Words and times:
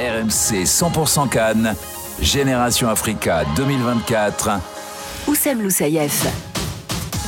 RMC 0.00 0.64
100% 0.64 1.28
Cannes, 1.28 1.74
Génération 2.22 2.88
Africa 2.88 3.44
2024. 3.54 4.48
Oussem 5.26 5.60
Loussaïef. 5.60 6.26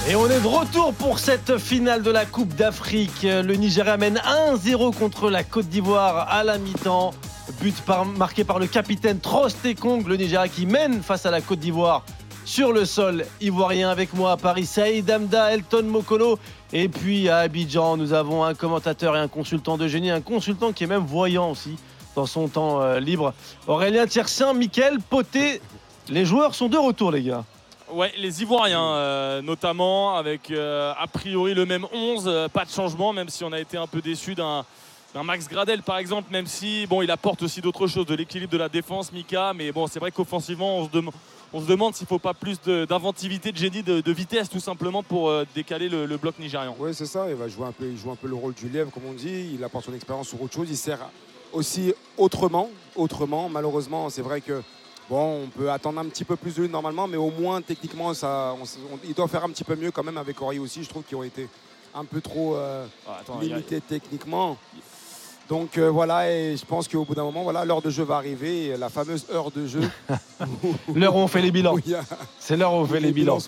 Et 0.08 0.16
on 0.16 0.26
est 0.30 0.40
de 0.40 0.46
retour 0.46 0.94
pour 0.94 1.18
cette 1.18 1.58
finale 1.58 2.02
de 2.02 2.10
la 2.10 2.24
Coupe 2.24 2.54
d'Afrique. 2.54 3.24
Le 3.24 3.54
Nigeria 3.56 3.98
mène 3.98 4.22
1-0 4.54 4.96
contre 4.96 5.28
la 5.28 5.44
Côte 5.44 5.66
d'Ivoire 5.66 6.26
à 6.30 6.44
la 6.44 6.56
mi-temps. 6.56 7.12
But 7.60 7.74
marqué 8.16 8.42
par 8.42 8.58
le 8.58 8.66
capitaine 8.66 9.20
Trostekong, 9.20 10.06
le 10.06 10.16
Nigeria 10.16 10.48
qui 10.48 10.64
mène 10.64 11.02
face 11.02 11.26
à 11.26 11.30
la 11.30 11.42
Côte 11.42 11.58
d'Ivoire 11.58 12.06
sur 12.46 12.72
le 12.72 12.86
sol 12.86 13.26
ivoirien 13.42 13.90
avec 13.90 14.14
moi 14.14 14.32
à 14.32 14.36
Paris, 14.38 14.64
Saïd 14.64 15.10
Amda, 15.10 15.52
Elton 15.52 15.82
Mokolo. 15.82 16.38
Et 16.72 16.88
puis 16.88 17.28
à 17.28 17.40
Abidjan, 17.40 17.98
nous 17.98 18.14
avons 18.14 18.44
un 18.44 18.54
commentateur 18.54 19.14
et 19.14 19.18
un 19.18 19.28
consultant 19.28 19.76
de 19.76 19.88
génie, 19.88 20.10
un 20.10 20.22
consultant 20.22 20.72
qui 20.72 20.84
est 20.84 20.86
même 20.86 21.04
voyant 21.04 21.50
aussi 21.50 21.76
dans 22.14 22.26
son 22.26 22.48
temps 22.48 22.80
euh, 22.80 23.00
libre. 23.00 23.34
Aurélien 23.66 24.06
Tiersin, 24.06 24.52
Mickaël, 24.54 24.98
Poté, 25.00 25.60
les 26.08 26.24
joueurs 26.24 26.54
sont 26.54 26.68
de 26.68 26.76
retour 26.76 27.10
les 27.10 27.22
gars. 27.22 27.44
Ouais, 27.92 28.12
les 28.16 28.42
Ivoiriens 28.42 28.94
euh, 28.94 29.42
notamment, 29.42 30.16
avec 30.16 30.50
euh, 30.50 30.94
a 30.98 31.06
priori 31.06 31.54
le 31.54 31.66
même 31.66 31.86
11, 31.92 32.48
pas 32.52 32.64
de 32.64 32.70
changement, 32.70 33.12
même 33.12 33.28
si 33.28 33.44
on 33.44 33.52
a 33.52 33.60
été 33.60 33.76
un 33.76 33.86
peu 33.86 34.00
déçu 34.00 34.34
d'un 34.34 34.64
Max 35.22 35.46
Gradel 35.48 35.82
par 35.82 35.98
exemple, 35.98 36.32
même 36.32 36.46
si 36.46 36.86
bon 36.86 37.02
il 37.02 37.10
apporte 37.10 37.42
aussi 37.42 37.60
d'autres 37.60 37.86
choses, 37.86 38.06
de 38.06 38.14
l'équilibre 38.14 38.52
de 38.52 38.58
la 38.58 38.70
défense, 38.70 39.12
Mika, 39.12 39.52
mais 39.54 39.70
bon 39.72 39.86
c'est 39.86 40.00
vrai 40.00 40.10
qu'offensivement 40.10 40.78
on 40.78 40.86
se 40.86 40.90
demande 40.90 41.14
on 41.54 41.60
se 41.60 41.66
demande 41.66 41.94
s'il 41.94 42.04
ne 42.04 42.08
faut 42.08 42.18
pas 42.18 42.34
plus 42.34 42.60
d'inventivité, 42.62 43.52
de, 43.52 43.56
génie, 43.56 43.82
de, 43.82 44.12
vitesse 44.12 44.48
tout 44.48 44.60
simplement 44.60 45.02
pour 45.02 45.28
euh, 45.28 45.44
décaler 45.54 45.88
le, 45.88 46.16
bloc 46.16 46.38
nigérian. 46.38 46.74
Oui, 46.78 46.94
c'est 46.94 47.06
ça. 47.06 47.26
Il 47.28 47.34
va 47.34 47.48
jouer 47.48 47.66
un 47.66 47.72
peu, 47.72 47.84
il 47.86 47.98
joue 47.98 48.10
un 48.10 48.16
peu 48.16 48.28
le 48.28 48.34
rôle 48.34 48.54
du 48.54 48.68
lièvre, 48.68 48.90
comme 48.90 49.04
on 49.08 49.12
dit. 49.12 49.50
Il 49.54 49.62
apporte 49.62 49.84
son 49.84 49.94
expérience 49.94 50.28
sur 50.28 50.40
autre 50.40 50.54
chose. 50.54 50.68
Il 50.70 50.76
sert 50.76 50.98
aussi 51.52 51.94
autrement. 52.16 52.68
Autrement, 52.94 53.48
malheureusement, 53.48 54.10
c'est 54.10 54.22
vrai 54.22 54.40
que 54.40 54.62
bon, 55.08 55.44
on 55.44 55.46
peut 55.48 55.70
attendre 55.70 56.00
un 56.00 56.04
petit 56.06 56.24
peu 56.24 56.36
plus 56.36 56.54
de 56.54 56.62
lui 56.62 56.68
normalement, 56.68 57.06
mais 57.06 57.16
au 57.16 57.30
moins 57.30 57.62
techniquement, 57.62 58.12
ça, 58.14 58.54
il 59.04 59.14
doit 59.14 59.28
faire 59.28 59.44
un 59.44 59.50
petit 59.50 59.64
peu 59.64 59.76
mieux 59.76 59.90
quand 59.90 60.04
même 60.04 60.18
avec 60.18 60.40
Ori 60.42 60.58
aussi. 60.58 60.82
Je 60.84 60.88
trouve 60.88 61.02
qu'ils 61.02 61.16
ont 61.16 61.22
été 61.22 61.48
un 61.94 62.04
peu 62.04 62.20
trop 62.20 62.56
euh, 62.56 62.86
ah, 63.08 63.20
limités 63.40 63.80
techniquement. 63.80 64.56
Donc 65.48 65.76
euh, 65.76 65.90
voilà, 65.90 66.30
et 66.30 66.56
je 66.56 66.64
pense 66.64 66.88
qu'au 66.88 67.04
bout 67.04 67.14
d'un 67.14 67.24
moment, 67.24 67.42
voilà, 67.42 67.64
l'heure 67.64 67.82
de 67.82 67.90
jeu 67.90 68.04
va 68.04 68.16
arriver, 68.16 68.74
la 68.78 68.88
fameuse 68.88 69.26
heure 69.30 69.50
de 69.50 69.66
jeu. 69.66 69.80
l'heure 70.94 71.16
où 71.16 71.18
on 71.18 71.28
fait 71.28 71.42
les 71.42 71.50
bilans. 71.50 71.76
C'est 72.38 72.56
l'heure 72.56 72.72
où 72.72 72.76
on 72.76 72.86
fait 72.86 73.00
les, 73.00 73.12
bilans. 73.12 73.38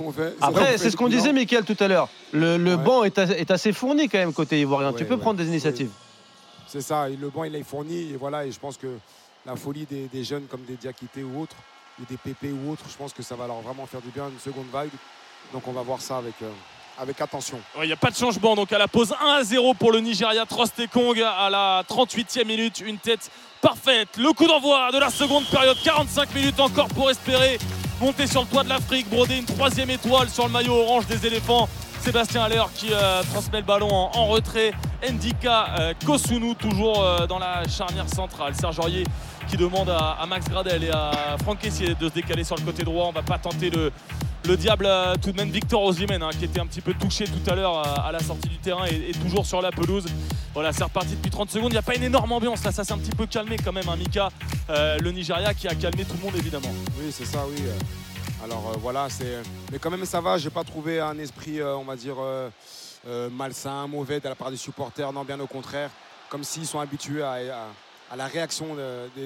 Après, 0.40 0.76
c'est 0.76 0.90
ce 0.90 0.96
qu'on 0.96 1.08
disait, 1.08 1.32
Mickaël, 1.32 1.64
tout 1.64 1.76
à 1.80 1.88
l'heure. 1.88 2.08
Le, 2.32 2.76
banc 2.76 3.04
est, 3.04 3.50
assez 3.50 3.72
fourni 3.72 4.08
quand 4.08 4.18
même 4.18 4.32
côté 4.32 4.60
ivoirien. 4.60 4.92
tu 4.92 5.04
peux 5.04 5.16
prendre 5.16 5.38
des 5.38 5.46
initiatives. 5.46 5.90
C'est 6.74 6.80
ça, 6.80 7.08
le 7.08 7.30
banc 7.30 7.44
il 7.44 7.54
est 7.54 7.62
fourni, 7.62 8.10
et 8.10 8.16
voilà, 8.16 8.44
et 8.44 8.50
je 8.50 8.58
pense 8.58 8.76
que 8.76 8.98
la 9.46 9.54
folie 9.54 9.86
des, 9.86 10.24
jeunes 10.24 10.46
comme 10.50 10.64
des 10.64 10.74
Diakité 10.74 11.22
ou 11.22 11.42
autres, 11.42 11.54
ou 12.00 12.04
des 12.04 12.16
PP 12.16 12.52
ou 12.52 12.72
autres, 12.72 12.82
je 12.90 12.96
pense 12.96 13.12
que 13.12 13.22
ça 13.22 13.36
va 13.36 13.46
leur 13.46 13.60
vraiment 13.60 13.86
faire 13.86 14.00
du 14.00 14.08
bien, 14.08 14.28
une 14.28 14.40
seconde 14.40 14.66
vague. 14.72 14.90
Donc 15.52 15.68
on 15.68 15.72
va 15.72 15.82
voir 15.82 16.00
ça 16.00 16.16
avec. 16.16 16.34
Euh, 16.42 16.50
avec 16.98 17.20
attention. 17.20 17.60
Il 17.80 17.86
n'y 17.86 17.92
a 17.92 17.96
pas 17.96 18.10
de 18.10 18.16
changement. 18.16 18.56
Donc 18.56 18.72
à 18.72 18.78
la 18.78 18.88
pause 18.88 19.14
1 19.20 19.24
à 19.24 19.44
0 19.44 19.74
pour 19.74 19.92
le 19.92 20.00
Nigeria. 20.00 20.44
Kong 20.92 21.20
à 21.20 21.50
la 21.50 21.84
38e 21.88 22.44
minute. 22.44 22.80
Une 22.80 22.98
tête 22.98 23.30
parfaite. 23.60 24.16
Le 24.16 24.32
coup 24.32 24.46
d'envoi 24.46 24.90
de 24.92 24.98
la 24.98 25.10
seconde 25.10 25.44
période. 25.46 25.76
45 25.82 26.32
minutes 26.34 26.60
encore 26.60 26.86
pour 26.88 27.10
espérer 27.10 27.58
monter 28.00 28.28
sur 28.28 28.42
le 28.42 28.46
toit 28.46 28.62
de 28.62 28.68
l'Afrique. 28.68 29.08
Broder 29.10 29.38
une 29.38 29.44
troisième 29.44 29.90
étoile 29.90 30.28
sur 30.28 30.46
le 30.46 30.52
maillot 30.52 30.74
orange 30.74 31.06
des 31.06 31.26
éléphants. 31.26 31.68
Sébastien 32.04 32.42
Aller 32.42 32.62
qui 32.76 32.88
euh, 32.92 33.22
transmet 33.32 33.58
le 33.60 33.64
ballon 33.64 33.88
en, 33.90 34.26
retrait. 34.26 34.72
Ndika 35.12 35.78
euh, 35.78 35.94
Kosunu 36.04 36.54
toujours 36.54 37.02
euh, 37.02 37.26
dans 37.26 37.38
la 37.38 37.66
charnière 37.68 38.08
centrale. 38.08 38.54
Serge 38.54 38.78
Aurier 38.78 39.04
qui 39.48 39.56
demande 39.56 39.90
à, 39.90 40.24
Max 40.28 40.48
Gradel 40.48 40.84
et 40.84 40.90
à 40.90 41.36
Franck 41.42 41.58
Kessier 41.58 41.94
de 41.94 42.08
se 42.08 42.14
décaler 42.14 42.44
sur 42.44 42.56
le 42.56 42.62
côté 42.62 42.82
droit. 42.82 43.06
On 43.06 43.12
va 43.12 43.22
pas 43.22 43.38
tenter 43.38 43.70
le, 43.70 43.92
le 44.46 44.56
diable 44.56 44.88
tout 45.22 45.32
de 45.32 45.36
même 45.36 45.50
Victor 45.50 45.82
Osimhen 45.82 46.22
hein, 46.22 46.30
qui 46.38 46.44
était 46.44 46.60
un 46.60 46.66
petit 46.66 46.80
peu 46.80 46.94
touché 46.94 47.24
tout 47.24 47.50
à 47.50 47.54
l'heure 47.54 47.76
à, 48.04 48.12
la 48.12 48.20
sortie 48.20 48.48
du 48.48 48.58
terrain 48.58 48.86
et, 48.86 49.12
toujours 49.12 49.46
sur 49.46 49.60
la 49.60 49.70
pelouse. 49.70 50.06
Voilà, 50.54 50.72
c'est 50.72 50.84
reparti 50.84 51.10
depuis 51.10 51.30
30 51.30 51.50
secondes. 51.50 51.70
Il 51.70 51.74
n'y 51.74 51.78
a 51.78 51.82
pas 51.82 51.94
une 51.94 52.04
énorme 52.04 52.32
ambiance 52.32 52.64
là, 52.64 52.72
ça 52.72 52.84
s'est 52.84 52.92
un 52.92 52.98
petit 52.98 53.14
peu 53.14 53.26
calmé 53.26 53.56
quand 53.62 53.72
même, 53.72 53.88
hein, 53.88 53.96
Mika. 53.96 54.30
Euh, 54.70 54.98
le 54.98 55.12
Nigeria 55.12 55.52
qui 55.52 55.68
a 55.68 55.74
calmé 55.74 56.04
tout 56.04 56.16
le 56.16 56.24
monde 56.24 56.36
évidemment. 56.36 56.72
Oui, 56.98 57.10
c'est 57.10 57.26
ça, 57.26 57.44
oui. 57.48 57.62
Alors 58.44 58.72
euh, 58.72 58.78
voilà, 58.80 59.08
c'est. 59.08 59.42
Mais 59.72 59.78
quand 59.78 59.90
même 59.90 60.04
ça 60.04 60.20
va, 60.20 60.36
j'ai 60.36 60.50
pas 60.50 60.64
trouvé 60.64 61.00
un 61.00 61.18
esprit, 61.18 61.60
euh, 61.60 61.76
on 61.76 61.84
va 61.84 61.96
dire, 61.96 62.16
malsain, 63.30 63.86
mauvais 63.86 64.20
de 64.20 64.28
la 64.28 64.34
part 64.34 64.50
des 64.50 64.56
supporters. 64.56 65.12
Non, 65.12 65.24
bien 65.24 65.38
au 65.40 65.46
contraire. 65.46 65.90
Comme 66.28 66.44
s'ils 66.44 66.66
sont 66.66 66.80
habitués 66.80 67.22
à 67.22 68.16
la 68.16 68.26
réaction 68.26 68.76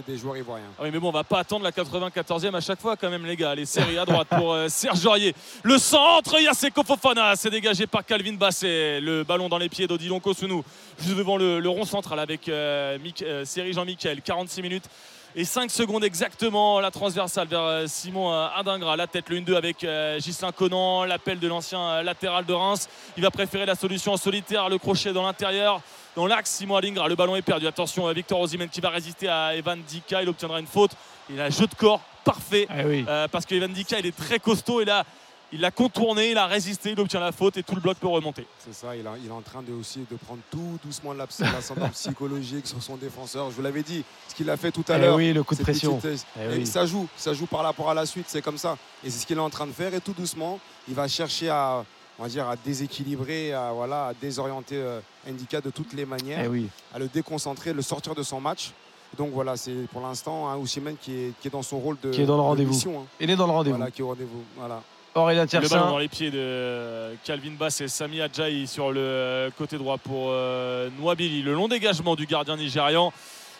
des 0.06 0.16
joueurs 0.16 0.36
ivoiriens. 0.36 0.70
Ah 0.78 0.82
oui, 0.84 0.90
mais 0.92 0.98
bon, 0.98 1.08
on 1.08 1.12
va 1.12 1.24
pas 1.24 1.40
attendre 1.40 1.64
la 1.64 1.70
94e 1.70 2.54
à 2.54 2.60
chaque 2.60 2.80
fois 2.80 2.96
quand 2.96 3.10
même, 3.10 3.26
les 3.26 3.36
gars. 3.36 3.54
Les 3.54 3.66
séries 3.66 3.98
à 3.98 4.04
droite 4.04 4.28
pour 4.28 4.52
euh, 4.52 4.68
Serge 4.68 5.04
Aurier. 5.04 5.34
Le 5.62 5.78
centre, 5.78 6.36
il 6.38 6.44
y 6.44 6.48
a 6.48 6.54
Seko 6.54 6.82
Fofana. 6.82 7.36
C'est 7.36 7.50
dégagé 7.50 7.86
par 7.86 8.04
Calvin 8.04 8.34
Basset. 8.34 9.00
Le 9.00 9.24
ballon 9.24 9.48
dans 9.48 9.58
les 9.58 9.68
pieds 9.68 9.86
d'Odilon 9.86 10.20
Kosunu. 10.20 10.62
Juste 10.98 11.16
devant 11.16 11.36
le, 11.36 11.68
rond 11.68 11.84
central 11.84 12.18
avec 12.18 12.48
euh, 12.48 12.98
euh, 13.22 13.72
Jean-Michel. 13.72 14.22
46 14.22 14.62
minutes 14.62 14.88
et 15.36 15.44
5 15.44 15.70
secondes 15.70 16.04
exactement 16.04 16.80
la 16.80 16.90
transversale 16.90 17.48
vers 17.48 17.62
euh, 17.62 17.86
Simon 17.86 18.32
Adingra. 18.32 18.96
La 18.96 19.06
tête, 19.06 19.28
le 19.28 19.40
1-2 19.40 19.54
avec 19.56 19.86
Gislain 20.20 20.52
Conan, 20.52 21.04
l'appel 21.04 21.38
de 21.38 21.48
l'ancien 21.48 22.02
latéral 22.02 22.44
de 22.44 22.52
Reims. 22.52 22.88
Il 23.16 23.22
va 23.22 23.30
préférer 23.30 23.66
la 23.66 23.74
solution 23.74 24.12
en 24.12 24.16
solitaire, 24.16 24.68
le 24.68 24.78
crochet 24.78 25.12
dans 25.12 25.24
l'intérieur 25.24 25.80
dans 26.16 26.26
l'axe. 26.26 26.50
Simon 26.50 26.76
Alingra, 26.76 27.08
le 27.08 27.14
ballon 27.14 27.36
est 27.36 27.42
perdu. 27.42 27.66
Attention, 27.66 28.10
Victor 28.12 28.40
Osimhen 28.40 28.68
qui 28.68 28.80
va 28.80 28.90
résister 28.90 29.28
à 29.28 29.54
Evan 29.54 29.80
Dika. 29.82 30.22
Il 30.22 30.28
obtiendra 30.28 30.60
une 30.60 30.66
faute. 30.66 30.92
Il 31.30 31.40
a 31.40 31.44
un 31.44 31.50
jeu 31.50 31.66
de 31.66 31.74
corps 31.74 32.00
parfait 32.24 32.66
ah 32.68 32.80
euh, 32.80 33.28
parce 33.28 33.46
que 33.46 33.54
Evan 33.54 33.72
Dika 33.72 33.98
il 33.98 34.06
est 34.06 34.16
très 34.16 34.38
costaud 34.38 34.80
et 34.80 34.84
là 34.84 35.04
il 35.52 35.60
l'a 35.60 35.70
contourné, 35.70 36.30
il 36.30 36.38
a 36.38 36.46
résisté, 36.46 36.90
il 36.92 37.00
obtient 37.00 37.20
la 37.20 37.32
faute 37.32 37.56
et 37.56 37.62
tout 37.62 37.74
le 37.74 37.80
bloc 37.80 37.96
peut 37.98 38.06
remonter. 38.06 38.46
C'est 38.58 38.74
ça, 38.74 38.94
il, 38.94 39.06
est 39.06 39.30
en 39.30 39.40
train 39.40 39.62
de 39.62 39.72
aussi 39.72 40.00
de 40.10 40.16
prendre 40.16 40.40
tout 40.50 40.78
doucement 40.84 41.14
l'ascendant 41.14 41.88
psychologique 41.92 42.66
sur 42.66 42.82
son 42.82 42.96
défenseur. 42.96 43.50
Je 43.50 43.56
vous 43.56 43.62
l'avais 43.62 43.82
dit, 43.82 44.04
ce 44.28 44.34
qu'il 44.34 44.50
a 44.50 44.56
fait 44.56 44.70
tout 44.70 44.84
à 44.88 44.96
eh 44.96 45.00
l'heure. 45.00 45.16
Oui, 45.16 45.32
le 45.32 45.42
coup 45.42 45.54
de 45.54 45.62
pression. 45.62 46.00
Eh 46.40 46.66
ça 46.66 46.84
joue, 46.84 47.08
ça 47.16 47.32
joue 47.32 47.46
par 47.46 47.62
rapport 47.62 47.88
à 47.90 47.94
la 47.94 48.04
suite, 48.04 48.26
c'est 48.28 48.42
comme 48.42 48.58
ça. 48.58 48.76
Et 49.02 49.10
c'est 49.10 49.20
ce 49.20 49.26
qu'il 49.26 49.36
est 49.36 49.40
en 49.40 49.50
train 49.50 49.66
de 49.66 49.72
faire 49.72 49.94
et 49.94 50.00
tout 50.00 50.12
doucement, 50.12 50.60
il 50.86 50.94
va 50.94 51.08
chercher 51.08 51.48
à, 51.48 51.84
on 52.18 52.24
va 52.24 52.28
dire, 52.28 52.46
à 52.46 52.56
déséquilibrer, 52.56 53.52
à, 53.54 53.72
voilà, 53.72 54.08
à 54.08 54.14
désorienter 54.14 54.76
euh, 54.76 55.00
Indica 55.26 55.60
de 55.60 55.70
toutes 55.70 55.94
les 55.94 56.04
manières, 56.04 56.50
eh 56.52 56.66
à 56.94 56.98
le 56.98 57.08
déconcentrer, 57.08 57.72
le 57.72 57.82
sortir 57.82 58.14
de 58.14 58.22
son 58.22 58.40
match. 58.40 58.72
Donc 59.16 59.30
voilà, 59.32 59.56
c'est 59.56 59.86
pour 59.90 60.02
l'instant 60.02 60.50
un 60.50 60.62
qui 61.00 61.14
est, 61.14 61.32
qui 61.40 61.48
est 61.48 61.50
dans 61.50 61.62
son 61.62 61.78
rôle 61.78 61.96
de 62.02 62.10
qui 62.10 62.20
est 62.20 62.26
dans 62.26 62.36
le 62.36 62.42
rendez-vous. 62.42 62.78
Hein. 62.90 63.06
Il 63.18 63.30
est 63.30 63.36
dans 63.36 63.46
le 63.46 63.52
rendez-vous. 63.52 63.76
Voilà, 63.76 63.90
qui 63.90 64.02
est 64.02 64.04
au 64.04 64.08
rendez-vous. 64.08 64.42
Voilà. 64.56 64.82
Le 65.26 65.68
ballon 65.68 65.90
dans 65.90 65.98
les 65.98 66.08
pieds 66.08 66.30
de 66.30 67.16
Calvin 67.24 67.52
Bass 67.58 67.80
et 67.80 67.88
Sami 67.88 68.20
Adjaï 68.20 68.66
sur 68.66 68.92
le 68.92 69.50
côté 69.56 69.76
droit 69.78 69.98
pour 69.98 70.28
euh. 70.30 70.88
Le 70.98 71.52
long 71.52 71.68
dégagement 71.68 72.14
du 72.14 72.26
gardien 72.26 72.56
nigérian 72.56 73.12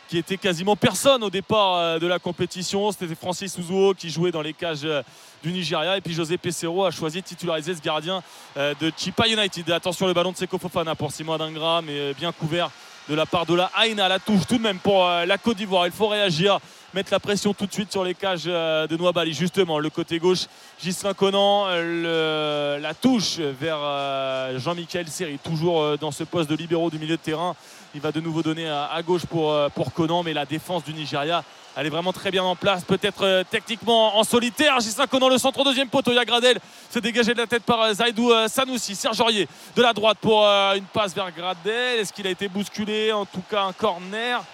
qui 0.09 0.17
était 0.17 0.39
quasiment 0.39 0.75
personne 0.75 1.23
au 1.23 1.31
départ 1.31 1.77
euh, 1.77 1.99
de 1.99 2.07
la 2.07 2.19
compétition. 2.19 2.91
C'était 2.91 3.15
Francis 3.15 3.55
Suzuo 3.55 3.93
qui 3.95 4.09
jouait 4.09 4.33
dans 4.33 4.41
les 4.41 4.55
cages 4.55 4.85
euh, 4.85 5.03
du 5.43 5.53
Nigeria. 5.53 5.99
Et 5.99 6.01
puis 6.01 6.15
José 6.15 6.39
Pesero 6.39 6.87
a 6.87 6.91
choisi 6.91 7.21
de 7.21 7.27
titulariser 7.27 7.75
ce 7.75 7.83
gardien 7.83 8.23
euh, 8.57 8.75
de 8.81 8.91
Chipa 8.97 9.29
United. 9.29 9.71
Attention, 9.71 10.07
le 10.07 10.15
ballon 10.15 10.33
de 10.33 10.37
Seko 10.37 10.59
Fofana 10.59 10.95
pour 10.95 11.13
Simon 11.13 11.35
Adingra, 11.35 11.83
mais 11.83 12.15
bien 12.15 12.33
couvert 12.33 12.71
de 13.09 13.15
la 13.15 13.27
part 13.27 13.47
de 13.47 13.55
la 13.55 13.71
Aina 13.85 14.07
à 14.07 14.09
la 14.09 14.19
touche 14.19 14.47
tout 14.49 14.59
de 14.59 14.63
même 14.63 14.79
pour 14.79 15.05
la 15.05 15.39
Côte 15.39 15.57
d'Ivoire. 15.57 15.87
Il 15.87 15.93
faut 15.93 16.09
réagir, 16.09 16.59
mettre 16.95 17.13
la 17.13 17.21
pression 17.21 17.55
tout 17.55 17.67
de 17.67 17.73
suite 17.73 17.93
sur 17.93 18.05
les 18.05 18.15
cages 18.15 18.45
de 18.45 18.97
Noabali. 18.97 19.33
Justement, 19.33 19.79
le 19.79 19.91
côté 19.91 20.19
gauche, 20.19 20.47
Gislain 20.83 21.15
Conan, 21.15 21.67
la 21.67 22.95
touche 22.95 23.39
vers 23.39 24.59
Jean-Michel 24.59 25.09
Seri, 25.09 25.39
toujours 25.39 25.99
dans 25.99 26.11
ce 26.11 26.25
poste 26.25 26.51
de 26.51 26.57
libéraux 26.57 26.91
du 26.91 26.99
milieu 26.99 27.17
de 27.17 27.23
terrain. 27.23 27.55
Il 27.95 28.03
va 28.03 28.13
de 28.13 28.21
nouveau 28.21 28.43
donner 28.43 28.69
à, 28.69 29.01
gauche 29.03 29.25
pour, 29.25 29.51
euh, 29.51 29.71
pour 29.71 29.95
Conan, 29.95 30.23
mais 30.23 30.35
la 30.35 30.45
défense 30.45 30.85
du 30.85 30.93
Nigeria, 30.93 31.43
elle 31.75 31.87
est 31.87 31.91
vraiment 31.91 32.13
très 32.13 32.31
bien 32.31 32.45
en 32.45 32.55
place. 32.55 32.85
Peut-être 32.85 33.25
euh, 33.25 33.45
techniquement 33.51 34.19
en 34.19 34.25
solitaire. 34.25 34.79
Gislain 34.81 35.07
Conan, 35.07 35.31
le 35.31 35.39
centre 35.39 35.65
deuxième 35.65 35.89
poteau. 35.89 36.13
Gradel 36.13 36.59
se 36.91 36.99
dégagé 36.99 37.33
de 37.33 37.39
la 37.39 37.47
tête 37.47 37.63
par 37.63 37.81
euh, 37.81 37.95
Zaidou 37.95 38.31
Sanoussi. 38.47 38.95
Serge 38.95 39.21
Aurier 39.21 39.49
de 39.75 39.83
la 39.83 39.95
droite 39.95 40.19
pour 40.21 40.45
une 40.45 40.85
passe 40.85 41.15
vers 41.15 41.33
Gradel. 41.33 42.01
Est-ce 42.01 42.13
qu'il 42.13 42.27
a 42.27 42.31
été 42.31 42.49
bousculé? 42.49 43.11
En 43.11 43.25
tout 43.25 43.43
cas, 43.51 43.63
un 43.63 43.73
corner. 43.73 44.45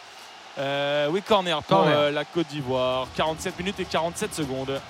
Euh, 0.56 1.08
oui, 1.10 1.20
corner 1.22 1.62
pour 1.62 1.84
euh, 1.86 2.10
la 2.10 2.24
Côte 2.24 2.46
d'Ivoire. 2.48 3.08
47 3.16 3.58
minutes 3.58 3.80
et 3.80 3.84
47 3.84 4.34
secondes. 4.34 4.80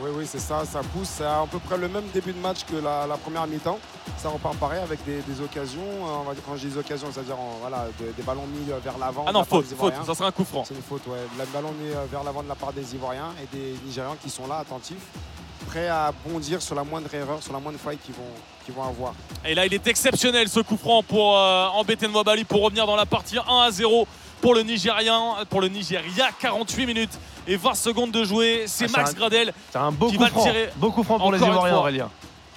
Oui, 0.00 0.10
oui, 0.14 0.24
c'est 0.26 0.38
ça. 0.38 0.64
Ça 0.64 0.80
pousse. 0.80 1.08
C'est 1.18 1.24
à 1.24 1.44
peu 1.50 1.58
près 1.58 1.76
le 1.76 1.88
même 1.88 2.06
début 2.14 2.32
de 2.32 2.38
match 2.38 2.64
que 2.64 2.76
la, 2.76 3.16
première 3.16 3.46
mi-temps. 3.46 3.78
Ça 4.16 4.28
repart 4.28 4.56
pareil 4.56 4.80
avec 4.80 5.00
des, 5.04 5.40
occasions. 5.40 5.80
Euh, 5.80 6.20
on 6.20 6.22
va 6.22 6.34
dire, 6.34 6.42
quand 6.46 6.56
je 6.56 6.66
dis 6.66 6.74
des 6.74 6.78
occasions, 6.78 7.08
c'est-à-dire 7.12 7.36
voilà, 7.60 7.86
des, 7.98 8.22
ballons 8.22 8.46
mis 8.46 8.66
vers 8.66 8.98
l'avant. 8.98 9.24
Ah 9.26 9.32
non, 9.32 9.44
faute, 9.44 9.66
faute. 9.76 9.94
Ça 10.06 10.14
sera 10.14 10.28
un 10.28 10.32
coup 10.32 10.44
franc. 10.44 10.64
C'est 10.64 10.74
une 10.74 10.82
faute, 10.82 11.06
ouais. 11.08 11.18
Le 11.38 11.44
ballon 11.52 11.72
mis 11.72 11.90
vers 12.10 12.22
l'avant 12.22 12.42
de 12.42 12.48
la 12.48 12.54
part 12.54 12.72
des 12.72 12.94
Ivoiriens 12.94 13.34
et 13.42 13.56
des 13.56 13.74
Nigérians 13.84 14.16
qui 14.22 14.30
sont 14.30 14.46
là, 14.46 14.58
attentifs 14.58 15.06
prêts 15.66 15.88
à 15.88 16.10
bondir 16.26 16.62
sur 16.62 16.74
la 16.74 16.82
moindre 16.82 17.14
erreur, 17.14 17.42
sur 17.42 17.52
la 17.52 17.60
moindre 17.60 17.78
faille 17.78 17.98
qu'ils 17.98 18.14
vont, 18.14 18.22
qu'ils 18.64 18.74
vont 18.74 18.82
avoir. 18.82 19.12
Et 19.44 19.54
là, 19.54 19.66
il 19.66 19.74
est 19.74 19.86
exceptionnel 19.86 20.48
ce 20.48 20.60
coup 20.60 20.78
franc 20.78 21.02
pour 21.02 21.34
embêter 21.34 22.06
embêter 22.06 22.24
Bali 22.24 22.44
pour 22.44 22.62
revenir 22.62 22.86
dans 22.86 22.96
la 22.96 23.04
partie 23.04 23.36
1 23.38 23.42
à 23.46 23.70
0 23.70 24.08
pour 24.40 24.54
le 24.54 24.62
Nigérian, 24.62 25.36
pour 25.48 25.60
le 25.60 25.68
Nigeria. 25.68 26.26
48 26.40 26.86
minutes 26.86 27.18
et 27.46 27.56
20 27.56 27.74
secondes 27.74 28.10
de 28.10 28.24
jouer. 28.24 28.64
C'est 28.66 28.84
Ah, 28.84 28.88
c'est 28.88 28.96
Max 28.96 29.10
un- 29.10 29.14
Gradel. 29.14 29.52
C'est 29.70 29.78
un 29.78 29.92
beau 29.92 30.08
Qui 30.10 30.16
coup 30.16 30.22
va 30.22 30.28
franc. 30.30 30.42
tirer 30.44 30.70
Beau 30.76 30.90
coup 30.90 31.02
franc 31.02 31.18
pour 31.18 31.32
les 31.32 31.38
Ivoiriens. 31.38 31.76
Aurélien. 31.76 32.10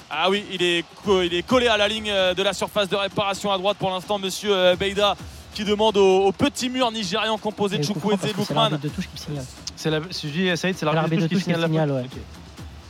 Ah 0.09 0.29
oui, 0.29 0.45
il 0.51 0.61
est, 0.61 0.85
il 1.25 1.33
est 1.33 1.41
collé 1.41 1.67
à 1.67 1.75
la 1.77 1.87
ligne 1.87 2.09
euh, 2.11 2.33
de 2.35 2.43
la 2.43 2.53
surface 2.53 2.87
de 2.87 2.95
réparation 2.95 3.51
à 3.51 3.57
droite 3.57 3.77
pour 3.79 3.89
l'instant, 3.89 4.19
monsieur 4.19 4.55
euh, 4.55 4.75
Beida 4.75 5.15
qui 5.55 5.63
demande 5.63 5.97
au, 5.97 6.25
au 6.25 6.31
petit 6.31 6.69
mur 6.69 6.91
nigérian 6.91 7.37
composé 7.37 7.77
de 7.77 7.83
Et 7.83 7.85
Chukwueze 7.85 8.17
parce 8.19 8.33
que 8.33 8.43
C'est 8.43 8.77
de 8.81 8.89
touche 8.89 9.05
qui 9.07 9.13
me 9.13 9.17
signale. 9.17 9.45
C'est 9.75 9.89
la, 9.89 9.99
si 10.11 10.27
je 10.29 10.33
dis 10.33 10.57
Saïd, 10.57 10.77
c'est 10.77 10.85
l'arbitre 10.85 11.23
de 11.23 11.27
touche 11.27 11.43
qui 11.43 11.51
signale 11.51 11.91
ouais. 11.91 12.03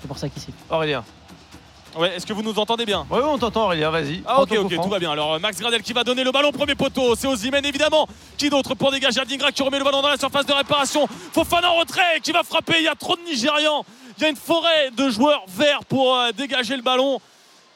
C'est 0.02 0.08
pour 0.08 0.18
ça 0.18 0.28
qu'il. 0.28 0.42
Aurélien. 0.70 1.04
Ouais, 1.96 2.16
Est-ce 2.16 2.26
que 2.26 2.34
vous 2.34 2.42
nous 2.42 2.58
entendez 2.58 2.86
bien 2.86 3.06
Oui, 3.10 3.20
on 3.24 3.38
t'entend, 3.38 3.66
Aurélien, 3.66 3.90
vas-y. 3.92 4.24
Ah 4.26 4.42
ok 4.42 4.52
ok 4.58 4.76
tout 4.82 4.90
va 4.90 5.00
bien. 5.00 5.12
Alors 5.12 5.34
euh, 5.34 5.40
Max 5.40 5.60
Gradel 5.60 5.82
qui 5.84 5.94
va 5.94 6.04
donner 6.04 6.24
le 6.24 6.32
ballon 6.32 6.52
premier 6.52 6.76
poteau 6.76 7.16
c'est 7.16 7.28
Ozymen 7.28 7.64
évidemment. 7.66 8.08
Qui 8.38 8.50
d'autre 8.50 8.74
pour 8.76 8.92
dégager 8.92 9.20
Adingra 9.20 9.52
qui 9.52 9.62
remet 9.64 9.78
le 9.78 9.84
ballon 9.84 10.02
dans 10.02 10.10
la 10.10 10.18
surface 10.18 10.46
de 10.46 10.54
réparation 10.54 11.08
Fofana 11.34 11.72
en 11.72 11.76
retrait 11.76 12.20
qui 12.24 12.32
va 12.32 12.44
frapper. 12.44 12.76
Il 12.80 12.84
y 12.86 12.88
a 12.88 12.96
trop 12.96 13.16
de 13.16 13.22
Nigérians. 13.22 13.86
Il 14.18 14.24
y 14.24 14.26
a 14.26 14.30
une 14.30 14.36
forêt 14.36 14.92
de 14.96 15.10
joueurs 15.10 15.44
verts 15.48 15.86
pour 15.86 16.16
euh, 16.16 16.32
dégager 16.32 16.76
le 16.76 16.82
ballon 16.84 17.20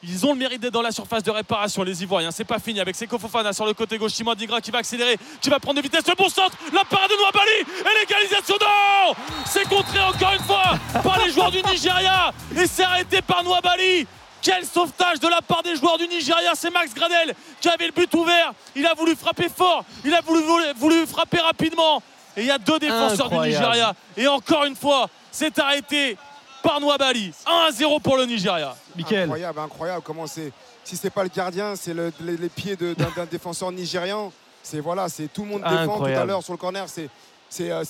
ils 0.02 0.24
ont 0.24 0.32
le 0.32 0.38
mérite 0.38 0.60
d'être 0.60 0.72
dans 0.72 0.82
la 0.82 0.92
surface 0.92 1.22
de 1.22 1.30
réparation, 1.30 1.82
les 1.82 2.02
Ivoiriens. 2.02 2.30
C'est 2.30 2.44
pas 2.44 2.58
fini 2.58 2.80
avec 2.80 2.94
Seko 2.94 3.18
Fofana 3.18 3.52
sur 3.52 3.66
le 3.66 3.74
côté 3.74 3.98
gauche. 3.98 4.12
Timo 4.12 4.30
Adingra 4.30 4.60
qui 4.60 4.70
va 4.70 4.78
accélérer, 4.78 5.18
qui 5.40 5.50
va 5.50 5.58
prendre 5.58 5.78
de 5.78 5.82
vitesse. 5.82 6.06
Le 6.06 6.14
bon 6.14 6.28
centre, 6.28 6.56
la 6.72 6.84
parade 6.84 7.10
de 7.10 7.16
Nouabali 7.16 7.50
et 7.80 8.00
l'égalisation. 8.00 8.54
Non 8.60 9.14
C'est 9.46 9.68
contré 9.68 10.00
encore 10.00 10.32
une 10.32 10.44
fois 10.44 10.78
par 11.02 11.18
les 11.24 11.32
joueurs 11.32 11.50
du 11.50 11.62
Nigeria 11.62 12.32
et 12.56 12.66
c'est 12.66 12.84
arrêté 12.84 13.22
par 13.22 13.42
Nouabali. 13.42 14.06
Quel 14.40 14.64
sauvetage 14.64 15.18
de 15.18 15.26
la 15.26 15.42
part 15.42 15.64
des 15.64 15.74
joueurs 15.74 15.98
du 15.98 16.06
Nigeria. 16.06 16.52
C'est 16.54 16.70
Max 16.70 16.94
Gradel 16.94 17.34
qui 17.60 17.68
avait 17.68 17.86
le 17.86 17.92
but 17.92 18.12
ouvert. 18.14 18.52
Il 18.76 18.86
a 18.86 18.94
voulu 18.94 19.16
frapper 19.16 19.48
fort, 19.48 19.84
il 20.04 20.14
a 20.14 20.20
voulu, 20.20 21.06
frapper 21.06 21.40
rapidement. 21.40 22.02
Et 22.36 22.42
il 22.42 22.46
y 22.46 22.50
a 22.52 22.58
deux 22.58 22.78
défenseurs 22.78 23.30
du. 23.30 23.36
Nigeria. 23.36 23.94
Et 24.16 24.28
encore 24.28 24.64
une 24.64 24.76
fois, 24.76 25.08
c'est 25.32 25.58
arrêté 25.58 26.16
par 26.62 26.80
Nouabali. 26.80 27.32
1-0 27.70 28.00
pour 28.00 28.16
le 28.16 28.24
Nigeria. 28.26 28.74
Mickaël. 28.96 29.22
Incroyable, 29.24 29.58
incroyable. 29.60 30.02
Comment 30.04 30.26
c'est. 30.26 30.52
Si 30.84 30.96
c'est 30.96 31.10
pas 31.10 31.22
le 31.22 31.28
gardien, 31.28 31.76
c'est 31.76 31.92
le- 31.92 32.12
les, 32.20 32.36
les 32.36 32.48
pieds 32.48 32.76
d'un 32.76 33.26
défenseur 33.30 33.70
nigérian. 33.72 34.32
C'est 34.62 34.80
voilà, 34.80 35.08
c'est 35.08 35.28
tout 35.28 35.42
le 35.42 35.48
monde 35.48 35.62
défend 35.62 35.98
tout 35.98 36.04
à 36.04 36.24
l'heure 36.24 36.42
sur 36.42 36.52
le 36.54 36.58
corner. 36.58 36.88
C'est 36.88 37.08
c'est 37.50 37.70
euh, 37.70 37.82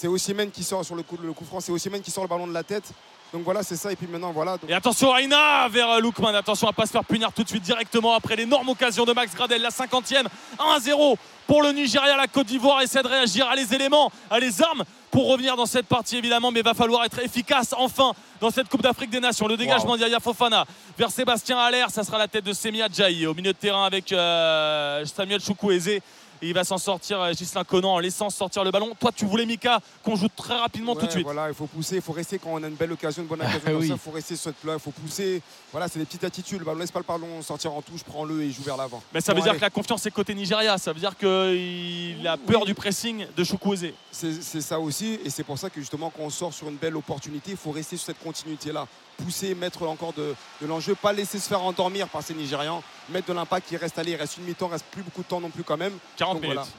qui 0.53 0.63
sort 0.65 0.85
sur 0.85 0.95
le 0.95 1.03
coup, 1.03 1.17
le 1.23 1.33
coup 1.33 1.45
franc. 1.45 1.61
C'est 1.61 1.73
Osimhen 1.73 2.01
qui 2.01 2.11
sort 2.11 2.25
le 2.25 2.29
ballon 2.29 2.47
de 2.47 2.53
la 2.53 2.63
tête. 2.63 2.91
Donc 3.33 3.43
voilà, 3.43 3.63
c'est 3.63 3.77
ça. 3.77 3.93
Et 3.93 3.97
puis 3.97 4.07
maintenant, 4.07 4.33
voilà. 4.33 4.57
Donc, 4.57 4.71
Et 4.71 4.75
attention 4.75 5.15
Aina 5.17 5.69
vers 5.69 5.91
euh, 5.91 6.01
Lookman. 6.01 6.35
Attention 6.35 6.69
à 6.69 6.73
pas 6.73 6.87
se 6.87 6.93
faire 6.93 7.05
punir 7.05 7.33
tout 7.33 7.43
de 7.43 7.49
suite 7.49 7.63
directement 7.63 8.15
après 8.15 8.37
l'énorme 8.37 8.69
occasion 8.71 9.05
de 9.05 9.13
Max 9.13 9.35
Gradel. 9.35 9.61
La 9.61 9.69
50e. 9.69 10.27
1-0 10.59 11.17
pour 11.47 11.63
le 11.63 11.73
Nigeria. 11.73 12.17
La 12.17 12.27
Côte 12.27 12.47
d'Ivoire 12.47 12.81
essaie 12.81 13.03
de 13.03 13.09
réagir 13.09 13.47
à 13.49 13.55
les 13.55 13.75
éléments, 13.75 14.11
à 14.31 14.39
les 14.41 14.63
armes 14.63 14.85
pour 15.11 15.29
revenir 15.29 15.57
dans 15.57 15.67
cette 15.67 15.87
partie 15.87 16.17
évidemment. 16.17 16.51
Mais 16.51 16.61
il 16.61 16.65
va 16.65 16.75
falloir 16.75 17.05
être 17.05 17.19
efficace 17.19 17.75
enfin 17.77 18.13
dans 18.41 18.51
cette 18.51 18.69
Coupe 18.69 18.83
d'Afrique 18.83 19.11
des 19.11 19.21
Nations. 19.21 19.47
Le 19.47 19.59
dégagement 19.59 19.97
d'Yaya 19.97 20.21
Fofana 20.21 20.65
vers 20.97 21.11
Sébastien 21.11 21.59
Haller. 21.59 21.85
Ça 21.91 22.05
sera 22.05 22.17
la 22.17 22.29
tête 22.29 22.45
de 22.45 22.55
Semi 22.55 22.81
Adjaï 22.81 23.27
au 23.27 23.35
milieu 23.35 23.53
de 23.53 23.59
terrain 23.59 23.85
avec 23.85 24.11
euh, 24.13 25.05
Samuel 25.05 25.41
Chukwueze. 25.41 26.01
Et 26.43 26.49
il 26.49 26.55
va 26.55 26.65
s'en 26.65 26.79
sortir, 26.79 27.21
euh, 27.21 27.33
Gislain 27.33 27.65
Conan, 27.65 27.95
en 27.95 27.99
laissant 27.99 28.31
sortir 28.31 28.65
le 28.65 28.71
ballon. 28.71 28.95
Toi, 28.99 29.11
tu 29.15 29.25
voulais, 29.25 29.47
Mika, 29.47 29.81
qu'on 30.03 30.17
joue 30.17 30.29
très 30.29 30.57
rapidement 30.57 30.95
tout 30.95 31.07
de 31.07 31.11
suite. 31.11 31.25
Voilà, 31.25 31.49
il 31.49 31.55
faut 31.55 31.67
pousser, 31.67 31.97
il 31.97 32.03
faut 32.03 32.13
rester 32.13 32.39
quand 32.39 32.51
on 32.53 32.63
a 32.63 32.69
une 32.69 32.75
belle 32.75 32.93
occasion, 32.93 33.23
une 33.23 33.29
bonne 33.29 33.41
occasion 33.41 33.79
Oui. 33.79 33.89
ça, 33.89 33.95
il 33.95 33.99
faut 33.99 34.11
rester 34.11 34.37
sur 34.37 34.45
cette 34.45 34.57
plat, 34.57 34.75
il 34.75 34.81
faut 34.81 34.91
pousser. 34.91 35.43
Voilà, 35.73 35.89
c'est 35.89 35.99
des 35.99 36.05
petites 36.05 36.25
attitudes. 36.25 36.61
Le 36.61 36.65
ballon, 36.65 36.79
laisse 36.79 36.91
pas 36.93 37.01
le 37.01 37.05
ballon 37.05 37.43
sortir 37.43 37.73
en 37.73 37.83
touche, 37.83 38.03
prends-le 38.05 38.43
et 38.43 38.51
joue 38.51 38.63
vers 38.63 38.77
l'avant. 38.77 39.03
Mais 39.13 39.21
ça 39.21 39.35
veut 39.35 39.43
dire 39.43 39.55
que 39.57 39.61
la 39.61 39.71
confiance 39.71 40.05
est 40.07 40.11
côté 40.11 40.35
Nigeria. 40.35 40.79
Ça 40.79 40.93
veut 40.93 41.01
dire 41.01 41.17
qu'il 41.17 42.27
a 42.27 42.37
peur 42.37 42.65
du 42.65 42.75
pressing 42.75 43.27
de 43.37 43.45
Chukwueze. 43.45 43.93
C'est 44.11 44.43
c'est 44.43 44.61
ça 44.61 44.79
aussi, 44.79 45.19
et 45.25 45.31
c'est 45.31 45.45
pour 45.45 45.59
ça 45.59 45.71
que 45.71 45.81
justement 45.81 46.11
quand 46.15 46.23
on 46.23 46.31
sort 46.31 46.53
sur 46.55 46.69
une 46.69 46.77
belle 46.77 46.97
opportunité, 46.97 47.53
il 47.53 47.57
faut 47.57 47.71
rester 47.73 47.97
sur 47.97 48.07
cette 48.07 48.23
continuité-là. 48.23 48.87
Pousser, 49.25 49.55
mettre 49.55 49.83
encore 49.83 50.13
de, 50.13 50.35
de 50.63 50.67
l'enjeu, 50.67 50.95
pas 50.95 51.13
laisser 51.13 51.39
se 51.39 51.49
faire 51.49 51.63
endormir 51.63 52.07
par 52.09 52.23
ces 52.23 52.35
Nigérians, 52.35 52.83
mettre 53.09 53.27
de 53.27 53.33
l'impact 53.33 53.69
qui 53.69 53.77
reste 53.77 53.99
allé, 53.99 54.13
il 54.13 54.17
reste 54.17 54.37
une 54.39 54.45
mi-temps, 54.45 54.69
il 54.69 54.73
reste 54.73 54.85
plus 54.93 55.03
beaucoup 55.03 55.23
de 55.23 55.27
temps 55.29 55.41
non 55.41 55.51
plus 55.51 55.65
quand 55.65 55.77
même. 55.77 55.93
40 56.17 56.35
Donc, 56.35 56.43
minutes. 56.43 56.55
voilà. 56.57 56.71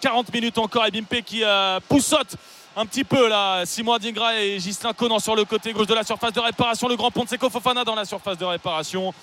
40 0.00 0.32
minutes 0.34 0.58
encore 0.58 0.84
et 0.84 0.90
Bimpe 0.90 1.22
qui 1.24 1.44
euh, 1.44 1.78
poussote 1.88 2.36
un 2.76 2.84
petit 2.86 3.04
peu 3.04 3.28
là. 3.28 3.64
Simon 3.64 3.98
Dingra 3.98 4.38
et 4.38 4.58
Gislain 4.58 4.92
Conan 4.92 5.18
sur 5.20 5.36
le 5.36 5.44
côté 5.44 5.72
gauche 5.72 5.86
de 5.86 5.94
la 5.94 6.02
surface 6.04 6.32
de 6.32 6.40
réparation. 6.40 6.88
Le 6.88 6.96
grand 6.96 7.10
pont 7.10 7.24
de 7.24 7.28
Seko 7.28 7.48
Fofana 7.48 7.84
dans 7.84 7.94
la 7.94 8.04
surface 8.04 8.36
de 8.36 8.44
réparation. 8.44 9.14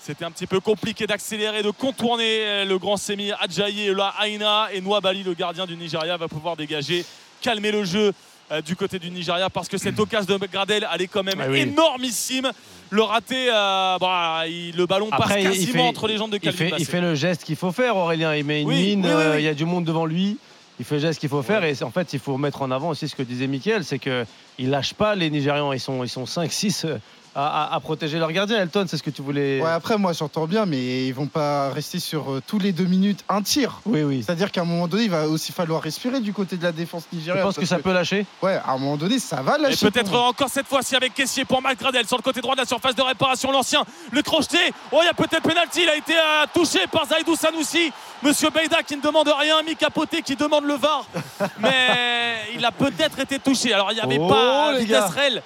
C'était 0.00 0.24
un 0.24 0.30
petit 0.30 0.46
peu 0.46 0.60
compliqué 0.60 1.06
d'accélérer, 1.06 1.62
de 1.62 1.70
contourner 1.70 2.46
euh, 2.46 2.64
le 2.64 2.78
grand 2.78 2.96
Semi 2.96 3.32
Adjayi 3.32 3.88
et 3.88 3.94
là 3.94 4.14
Aina 4.24 4.68
et 4.72 4.80
Nouabali, 4.80 5.22
le 5.24 5.34
gardien 5.34 5.66
du 5.66 5.76
Nigeria, 5.76 6.16
va 6.16 6.26
pouvoir 6.28 6.56
dégager, 6.56 7.04
calmer 7.42 7.70
le 7.70 7.84
jeu 7.84 8.12
euh, 8.50 8.62
du 8.62 8.76
côté 8.76 8.98
du 8.98 9.10
Nigeria 9.10 9.50
parce 9.50 9.68
que 9.68 9.78
cette 9.78 9.98
occasion 10.00 10.38
de 10.38 10.46
Gradel 10.46 10.86
elle 10.94 11.02
est 11.02 11.06
quand 11.08 11.22
même 11.22 11.40
Ah 11.40 11.46
oui. 11.48 11.60
énormissime. 11.60 12.50
Le 12.90 13.02
raté, 13.02 13.48
euh, 13.52 13.98
bah, 14.00 14.44
il- 14.48 14.74
le 14.74 14.86
ballon 14.86 15.08
Après, 15.10 15.42
passe 15.42 15.42
quasiment 15.44 15.82
fait- 15.84 15.88
entre 15.88 16.06
les 16.08 16.16
jambes 16.16 16.30
de 16.30 16.36
Il 16.36 16.40
Calvin 16.40 16.56
fait, 16.70 16.72
il 16.78 16.86
fait 16.86 17.00
le 17.02 17.14
geste 17.14 17.44
qu'il 17.44 17.56
faut 17.56 17.72
faire, 17.72 17.96
Aurélien. 17.96 18.34
Il 18.34 18.44
met 18.44 18.62
une 18.62 18.68
Oui, 18.68 18.96
mine, 18.96 19.04
oui, 19.04 19.12
euh, 19.12 19.38
il 19.38 19.44
y 19.44 19.48
a 19.48 19.54
du 19.54 19.66
monde 19.66 19.84
devant 19.84 20.06
lui. 20.06 20.38
Il 20.80 20.84
fait 20.86 20.94
le 20.94 21.00
geste 21.02 21.20
qu'il 21.20 21.28
faut 21.28 21.42
faire. 21.42 21.64
Et 21.64 21.74
en 21.82 21.90
fait, 21.90 22.12
il 22.14 22.18
faut 22.18 22.38
mettre 22.38 22.62
en 22.62 22.70
avant 22.70 22.88
aussi 22.90 23.06
ce 23.08 23.14
que 23.16 23.22
disait 23.22 23.46
Mickaël 23.48 23.84
c'est 23.84 23.98
qu'ils 23.98 24.24
ne 24.60 24.70
lâchent 24.70 24.94
pas 24.94 25.14
les 25.16 25.28
Nigérians. 25.28 25.72
Ils 25.74 25.80
sont, 25.80 26.02
ils 26.04 26.08
sont 26.08 26.24
5-6 26.24 26.84
euh, 26.86 26.96
à, 27.34 27.64
à- 27.64 27.74
à 27.74 27.80
protéger 27.80 28.18
leur 28.18 28.32
gardien. 28.32 28.58
Elton, 28.60 28.86
c'est 28.88 28.96
ce 28.96 29.02
que 29.02 29.10
tu 29.10 29.22
voulais. 29.22 29.60
Ouais, 29.60 29.70
après, 29.70 29.96
moi, 29.98 30.12
j'entends 30.12 30.46
bien, 30.46 30.66
mais 30.66 31.06
ils 31.06 31.12
vont 31.12 31.26
pas 31.26 31.70
rester 31.70 31.98
sur 32.00 32.32
euh, 32.32 32.42
tous 32.46 32.58
les 32.58 32.72
deux 32.72 32.84
minutes 32.84 33.24
un 33.28 33.42
tir. 33.42 33.80
Oui, 33.86 34.02
oui. 34.02 34.22
C'est-à-dire 34.24 34.50
qu'à 34.50 34.62
un 34.62 34.64
moment 34.64 34.88
donné, 34.88 35.04
il 35.04 35.10
va 35.10 35.26
aussi 35.28 35.52
falloir 35.52 35.82
respirer 35.82 36.20
du 36.20 36.32
côté 36.32 36.56
de 36.56 36.62
la 36.64 36.72
défense 36.72 37.04
Tu 37.10 37.16
nigériane. 37.16 37.44
penses 37.44 37.56
que 37.56 37.66
ça 37.66 37.78
peut 37.78 37.92
lâcher? 37.92 38.26
Ouais, 38.42 38.54
à 38.64 38.72
un 38.72 38.78
moment 38.78 38.96
donné, 38.96 39.18
ça 39.18 39.42
va 39.42 39.56
Et 39.58 39.62
lâcher. 39.62 39.90
peut-être 39.90 40.10
pour- 40.10 40.24
encore 40.24 40.48
cette 40.48 40.66
fois-ci 40.66 40.96
avec 40.96 41.14
Caissier 41.14 41.44
pour 41.44 41.60
Gradel 41.62 42.06
sur 42.06 42.16
le 42.16 42.22
côté 42.22 42.40
droit 42.40 42.54
de 42.54 42.60
la 42.60 42.66
surface 42.66 42.94
de 42.94 43.02
réparation. 43.02 43.50
L'ancien, 43.52 43.84
le 44.12 44.22
crocheté. 44.22 44.58
Oh, 44.92 44.98
il 45.02 45.06
y 45.06 45.08
a 45.08 45.14
peut-être 45.14 45.42
pénalty. 45.42 45.80
Il 45.82 45.88
a 45.88 45.96
été 45.96 46.14
euh, 46.14 46.44
touché 46.54 46.80
par 46.90 47.06
Zaidou 47.06 47.36
Sanoussi. 47.36 47.92
Monsieur 48.22 48.50
Beida 48.50 48.82
qui 48.82 48.96
ne 48.96 49.02
demande 49.02 49.28
rien. 49.38 49.62
Mika 49.62 49.90
Poté 49.90 50.22
qui 50.22 50.34
demande 50.36 50.64
le 50.64 50.74
VAR. 50.74 51.06
Mais 51.60 52.42
il 52.54 52.64
a 52.64 52.72
peut-être 52.72 53.18
été 53.18 53.38
touché. 53.38 53.72
Alors, 53.72 53.90
il 53.92 53.94
n'y 53.96 54.00
avait 54.00 54.18
Oh, 54.20 54.28
pas 54.28 54.72
les 54.72 54.84
vitesse. 54.84 55.04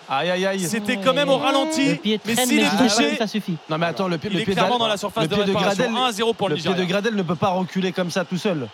Aïe, 0.08 0.30
aïe, 0.30 0.46
aïe. 0.46 0.60
C'était 0.60 0.96
quand 0.96 1.12
même 1.14 1.28
au 1.28 1.36
ralenti. 1.38 1.71
Le 1.78 1.94
pied 1.96 2.20
Mais 2.24 2.34
traîne, 2.34 2.46
s'il 2.48 2.56
mais 2.56 2.62
est 2.62 2.88
touché, 2.88 3.16
ça 3.16 3.26
suffit. 3.26 3.56
Non, 3.68 3.78
mais 3.78 3.86
attends, 3.86 4.08
le, 4.08 4.18
pied- 4.18 4.30
il 4.32 4.36
le 4.36 4.42
est 4.42 4.44
clairement 4.52 4.78
dans 4.78 4.86
la 4.86 4.96
surface 4.96 5.24
le 5.24 5.28
de 5.28 5.34
pied 5.34 5.44
de 5.44 5.48
réparation. 5.50 5.90
Gradel. 5.92 6.14
1-0 6.14 6.34
pour 6.34 6.48
le 6.48 6.56
Le 6.56 6.60
pied 6.62 6.74
de. 6.74 6.84
Gradel 6.84 7.14
ne 7.14 7.22
peut 7.22 7.34
pas 7.36 7.48
reculer 7.50 7.92
comme 7.92 8.10
ça 8.10 8.24
tout 8.24 8.38
seul. 8.38 8.68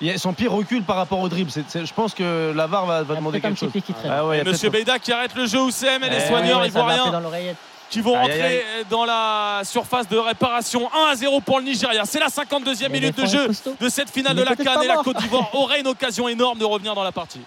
Il 0.00 0.06
y 0.08 0.10
a- 0.10 0.18
Son 0.18 0.32
pied 0.32 0.48
recule 0.48 0.82
par 0.82 0.96
rapport 0.96 1.20
au 1.20 1.28
dribble. 1.28 1.50
C'est- 1.50 1.64
c'est- 1.68 1.84
je 1.84 1.92
pense 1.94 2.14
que 2.14 2.52
la 2.56 2.66
VAR 2.66 2.86
va, 2.86 3.04
demander 3.04 3.40
quelque 3.40 3.58
chose. 3.58 3.70
qui. 3.72 3.82
Ah 4.08 4.24
ouais, 4.26 4.36
il 4.36 4.38
y 4.38 4.40
a 4.40 4.50
Monsieur 4.50 4.70
Beida 4.70 4.98
qui 4.98 5.12
arrête 5.12 5.34
le 5.34 5.46
jeu 5.46 5.60
Oussem 5.60 6.02
et 6.02 6.08
les 6.10 6.16
Eh 6.24 6.28
soigneurs 6.28 6.64
ivoiriens. 6.66 7.20
l'oreillette. 7.20 7.56
qui 7.90 8.00
vont 8.00 8.12
rentrer 8.14 8.40
aïe, 8.40 8.62
dans 8.88 9.04
la 9.04 9.62
surface 9.64 10.08
de 10.08 10.16
réparation. 10.16 10.88
1 10.94 11.10
à 11.10 11.16
0 11.16 11.40
pour 11.40 11.58
le 11.58 11.64
Nigeria. 11.64 12.04
C'est 12.04 12.20
la 12.20 12.28
52e 12.28 12.92
Mais 12.92 13.00
minute 13.00 13.18
de 13.18 13.26
jeu 13.26 13.48
costaud. 13.48 13.74
de 13.80 13.88
cette 13.88 14.10
finale 14.10 14.36
de 14.36 14.42
la 14.42 14.54
Cannes 14.54 14.84
et 14.84 14.86
la. 14.86 14.94
Côte 14.98 15.16
d'Ivoire 15.18 15.48
aurait 15.54 15.80
une 15.80 15.88
occasion 15.88 16.28
énorme 16.28 16.56
de 16.58 16.64
revenir 16.64 16.94
dans 16.94 17.02
la 17.02 17.10
partie. 17.10 17.40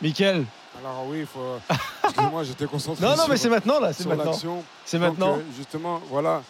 Mickaël. 0.00 0.44
Alors 0.84 1.04
oui, 1.06 1.20
il 1.20 1.26
faut. 1.26 1.58
Excuse-moi, 2.04 2.44
j'étais 2.44 2.66
concentré. 2.66 3.04
Non, 3.04 3.16
non, 3.16 3.24
mais 3.28 3.36
c'est 3.36 3.48
maintenant 3.48 3.78
là. 3.80 3.92
C'est 3.92 4.06
maintenant. 4.06 4.32
C'est 4.84 4.98
Donc, 4.98 5.10
maintenant. 5.10 5.36
euh, 5.36 5.42
justement, 5.56 6.00
voilà. 6.10 6.42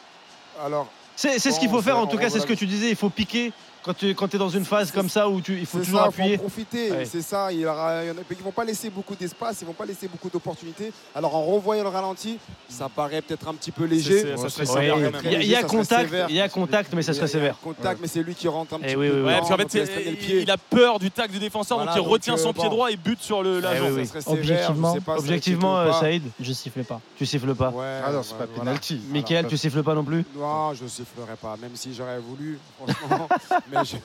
Alors, 0.64 0.86
C'est 1.16 1.38
ce 1.38 1.58
qu'il 1.60 1.68
faut 1.68 1.82
faire 1.82 1.98
en 1.98 2.06
tout 2.06 2.18
cas, 2.18 2.30
c'est 2.30 2.40
ce 2.40 2.46
que 2.46 2.54
tu 2.54 2.66
disais, 2.66 2.90
il 2.90 2.96
faut 2.96 3.10
piquer 3.10 3.52
quand 3.82 3.94
tu 3.94 4.14
quand 4.14 4.34
es 4.34 4.38
dans 4.38 4.48
une 4.48 4.64
phase 4.64 4.90
comme 4.92 5.08
ça 5.08 5.28
où 5.28 5.40
tu, 5.40 5.58
il 5.58 5.66
faut 5.66 5.78
toujours 5.78 6.00
ça, 6.00 6.06
appuyer. 6.06 6.36
faut 6.36 6.44
en 6.44 6.48
profiter. 6.48 6.90
Ouais. 6.92 7.04
C'est 7.04 7.22
ça. 7.22 7.52
Il 7.52 7.60
y 7.60 7.66
aura- 7.66 8.02
il 8.04 8.08
y 8.08 8.10
en 8.10 8.14
a- 8.14 8.24
ils 8.30 8.36
vont 8.42 8.50
pas 8.52 8.64
laisser 8.64 8.90
beaucoup 8.90 9.14
d'espace, 9.14 9.58
ils 9.60 9.66
vont 9.66 9.72
pas 9.72 9.84
laisser 9.86 10.08
beaucoup 10.08 10.28
d'opportunités. 10.30 10.92
Alors 11.14 11.34
en 11.34 11.42
revoyant 11.44 11.82
le 11.82 11.88
ralenti, 11.88 12.38
ça 12.68 12.88
paraît 12.88 13.22
peut-être 13.22 13.48
un 13.48 13.54
petit 13.54 13.70
peu 13.72 13.84
léger. 13.84 14.36
Ça 14.36 14.48
serait 14.48 14.66
sévère. 14.66 14.96
Il 15.24 15.48
y 15.48 15.54
a, 15.56 15.60
y 15.60 15.64
contact, 15.64 16.14
il 16.28 16.36
y 16.36 16.40
a 16.40 16.48
contact, 16.48 16.92
mais 16.94 17.02
ça 17.02 17.12
serait 17.12 17.24
a- 17.24 17.26
il 17.26 17.30
y 17.30 17.36
a 17.36 17.38
sévère. 17.38 17.58
Contact, 17.62 17.98
mais 18.00 18.08
c'est 18.08 18.22
lui 18.22 18.34
qui 18.34 18.48
rentre 18.48 18.74
un 18.74 18.78
petit 18.80 18.96
oui, 18.96 19.08
peu. 19.08 19.14
oui, 19.14 19.20
oui. 19.20 19.26
Ouais, 19.26 19.32
dedans, 19.34 19.36
parce 19.38 19.48
qu'en 19.50 19.56
donc 19.56 19.70
fait, 19.70 20.04
il 20.10 20.16
pied. 20.16 20.50
a 20.50 20.56
peur 20.56 20.98
du 20.98 21.10
tac 21.10 21.30
du 21.30 21.38
défenseur, 21.38 21.78
Voilà, 21.78 21.92
donc 21.92 22.00
il 22.00 22.04
donc, 22.04 22.12
retient 22.12 22.34
euh, 22.34 22.38
son 22.38 22.52
pied 22.52 22.64
bon. 22.64 22.70
droit 22.70 22.90
et 22.90 22.96
bute 22.96 23.20
sur 23.20 23.42
le 23.42 23.60
l'agent. 23.60 23.84
oui, 23.86 23.90
oui. 23.96 24.06
Ça 24.06 24.20
serait 24.20 24.36
sévère, 24.36 24.70
Objectivement- 24.70 24.96
Objectivement, 25.16 25.78
euh. 25.78 25.92
Saïd, 25.92 26.22
Je 26.40 26.52
siffle 26.52 26.84
pas. 26.84 27.00
tu 27.16 27.26
siffles 27.26 27.54
pas. 27.54 27.70
Ouais, 27.70 28.00
Ah 28.04 28.12
non, 28.12 28.22
c'est 28.22 28.36
pas 28.36 28.46
penalty. 28.46 29.00
Mickaël, 29.10 29.46
tu 29.46 29.56
siffles 29.56 29.82
pas 29.82 29.94
non 29.94 30.04
plus 30.04 30.24
Non, 30.36 30.72
je 30.74 30.86
sifflerai 30.86 31.36
pas, 31.40 31.56
même 31.60 31.72
si 31.74 31.94
j'aurais 31.94 32.18
voulu, 32.18 32.58
franchement. 32.78 33.28
mais 33.72 33.84
je, 33.84 33.96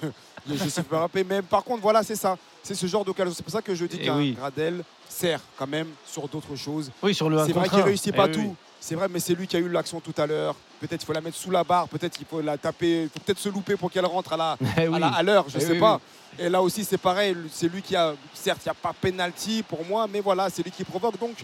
je 0.55 0.69
sifflerai 0.69 1.07
pas. 1.09 1.23
Mais 1.29 1.41
par 1.41 1.63
contre, 1.63 1.81
voilà, 1.81 2.03
c'est 2.03 2.15
ça. 2.15 2.37
C'est 2.63 2.75
ce 2.75 2.85
genre 2.87 3.03
d'occasion. 3.05 3.33
C'est 3.35 3.43
pour 3.43 3.51
ça 3.51 3.61
que 3.61 3.73
je 3.75 3.85
dis 3.85 3.97
Eh 4.01 4.05
qu'un 4.05 4.17
oui. 4.17 4.33
Gradel 4.33 4.83
sert 5.07 5.41
quand 5.57 5.67
même 5.67 5.87
sur 6.05 6.27
d'autres 6.27 6.55
choses. 6.55 6.91
Oui, 7.01 7.13
sur 7.13 7.29
le 7.29 7.39
1 7.39 7.45
C'est 7.45 7.53
vrai 7.53 7.69
qu'il 7.69 7.81
réussit 7.81 8.13
Eh 8.13 8.17
pas 8.17 8.25
oui, 8.27 8.31
tout. 8.33 8.39
oui. 8.41 8.53
C'est 8.79 8.95
vrai, 8.95 9.07
mais 9.09 9.19
c'est 9.19 9.33
lui 9.33 9.47
qui 9.47 9.55
a 9.57 9.59
eu 9.59 9.67
l'action 9.69 9.99
tout 9.99 10.13
à 10.17 10.27
l'heure. 10.27 10.55
Peut-être 10.79 10.99
qu'il 10.99 11.07
faut 11.07 11.13
la 11.13 11.21
mettre 11.21 11.35
sous 11.37 11.49
la 11.49 11.63
barre, 11.63 11.87
peut-être 11.87 12.15
qu'il 12.15 12.27
faut 12.27 12.41
la 12.41 12.57
taper, 12.59 13.03
il 13.03 13.09
faut 13.09 13.19
peut-être 13.25 13.39
se 13.39 13.49
louper 13.49 13.75
pour 13.75 13.89
qu'elle 13.89 14.05
rentre 14.05 14.33
à 14.33 14.57
Eh 14.77 14.81
à 14.85 14.89
oui. 14.91 14.99
la- 14.99 15.07
à 15.07 15.23
l'heure, 15.23 15.45
je 15.49 15.57
Eh 15.57 15.61
sais 15.61 15.79
pas. 15.79 15.99
Et 16.37 16.47
là 16.47 16.61
aussi, 16.61 16.83
c'est 16.85 16.99
pareil. 16.99 17.35
C'est 17.51 17.67
lui 17.67 17.81
qui 17.81 17.95
a, 17.95 18.13
certes, 18.33 18.59
il 18.63 18.67
n'y 18.67 18.71
a 18.71 18.75
pas 18.75 18.93
penalty 18.93 19.63
pour 19.63 19.83
moi, 19.83 20.05
mais 20.11 20.19
voilà, 20.21 20.49
c'est 20.51 20.61
lui 20.61 20.69
qui 20.71 20.83
provoque. 20.83 21.17
Donc, 21.19 21.35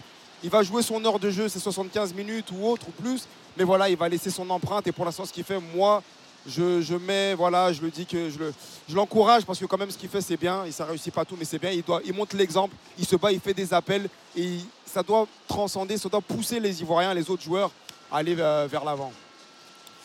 il 0.44 0.50
va 0.50 0.62
jouer 0.62 0.82
son 0.82 1.04
heure 1.04 1.18
de 1.18 1.28
jeu, 1.30 1.48
c'est 1.48 1.58
75 1.58 2.14
minutes 2.14 2.46
ou 2.52 2.66
autre 2.68 2.86
ou 2.88 3.02
plus. 3.02 3.26
Mais 3.56 3.64
voilà, 3.64 3.88
il 3.88 3.96
va 3.96 4.08
laisser 4.08 4.30
son 4.30 4.48
empreinte. 4.50 4.86
Et 4.86 4.92
pour 4.92 5.04
l'instant, 5.04 5.24
ce 5.24 5.32
qu'il 5.32 5.44
fait, 5.44 5.58
moi, 5.74 6.02
je, 6.46 6.80
je 6.82 6.94
mets, 6.94 7.34
voilà, 7.34 7.72
je 7.72 7.80
le 7.82 7.90
dis 7.90 8.04
que 8.06 8.28
je 8.30 8.38
le- 8.38 8.54
je 8.88 8.94
l'encourage 8.94 9.44
parce 9.44 9.58
que 9.58 9.64
quand 9.64 9.78
même 9.78 9.90
ce 9.90 9.96
qu'il 9.98 10.08
fait 10.10 10.20
c'est 10.20 10.36
bien. 10.36 10.62
Il 10.66 10.72
ça 10.72 10.84
réussit 10.84 11.12
pas 11.12 11.24
tout, 11.24 11.36
mais 11.38 11.44
c'est 11.44 11.58
bien. 11.58 11.70
Il 11.70 11.82
doit, 11.82 12.00
il 12.04 12.12
montre 12.12 12.36
l'exemple. 12.36 12.74
Il 12.98 13.06
se 13.06 13.16
bat, 13.16 13.32
il 13.32 13.40
fait 13.40 13.54
des 13.54 13.72
appels 13.72 14.08
et 14.36 14.42
il- 14.42 14.64
ça 14.86 15.02
doit 15.02 15.26
transcender, 15.48 15.96
ça 15.96 16.08
doit 16.08 16.20
pousser 16.20 16.60
les 16.60 16.80
Ivoiriens, 16.82 17.14
les 17.14 17.28
autres 17.30 17.42
joueurs 17.42 17.70
à 18.12 18.18
aller 18.18 18.34
vers, 18.34 18.68
vers 18.68 18.84
l'avant. 18.84 19.12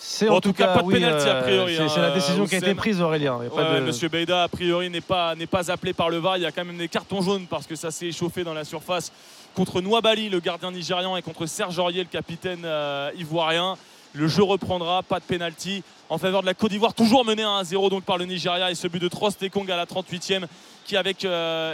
C'est 0.01 0.29
En 0.29 0.35
en 0.35 0.41
tout 0.41 0.49
tout 0.49 0.53
cas, 0.55 0.67
cas, 0.67 0.73
pas 0.75 0.81
de 0.81 0.87
oui, 0.87 0.93
pénalty, 0.93 1.27
a 1.27 1.35
euh, 1.35 1.41
priori, 1.43 1.75
C'est 1.75 1.81
hein, 1.83 1.87
c'est 1.93 1.99
la 1.99 2.11
décision 2.11 2.47
qui 2.47 2.55
a 2.55 2.59
été 2.59 2.73
prise, 2.73 3.01
Aurélien. 3.01 3.37
Il 3.41 3.43
y 3.43 3.47
a 3.47 3.49
pas 3.49 3.73
Ouais, 3.73 3.81
de- 3.81 3.85
Monsieur 3.85 4.07
Beida, 4.07 4.43
a 4.43 4.47
priori, 4.47 4.89
n'est 4.89 5.01
pas, 5.01 5.35
n'est 5.35 5.45
pas 5.45 5.69
appelé 5.69 5.91
par 5.91 6.09
le 6.09 6.19
VAR. 6.19 6.37
Il 6.37 6.43
y 6.43 6.45
a 6.45 6.53
quand 6.53 6.63
même 6.63 6.77
des 6.77 6.87
cartons 6.87 7.21
jaunes 7.21 7.47
parce 7.47 7.67
que 7.67 7.75
ça 7.75 7.91
s'est 7.91 8.07
échauffé 8.07 8.45
dans 8.45 8.53
la 8.53 8.63
surface 8.63 9.11
contre 9.55 9.81
Nouabali, 9.81 10.29
le 10.29 10.39
gardien 10.39 10.71
nigérian, 10.71 11.17
et 11.17 11.21
contre 11.21 11.45
Serge 11.47 11.77
Aurier, 11.79 12.01
le 12.03 12.09
capitaine 12.09 12.61
euh, 12.63 13.11
ivoirien. 13.17 13.77
Le 14.13 14.27
jeu 14.27 14.43
reprendra, 14.43 15.03
pas 15.03 15.19
de 15.19 15.25
pénalty 15.25 15.83
en 16.09 16.17
faveur 16.17 16.41
de 16.41 16.47
la 16.47 16.53
Côte 16.55 16.71
d'Ivoire, 16.71 16.93
toujours 16.95 17.23
mené 17.23 17.43
à 17.43 17.61
1-0 17.61 17.89
donc 17.91 18.03
par 18.03 18.17
le 18.17 18.25
Nigeria 18.25 18.71
et 18.71 18.75
ce 18.75 18.87
but 18.87 18.99
de 19.01 19.07
Trost 19.07 19.41
Ekong 19.43 19.69
à 19.69 19.77
la 19.77 19.85
38e 19.85 20.45
qui 20.85 20.97
avec 20.97 21.25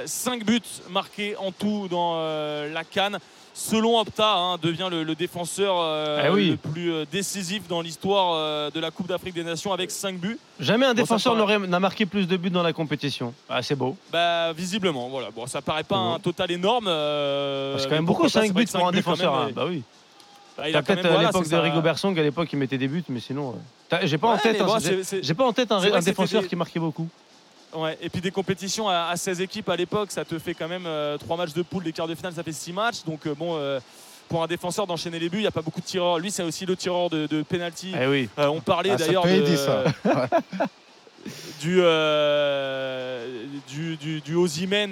5 0.05 0.43
buts 0.45 0.59
marqués 0.89 1.37
en 1.37 1.51
tout 1.53 1.87
dans 1.89 2.15
euh, 2.17 2.71
la 2.73 2.83
Cannes 2.83 3.17
selon 3.53 3.97
Opta 3.97 4.33
hein, 4.35 4.57
devient 4.61 4.89
le, 4.91 5.03
le 5.03 5.15
défenseur 5.15 5.77
euh, 5.79 6.23
Eh 6.25 6.29
oui. 6.29 6.49
le 6.49 6.57
plus 6.57 6.91
euh, 6.91 7.05
décisif 7.09 7.69
dans 7.69 7.79
l'histoire 7.79 8.33
euh, 8.33 8.69
de 8.69 8.81
la 8.81 8.91
Coupe 8.91 9.07
d'Afrique 9.07 9.33
des 9.35 9.45
Nations 9.45 9.71
avec 9.71 9.89
5 9.89 10.17
buts. 10.17 10.37
Jamais 10.59 10.85
un 10.85 10.93
défenseur 10.93 11.33
n'a 11.37 11.79
marqué 11.79 12.05
plus 12.05 12.27
de 12.27 12.35
buts 12.35 12.49
dans 12.49 12.63
la 12.63 12.73
compétition. 12.73 13.33
Ah, 13.47 13.61
c'est 13.61 13.75
beau. 13.75 13.95
Bah 14.11 14.51
visiblement, 14.51 15.07
voilà. 15.07 15.31
Bon, 15.31 15.47
ça 15.47 15.61
paraît 15.61 15.85
pas 15.85 15.95
un 15.95 16.19
total 16.19 16.51
énorme. 16.51 16.87
euh, 16.89 17.77
C'est 17.77 17.87
quand 17.87 17.95
même 17.95 18.03
beaucoup, 18.05 18.23
pas, 18.23 18.27
5 18.29 18.41
c'est 18.47 18.51
vrai 18.51 18.65
buts 18.65 18.71
pour 18.73 18.85
un 18.85 18.91
défenseur. 18.91 19.33
même, 19.39 19.47
hein. 19.47 19.51
Bah 19.55 19.63
oui. 19.69 19.83
Bah, 20.57 20.69
il 20.69 20.75
a 20.75 20.81
peut-être 20.83 21.05
à 21.05 21.21
l'époque 21.23 21.43
de 21.43 21.49
ça. 21.49 21.61
Rigo 21.61 21.81
Bersong, 21.81 22.17
à 22.19 22.23
l'époque, 22.23 22.49
il 22.53 22.57
mettait 22.59 22.77
des 22.77 22.87
buts, 22.87 23.03
mais 23.09 23.19
sinon. 23.19 23.55
euh, 23.93 23.97
J'ai 24.03 24.17
pas 24.17 24.27
en 24.27 24.33
Ouais, 24.35 24.39
tête, 24.39 24.53
j'ai- 24.53 24.57
pas 25.33 25.43
en 25.45 25.49
un, 25.49 25.99
défenseur 26.01 26.41
des- 26.41 26.47
qui 26.47 26.55
marquait 26.55 26.79
beaucoup. 26.79 27.07
Ouais, 27.73 27.97
et 28.01 28.09
puis 28.09 28.21
des 28.21 28.31
compétitions 28.31 28.87
à, 28.87 29.07
à 29.11 29.17
16 29.17 29.41
équipes 29.41 29.67
à 29.69 29.75
l'époque, 29.75 30.11
ça 30.11 30.23
te 30.23 30.39
fait 30.39 30.53
quand 30.53 30.67
même 30.69 30.87
3 31.19 31.35
matchs 31.37 31.53
de 31.53 31.61
poule, 31.61 31.83
des 31.83 31.91
quarts 31.91 32.07
de 32.07 32.15
finale, 32.15 32.33
ça 32.33 32.41
fait 32.43 32.53
6 32.53 32.71
matchs. 32.71 33.03
Donc 33.05 33.25
euh, 33.27 33.35
bon, 33.35 33.57
euh, 33.57 33.79
pour 34.29 34.41
un 34.41 34.47
défenseur 34.47 34.87
d'enchaîner 34.87 35.19
les 35.19 35.27
buts, 35.29 35.39
il 35.39 35.41
n'y 35.41 35.47
a 35.47 35.51
pas 35.51 35.61
beaucoup 35.61 35.81
de 35.81 35.85
tireurs. 35.85 36.17
Lui, 36.19 36.31
c'est 36.31 36.41
aussi 36.43 36.65
le 36.65 36.75
tireur 36.77 37.09
de, 37.09 37.27
de 37.27 37.43
penalty. 37.43 37.91
Eh 38.01 38.07
oui. 38.07 38.29
Euh, 38.39 38.47
on 38.47 38.61
parlait 38.61 38.91
Ah, 38.91 38.95
d'ailleurs 38.95 39.25
de- 39.25 39.29
aider, 39.29 39.57
ça. 39.57 39.83
du, 41.61 41.79
euh, 41.81 43.45
du, 43.67 43.97
du, 43.97 44.21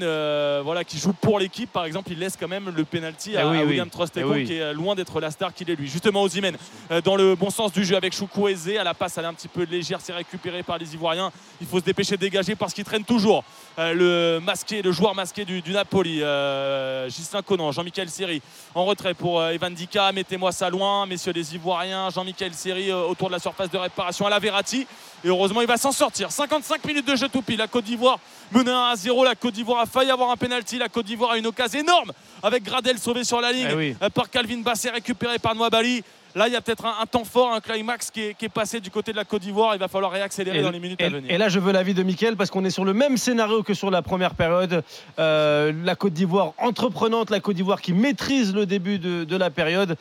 euh, 0.02 0.62
voilà, 0.64 0.84
qui 0.84 0.98
joue 0.98 1.14
pour 1.14 1.40
l'équipe, 1.40 1.72
par 1.72 1.86
exemple, 1.86 2.12
il 2.12 2.20
laisse 2.20 2.38
quand 2.40 2.48
même 2.48 2.74
le 2.76 2.84
penalty 2.86 3.38
à, 3.38 3.42
Eh 3.42 3.46
oui, 3.46 3.58
à 3.58 3.62
oui. 3.62 3.68
William 3.70 3.90
Eh 4.16 4.24
oui. 4.24 4.46
qui 4.46 4.54
est 4.54 4.74
loin 4.74 4.96
d'être 4.96 5.20
la 5.20 5.32
star 5.32 5.54
qu'il 5.54 5.70
est 5.70 5.76
lui. 5.76 5.88
Justement, 5.88 6.24
Osimhen, 6.24 6.58
euh, 6.92 7.02
dans 7.02 7.16
le 7.16 7.36
bon 7.36 7.50
sens 7.50 7.72
du 7.72 7.84
jeu 7.86 7.96
avec 7.96 8.14
Chukwueze, 8.14 8.70
à 8.80 8.84
la 8.84 8.94
passe, 8.94 9.18
elle 9.18 9.26
est 9.26 9.28
un 9.28 9.34
petit 9.34 9.48
peu 9.48 9.64
légère, 9.64 10.00
c'est 10.02 10.14
récupéré 10.14 10.64
par 10.64 10.78
les 10.78 10.94
Ivoiriens. 10.94 11.32
Il 11.62 11.68
faut 11.68 11.80
se 11.80 11.86
dépêcher 11.86 12.16
de 12.16 12.22
dégager 12.22 12.56
parce 12.56 12.74
qu'il 12.74 12.84
traîne 12.84 13.04
toujours 13.04 13.44
euh, 13.80 13.94
le 13.94 14.40
masqué, 14.40 14.82
le 14.82 14.92
joueur 14.92 15.16
masqué 15.16 15.46
du, 15.46 15.62
du 15.62 15.72
Napoli, 15.72 16.22
euh, 16.24 17.10
Gislain 17.10 17.42
Conan, 17.42 17.72
Jean-Michel 17.72 18.10
Seri 18.10 18.42
en 18.76 18.86
retrait 18.86 19.14
pour 19.14 19.40
euh, 19.40 19.52
Evan 19.52 19.74
Dika. 19.74 20.12
Mettez-moi 20.12 20.52
ça 20.52 20.70
loin, 20.70 21.06
messieurs 21.06 21.34
les 21.34 21.56
Ivoiriens. 21.56 22.10
Jean-Michel 22.10 22.52
euh, 22.66 23.08
autour 23.08 23.28
de 23.28 23.34
la 23.34 23.40
surface 23.40 23.70
de 23.70 23.78
réparation 23.78 24.26
à 24.26 24.30
la 24.30 24.40
Verratti. 24.40 24.88
Et 25.24 25.30
heureusement, 25.30 25.62
il 25.62 25.68
va 25.68 25.78
s'en 25.78 25.92
sortir. 25.92 26.32
55 26.32 26.84
minutes 26.86 27.08
de 27.08 27.16
jeu 27.16 27.30
tout 27.30 27.42
pile. 27.42 27.58
La 27.58 27.68
Côte 27.68 27.86
d'Ivoire 27.86 28.20
menée 28.52 28.72
à 28.72 28.94
1-0. 28.96 29.24
La 29.24 29.36
Côte 29.36 29.54
d'Ivoire 29.54 29.80
a 29.82 29.86
failli 29.86 30.12
avoir 30.12 30.32
un 30.32 30.38
penalty. 30.38 30.78
La 30.78 30.90
Côte 30.90 31.06
d'Ivoire 31.06 31.32
a 31.32 31.38
une 31.38 31.48
occasion 31.48 31.80
énorme 31.80 32.12
avec 32.42 32.64
Gradel 32.64 32.98
sauvé 33.00 33.24
sur 33.24 33.40
la 33.40 33.52
ligne 33.52 33.68
Eh 33.72 33.76
oui. 33.76 33.96
euh, 34.02 34.10
par 34.10 34.30
Calvin 34.30 34.60
Bassé 34.60 34.90
récupéré 34.90 35.40
par 35.40 35.56
Nouabali. 35.56 36.04
Là, 36.36 36.48
il 36.48 36.54
y 36.54 36.56
a 36.56 36.62
peut-être 36.62 36.86
un, 36.88 36.96
un 37.00 37.06
temps 37.06 37.24
fort, 37.26 37.54
un 37.54 37.62
climax 37.62 38.10
qui 38.10 38.22
est, 38.22 38.34
qui 38.34 38.46
est 38.46 38.50
passé 38.50 38.80
du 38.80 38.90
côté 38.90 39.12
de 39.12 39.18
la 39.18 39.24
Côte 39.24 39.44
d'Ivoire. 39.44 39.76
Il 39.76 39.80
va 39.80 39.88
falloir 39.88 40.12
réaccélérer 40.12 40.62
dans 40.64 40.72
les 40.72 40.80
minutes 40.80 41.00
et- 41.00 41.06
à 41.06 41.10
venir. 41.10 41.32
et 41.32 41.38
là, 41.38 41.48
je 41.48 41.60
veux 41.60 41.72
l'avis 41.72 41.94
de 41.94 42.02
Mickaël 42.02 42.36
parce 42.36 42.50
qu'on 42.50 42.66
est 42.66 42.72
sur 42.72 42.84
le 42.86 42.94
même 42.94 43.18
scénario 43.18 43.62
que 43.64 43.76
sur 43.76 43.92
la 43.92 44.02
première 44.02 44.34
période. 44.34 44.84
Euh, 45.20 45.72
la 45.86 45.96
Côte 45.96 46.14
d'Ivoire 46.14 46.54
entreprenante, 46.58 47.30
la 47.30 47.40
Côte 47.40 47.56
d'Ivoire 47.56 47.82
qui 47.82 47.94
maîtrise 47.94 48.54
le 48.54 48.66
début 48.66 48.98
de, 49.00 49.24
de 49.26 49.38
la 49.38 49.52
période. 49.52 49.96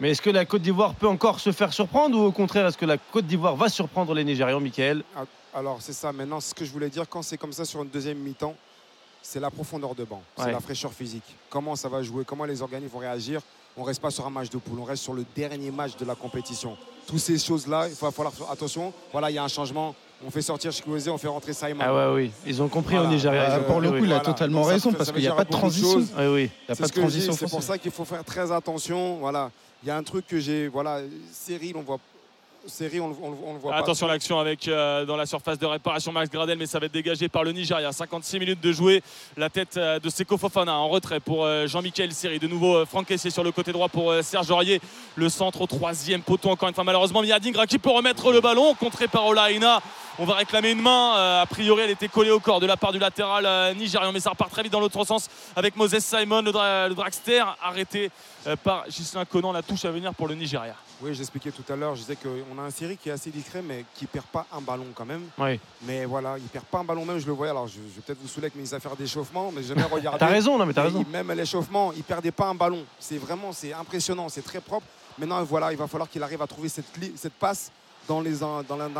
Mais 0.00 0.10
est-ce 0.10 0.22
que 0.22 0.30
la 0.30 0.44
Côte 0.44 0.62
d'Ivoire 0.62 0.94
peut 0.94 1.08
encore 1.08 1.40
se 1.40 1.50
faire 1.50 1.72
surprendre 1.72 2.16
ou 2.18 2.22
au 2.24 2.32
contraire, 2.32 2.66
est-ce 2.66 2.78
que 2.78 2.86
la 2.86 2.98
Côte 2.98 3.26
d'Ivoire 3.26 3.56
va 3.56 3.68
surprendre 3.68 4.14
les 4.14 4.24
Nigérians, 4.24 4.60
Mickaël 4.60 5.02
Alors 5.54 5.78
c'est 5.80 5.92
ça. 5.92 6.12
Maintenant, 6.12 6.40
ce 6.40 6.54
que 6.54 6.64
je 6.64 6.70
voulais 6.70 6.88
dire, 6.88 7.08
quand 7.08 7.22
c'est 7.22 7.36
comme 7.36 7.52
ça 7.52 7.64
sur 7.64 7.82
une 7.82 7.88
deuxième 7.88 8.18
mi-temps, 8.18 8.54
c'est 9.22 9.40
la 9.40 9.50
profondeur 9.50 9.94
de 9.96 10.04
banc, 10.04 10.22
c'est 10.36 10.44
Ouais. 10.44 10.52
la 10.52 10.60
fraîcheur 10.60 10.92
physique. 10.92 11.24
Comment 11.50 11.74
ça 11.74 11.88
va 11.88 12.02
jouer, 12.02 12.24
comment 12.24 12.44
les 12.44 12.62
organismes 12.62 12.92
vont 12.92 13.00
réagir? 13.00 13.40
On 13.76 13.82
reste 13.82 14.00
pas 14.00 14.10
sur 14.10 14.24
un 14.26 14.30
match 14.30 14.50
de 14.50 14.58
poule, 14.58 14.78
on 14.78 14.84
reste 14.84 15.02
sur 15.02 15.14
le 15.14 15.24
dernier 15.36 15.70
match 15.72 15.96
de 15.96 16.04
la 16.04 16.14
compétition. 16.14 16.76
Toutes 17.06 17.18
ces 17.18 17.38
choses-là, 17.38 17.88
il 17.88 17.94
va 17.94 18.10
falloir 18.12 18.32
faire 18.32 18.50
attention. 18.50 18.92
Voilà, 19.12 19.30
il 19.30 19.34
y 19.34 19.38
a 19.38 19.44
un 19.44 19.48
changement. 19.48 19.94
On 20.26 20.30
fait 20.30 20.42
sortir 20.42 20.72
Chikwueze, 20.72 21.08
on 21.08 21.16
fait 21.18 21.28
rentrer 21.28 21.52
Simon. 21.52 21.80
Ah 21.80 21.94
ouais, 22.10 22.14
oui. 22.14 22.30
Ils 22.44 22.60
ont 22.60 22.68
compris 22.68 22.96
Voilà. 22.96 23.08
au 23.08 23.12
Nigeria. 23.12 23.44
Ah, 23.46 23.56
ils 23.56 23.60
ont 23.60 23.64
pour 23.64 23.80
le 23.80 23.90
coup, 23.90 23.96
il 23.98 24.04
a 24.04 24.06
Voilà. 24.06 24.20
totalement 24.20 24.64
Ça 24.64 24.70
raison 24.70 24.92
parce 24.92 25.12
qu'il 25.12 25.20
n'y 25.20 25.28
a 25.28 25.32
pas 25.34 25.44
de 25.44 25.50
transition. 25.50 25.92
choses. 25.92 26.08
Oui, 26.18 26.26
oui. 26.26 26.40
Il 26.42 26.42
n'y 26.42 26.48
a 26.70 26.74
C'est 26.74 26.80
pas 26.82 26.88
de 26.88 26.92
transition 26.92 27.32
C'est 27.32 27.48
pour 27.48 27.62
ça 27.62 27.78
qu'il 27.78 27.92
faut 27.92 28.04
faire 28.04 28.24
très 28.24 28.50
attention. 28.50 29.18
Voilà, 29.18 29.50
il 29.84 29.88
y 29.88 29.90
a 29.92 29.96
un 29.96 30.02
truc 30.02 30.26
que 30.26 30.40
j'ai. 30.40 30.66
Voilà, 30.66 31.00
Cyril, 31.32 31.76
on 31.76 31.82
voit. 31.82 31.98
Cyril, 32.66 33.00
on, 33.00 33.08
le 33.08 33.58
voit 33.58 33.72
pas. 33.72 33.78
Attention 33.78 34.06
à 34.06 34.10
l'action 34.10 34.38
avec 34.38 34.68
euh, 34.68 35.04
dans 35.04 35.16
la 35.16 35.26
surface 35.26 35.58
de 35.58 35.66
réparation 35.66 36.12
Max 36.12 36.30
Gradel, 36.30 36.58
mais 36.58 36.66
ça 36.66 36.78
va 36.78 36.86
être 36.86 36.92
dégagé 36.92 37.28
par 37.28 37.44
le 37.44 37.52
Nigeria. 37.52 37.92
56 37.92 38.38
minutes 38.38 38.60
de 38.60 38.72
jouer. 38.72 39.02
La 39.36 39.48
tête 39.48 39.76
euh, 39.76 39.98
de 39.98 40.10
Seko 40.10 40.36
Fofana 40.36 40.74
en 40.74 40.88
retrait 40.88 41.20
pour 41.20 41.44
euh, 41.44 41.66
Jean-Michel 41.66 42.12
Seri. 42.12 42.38
De 42.38 42.48
nouveau, 42.48 42.84
Franck 42.84 43.06
Kessier 43.06 43.30
sur 43.30 43.44
le 43.44 43.52
côté 43.52 43.72
droit 43.72 43.88
pour 43.88 44.12
Serge 44.22 44.50
Aurier. 44.50 44.80
Le 45.16 45.28
centre 45.28 45.60
au 45.60 45.66
troisième 45.66 46.22
poteau, 46.22 46.50
encore 46.50 46.68
une 46.68 46.74
fois, 46.74 46.84
malheureusement. 46.84 47.22
Miyadingra 47.22 47.66
qui 47.66 47.78
peut 47.78 47.90
remettre 47.90 48.32
le 48.32 48.40
ballon, 48.40 48.74
contré 48.74 49.08
par 49.08 49.26
Olaïna. 49.26 49.80
On 50.18 50.24
va 50.24 50.34
réclamer 50.34 50.72
une 50.72 50.82
main. 50.82 51.40
A 51.40 51.46
priori, 51.46 51.82
elle 51.82 51.90
était 51.90 52.08
collée 52.08 52.30
au 52.30 52.40
corps 52.40 52.60
de 52.60 52.66
la 52.66 52.76
part 52.76 52.92
du 52.92 52.98
latéral 52.98 53.76
nigérian, 53.76 54.12
mais 54.12 54.20
ça 54.20 54.30
repart 54.30 54.50
très 54.50 54.62
vite 54.62 54.72
dans 54.72 54.80
l'autre 54.80 55.04
sens 55.04 55.28
avec 55.54 55.76
Moses 55.76 55.98
Simon, 56.00 56.42
le, 56.42 56.50
le 56.88 56.94
dragster, 56.94 57.44
arrêté 57.62 58.10
par 58.64 58.84
Gislain 58.88 59.24
Conan. 59.24 59.52
La 59.52 59.62
touche 59.62 59.84
à 59.84 59.90
venir 59.90 60.12
pour 60.14 60.26
le 60.26 60.34
Nigeria. 60.34 60.74
Oui, 61.00 61.14
j'expliquais 61.14 61.52
tout 61.52 61.70
à 61.72 61.76
l'heure. 61.76 61.94
Je 61.94 62.00
disais 62.00 62.16
qu'on 62.16 62.58
a 62.58 62.62
un 62.62 62.70
Cyril 62.70 62.96
qui 62.98 63.08
est 63.08 63.12
assez 63.12 63.30
discret, 63.30 63.62
mais 63.62 63.84
qui 63.94 64.06
perd 64.06 64.26
pas 64.26 64.46
un 64.52 64.60
ballon 64.60 64.86
quand 64.94 65.04
même. 65.04 65.22
Oui. 65.38 65.60
Mais 65.82 66.04
voilà, 66.04 66.36
il 66.38 66.44
perd 66.44 66.64
pas 66.64 66.78
un 66.78 66.84
ballon 66.84 67.04
même. 67.04 67.18
Je 67.18 67.26
le 67.26 67.32
voyais. 67.32 67.50
Alors, 67.50 67.68
je, 67.68 67.74
je 67.74 67.78
vais 67.96 68.00
peut-être 68.04 68.20
vous 68.20 68.26
saouler 68.28 68.46
avec 68.46 68.56
mes 68.56 68.74
affaires 68.74 68.96
d'échauffement, 68.96 69.52
mais 69.54 69.62
j'ai 69.62 69.68
jamais 69.68 69.82
regardé. 69.90 70.18
T'as 70.18 70.26
raison, 70.26 70.58
non, 70.58 70.66
mais 70.66 70.72
t'as 70.74 70.82
raison. 70.82 71.04
il- 71.06 71.12
Même 71.12 71.30
à 71.30 71.34
l'échauffement, 71.34 71.92
il 71.96 72.02
perdait 72.02 72.32
pas 72.32 72.46
un 72.46 72.54
ballon. 72.54 72.84
C'est 72.98 73.18
vraiment, 73.18 73.52
c'est 73.52 73.72
impressionnant, 73.72 74.28
c'est 74.28 74.42
très 74.42 74.60
propre. 74.60 74.86
Maintenant, 75.18 75.42
voilà, 75.44 75.72
il 75.72 75.78
va 75.78 75.86
falloir 75.86 76.08
qu'il 76.10 76.22
arrive 76.22 76.42
à 76.42 76.46
trouver 76.46 76.68
cette 76.68 77.32
passe 77.38 77.70
dans 78.08 78.20
les 78.22 78.30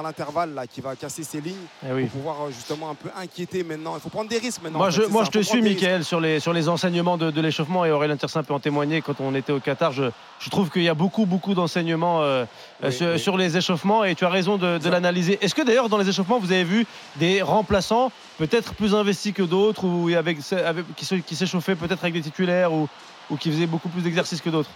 l'intervalle 0.02 0.54
là, 0.54 0.66
qui 0.66 0.80
va 0.80 0.94
casser 0.94 1.24
ses 1.24 1.40
lignes 1.40 1.54
Eh 1.88 1.92
oui. 1.92 2.02
pour 2.02 2.10
pouvoir 2.10 2.36
euh, 2.42 2.50
justement 2.50 2.90
un 2.90 2.94
peu 2.94 3.08
inquiéter 3.16 3.64
maintenant. 3.64 3.94
Il 3.96 4.00
faut 4.00 4.10
prendre 4.10 4.28
des 4.28 4.38
risques 4.38 4.62
maintenant. 4.62 4.78
Moi, 4.78 4.88
en 4.88 4.90
je, 4.90 5.00
fait, 5.00 5.06
c'est 5.06 5.12
moi 5.12 5.24
ça, 5.24 5.30
je 5.32 5.38
te 5.38 5.42
suis. 5.44 5.62
Mickaël, 5.62 6.04
sur 6.04 6.20
les, 6.20 6.38
sur 6.40 6.52
les 6.52 6.68
enseignements 6.68 7.16
de, 7.16 7.30
de 7.30 7.40
l'échauffement 7.40 7.84
et 7.84 7.90
Aurélien 7.90 8.16
Tersin 8.16 8.42
peut 8.42 8.54
en 8.54 8.60
témoigner. 8.60 9.00
Quand 9.02 9.20
on 9.20 9.34
était 9.34 9.52
au 9.52 9.60
Qatar, 9.60 9.92
je, 9.92 10.04
je 10.38 10.50
trouve 10.50 10.70
qu'il 10.70 10.82
y 10.82 10.88
a 10.88 10.94
beaucoup, 10.94 11.26
beaucoup 11.26 11.54
d'enseignements 11.54 12.22
euh, 12.22 12.44
Oui, 12.82 12.92
sur, 12.92 13.08
oui. 13.12 13.18
sur 13.18 13.36
les 13.36 13.56
échauffements 13.56 14.04
et 14.04 14.14
tu 14.14 14.24
as 14.24 14.28
raison 14.28 14.56
de, 14.58 14.88
l'analyser. 14.88 15.38
Est-ce 15.42 15.54
que 15.54 15.62
d'ailleurs, 15.62 15.88
dans 15.88 15.98
les 15.98 16.08
échauffements, 16.08 16.38
vous 16.38 16.52
avez 16.52 16.64
vu 16.64 16.86
des 17.16 17.42
remplaçants 17.42 18.12
peut-être 18.38 18.74
plus 18.74 18.94
investis 18.94 19.32
que 19.32 19.42
d'autres 19.42 19.84
ou 19.84 20.08
avec, 20.16 20.38
avec- 20.52 20.84
qui, 20.96 21.34
s'échauffaient 21.36 21.74
peut-être 21.76 22.02
avec 22.02 22.14
des 22.14 22.22
titulaires 22.22 22.72
ou, 22.72 22.88
ou 23.30 23.36
qui 23.36 23.50
faisaient 23.50 23.66
beaucoup 23.66 23.88
plus 23.88 24.02
d'exercices 24.02 24.40
que 24.40 24.50
d'autres? 24.50 24.70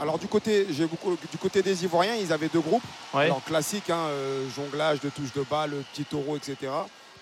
Alors 0.00 0.18
du 0.18 0.26
côté, 0.28 0.66
j'ai 0.70 0.86
beaucoup, 0.86 1.16
du 1.30 1.38
côté 1.38 1.62
des 1.62 1.84
Ivoiriens, 1.84 2.14
ils 2.16 2.32
avaient 2.32 2.48
deux 2.48 2.60
groupes. 2.60 2.82
Ouais. 3.14 3.24
Alors 3.24 3.42
classique, 3.44 3.88
hein, 3.90 3.96
euh, 4.08 4.46
jonglage 4.54 5.00
de 5.00 5.08
touches 5.08 5.32
de 5.32 5.42
balle, 5.50 5.72
petit 5.92 6.04
taureau, 6.04 6.36
etc. 6.36 6.56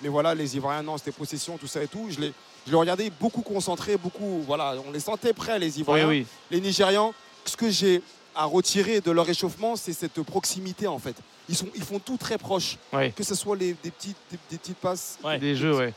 Mais 0.03 0.09
voilà, 0.09 0.35
les 0.35 0.57
Ivoiriens, 0.57 0.83
non, 0.83 0.99
c'était 0.99 1.13
possession, 1.13 1.57
tout 1.57 1.69
ça 1.69 1.83
et 1.83 1.87
tout. 1.89 2.07
Je 2.11 2.21
les, 2.21 2.33
je 2.67 2.73
les 2.73 2.77
regardais 2.77 3.11
beaucoup 3.21 3.43
concentrés, 3.43 3.97
beaucoup, 3.97 4.43
voilà, 4.47 4.75
on 4.87 4.91
les 4.91 5.01
sentait 5.01 5.33
prêts, 5.33 5.59
les 5.59 5.79
Ivoiriens. 5.79 6.09
oui. 6.09 6.27
Les 6.51 6.61
Nigérians, 6.61 7.15
ce 7.45 7.57
que 7.57 7.71
j'ai 7.71 8.03
à 8.35 8.47
retirer 8.47 9.01
de 9.01 9.13
leur 9.13 9.29
échauffement, 9.29 9.77
c'est 9.77 9.93
cette 9.93 10.21
proximité 10.23 10.89
en 10.89 10.99
fait. 10.99 11.15
Ils, 11.49 11.55
sont, 11.55 11.69
ils 11.77 11.85
font 11.85 12.01
tout 12.01 12.17
très 12.17 12.39
proche, 12.39 12.77
Ouais. 12.93 13.13
que 13.15 13.23
ce 13.23 13.37
soit 13.37 13.55
les, 13.55 13.75
des, 13.85 13.91
petites, 13.93 14.17
des, 14.33 14.39
des 14.51 14.59
petites 14.59 14.79
passes. 14.79 15.19
Ouais. 15.23 15.39
Des 15.39 15.55
jeux, 15.55 15.77
ouais. 15.77 15.93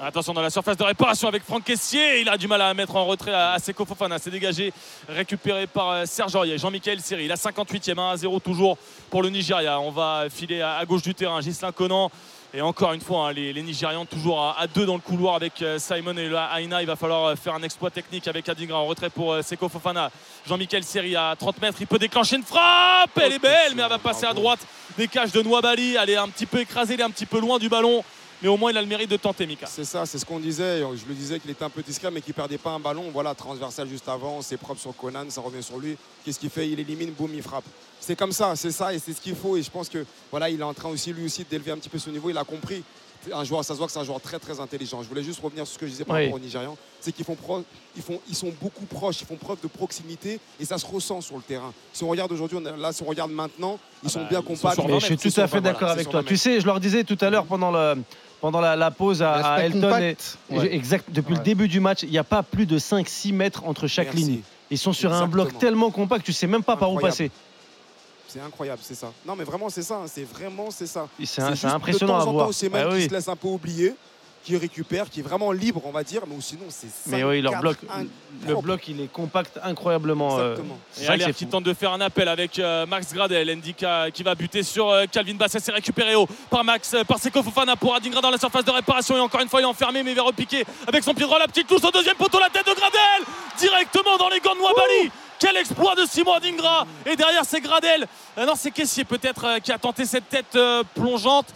Attention 0.00 0.34
dans 0.34 0.42
la 0.42 0.50
surface 0.50 0.76
de 0.76 0.82
réparation 0.82 1.28
avec 1.28 1.44
Franck 1.44 1.62
Caissier. 1.62 2.20
Il 2.20 2.28
a 2.28 2.36
du 2.36 2.48
mal 2.48 2.60
à 2.60 2.74
mettre 2.74 2.96
en 2.96 3.04
retrait 3.06 3.32
à, 3.32 3.56
Seko 3.60 3.84
Fofana. 3.84 4.18
C'est 4.18 4.30
dégagé, 4.30 4.72
récupéré 5.08 5.68
par 5.68 5.90
euh, 5.90 6.04
Serge 6.04 6.34
Aurier. 6.34 6.58
Jean-Michel 6.58 7.00
Seri, 7.00 7.28
la 7.28 7.36
58e, 7.36 7.94
1-0 7.94 8.40
toujours 8.40 8.76
pour 9.08 9.22
le 9.22 9.30
Nigeria. 9.30 9.78
On 9.78 9.92
va 9.92 10.24
filer 10.30 10.60
à, 10.62 10.84
gauche 10.84 11.02
du 11.02 11.14
terrain. 11.14 11.40
Gislain 11.40 11.70
Conan. 11.70 12.10
Et 12.52 12.60
encore 12.60 12.92
une 12.92 13.00
fois, 13.00 13.28
hein, 13.28 13.32
les, 13.32 13.62
Nigérians 13.62 14.04
toujours 14.04 14.40
à, 14.40 14.66
deux 14.66 14.84
dans 14.84 14.94
le 14.94 15.00
couloir 15.00 15.36
avec 15.36 15.62
euh, 15.62 15.78
Simon 15.78 16.16
et 16.16 16.28
Aina. 16.58 16.82
Il 16.82 16.86
va 16.88 16.96
falloir 16.96 17.26
euh, 17.26 17.36
faire 17.36 17.54
un 17.54 17.62
exploit 17.62 17.90
technique 17.90 18.26
avec 18.26 18.48
Adingra 18.48 18.78
en 18.78 18.86
retrait 18.86 19.10
pour 19.10 19.36
Seko 19.44 19.68
Fofana. 19.68 20.10
Jean-Michel 20.44 20.82
Seri 20.82 21.14
à 21.14 21.36
30 21.38 21.62
mètres. 21.62 21.78
Il 21.80 21.86
peut 21.86 22.00
déclencher 22.00 22.34
une 22.34 22.42
frappe. 22.42 23.16
Elle 23.22 23.34
est 23.34 23.38
belle, 23.38 23.76
mais 23.76 23.82
elle 23.82 23.88
va 23.88 23.98
passer 23.98 24.26
à 24.26 24.34
droite 24.34 24.66
des 24.98 25.06
cages 25.06 25.30
de 25.30 25.40
Nouabali. 25.40 25.94
Elle 25.94 26.10
est 26.10 26.16
un 26.16 26.28
petit 26.28 26.46
peu 26.46 26.58
écrasée, 26.58 26.94
elle 26.94 27.00
est 27.00 27.04
un 27.04 27.10
petit 27.10 27.26
peu 27.26 27.38
loin 27.38 27.60
du 27.60 27.68
ballon. 27.68 28.02
Mais 28.42 28.48
au 28.48 28.56
moins 28.56 28.70
il 28.70 28.76
a 28.76 28.82
le 28.82 28.86
mérite 28.86 29.10
de 29.10 29.16
tenter, 29.16 29.46
Mika. 29.46 29.66
C'est 29.66 29.84
ça, 29.84 30.06
c'est 30.06 30.18
ce 30.18 30.24
qu'on 30.26 30.40
disait. 30.40 30.80
Je 30.80 31.06
le 31.08 31.14
disais 31.14 31.40
qu'il 31.40 31.50
était 31.50 31.64
un 31.64 31.70
peu 31.70 31.82
discret, 31.82 32.10
mais 32.10 32.20
qu'il 32.20 32.34
perdait 32.34 32.58
pas 32.58 32.70
un 32.70 32.80
ballon. 32.80 33.10
Voilà, 33.12 33.34
transversal 33.34 33.88
juste 33.88 34.08
avant, 34.08 34.42
c'est 34.42 34.56
propre 34.56 34.80
sur 34.80 34.96
Conan, 34.96 35.24
ça 35.28 35.40
revient 35.40 35.62
sur 35.62 35.78
lui. 35.78 35.96
Qu'est-ce 36.24 36.38
qu'il 36.38 36.50
fait? 36.50 36.68
Il 36.68 36.78
élimine, 36.80 37.12
boum, 37.12 37.30
il 37.34 37.42
frappe. 37.42 37.64
C'est 38.00 38.16
comme 38.16 38.32
ça, 38.32 38.54
c'est 38.56 38.70
ça, 38.72 38.92
et 38.92 38.98
c'est 38.98 39.12
ce 39.12 39.20
qu'il 39.20 39.34
faut. 39.34 39.56
Et 39.56 39.62
je 39.62 39.70
pense 39.70 39.88
que 39.88 40.04
voilà, 40.30 40.50
il 40.50 40.60
est 40.60 40.64
en 40.64 40.74
train 40.74 40.90
aussi 40.90 41.12
lui 41.12 41.24
aussi 41.24 41.44
d'élever 41.48 41.70
un 41.70 41.78
petit 41.78 41.88
peu 41.88 41.98
ce 41.98 42.10
niveau. 42.10 42.30
Il 42.30 42.38
a 42.38 42.44
compris. 42.44 42.82
Un 43.32 43.44
joueur, 43.44 43.64
ça 43.64 43.74
se 43.74 43.78
voit 43.78 43.86
que 43.86 43.92
c'est 43.92 43.98
un 43.98 44.04
joueur 44.04 44.20
très 44.20 44.38
très 44.38 44.60
intelligent. 44.60 45.02
Je 45.02 45.08
voulais 45.08 45.22
juste 45.22 45.40
revenir 45.40 45.66
sur 45.66 45.74
ce 45.74 45.78
que 45.78 45.86
je 45.86 45.92
disais 45.92 46.04
par 46.04 46.16
Oui. 46.16 46.24
rapport 46.24 46.36
aux 46.36 46.42
Nigérians. 46.42 46.76
C'est 47.00 47.12
qu'ils 47.12 47.24
font 47.24 47.34
pro- 47.34 47.62
ils 47.96 48.02
font, 48.02 48.20
ils 48.28 48.34
sont 48.34 48.52
beaucoup 48.60 48.84
proches, 48.86 49.20
ils 49.20 49.26
font 49.26 49.36
preuve 49.36 49.58
de 49.62 49.68
proximité 49.68 50.40
et 50.60 50.64
ça 50.64 50.78
se 50.78 50.86
ressent 50.86 51.20
sur 51.20 51.36
le 51.36 51.42
terrain. 51.42 51.72
Si 51.92 52.02
on 52.04 52.08
regarde 52.08 52.32
aujourd'hui, 52.32 52.58
là, 52.78 52.92
si 52.92 53.02
on 53.02 53.06
regarde 53.06 53.30
maintenant, 53.30 53.78
ils 54.02 54.06
Ah 54.06 54.08
sont 54.10 54.20
bah, 54.20 54.26
bien 54.30 54.38
sont 54.40 54.44
compacts. 54.46 54.74
sur 54.74 54.86
Mais 54.86 54.92
20 54.92 54.98
je 55.00 55.04
suis 55.06 55.16
tout 55.16 55.40
à 55.40 55.46
fait 55.46 55.56
20, 55.56 55.60
d'accord 55.62 55.78
voilà, 55.80 55.92
avec 55.94 56.08
toi. 56.10 56.22
Tu 56.22 56.34
20 56.34 56.36
sais, 56.40 56.60
je 56.60 56.66
leur 56.66 56.80
disais 56.80 57.04
tout 57.04 57.18
à 57.20 57.30
l'heure 57.30 57.44
pendant, 57.46 57.70
le, 57.70 58.02
pendant 58.40 58.60
la, 58.60 58.74
la 58.76 58.90
pause 58.90 59.22
à, 59.22 59.58
Elton. 59.64 59.96
et- 59.98 60.16
ouais. 60.50 60.74
exact, 60.74 61.06
depuis 61.10 61.34
le 61.34 61.42
début 61.42 61.68
du 61.68 61.80
match, 61.80 62.02
il 62.02 62.10
n'y 62.10 62.18
a 62.18 62.24
pas 62.24 62.42
plus 62.42 62.66
de 62.66 62.78
5-6 62.78 63.32
mètres 63.32 63.64
entre 63.66 63.86
chaque 63.86 64.06
Merci. 64.08 64.22
ligne. 64.24 64.40
Ils 64.70 64.78
sont 64.78 64.92
sur 64.94 65.12
un 65.12 65.26
bloc 65.26 65.58
tellement 65.58 65.90
compact, 65.90 66.24
tu 66.24 66.32
sais 66.32 66.46
même 66.46 66.62
pas 66.64 66.76
par 66.76 66.90
où 66.90 66.98
passer. 66.98 67.30
C'est 68.34 68.40
incroyable, 68.40 68.80
c'est 68.82 68.96
ça. 68.96 69.12
Non, 69.24 69.36
mais 69.36 69.44
vraiment, 69.44 69.70
c'est 69.70 69.82
ça. 69.82 69.94
hein, 69.94 70.06
C'est 70.08 70.24
vraiment, 70.24 70.68
c'est 70.72 70.88
ça. 70.88 71.06
C'est 71.24 71.40
impressionnant 71.66 72.18
de 72.18 72.22
à 72.22 72.26
en 72.26 72.32
voir. 72.32 72.46
temps, 72.46 72.52
c'est 72.52 72.68
même 72.68 72.88
qui 72.88 72.94
oui. 72.96 73.04
se 73.08 73.14
laisse 73.14 73.28
un 73.28 73.36
peu 73.36 73.46
oublier, 73.46 73.94
qui 74.42 74.56
récupère, 74.56 75.08
qui 75.08 75.20
est 75.20 75.22
vraiment 75.22 75.52
libre, 75.52 75.80
on 75.84 75.92
va 75.92 76.02
dire, 76.02 76.22
mais 76.26 76.34
sinon, 76.40 76.64
c'est 76.68 76.88
Mais 77.06 77.22
oui, 77.22 77.40
leur 77.40 77.60
bloc, 77.60 77.76
le 78.44 78.54
bloc, 78.56 78.88
il 78.88 79.00
est 79.02 79.06
compact 79.06 79.60
incroyablement. 79.62 80.36
euh, 80.36 80.50
Exactement. 80.50 80.78
c'est 80.90 81.30
Et 81.30 81.32
qui 81.32 81.46
tente 81.46 81.62
de 81.62 81.72
faire 81.74 81.92
un 81.92 82.00
appel 82.00 82.26
avec 82.26 82.58
euh, 82.58 82.86
Max 82.86 83.14
Gradel, 83.14 83.56
Ndika 83.56 84.10
qui 84.10 84.24
va 84.24 84.34
buter 84.34 84.64
sur 84.64 84.90
euh, 84.90 85.04
Calvin 85.10 85.34
Bass, 85.34 85.56
c'est 85.56 85.70
récupéré 85.72 86.16
haut 86.16 86.26
par 86.50 86.64
Max, 86.64 86.92
euh, 86.92 87.04
par 87.04 87.20
Seko 87.20 87.40
Fofana 87.40 87.76
pour 87.76 87.94
Adingra 87.94 88.20
dans 88.20 88.30
la 88.30 88.38
surface 88.38 88.64
de 88.64 88.72
réparation 88.72 89.16
et 89.16 89.20
encore 89.20 89.40
une 89.42 89.48
fois 89.48 89.60
il 89.60 89.62
est 89.62 89.66
enfermé 89.66 90.02
mais 90.02 90.10
il 90.10 90.16
va 90.16 90.22
repiquer 90.24 90.64
avec 90.88 91.04
son 91.04 91.14
pied 91.14 91.24
droit 91.24 91.38
la 91.38 91.46
petite 91.46 91.68
touche 91.68 91.84
au 91.84 91.90
deuxième 91.92 92.16
poteau, 92.16 92.40
la 92.40 92.50
tête 92.50 92.66
de 92.66 92.74
Gradel 92.74 93.00
directement 93.58 94.16
dans 94.18 94.28
les 94.28 94.40
gants 94.40 94.56
de 94.56 94.60
Wabali. 94.60 95.10
Quel 95.44 95.56
exploit 95.58 95.94
de 95.94 96.06
Simon 96.08 96.32
Adingra 96.32 96.86
Et 97.04 97.16
derrière 97.16 97.44
c'est 97.44 97.60
Gradel. 97.60 98.06
Euh, 98.38 98.46
non 98.46 98.54
c'est 98.56 98.70
Caissier 98.70 99.04
peut-être 99.04 99.44
euh, 99.44 99.58
qui 99.58 99.72
a 99.72 99.78
tenté 99.78 100.06
cette 100.06 100.26
tête 100.30 100.54
euh, 100.56 100.82
plongeante. 100.94 101.46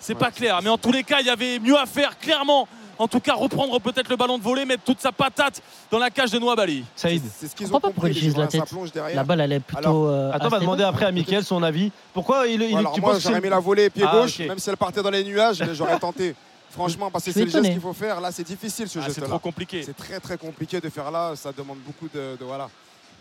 C'est 0.00 0.14
pas 0.14 0.30
clair, 0.30 0.60
mais 0.62 0.70
en 0.70 0.78
tous 0.78 0.92
les 0.92 1.04
cas 1.04 1.20
il 1.20 1.26
y 1.26 1.30
avait 1.30 1.58
mieux 1.58 1.78
à 1.78 1.84
faire 1.84 2.18
clairement. 2.18 2.66
En 2.96 3.06
tout 3.08 3.20
cas 3.20 3.34
reprendre 3.34 3.78
peut-être 3.80 4.08
le 4.08 4.16
ballon 4.16 4.38
de 4.38 4.42
volée, 4.42 4.64
mettre 4.64 4.84
toute 4.84 5.00
sa 5.00 5.12
patate 5.12 5.60
dans 5.90 5.98
la 5.98 6.08
cage 6.10 6.30
de 6.30 6.38
Noabali. 6.38 6.84
Saïd. 6.96 7.22
C'est 7.36 7.48
ce 7.48 7.54
qu'ils 7.54 7.66
ont 7.74 7.80
pas 7.80 7.88
compris. 7.88 8.12
la 8.14 8.32
ça 8.44 8.46
tête. 8.46 8.64
plonge 8.66 8.92
derrière. 8.92 9.16
La 9.16 9.24
balle, 9.24 9.40
elle 9.40 9.52
est 9.52 9.60
plutôt. 9.60 9.78
Alors, 9.78 10.04
euh, 10.08 10.30
Attends, 10.32 10.46
on 10.46 10.50
va 10.50 10.60
demander 10.60 10.84
après 10.84 11.04
à 11.04 11.10
Mickaël 11.10 11.44
son 11.44 11.62
avis. 11.64 11.90
Pourquoi 12.14 12.46
il, 12.46 12.62
il- 12.62 12.76
Alors, 12.76 12.92
tu 12.92 13.00
moi, 13.00 13.18
j'aurais 13.18 13.34
c'est- 13.34 13.38
aimé 13.40 13.48
la 13.50 13.58
volée 13.58 13.90
pied 13.90 14.04
Ah, 14.06 14.12
gauche, 14.22 14.38
même 14.38 14.58
si 14.60 14.70
elle 14.70 14.76
partait 14.76 15.02
dans 15.02 15.10
les 15.10 15.24
nuages, 15.24 15.62
j'aurais 15.72 15.98
tenté. 15.98 16.34
Franchement, 16.70 17.10
parce 17.10 17.24
que 17.24 17.32
c'est 17.32 17.44
le 17.44 17.50
geste 17.50 17.64
qu'il 17.64 17.80
faut 17.80 17.92
faire. 17.92 18.20
Là, 18.20 18.30
c'est 18.32 18.42
difficile 18.44 18.88
ce 18.88 18.98
Ah, 18.98 19.02
c'est 19.02 19.08
geste-là. 19.08 19.26
trop 19.28 19.38
compliqué. 19.40 19.82
C'est 19.84 19.96
très 19.96 20.18
très 20.20 20.38
compliqué 20.38 20.80
de 20.80 20.88
faire 20.88 21.10
là. 21.10 21.32
Ça 21.36 21.50
demande 21.52 21.78
beaucoup 21.84 22.08
de, 22.14 22.36
de- 22.38 22.44
voilà. 22.44 22.68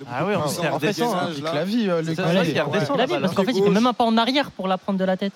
Ah 0.10 0.26
oui, 0.26 0.34
plus, 0.36 0.50
c'est 0.50 0.62
de 0.64 0.68
redescend, 0.68 1.16
Avec 1.16 1.44
la 1.44 1.64
vie, 1.66 1.90
euh, 1.90 2.02
C'est 2.06 2.16
ça, 2.16 2.26
redescend. 2.64 2.98
La 2.98 3.08
balle, 3.08 3.22
parce 3.22 3.34
hein. 3.34 3.36
qu'en 3.36 3.44
fait, 3.44 3.52
il 3.52 3.64
fait 3.64 3.70
même 3.70 3.88
un 3.88 3.94
pas 3.94 4.04
en 4.04 4.18
arrière 4.18 4.52
pour 4.52 4.68
la 4.68 4.78
prendre 4.78 5.00
de 5.00 5.06
la 5.06 5.16
tête. 5.18 5.34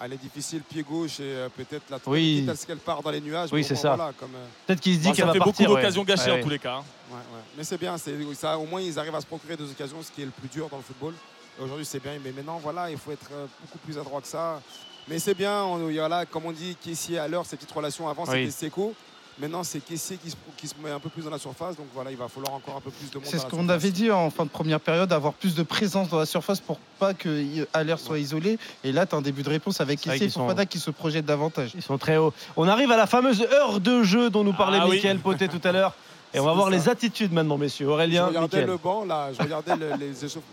Elle 0.00 0.12
est 0.12 0.16
difficile, 0.22 0.60
pied 0.60 0.82
gauche 0.82 1.20
et 1.20 1.22
euh, 1.22 1.48
peut-être 1.56 1.84
la 1.90 1.98
Oui. 2.06 2.40
quitte 2.40 2.48
à 2.50 2.56
ce 2.56 2.66
qu'elle 2.66 2.78
part 2.78 3.00
dans 3.02 3.10
les 3.10 3.20
nuages? 3.20 3.48
Oui, 3.52 3.64
c'est 3.64 3.76
ça. 3.76 3.94
voilà, 3.94 4.12
comme, 4.18 4.34
euh, 4.34 4.46
Peut-être 4.66 4.80
qu'il 4.80 4.94
se 4.96 4.98
dit 4.98 5.04
Bon, 5.08 5.12
qu'elle 5.14 5.20
ça 5.22 5.26
va 5.26 5.32
fait 5.32 5.38
partir. 5.38 5.54
beaucoup 5.66 5.74
ouais. 5.74 5.80
d'occasions 5.80 6.04
gâchées 6.04 6.30
Ouais, 6.32 6.40
en 6.40 6.42
tous 6.42 6.50
les 6.50 6.58
cas. 6.58 6.74
hein. 6.74 6.84
ouais, 7.10 7.16
ouais. 7.16 7.42
Mais 7.56 7.64
c'est 7.64 7.78
bien, 7.78 7.96
c'est 7.96 8.12
ça. 8.34 8.58
Au 8.58 8.66
moins, 8.66 8.80
ils 8.82 8.98
arrivent 8.98 9.14
à 9.14 9.20
se 9.20 9.26
procurer 9.26 9.56
des 9.56 9.64
occasions, 9.70 9.96
ce 10.02 10.10
qui 10.10 10.22
est 10.22 10.26
le 10.26 10.30
plus 10.32 10.48
dur 10.48 10.68
dans 10.68 10.76
le 10.78 10.82
football. 10.82 11.14
Et 11.58 11.62
Aujourd'hui, 11.62 11.86
c'est 11.86 12.02
bien, 12.02 12.12
mais 12.22 12.32
maintenant, 12.32 12.58
voilà, 12.62 12.90
il 12.90 12.98
faut 12.98 13.12
être 13.12 13.30
euh, 13.32 13.46
beaucoup 13.62 13.78
plus 13.78 13.96
adroit 13.96 14.20
que 14.20 14.26
ça. 14.26 14.60
Mais 15.08 15.18
c'est 15.20 15.34
bien, 15.34 15.62
on, 15.62 15.88
il 15.88 15.94
y 15.94 16.00
a 16.00 16.08
là, 16.08 16.26
comme 16.26 16.44
on 16.46 16.52
dit, 16.52 16.76
Caissier 16.82 17.18
à 17.18 17.28
l'heure, 17.28 17.46
ces 17.46 17.56
petites 17.56 17.72
relations. 17.72 18.08
Avant, 18.08 18.24
Oui. 18.24 18.50
c'était 18.50 18.66
Seco. 18.66 18.94
Maintenant, 19.38 19.64
c'est 19.64 19.80
Caissier 19.80 20.16
qui 20.16 20.30
se, 20.30 20.36
qui 20.56 20.68
se 20.68 20.74
met 20.82 20.90
un 20.90 21.00
peu 21.00 21.08
plus 21.08 21.22
dans 21.24 21.30
la 21.30 21.38
surface. 21.38 21.76
Donc 21.76 21.86
voilà, 21.92 22.10
il 22.12 22.16
va 22.16 22.28
falloir 22.28 22.54
encore 22.54 22.76
un 22.76 22.80
peu 22.80 22.90
plus 22.90 23.10
de 23.10 23.16
monde. 23.16 23.26
C'est 23.28 23.38
ce 23.38 23.46
qu'on 23.46 23.68
avait 23.68 23.90
dit 23.90 24.10
en 24.10 24.30
fin 24.30 24.44
de 24.44 24.50
première 24.50 24.78
période, 24.80 25.12
avoir 25.12 25.32
plus 25.32 25.54
de 25.56 25.62
présence 25.64 26.08
dans 26.08 26.18
la 26.18 26.26
surface 26.26 26.60
pour 26.60 26.78
pas 27.00 27.14
que 27.14 27.66
Aller 27.72 27.94
soit 27.98 28.18
isolé. 28.20 28.58
Et 28.84 28.92
là, 28.92 29.06
tu 29.06 29.14
as 29.14 29.18
un 29.18 29.22
début 29.22 29.42
de 29.42 29.48
réponse 29.50 29.80
avec 29.80 30.00
Kessé 30.00 30.16
et 30.16 30.18
qu'ils 30.20 30.30
sont- 30.30 30.42
Fofana 30.42 30.66
qui 30.66 30.78
se 30.78 30.90
projette 30.90 31.24
davantage. 31.26 31.72
Ils 31.74 31.82
sont 31.82 31.98
très 31.98 32.16
hauts. 32.16 32.32
On 32.56 32.68
arrive 32.68 32.92
à 32.92 32.96
la 32.96 33.06
fameuse 33.06 33.42
heure 33.42 33.80
de 33.80 34.02
jeu 34.04 34.30
dont 34.30 34.44
nous 34.44 34.52
parlait 34.52 34.78
Ah 34.80 34.86
oui. 34.86 34.96
Mickaël 34.96 35.18
Poté 35.18 35.48
tout 35.48 35.60
à 35.64 35.72
l'heure. 35.72 35.94
Et 36.32 36.40
on 36.40 36.44
va 36.44 36.52
voir 36.52 36.66
ça. 36.66 36.70
les 36.72 36.88
attitudes 36.88 37.32
maintenant, 37.32 37.56
messieurs. 37.58 37.86
Je 37.86 37.90
Aurélien, 37.90 38.26
regardais 38.26 38.46
Mickaël. 38.58 38.66
le 38.66 38.76
banc, 38.76 39.04
là, 39.04 39.30
je 39.32 39.40
regardais 39.40 39.76
le- 39.76 39.92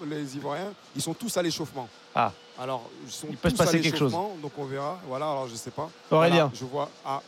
les, 0.08 0.36
Ivoiriens, 0.38 0.72
ils 0.96 1.02
sont 1.02 1.14
tous 1.16 1.36
à 1.38 1.42
l'échauffement. 1.42 1.88
Ah. 2.14 2.32
Alors, 2.60 2.88
ils 3.06 3.12
sont 3.12 3.26
Il 3.32 3.38
peut 3.38 3.50
se 3.50 3.56
tous 3.56 3.62
à 3.62 3.66
passer 3.66 3.82
quelque 3.82 3.98
chose. 3.98 4.12
l'échauffement, 4.12 4.36
Donc 4.44 4.52
on 4.60 4.66
verra. 4.66 5.00
Voilà, 5.08 5.26
alors 5.26 5.48
je 5.48 5.56
sais 5.56 5.72
pas. 5.72 5.90
Aurélien. 6.12 6.36
Voilà, 6.36 6.52
je 6.54 6.66
vois, 6.66 6.90
ah, 7.04 7.22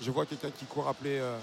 je 0.00 0.10
vois 0.10 0.26
quelqu'un 0.26 0.50
qui 0.50 0.64
court 0.64 0.88
appeler. 0.88 1.18
euh, 1.18 1.36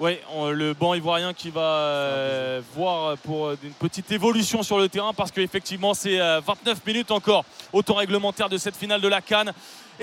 Oui, 0.00 0.18
le 0.52 0.72
banc 0.74 0.94
ivoirien 0.94 1.32
qui 1.32 1.50
va 1.50 1.60
euh, 1.60 2.60
voir 2.74 3.16
pour 3.18 3.46
euh, 3.46 3.56
une 3.62 3.72
petite 3.74 4.10
évolution 4.10 4.62
sur 4.62 4.78
le 4.78 4.88
terrain 4.88 5.12
parce 5.12 5.30
qu'effectivement 5.30 5.94
c'est 5.94 6.20
euh, 6.20 6.40
29 6.44 6.84
minutes 6.86 7.10
encore 7.10 7.44
au 7.72 7.82
temps 7.82 7.94
réglementaire 7.94 8.48
de 8.48 8.58
cette 8.58 8.76
finale 8.76 9.00
de 9.00 9.08
la 9.08 9.20
Cannes. 9.20 9.52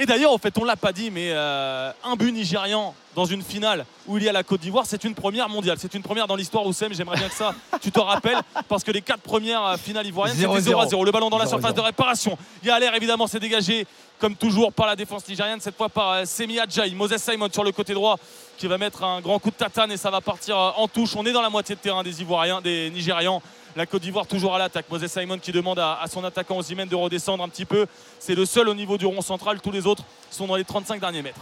Et 0.01 0.05
d'ailleurs, 0.05 0.31
en 0.31 0.37
fait, 0.37 0.57
on 0.57 0.63
l'a 0.63 0.77
pas 0.77 0.93
dit, 0.93 1.11
mais 1.11 1.31
euh, 1.31 1.91
un 2.05 2.15
but 2.15 2.31
nigérian 2.31 2.95
dans 3.17 3.25
une 3.25 3.43
finale 3.43 3.85
où 4.07 4.17
il 4.17 4.23
y 4.23 4.29
a 4.29 4.31
la 4.31 4.43
Côte 4.43 4.61
d'Ivoire, 4.61 4.85
c'est 4.85 5.03
une 5.03 5.13
première 5.13 5.49
mondiale. 5.49 5.75
C'est 5.77 5.93
une 5.93 6.01
première 6.03 6.25
dans 6.25 6.37
l'histoire 6.37 6.65
où 6.65 6.71
J'aimerais 6.71 7.17
bien 7.17 7.27
que 7.27 7.35
ça, 7.35 7.53
tu 7.81 7.91
te 7.91 7.99
rappelles, 7.99 8.39
parce 8.69 8.85
que 8.85 8.91
les 8.91 9.01
quatre 9.01 9.19
premières 9.19 9.65
euh, 9.65 9.75
finales 9.75 10.07
ivoiriennes, 10.07 10.37
c'était 10.37 10.47
0-0. 10.47 10.59
0 10.61 10.79
à 10.79 10.87
0. 10.87 11.03
Le 11.03 11.11
ballon 11.11 11.29
dans 11.29 11.37
la 11.37 11.43
0-0. 11.43 11.49
surface 11.49 11.73
de 11.73 11.81
réparation. 11.81 12.37
Il 12.63 12.69
y 12.69 12.71
a 12.71 12.79
l'air 12.79 12.95
évidemment, 12.95 13.27
c'est 13.27 13.41
dégagé 13.41 13.85
comme 14.19 14.35
toujours 14.35 14.71
par 14.71 14.87
la 14.87 14.95
défense 14.95 15.27
nigériane, 15.27 15.59
cette 15.59 15.75
fois 15.75 15.89
par 15.89 16.11
euh, 16.11 16.23
Semi 16.23 16.59
Adjaï. 16.59 16.95
Moses 16.95 17.17
Simon 17.17 17.49
sur 17.51 17.65
le 17.65 17.73
côté 17.73 17.93
droit 17.93 18.15
qui 18.57 18.67
va 18.67 18.77
mettre 18.77 19.03
un 19.03 19.19
grand 19.19 19.39
coup 19.39 19.49
de 19.49 19.55
tatane 19.55 19.91
et 19.91 19.97
ça 19.97 20.09
va 20.09 20.21
partir 20.21 20.55
en 20.55 20.87
touche. 20.87 21.13
On 21.17 21.25
est 21.25 21.33
dans 21.33 21.41
la 21.41 21.49
moitié 21.49 21.75
de 21.75 21.81
terrain 21.81 22.03
des 22.03 22.21
Ivoiriens, 22.21 22.61
des 22.61 22.89
Nigérians. 22.89 23.41
La 23.75 23.85
Côte 23.85 24.01
d'Ivoire 24.01 24.25
toujours 24.27 24.55
à 24.55 24.59
l'attaque. 24.59 24.85
Moses 24.89 25.07
Simon 25.07 25.37
qui 25.39 25.51
demande 25.51 25.79
à, 25.79 25.99
à 26.01 26.07
son 26.07 26.23
attaquant 26.23 26.57
Osimhen 26.57 26.87
de 26.87 26.95
redescendre 26.95 27.43
un 27.43 27.49
petit 27.49 27.65
peu. 27.65 27.85
C'est 28.19 28.35
le 28.35 28.45
seul 28.45 28.67
au 28.67 28.73
niveau 28.73 28.97
du 28.97 29.05
rond 29.05 29.21
central. 29.21 29.61
Tous 29.61 29.71
les 29.71 29.85
autres 29.85 30.03
sont 30.31 30.47
dans 30.47 30.55
les 30.55 30.63
35 30.65 30.99
derniers 30.99 31.21
mètres. 31.21 31.39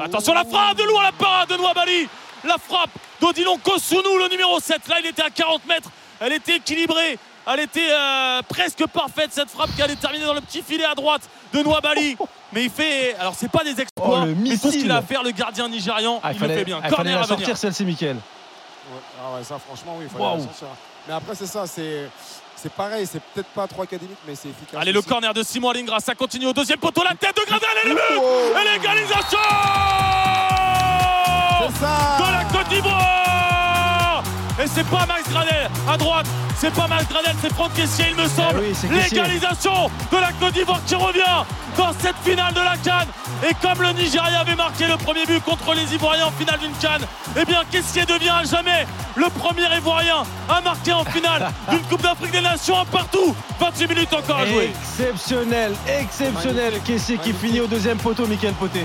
Attention 0.00 0.34
la 0.34 0.44
frappe 0.44 0.76
de 0.76 0.84
loin 0.84 1.02
la 1.02 1.12
parade 1.12 1.48
de 1.48 1.56
Nouabali. 1.56 2.08
La 2.44 2.56
frappe 2.58 2.90
d'Odilon 3.20 3.58
Kosunu, 3.58 4.18
le 4.22 4.28
numéro 4.30 4.60
7. 4.60 4.86
Là, 4.88 4.96
il 5.00 5.06
était 5.06 5.22
à 5.22 5.30
40 5.30 5.66
mètres. 5.66 5.90
Elle 6.20 6.32
était 6.32 6.56
équilibrée. 6.56 7.18
Elle 7.50 7.60
était 7.60 7.90
euh, 7.90 8.42
presque 8.48 8.86
parfaite 8.86 9.30
cette 9.32 9.48
frappe 9.48 9.74
qui 9.74 9.80
allait 9.82 9.96
terminer 9.96 10.24
dans 10.24 10.34
le 10.34 10.42
petit 10.42 10.62
filet 10.62 10.84
à 10.84 10.94
droite 10.94 11.22
de 11.52 11.62
Nouabali. 11.62 12.16
Mais 12.52 12.64
il 12.64 12.70
fait. 12.70 13.14
Alors, 13.18 13.34
c'est 13.34 13.50
pas 13.50 13.64
des 13.64 13.80
exploits. 13.80 14.20
Oh, 14.22 14.24
le 14.26 14.34
mais 14.34 14.56
tout 14.56 14.70
ce 14.70 14.76
qu'il 14.78 14.90
a 14.90 14.96
à 14.96 15.02
faire, 15.02 15.22
le 15.22 15.30
gardien 15.32 15.68
nigérian, 15.68 16.20
Ah, 16.22 16.32
il 16.32 16.40
le 16.40 16.48
fait 16.48 16.64
bien. 16.64 16.76
ah, 16.82 16.86
il 16.88 16.94
fallait 16.94 16.96
Corner 16.96 17.14
la 17.14 17.20
à 17.20 17.22
venir. 17.24 17.38
sortir 17.38 17.56
celle-ci, 17.58 17.84
Mickaël. 17.84 18.16
Ouais, 18.16 19.00
ah 19.20 19.34
ouais, 19.36 19.44
ça 19.44 19.58
franchement 19.58 19.96
oui, 19.98 20.06
il 20.06 20.10
sortir. 20.10 20.68
Mais 21.08 21.14
après 21.14 21.34
c'est 21.34 21.46
ça, 21.46 21.66
c'est 21.66 22.10
c'est 22.54 22.72
pareil, 22.72 23.06
c'est 23.10 23.22
peut-être 23.22 23.48
pas 23.48 23.66
trop 23.66 23.82
académique, 23.82 24.18
mais 24.26 24.34
c'est 24.34 24.48
efficace. 24.48 24.78
Allez, 24.80 24.92
le 24.92 25.00
corner 25.00 25.32
de 25.32 25.42
Simon 25.42 25.70
Alingra, 25.70 26.00
ça 26.00 26.14
continue 26.14 26.46
au 26.46 26.52
deuxième 26.52 26.78
poteau, 26.78 27.02
la 27.04 27.14
tête 27.14 27.36
de 27.36 27.46
Gradel 27.46 27.68
et 27.84 27.88
le 27.88 27.94
but 27.94 28.00
Oh. 28.18 28.52
Et 28.60 28.72
l'égalisation 28.72 29.38
C'est 31.60 31.78
ça 31.80 32.18
de 32.18 32.32
la 32.32 32.44
Côte 32.52 32.68
d'Ivoire 32.68 33.37
Et 34.60 34.66
c'est 34.66 34.86
pas 34.88 35.06
Max 35.06 35.28
Gradel 35.30 35.70
à 35.88 35.96
droite, 35.96 36.26
c'est 36.56 36.72
pas 36.74 36.88
Max 36.88 37.06
Gradel, 37.08 37.34
c'est 37.40 37.52
Franck 37.52 37.72
Caissier, 37.74 38.06
il 38.10 38.16
me 38.16 38.28
semble. 38.28 38.60
Eh 38.60 38.68
oui, 38.68 38.68
Caissier. 38.72 39.18
L'égalisation 39.18 39.88
de 40.10 40.16
la 40.16 40.32
Côte 40.32 40.52
d'Ivoire 40.54 40.80
qui 40.84 40.96
revient 40.96 41.44
dans 41.76 41.92
cette 42.00 42.16
finale 42.24 42.52
de 42.54 42.60
la 42.60 42.76
Cannes. 42.76 43.06
Et 43.48 43.54
comme 43.62 43.80
le 43.80 43.92
Nigeria 43.92 44.40
avait 44.40 44.56
marqué 44.56 44.86
le 44.88 44.96
premier 44.96 45.24
but 45.26 45.42
contre 45.44 45.74
les 45.74 45.94
Ivoiriens 45.94 46.26
en 46.26 46.30
finale 46.32 46.58
d'une 46.58 46.72
Cannes, 46.80 47.06
eh 47.40 47.44
bien 47.44 47.62
Caissier 47.70 48.04
devient 48.04 48.30
à 48.30 48.42
jamais 48.42 48.84
le 49.14 49.28
premier 49.30 49.66
Ivoirien 49.76 50.24
à 50.48 50.60
marquer 50.60 50.92
en 50.92 51.04
finale 51.04 51.48
d'une 51.70 51.82
Coupe 51.82 52.02
d'Afrique 52.02 52.32
des 52.32 52.40
Nations 52.40 52.84
partout. 52.90 53.36
28 53.60 53.88
minutes 53.88 54.12
encore 54.12 54.38
à 54.38 54.46
jouer. 54.46 54.72
Exceptionnel, 54.74 55.72
exceptionnel. 55.86 56.74
Caissier 56.84 57.18
qui 57.18 57.32
finit 57.32 57.60
au 57.60 57.68
deuxième 57.68 57.98
poteau, 57.98 58.26
Mickaël 58.26 58.54
Poté? 58.54 58.82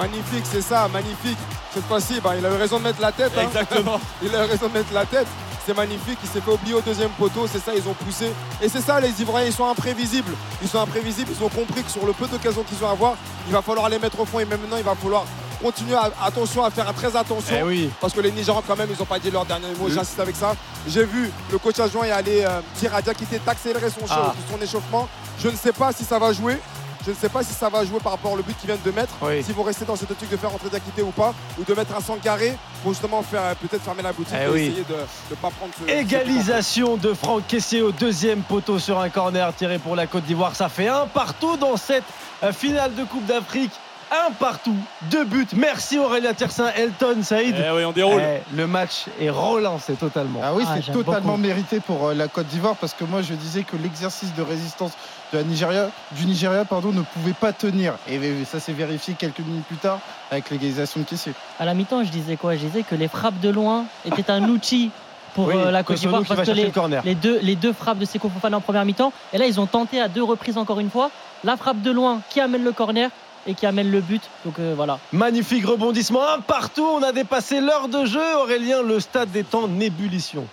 Magnifique, 0.00 0.44
c'est 0.50 0.62
ça, 0.62 0.88
magnifique. 0.88 1.38
Cette 1.74 1.84
fois-ci, 1.84 2.20
bah, 2.20 2.32
il 2.38 2.44
a 2.44 2.50
eu 2.50 2.56
raison 2.56 2.78
de 2.78 2.84
mettre 2.84 3.00
la 3.00 3.12
tête. 3.12 3.32
hein. 3.36 3.42
Exactement. 3.46 4.00
Il 4.22 4.34
a 4.34 4.42
raison 4.44 4.66
de 4.68 4.72
mettre 4.72 4.92
la 4.92 5.04
tête. 5.06 5.26
C'est 5.66 5.76
magnifique. 5.76 6.18
Il 6.24 6.28
s'est 6.28 6.40
fait 6.40 6.50
oublier 6.50 6.74
au 6.74 6.80
deuxième 6.80 7.10
poteau. 7.10 7.46
C'est 7.46 7.60
ça, 7.60 7.72
ils 7.76 7.86
ont 7.86 7.92
poussé. 7.94 8.32
Et 8.62 8.68
c'est 8.68 8.80
ça, 8.80 8.98
les 8.98 9.20
Ivoiriens, 9.20 9.46
ils 9.46 9.52
sont 9.52 9.68
imprévisibles. 9.68 10.32
Ils 10.62 10.68
sont 10.68 10.80
imprévisibles. 10.80 11.30
Ils 11.38 11.44
ont 11.44 11.48
compris 11.50 11.82
que 11.84 11.90
sur 11.90 12.04
le 12.06 12.12
peu 12.12 12.26
d'occasions 12.26 12.64
qu'ils 12.64 12.78
vont 12.78 12.88
avoir, 12.88 13.14
il 13.46 13.52
va 13.52 13.62
falloir 13.62 13.88
les 13.88 13.98
mettre 13.98 14.18
au 14.18 14.24
fond. 14.24 14.40
Et 14.40 14.44
même 14.46 14.58
maintenant, 14.60 14.78
il 14.78 14.82
va 14.82 14.94
falloir 14.96 15.24
continuer 15.62 15.94
à, 15.94 16.10
attention 16.24 16.64
à 16.64 16.70
faire 16.70 16.92
très 16.94 17.14
attention. 17.14 17.54
Eh 17.60 17.62
oui. 17.62 17.90
Parce 18.00 18.14
que 18.14 18.20
les 18.20 18.32
Nigérians, 18.32 18.62
quand 18.66 18.76
même, 18.76 18.88
ils 18.92 18.98
n'ont 18.98 19.04
pas 19.04 19.18
dit 19.20 19.30
leur 19.30 19.44
dernier 19.44 19.68
mot. 19.78 19.88
J'insiste 19.90 20.18
avec 20.18 20.34
ça. 20.34 20.56
J'ai 20.88 21.04
vu 21.04 21.30
le 21.52 21.58
coach 21.58 21.78
adjoint 21.78 22.06
y 22.06 22.10
aller 22.10 22.42
euh, 22.42 22.60
dire 22.80 22.92
à 22.94 23.02
Diakité 23.02 23.38
d'accélérer 23.46 23.90
son, 23.90 24.06
Ah. 24.10 24.34
son 24.50 24.60
échauffement. 24.60 25.08
Je 25.38 25.48
ne 25.48 25.56
sais 25.56 25.72
pas 25.72 25.92
si 25.92 26.04
ça 26.04 26.18
va 26.18 26.32
jouer. 26.32 26.58
Je 27.04 27.10
ne 27.10 27.16
sais 27.16 27.28
pas 27.30 27.42
si 27.42 27.52
ça 27.54 27.68
va 27.68 27.84
jouer 27.84 27.98
par 28.00 28.12
rapport 28.12 28.32
au 28.32 28.36
but 28.36 28.56
qu'ils 28.58 28.66
viennent 28.68 28.78
de 28.84 28.90
mettre. 28.90 29.14
Oui. 29.22 29.42
S'ils 29.42 29.54
vont 29.54 29.62
rester 29.62 29.84
dans 29.84 29.96
cette 29.96 30.10
optique 30.10 30.28
de 30.30 30.36
faire 30.36 30.50
rentrer 30.50 30.68
Diakité 30.68 31.02
ou 31.02 31.10
pas. 31.10 31.34
Ou 31.58 31.64
de 31.64 31.74
mettre 31.74 31.96
un 31.96 32.00
Sangaré 32.00 32.56
pour 32.82 32.92
justement 32.92 33.22
faire 33.22 33.54
peut-être 33.56 33.82
fermer 33.82 34.02
la 34.02 34.12
boutique 34.12 34.34
Eh 34.38 34.44
et 34.44 34.48
oui. 34.48 34.60
essayer 34.66 34.84
de 34.88 34.96
ne 35.30 35.34
pas 35.36 35.50
prendre 35.50 35.72
ce. 35.78 35.90
Égalisation 35.90 36.96
de 36.96 37.14
Franck 37.14 37.46
Caissier 37.46 37.82
au 37.82 37.92
deuxième 37.92 38.42
poteau 38.42 38.78
sur 38.78 38.98
un 39.00 39.08
corner 39.08 39.52
tiré 39.56 39.78
pour 39.78 39.96
la 39.96 40.06
Côte 40.06 40.24
d'Ivoire. 40.24 40.54
Ça 40.54 40.68
fait 40.68 40.88
un 40.88 41.06
partout 41.06 41.56
dans 41.56 41.76
cette 41.76 42.04
euh, 42.42 42.52
finale 42.52 42.94
de 42.94 43.04
Coupe 43.04 43.24
d'Afrique 43.26 43.72
un 44.10 44.32
partout, 44.32 44.74
deux 45.10 45.24
buts. 45.24 45.46
Merci 45.54 45.98
Aurélien 45.98 46.32
Tersin, 46.34 46.70
Elton, 46.76 47.22
Saïd. 47.22 47.54
Eh 47.58 47.70
oui, 47.76 47.84
on 47.84 47.92
déroule. 47.92 48.20
Eh, 48.20 48.56
le 48.56 48.66
match 48.66 49.04
est 49.20 49.30
relancé 49.30 49.94
totalement. 49.94 50.40
Ah 50.42 50.52
oui, 50.54 50.64
Ah, 50.66 50.74
c'est 50.76 50.82
j'aime 50.82 50.94
totalement 50.96 51.32
beaucoup. 51.32 51.38
mérité 51.42 51.80
pour 51.80 52.08
euh, 52.08 52.14
la 52.14 52.26
Côte 52.28 52.46
d'Ivoire 52.48 52.74
parce 52.76 52.92
que 52.94 53.04
moi 53.04 53.22
je 53.22 53.34
disais 53.34 53.62
que 53.62 53.76
l'exercice 53.76 54.34
de 54.34 54.42
résistance 54.42 54.92
de 55.32 55.38
la 55.38 55.44
Nigeria, 55.44 55.90
du 56.12 56.26
Nigeria 56.26 56.64
pardon, 56.64 56.90
ne 56.92 57.02
pouvait 57.02 57.32
pas 57.34 57.52
tenir. 57.52 57.94
Et 58.08 58.18
ça 58.44 58.58
s'est 58.58 58.72
vérifié 58.72 59.14
quelques 59.14 59.40
minutes 59.40 59.64
plus 59.66 59.76
tard 59.76 60.00
avec 60.30 60.50
l'égalisation 60.50 61.00
de 61.00 61.06
Kessier. 61.06 61.32
À 61.60 61.64
la 61.64 61.74
mi-temps, 61.74 62.02
je 62.04 62.10
disais 62.10 62.36
quoi? 62.36 62.56
Je 62.56 62.66
disais 62.66 62.82
que 62.82 62.94
les 62.96 63.08
frappes 63.08 63.38
de 63.40 63.48
loin 63.50 63.84
étaient 64.04 64.30
un 64.30 64.42
outil 64.48 64.90
pour 65.34 65.46
Oui, 65.46 65.54
euh, 65.56 65.70
la 65.70 65.84
Côte 65.84 65.98
d'Ivoire 65.98 66.22
parce 66.26 66.40
que 66.48 66.50
le 66.50 67.00
les 67.04 67.14
deux, 67.14 67.38
les 67.42 67.54
deux 67.54 67.72
frappes 67.72 67.98
de 67.98 68.04
Seko 68.04 68.28
Fofana 68.28 68.56
en 68.56 68.60
première 68.60 68.84
mi-temps. 68.84 69.12
Et 69.32 69.38
là, 69.38 69.46
ils 69.46 69.60
ont 69.60 69.66
tenté 69.66 70.00
à 70.00 70.08
deux 70.08 70.24
reprises 70.24 70.58
encore 70.58 70.80
une 70.80 70.90
fois. 70.90 71.10
La 71.44 71.56
frappe 71.56 71.80
de 71.80 71.92
loin 71.92 72.20
qui 72.28 72.40
amène 72.40 72.64
le 72.64 72.72
corner 72.72 73.08
et 73.46 73.54
qui 73.54 73.66
amène 73.66 73.90
le 73.90 74.00
but. 74.00 74.22
Donc 74.44 74.58
euh, 74.58 74.74
voilà. 74.76 74.98
Magnifique 75.12 75.64
rebondissement, 75.66 76.26
un 76.28 76.40
partout. 76.40 76.84
On 76.86 77.02
a 77.02 77.12
dépassé 77.12 77.60
l'heure 77.60 77.88
de 77.88 78.04
jeu. 78.04 78.36
Aurélien, 78.38 78.82
le 78.82 79.00
stade 79.00 79.34
est 79.36 79.54
en 79.54 79.80
ébullition. 79.80 80.46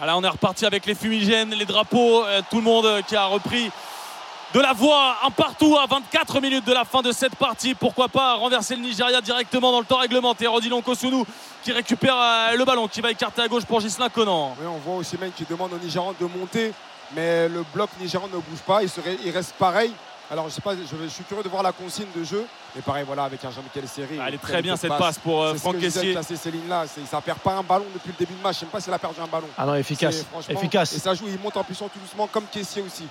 Ah, 0.00 0.06
Là, 0.06 0.16
on 0.16 0.22
est 0.24 0.28
reparti 0.28 0.66
avec 0.66 0.84
les 0.86 0.94
fumigènes, 0.94 1.50
les 1.50 1.64
drapeaux, 1.64 2.24
euh, 2.24 2.40
tout 2.50 2.56
le 2.56 2.62
monde 2.62 2.86
euh, 2.86 3.02
qui 3.02 3.16
a 3.16 3.26
repris 3.26 3.70
de 4.54 4.60
la 4.60 4.72
voix 4.72 5.16
un 5.24 5.30
partout 5.30 5.76
à 5.76 5.86
24 5.86 6.40
minutes 6.40 6.64
de 6.66 6.72
la 6.72 6.84
fin 6.84 7.02
de 7.02 7.12
cette 7.12 7.34
partie. 7.36 7.74
Pourquoi 7.74 8.08
pas 8.08 8.34
renverser 8.34 8.76
le 8.76 8.82
Nigeria 8.82 9.20
directement 9.20 9.72
dans 9.72 9.80
le 9.80 9.84
temps 9.86 9.98
réglementaire. 9.98 10.52
Odilon 10.54 10.82
Kosunu 10.82 11.24
qui 11.62 11.72
récupère 11.72 12.14
le 12.56 12.64
ballon, 12.64 12.86
qui 12.88 13.00
va 13.00 13.10
écarter 13.10 13.42
à 13.42 13.48
gauche 13.48 13.64
pour 13.64 13.80
Gislain 13.80 14.08
Conan. 14.08 14.54
Oui, 14.60 14.66
on 14.68 14.78
voit 14.78 14.96
aussi 15.00 15.18
même 15.18 15.32
qui 15.32 15.44
demande 15.50 15.72
au 15.72 15.78
Nigérian 15.78 16.14
de 16.18 16.26
monter, 16.26 16.72
mais 17.14 17.48
le 17.48 17.64
bloc 17.74 17.90
nigérian 18.00 18.28
ne 18.28 18.34
bouge 18.38 18.60
pas, 18.64 18.82
il, 18.82 18.88
serait- 18.88 19.18
il 19.24 19.30
reste 19.32 19.54
pareil. 19.58 19.92
Alors 20.30 20.48
je 20.48 20.54
sais 20.54 20.60
pas, 20.60 20.74
je, 20.74 21.08
suis 21.08 21.24
curieux 21.24 21.44
de 21.44 21.48
voir 21.48 21.62
la 21.62 21.72
consigne 21.72 22.08
de 22.14 22.24
jeu, 22.24 22.44
mais 22.74 22.82
pareil 22.82 23.04
voilà 23.06 23.24
avec 23.24 23.44
un 23.44 23.50
Jean-Michel 23.50 23.88
Seri. 23.88 24.18
Ah, 24.20 24.24
elle 24.26 24.34
est 24.34 24.38
très 24.38 24.60
bien 24.60 24.76
cette 24.76 24.96
passe 24.96 25.18
pour 25.18 25.42
euh, 25.42 25.54
Franck 25.54 25.76
lignes-là, 25.76 26.84
c'est- 26.86 27.06
ça 27.08 27.20
perd 27.20 27.38
pas 27.38 27.52
un 27.52 27.62
ballon 27.62 27.86
depuis 27.94 28.08
le 28.08 28.16
début 28.18 28.34
de 28.36 28.42
match. 28.42 28.56
Je 28.56 28.60
sais 28.60 28.66
même 28.66 28.72
pas 28.72 28.80
s'il 28.80 28.92
a 28.92 28.98
perdu 28.98 29.20
un 29.20 29.26
ballon. 29.28 29.46
Ah 29.56 29.64
non, 29.64 29.74
efficace. 29.76 30.24
Efficace. 30.48 30.94
Et 30.94 30.98
ça 30.98 31.14
joue, 31.14 31.26
il 31.28 31.38
monte 31.38 31.56
en 31.56 31.64
puissance 31.64 31.90
tout 31.92 32.00
doucement 32.00 32.26
comme 32.26 32.44
Caissier 32.50 32.82
aussi. 32.82 33.04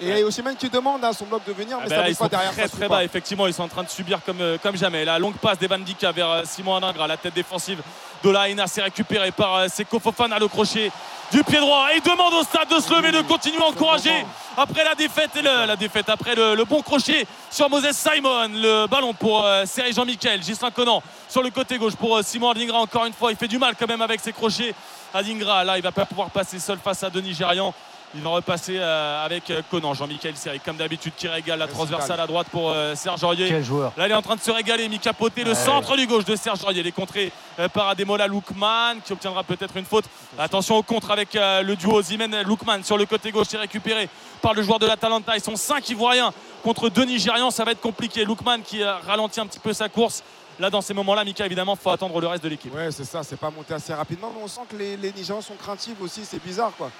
Et 0.00 0.22
aussi 0.24 0.42
même 0.42 0.56
qui 0.56 0.68
demande 0.68 1.02
à 1.04 1.12
son 1.12 1.24
bloc 1.24 1.42
de 1.46 1.52
venir, 1.52 1.78
Ah 1.80 1.84
mais 1.84 1.88
bah 1.88 1.96
ça 1.96 2.02
là, 2.02 2.08
ils 2.10 2.16
pas 2.16 2.24
sont 2.24 2.28
derrière. 2.28 2.52
très 2.52 2.68
ça 2.68 2.76
très 2.76 2.88
bas, 2.88 2.96
pas. 2.96 3.04
effectivement, 3.04 3.46
ils 3.46 3.54
sont 3.54 3.62
en 3.62 3.68
train 3.68 3.82
de 3.82 3.88
subir 3.88 4.20
comme, 4.26 4.40
euh, 4.42 4.58
comme 4.62 4.76
jamais. 4.76 5.04
La 5.06 5.18
longue 5.18 5.36
passe 5.36 5.58
des 5.58 5.68
Bandika 5.68 6.12
vers 6.12 6.30
euh, 6.30 6.42
Simon 6.44 6.76
Adingra, 6.76 7.06
la 7.06 7.16
tête 7.16 7.32
défensive 7.32 7.80
de 8.22 8.30
la 8.30 8.48
Haina, 8.48 8.66
c'est 8.66 8.82
récupéré 8.82 9.30
par 9.30 9.54
euh, 9.54 9.68
Seko 9.68 9.98
Fofana, 9.98 10.38
le 10.38 10.48
crochet 10.48 10.90
du 11.32 11.42
pied 11.44 11.58
droit. 11.58 11.88
Et 11.92 11.96
il 11.96 12.02
demande 12.02 12.34
au 12.34 12.42
stade 12.42 12.68
de 12.68 12.80
se 12.80 12.92
lever, 12.94 13.12
de 13.12 13.20
continuer 13.22 13.58
à 13.62 13.66
encourager 13.66 14.24
après 14.56 14.84
la 14.84 14.94
défaite 14.94 15.30
et 15.36 15.42
le- 15.42 15.66
la 15.66 15.76
défaite, 15.76 16.08
après 16.08 16.34
le, 16.34 16.64
bon 16.64 16.82
crochet 16.82 17.26
sur 17.50 17.68
Moses 17.68 17.90
Simon. 17.92 18.48
Le 18.52 18.86
ballon 18.86 19.12
pour 19.12 19.44
euh, 19.44 19.64
Jean-Michel, 19.94 20.42
Gislain 20.42 20.70
Conan 20.70 21.02
sur 21.28 21.42
le 21.42 21.50
côté 21.50 21.78
gauche 21.78 21.96
pour 21.96 22.16
euh, 22.16 22.22
Simon 22.22 22.50
Adingra. 22.50 22.78
Encore 22.78 23.04
une 23.04 23.12
fois, 23.12 23.30
il 23.32 23.36
fait 23.36 23.48
du 23.48 23.58
mal 23.58 23.74
quand 23.78 23.88
même 23.88 24.02
avec 24.02 24.20
ses 24.20 24.32
crochets. 24.32 24.74
Adingra, 25.12 25.64
là, 25.64 25.76
il 25.78 25.82
va 25.82 25.92
pas 25.92 26.06
pouvoir 26.06 26.30
passer 26.30 26.58
seul 26.58 26.78
face 26.82 27.02
à 27.02 27.10
deux 27.10 27.20
Nigérians. 27.20 27.74
Il 28.14 28.22
va 28.22 28.30
repasser 28.30 28.76
euh, 28.78 29.24
avec 29.26 29.50
euh, 29.50 29.60
Conan, 29.70 29.92
Jean-Michel 29.92 30.36
Seri, 30.36 30.58
comme 30.60 30.76
d'habitude, 30.76 31.12
qui 31.16 31.28
régale 31.28 31.58
la 31.58 31.66
transversale 31.66 32.18
à 32.20 32.26
droite 32.26 32.46
pour 32.50 32.70
euh, 32.70 32.94
Serge 32.94 33.22
Aurier. 33.24 33.48
Quel 33.48 33.64
joueur. 33.64 33.92
Là, 33.96 34.06
il 34.06 34.10
est 34.10 34.14
en 34.14 34.22
train 34.22 34.36
de 34.36 34.40
se 34.40 34.50
régaler. 34.50 34.88
Mika 34.88 35.12
Poté, 35.12 35.42
le 35.44 35.50
Ouais. 35.50 35.54
centre 35.54 35.96
du 35.96 36.06
gauche 36.06 36.24
de 36.24 36.34
Serge 36.36 36.62
Aurier. 36.64 36.80
Il 36.80 36.86
est 36.86 36.92
contré 36.92 37.30
par 37.74 37.88
Ademola 37.88 38.26
Loukman 38.26 39.00
qui 39.04 39.12
obtiendra 39.12 39.42
peut-être 39.44 39.76
une 39.76 39.84
faute. 39.84 40.04
Attention 40.38 40.76
au 40.76 40.82
contre 40.82 41.10
avec 41.10 41.30
le 41.34 41.74
duo 41.74 42.00
Zimen-Loukman 42.00 42.84
sur 42.84 42.96
le 42.96 43.06
côté 43.06 43.30
gauche. 43.32 43.48
C'est 43.50 43.58
récupéré 43.58 44.08
par 44.40 44.54
le 44.54 44.62
joueur 44.62 44.78
de 44.78 44.86
l'Atalanta. 44.86 45.34
Ils 45.36 45.42
sont 45.42 45.56
5 45.56 45.86
Ivoiriens 45.90 46.32
contre 46.62 46.88
deux 46.88 47.04
Nigérians. 47.04 47.50
Ça 47.50 47.64
va 47.64 47.72
être 47.72 47.80
compliqué. 47.80 48.24
Loukman 48.24 48.62
qui 48.62 48.82
ralentit 48.84 49.40
un 49.40 49.46
petit 49.46 49.58
peu 49.60 49.72
sa 49.72 49.88
course. 49.88 50.22
Là, 50.58 50.70
dans 50.70 50.80
ces 50.80 50.94
moments-là, 50.94 51.22
Mika, 51.24 51.44
évidemment, 51.44 51.74
il 51.78 51.82
faut 51.82 51.90
attendre 51.90 52.18
le 52.18 52.26
reste 52.28 52.42
de 52.44 52.48
l'équipe. 52.48 52.74
Ouais, 52.74 52.90
c'est 52.90 53.04
ça, 53.04 53.22
c'est 53.22 53.36
pas 53.36 53.50
monté 53.50 53.74
assez 53.74 53.92
rapidement, 53.92 54.32
mais 54.34 54.40
on 54.42 54.48
sent 54.48 54.62
que 54.70 54.76
les, 54.76 54.96
les 54.96 55.12
Nigérians 55.12 55.42
sont 55.42 55.54
craintifs 55.56 56.00
aussi, 56.00 56.24
c'est 56.24 56.42
bizarre 56.42 56.72
quoi. 56.78 56.90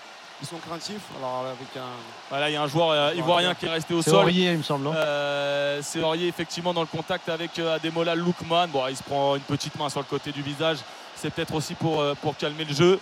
Ils 0.42 0.46
sont 0.46 0.58
craintifs, 0.58 1.00
alors 1.18 1.46
avec 1.46 1.74
un. 1.76 1.88
Voilà, 2.28 2.50
il 2.50 2.52
y 2.52 2.56
a 2.56 2.62
un 2.62 2.66
joueur 2.66 2.90
euh, 2.90 3.14
ivoirien 3.14 3.54
qui 3.54 3.64
est 3.64 3.70
resté 3.70 3.94
au 3.94 4.02
C'est 4.02 4.10
sol. 4.10 4.24
Aurier, 4.24 4.52
il 4.52 4.58
me 4.58 4.62
semble. 4.62 4.88
Euh, 4.94 5.80
c'est 5.82 6.02
Aurier 6.02 6.28
effectivement 6.28 6.74
dans 6.74 6.82
le 6.82 6.86
contact 6.86 7.28
avec 7.30 7.58
euh, 7.58 7.76
Ademola 7.76 8.14
Lookman. 8.14 8.66
Bon, 8.68 8.86
il 8.88 8.96
se 8.96 9.02
prend 9.02 9.36
une 9.36 9.42
petite 9.42 9.74
main 9.78 9.88
sur 9.88 10.00
le 10.00 10.04
côté 10.06 10.32
du 10.32 10.42
visage. 10.42 10.76
C'est 11.14 11.30
peut-être 11.32 11.54
aussi 11.54 11.74
pour, 11.74 12.00
euh, 12.02 12.14
pour 12.20 12.36
calmer 12.36 12.64
le 12.64 12.74
jeu. 12.74 13.00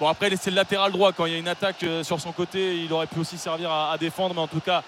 Bon, 0.00 0.08
après, 0.08 0.28
c'est 0.34 0.50
le 0.50 0.56
latéral 0.56 0.90
droit. 0.90 1.12
Quand 1.12 1.26
il 1.26 1.32
y 1.32 1.36
a 1.36 1.38
une 1.38 1.46
attaque 1.46 1.84
euh, 1.84 2.02
sur 2.02 2.20
son 2.20 2.32
côté, 2.32 2.76
il 2.78 2.92
aurait 2.92 3.06
pu 3.06 3.20
aussi 3.20 3.38
servir 3.38 3.70
à, 3.70 3.92
à 3.92 3.98
défendre. 3.98 4.34
Mais 4.34 4.40
en 4.40 4.48
tout 4.48 4.58
cas, 4.60 4.82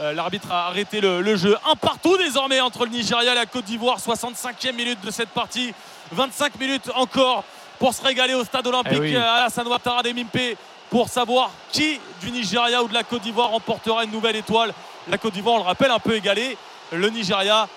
euh, 0.00 0.12
l'arbitre 0.12 0.52
a 0.52 0.68
arrêté 0.68 1.00
le, 1.00 1.20
le 1.20 1.34
jeu. 1.34 1.56
Un 1.68 1.74
partout 1.74 2.16
désormais 2.16 2.60
entre 2.60 2.84
le 2.84 2.92
Nigeria 2.92 3.32
et 3.32 3.34
la 3.34 3.46
Côte 3.46 3.64
d'Ivoire. 3.64 3.98
65e 3.98 4.72
minute 4.72 5.00
de 5.04 5.10
cette 5.10 5.30
partie. 5.30 5.74
25 6.12 6.60
minutes 6.60 6.90
encore 6.94 7.42
pour 7.80 7.92
se 7.94 8.02
régaler 8.02 8.34
au 8.34 8.44
stade 8.44 8.66
olympique 8.68 8.92
Eh 8.94 9.00
oui. 9.00 9.16
euh, 9.16 9.34
Alassane 9.36 9.66
Ouattara 9.66 10.02
des 10.04 10.12
Mimpe 10.12 10.56
pour 10.90 11.08
savoir 11.08 11.50
qui 11.72 12.00
du 12.20 12.30
Nigeria 12.30 12.82
ou 12.82 12.88
de 12.88 12.94
la 12.94 13.04
Côte 13.04 13.22
d'Ivoire 13.22 13.50
remportera 13.50 14.04
une 14.04 14.10
nouvelle 14.10 14.36
étoile. 14.36 14.72
La 15.08 15.18
Côte 15.18 15.32
d'Ivoire, 15.34 15.54
on 15.54 15.58
le 15.58 15.64
rappelle, 15.64 15.90
un 15.90 15.98
peu 16.00 16.16
égalée. 16.16 16.56
Le 16.92 17.08
Nigeria, 17.08 17.68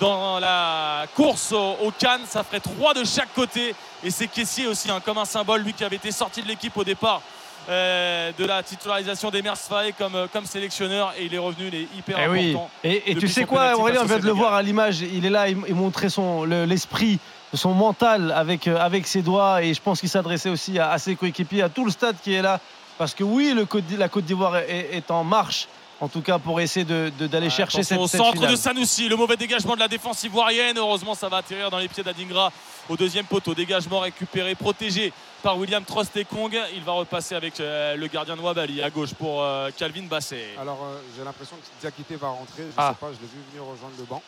dans 0.00 0.40
la 0.40 1.04
course 1.14 1.52
au, 1.52 1.92
Cannes, 1.98 2.22
ça 2.26 2.42
ferait 2.42 2.60
trois 2.60 2.94
de 2.94 3.04
chaque 3.04 3.32
côté. 3.34 3.74
Et 4.02 4.10
c'est 4.10 4.26
Kessier 4.26 4.66
aussi, 4.66 4.90
hein, 4.90 5.00
comme 5.04 5.18
un 5.18 5.24
symbole, 5.24 5.60
lui 5.62 5.72
qui 5.74 5.84
avait 5.84 5.96
été 5.96 6.10
sorti 6.10 6.42
de 6.42 6.48
l'équipe 6.48 6.76
au 6.76 6.84
départ 6.84 7.20
euh, 7.68 8.32
de 8.38 8.44
la 8.44 8.62
titularisation 8.62 9.30
Faé 9.30 9.92
comme, 9.96 10.14
euh, 10.14 10.26
comme 10.32 10.46
sélectionneur. 10.46 11.12
Et 11.18 11.26
il 11.26 11.34
est 11.34 11.38
revenu, 11.38 11.68
il 11.68 11.74
est 11.74 11.88
hyper 11.96 12.18
Eh 12.18 12.28
oui. 12.28 12.50
important. 12.50 12.70
Et, 12.82 13.12
et 13.12 13.14
tu 13.16 13.28
sais 13.28 13.44
quoi, 13.44 13.76
Aurélien, 13.76 14.00
on 14.02 14.06
vient 14.06 14.18
de 14.18 14.26
le 14.26 14.32
voir 14.32 14.54
à 14.54 14.62
l'image. 14.62 15.00
Il 15.00 15.24
est 15.26 15.30
là, 15.30 15.48
il, 15.48 15.58
il 15.68 15.74
montrait 15.74 16.08
son 16.10 16.44
le- 16.44 16.64
l'esprit, 16.64 17.18
son 17.54 17.72
mental 17.72 18.32
avec 18.32 18.66
euh, 18.68 18.78
avec 18.78 19.06
ses 19.06 19.22
doigts. 19.22 19.62
Et 19.62 19.74
je 19.74 19.80
pense 19.82 20.00
qu'il 20.00 20.08
s'adressait 20.08 20.50
aussi 20.50 20.78
à, 20.78 20.90
à 20.90 20.98
ses 20.98 21.16
coéquipiers, 21.16 21.62
à 21.62 21.68
tout 21.68 21.84
le 21.84 21.90
stade 21.90 22.16
qui 22.22 22.32
est 22.34 22.42
là, 22.42 22.60
parce 22.98 23.14
que 23.14 23.24
oui, 23.24 23.52
le 23.54 23.64
Côte 23.66 23.84
d'I- 23.86 23.96
la 23.96 24.08
Côte 24.08 24.24
d'Ivoire 24.24 24.56
est, 24.56 24.88
est 24.92 25.10
en 25.10 25.24
marche. 25.24 25.68
En 26.00 26.08
tout 26.08 26.22
cas, 26.22 26.38
pour 26.40 26.60
essayer 26.60 26.84
de- 26.84 27.10
de- 27.18 27.28
d'aller 27.28 27.48
chercher 27.48 27.84
cette, 27.84 27.98
au 27.98 28.08
centre 28.08 28.32
finale. 28.32 28.50
de 28.50 28.56
Sanoussi, 28.56 29.08
le 29.08 29.14
mauvais 29.16 29.36
dégagement 29.36 29.74
de 29.74 29.78
la 29.80 29.86
défense 29.88 30.24
ivoirienne. 30.24 30.76
Heureusement, 30.76 31.14
ça 31.14 31.28
va 31.28 31.36
atterrir 31.38 31.70
dans 31.70 31.78
les 31.78 31.86
pieds 31.88 32.02
d'Adingra 32.02 32.50
au 32.88 32.96
deuxième 32.96 33.24
poteau. 33.26 33.54
Dégagement 33.54 34.00
récupéré, 34.00 34.56
protégé 34.56 35.12
par 35.42 35.56
William 35.56 35.84
Trostekong. 35.84 36.58
Il 36.74 36.82
va 36.82 36.92
repasser 36.92 37.36
avec 37.36 37.58
euh, 37.60 37.94
le 37.96 38.06
gardien 38.08 38.34
de 38.36 38.40
Wabali 38.40 38.82
à 38.82 38.90
gauche 38.90 39.14
pour 39.14 39.40
euh, 39.42 39.70
Calvin 39.78 40.02
Basset. 40.10 40.48
Alors 40.60 40.80
euh, 40.84 40.98
j'ai 41.16 41.24
l'impression 41.24 41.56
que 41.56 41.80
Diakité 41.80 42.16
va 42.16 42.28
rentrer, 42.28 42.64
je 42.66 42.72
Ah. 42.76 42.90
sais 42.92 43.06
pas, 43.06 43.12
je 43.12 43.20
l'ai 43.24 43.28
vu 43.32 43.38
venir 43.52 43.62
rejoindre 43.64 43.94
le 43.96 44.04
banc. 44.04 44.20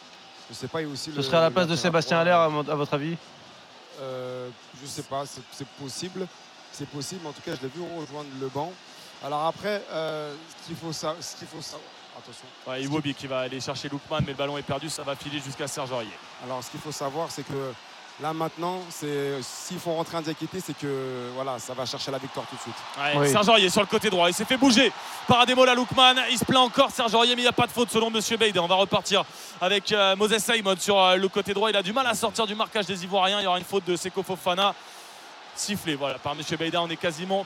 Je 0.49 0.55
sais 0.55 0.69
pas, 0.69 0.81
il 0.81 0.87
y 0.87 0.91
a 0.91 0.93
aussi 0.93 1.11
Ce 1.11 1.17
le- 1.17 1.23
serait 1.23 1.39
à 1.39 1.41
la 1.43 1.51
place 1.51 1.67
de 1.67 1.77
Sébastien. 1.77 2.19
Allaire, 2.19 2.39
à, 2.39 2.49
mon- 2.49 2.69
à 2.69 2.75
votre 2.75 2.95
avis? 2.95 3.17
Euh, 4.01 4.49
je 4.81 4.87
sais 4.87 5.03
pas, 5.03 5.25
c'est- 5.27 5.41
c'est 5.53 5.67
possible. 5.67 6.27
C'est 6.73 6.89
possible, 6.89 7.21
mais 7.25 7.31
en 7.31 7.33
tout 7.33 7.41
cas, 7.43 7.53
je 7.57 7.63
l'ai 7.63 7.73
vu 7.75 7.81
rejoindre 7.99 8.29
le 8.41 8.49
banc. 8.49 8.73
Alors 9.25 9.47
après, 9.47 9.83
euh, 9.91 10.35
ce 10.63 10.67
qu'il 10.67 10.77
faut, 10.77 10.93
sa- 10.93 11.17
ce 11.21 11.37
qu'il 11.37 11.49
faut 11.49 11.63
savoir. 11.63 11.83
Attention. 12.19 12.47
Ouais, 12.67 12.83
Iwobi 12.83 13.15
qui 13.15 13.27
va 13.27 13.41
aller 13.41 13.61
chercher 13.61 13.89
Lookman, 13.91 14.21
mais 14.23 14.33
le 14.33 14.39
ballon 14.39 14.57
est 14.57 14.63
perdu. 14.63 14.89
Ça 14.89 15.03
va 15.03 15.15
filer 15.17 15.39
jusqu'à 15.39 15.67
Serge 15.69 15.93
Aurier. 15.93 16.09
Alors 16.45 16.63
ce 16.65 16.71
qu'il 16.71 16.81
faut 16.81 16.93
savoir, 16.93 17.31
c'est 17.31 17.43
que 17.43 17.73
là 18.21 18.33
maintenant, 18.33 18.81
c'est 18.91 19.43
s'il 19.43 19.79
faut 19.79 19.93
rentrer 19.93 20.17
un 20.17 20.23
Diakité, 20.23 20.61
c'est 20.65 20.77
que 20.77 21.31
voilà, 21.35 21.59
ça 21.59 21.75
va 21.75 21.85
chercher 21.85 22.11
la 22.11 22.19
victoire 22.19 22.47
tout 22.47 22.57
de 22.57 22.61
suite. 22.61 22.75
Ouais, 22.99 23.13
Oui. 23.27 23.31
Serge 23.31 23.49
Aurier 23.49 23.69
sur 23.71 23.81
le 23.83 23.87
côté 23.87 24.09
droit. 24.11 24.29
Il 24.29 24.35
s'est 24.35 24.45
fait 24.45 24.57
bouger 24.57 24.91
par 25.29 25.41
Ademola 25.41 25.75
Lookman. 25.75 26.15
Il 26.31 26.39
se 26.39 26.45
plaint 26.45 26.63
encore, 26.65 26.91
Serge 26.91 27.15
Aurier, 27.15 27.35
mais 27.35 27.43
il 27.43 27.45
n'y 27.45 27.49
a 27.49 27.53
pas 27.53 27.67
de 27.67 27.73
faute 27.73 27.91
selon 27.91 28.11
Monsieur 28.11 28.37
Beide. 28.37 28.59
On 28.59 28.67
va 28.67 28.77
repartir 28.77 29.25
avec 29.61 29.93
euh, 29.93 30.17
Moses 30.17 30.39
Simon 30.39 30.77
sur 30.79 30.99
euh, 30.99 31.17
le 31.17 31.29
côté 31.29 31.53
droit. 31.55 31.71
Il 31.71 31.77
a 31.77 31.83
du 31.83 31.93
mal 31.93 32.07
à 32.07 32.15
sortir 32.15 32.47
du 32.47 32.55
marquage 32.55 32.87
des 32.87 33.05
Ivoiriens. 33.05 33.41
Il 33.41 33.45
y 33.45 33.47
aura 33.47 33.59
une 33.59 33.65
faute 33.65 33.85
de 33.85 33.97
Seko 33.97 34.23
Fofana. 34.23 34.75
Sifflé 35.55 35.95
voilà, 35.95 36.19
par 36.19 36.35
Monsieur 36.35 36.57
Beida. 36.57 36.81
On 36.83 36.89
est 36.89 36.97
quasiment 36.97 37.45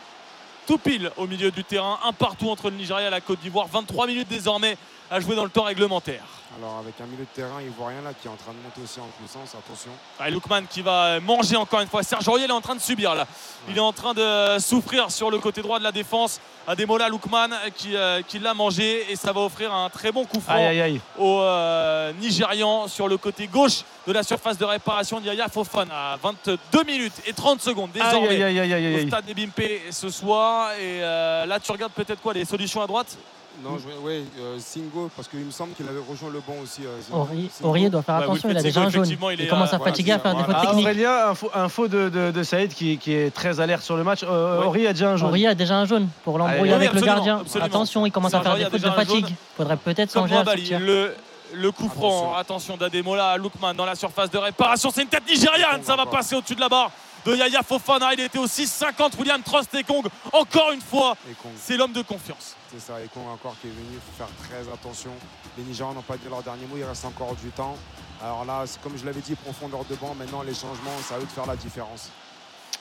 tout 0.66 0.78
pile 0.78 1.10
au 1.16 1.26
milieu 1.26 1.50
du 1.50 1.64
terrain. 1.64 1.98
Un 2.04 2.12
partout 2.12 2.48
entre 2.48 2.70
le 2.70 2.76
Nigeria 2.76 3.08
et 3.08 3.10
la 3.10 3.20
Côte 3.20 3.40
d'Ivoire. 3.40 3.66
23 3.66 4.06
minutes 4.06 4.28
désormais 4.28 4.76
à 5.10 5.20
jouer 5.20 5.34
dans 5.34 5.44
le 5.44 5.50
temps 5.50 5.64
réglementaire. 5.64 6.22
Alors 6.58 6.78
avec 6.78 6.94
un 7.00 7.06
milieu 7.06 7.24
de 7.24 7.28
terrain 7.34 7.60
ivoirien 7.62 8.00
là 8.02 8.10
qui 8.12 8.26
est 8.26 8.30
en 8.30 8.36
train 8.36 8.52
de 8.52 8.58
monter 8.58 8.80
aussi 8.82 8.98
en 9.00 9.06
puissance, 9.18 9.54
attention. 9.54 9.90
Ouais, 10.20 10.30
Lookman 10.30 10.62
qui 10.68 10.82
va 10.82 11.18
manger 11.20 11.56
encore 11.56 11.80
une 11.80 11.88
fois. 11.88 12.02
Serge 12.02 12.26
Aurier 12.28 12.44
il 12.44 12.50
est 12.50 12.52
en 12.54 12.60
train 12.60 12.74
de 12.74 12.80
subir 12.80 13.14
là. 13.14 13.26
Il 13.68 13.76
est 13.76 13.80
en 13.80 13.92
train 13.92 14.14
de 14.14 14.58
souffrir 14.58 15.10
sur 15.10 15.30
le 15.30 15.38
côté 15.38 15.62
droit 15.62 15.78
de 15.78 15.84
la 15.84 15.92
défense. 15.92 16.40
Ademola 16.66 17.08
Lookman 17.08 17.50
qui, 17.76 17.96
euh, 17.96 18.22
qui 18.22 18.38
l'a 18.38 18.54
mangé 18.54 19.10
et 19.10 19.16
ça 19.16 19.32
va 19.32 19.40
offrir 19.40 19.72
un 19.72 19.88
très 19.90 20.12
bon 20.12 20.24
coup 20.24 20.40
franc 20.40 20.54
Aïe, 20.54 20.66
aïe, 20.66 20.80
aïe. 20.80 21.00
au 21.18 21.40
euh, 21.40 22.12
Nigérian 22.20 22.86
sur 22.86 23.08
le 23.08 23.16
côté 23.16 23.46
gauche 23.46 23.82
de 24.06 24.12
la 24.12 24.22
surface 24.22 24.58
de 24.58 24.64
réparation 24.64 25.20
d'Yaya 25.20 25.48
Fofana. 25.48 26.18
22 26.22 26.58
minutes 26.84 27.14
et 27.26 27.32
30 27.32 27.60
secondes 27.60 27.90
Aïe, 27.94 28.02
désormais 28.02 28.42
aïe, 28.42 28.58
aïe, 28.60 28.72
aïe, 28.72 28.86
aïe, 28.86 29.04
au 29.04 29.08
stade 29.08 29.24
des 29.24 29.34
Bimpe 29.34 29.62
ce 29.90 30.10
soir. 30.10 30.72
Et 30.72 31.02
euh, 31.02 31.46
là 31.46 31.58
tu 31.58 31.72
regardes 31.72 31.92
peut-être 31.92 32.20
quoi 32.20 32.34
les 32.34 32.44
solutions 32.44 32.82
à 32.82 32.86
droite? 32.86 33.16
Non, 33.62 33.76
je, 33.78 34.06
ouais, 34.06 34.22
euh, 34.38 34.56
Singo, 34.58 35.10
parce 35.14 35.28
qu'il 35.28 35.40
me 35.40 35.50
semble 35.50 35.74
qu'il 35.74 35.86
avait 35.86 35.98
rejoint 36.08 36.30
le 36.30 36.40
banc 36.40 36.54
aussi. 36.62 36.82
euh. 36.84 37.16
Aurier. 37.16 37.50
Aurier 37.62 37.90
doit 37.90 38.02
faire 38.02 38.16
Ouais, 38.18 38.24
attention, 38.24 38.48
il 38.50 38.56
a 38.56 38.62
déjà 38.62 38.80
un 38.82 38.90
jaune. 38.90 39.06
il 39.06 39.40
Il, 39.40 39.48
commence 39.48 39.72
à 39.72 39.76
voilà, 39.76 39.90
fatiguer, 39.92 40.12
à 40.12 40.18
faire 40.18 40.34
des 40.34 40.44
fautes. 40.44 40.54
Ah, 40.58 40.66
techniques. 40.66 40.84
Aurélien, 40.86 41.28
info, 41.28 41.50
info 41.54 41.88
de, 41.88 42.08
de, 42.08 42.30
de 42.30 42.42
Saïd 42.42 42.72
qui, 42.72 42.96
qui 42.98 43.12
est 43.12 43.34
très 43.34 43.60
alerte 43.60 43.82
sur 43.82 43.96
le 43.96 44.04
match. 44.04 44.20
Euh, 44.22 44.60
Ouais. 44.60 44.66
Aurier 44.66 44.86
a 44.88 44.92
déjà 44.92 45.10
un 45.10 45.16
jaune. 45.16 45.28
Aurier 45.28 45.46
a 45.48 45.54
déjà 45.54 45.76
un 45.76 45.84
jaune 45.84 46.08
pour 46.24 46.38
l'embrouille 46.38 46.62
oui, 46.68 46.72
avec 46.72 46.92
le 46.92 47.00
gardien. 47.00 47.38
absolument. 47.40 47.66
Attention, 47.66 48.06
il 48.06 48.12
commence 48.12 48.32
à 48.34 48.40
faire 48.40 48.56
des 48.56 48.64
fautes 48.64 48.80
de 48.80 48.88
un 48.88 48.92
fatigue. 48.92 49.26
Faudrait 49.56 49.76
peut-être 49.76 50.12
changer 50.12 50.36
à. 50.36 50.44
Le 50.78 51.14
Le 51.52 51.70
coup 51.72 51.88
franc, 51.88 52.34
attention, 52.36 52.76
d'Ademola 52.76 53.30
à 53.32 53.36
Lukman 53.36 53.74
dans 53.74 53.84
la 53.84 53.94
surface 53.96 54.30
de 54.30 54.38
réparation. 54.38 54.90
C'est 54.94 55.02
une 55.02 55.08
tête 55.08 55.28
nigériane, 55.28 55.82
ça 55.82 55.96
va 55.96 56.06
passer 56.06 56.36
au-dessus 56.36 56.54
de 56.54 56.60
la 56.60 56.68
barre 56.68 56.90
de 57.26 57.34
Yaya 57.34 57.62
Fofana. 57.62 58.14
Il 58.14 58.20
était 58.20 58.38
au 58.38 58.46
6-50. 58.46 59.18
William 59.18 59.42
Trost 59.42 59.74
et 59.74 59.82
Kong, 59.82 60.06
encore 60.32 60.70
une 60.72 60.80
fois, 60.80 61.14
c'est 61.56 61.76
l'homme 61.76 61.92
de 61.92 62.02
confiance. 62.02 62.54
C'est 62.70 62.80
ça, 62.80 63.00
et 63.00 63.08
Kong 63.08 63.24
encore 63.26 63.56
qui 63.60 63.66
est 63.66 63.70
venu, 63.70 63.88
il 63.94 63.98
faut 63.98 64.16
faire 64.16 64.28
très 64.48 64.72
attention. 64.72 65.10
Les 65.58 65.64
Nigérians 65.64 65.92
n'ont 65.92 66.02
pas 66.02 66.16
dit 66.16 66.28
leur 66.30 66.42
dernier 66.42 66.66
mot, 66.66 66.76
il 66.76 66.84
reste 66.84 67.04
encore 67.04 67.34
du 67.34 67.50
temps. 67.50 67.76
Alors 68.22 68.44
là, 68.44 68.64
comme 68.80 68.96
je 68.96 69.04
l'avais 69.04 69.20
dit, 69.20 69.34
profondeur 69.34 69.84
de 69.86 69.96
banc, 69.96 70.14
maintenant 70.14 70.42
les 70.42 70.54
changements, 70.54 70.96
ça 71.02 71.16
à 71.16 71.18
eux 71.18 71.22
de 71.22 71.26
faire 71.26 71.46
la 71.46 71.56
différence. 71.56 72.10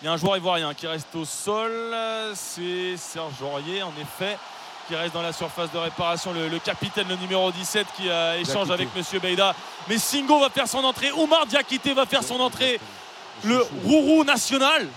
Il 0.01 0.05
y 0.05 0.07
a 0.07 0.11
un 0.11 0.17
joueur 0.17 0.37
ivoirien 0.37 0.75
qui 0.75 0.85
reste 0.85 1.15
au 1.15 1.25
sol, 1.25 1.71
c'est 2.35 2.97
Serge 2.97 3.41
Aurier 3.41 3.81
en 3.81 3.93
effet 3.99 4.37
qui 4.87 4.95
reste 4.95 5.13
dans 5.13 5.21
la 5.21 5.33
surface 5.33 5.71
de 5.71 5.77
réparation. 5.77 6.33
Le, 6.33 6.57
capitaine, 6.57 7.07
le 7.07 7.15
numéro 7.17 7.51
17, 7.51 7.85
qui 7.95 8.07
échange 8.41 8.71
avec 8.71 8.87
Monsieur 8.95 9.19
Beida. 9.19 9.53
Mais 9.87 9.99
Singo 9.99 10.39
va 10.39 10.49
faire 10.49 10.67
son 10.67 10.83
entrée. 10.83 11.11
Oumar 11.11 11.45
Diakité 11.45 11.93
va 11.93 12.07
faire 12.07 12.23
son 12.23 12.39
entrée. 12.39 12.79
Le 13.43 13.65
Rourou 13.85 14.23
national 14.23 14.87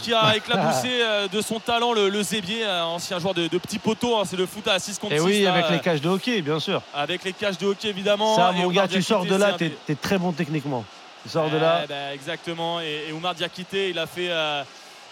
qui 0.00 0.12
a 0.12 0.36
éclaboussé 0.36 0.88
euh, 1.00 1.28
de 1.28 1.40
son 1.40 1.60
talent 1.60 1.92
le, 1.92 2.22
Zébier, 2.22 2.66
ancien 2.66 3.18
joueur 3.18 3.34
de, 3.34 3.46
petits 3.48 3.78
poteaux. 3.78 4.16
Hein. 4.16 4.22
c'est 4.24 4.36
le 4.36 4.46
foot 4.46 4.66
à 4.68 4.78
6 4.78 4.98
contre 4.98 5.14
6. 5.14 5.18
Et 5.18 5.24
oui, 5.24 5.46
avec 5.46 5.70
les 5.70 5.80
cages 5.80 6.00
de 6.00 6.08
hockey, 6.08 6.42
bien 6.42 6.60
sûr. 6.60 6.82
Avec 6.94 7.24
les 7.24 7.32
cages 7.32 7.58
de 7.58 7.66
hockey, 7.66 7.88
évidemment. 7.88 8.36
Ça, 8.36 8.52
mon 8.52 8.70
gars, 8.70 8.88
tu 8.88 9.02
sors 9.02 9.24
de 9.24 9.34
là, 9.34 9.56
tu 9.56 9.72
es, 9.88 9.94
très 9.94 10.18
bon 10.18 10.32
techniquement. 10.32 10.84
Tu 11.22 11.28
sors 11.28 11.50
de 11.50 11.56
là. 11.56 11.84
Bah, 11.88 12.14
exactement. 12.14 12.80
Et, 12.80 13.12
Oumar 13.12 13.34
Diakité, 13.34 13.90
il 13.90 13.98
a 13.98 14.06
fait. 14.06 14.30
Euh, 14.30 14.62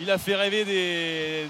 il 0.00 0.10
a 0.12 0.18
fait 0.18 0.36
rêver 0.36 0.64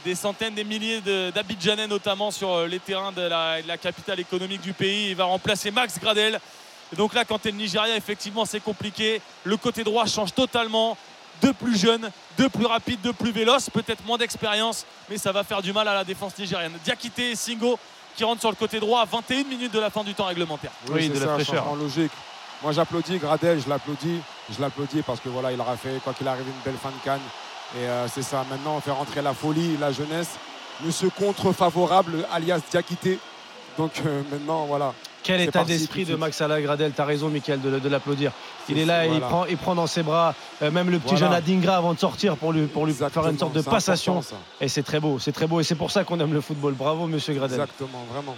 des, 0.05 0.15
centaines, 0.15 0.55
des 0.55 0.65
milliers 0.65 1.03
d'Abidjanais, 1.35 1.87
notamment 1.87 2.31
sur 2.31 2.51
euh, 2.51 2.67
les 2.67 2.79
terrains 2.79 3.13
de 3.13 3.21
la, 3.21 3.77
capitale 3.77 4.21
économique 4.21 4.63
du 4.63 4.73
pays. 4.73 5.11
Il 5.11 5.17
va 5.17 5.25
remplacer 5.25 5.71
Max 5.71 5.99
Gradel. 5.99 6.41
Et 6.93 6.97
donc 6.97 7.13
là, 7.13 7.27
quand 7.27 7.39
tu 7.39 7.49
es 7.49 7.51
le 7.51 7.59
Nigeria, 7.59 7.95
effectivement, 7.95 8.47
c'est 8.47 8.61
compliqué. 8.61 9.21
Le 9.45 9.57
côté 9.59 9.85
droit 9.85 10.07
change 10.07 10.33
totalement. 10.33 10.97
Deux 11.43 11.53
plus 11.53 11.79
jeunes, 11.79 12.11
deux 12.37 12.49
plus 12.49 12.67
rapides, 12.67 13.01
deux 13.01 13.13
plus 13.13 13.31
véloces, 13.31 13.71
peut-être 13.71 14.05
moins 14.07 14.19
d'expérience, 14.19 14.85
mais 15.09 15.19
ça 15.19 15.33
va 15.33 15.45
faire 15.45 15.63
du 15.63 15.73
mal 15.73 15.87
à 15.89 15.95
la 15.95 16.05
défense 16.05 16.37
nigérienne. 16.39 16.73
Diakité 16.85 17.31
et 17.31 17.37
Singo 17.37 17.79
qui 18.17 18.25
rentrent 18.25 18.41
sur 18.41 18.51
le 18.51 18.57
côté 18.57 18.81
droit 18.81 19.01
à 19.01 19.05
21 19.05 19.45
minutes 19.45 19.73
de 19.73 19.79
la 19.79 19.91
fin 19.91 20.03
du 20.03 20.15
temps 20.15 20.25
réglementaire. 20.25 20.73
Oui, 20.91 21.09
de 21.09 21.19
la 21.19 21.35
fraîcheur. 21.35 21.75
logique. 21.77 22.11
Moi 22.63 22.73
j'applaudis 22.73 23.19
Gradel, 23.19 23.61
je 23.61 23.69
l'applaudis, 23.69 24.19
je 24.51 24.61
l'applaudis 24.61 25.03
parce 25.03 25.21
que 25.21 25.29
voilà, 25.29 25.53
il 25.53 25.61
aura 25.61 25.77
fait 25.77 26.01
quoi 26.03 26.13
qu'il 26.13 26.27
arrive 26.27 26.47
une 26.47 26.63
belle 26.65 26.81
fin 26.81 26.91
de 26.91 27.05
canne. 27.05 27.21
Et 27.77 27.85
euh, 27.87 28.09
c'est 28.09 28.23
ça, 28.23 28.45
maintenant 28.51 28.77
on 28.77 28.81
fait 28.81 28.91
rentrer 28.91 29.23
la 29.23 29.33
folie, 29.33 29.77
la 29.77 29.93
jeunesse, 29.93 30.31
monsieur 30.85 31.11
contre-favorable, 31.11 32.27
alias 32.33 32.61
Diakité. 32.71 33.21
Donc 33.79 33.93
euh, 34.05 34.23
maintenant, 34.31 34.67
voilà. 34.67 34.93
Quel 35.23 35.41
état 35.41 35.65
d'esprit 35.65 36.05
de 36.05 36.17
Max 36.17 36.43
Gradel 36.43 36.93
tu 36.95 37.01
as 37.01 37.05
raison, 37.05 37.29
Michael, 37.29 37.61
de, 37.61 37.89
l'applaudir. 37.89 38.33
Il 38.69 38.79
est 38.79 38.85
là, 38.85 39.07
il, 39.07 39.21
prend, 39.21 39.45
il 39.47 39.57
prend 39.57 39.75
dans 39.75 39.87
ses 39.87 40.03
bras 40.03 40.35
euh, 40.63 40.71
même 40.71 40.91
le 40.91 40.99
petit 40.99 41.17
jeune 41.17 41.33
Adingra 41.33 41.77
avant 41.77 41.93
de 41.93 41.99
sortir 41.99 42.37
pour 42.37 42.53
lui, 42.53 42.67
pour 42.67 42.87
lui 42.87 42.95
faire 42.95 43.27
une 43.29 43.39
sorte 43.39 43.53
de 43.53 43.63
passation. 43.63 44.21
Et 44.61 44.69
c'est 44.69 44.83
très 44.83 45.01
beau, 45.01 45.19
c'est 45.19 45.33
très 45.33 45.47
beau. 45.47 45.61
Et 45.61 45.65
c'est 45.65 45.75
pour 45.75 45.91
ça 45.91 46.05
qu'on 46.05 46.19
aime 46.21 46.33
le 46.33 46.41
football. 46.41 46.75
Bravo, 46.75 47.07
monsieur 47.07 47.35
Gradel. 47.35 47.61
Exactement, 47.61 48.05
vraiment. 48.13 48.37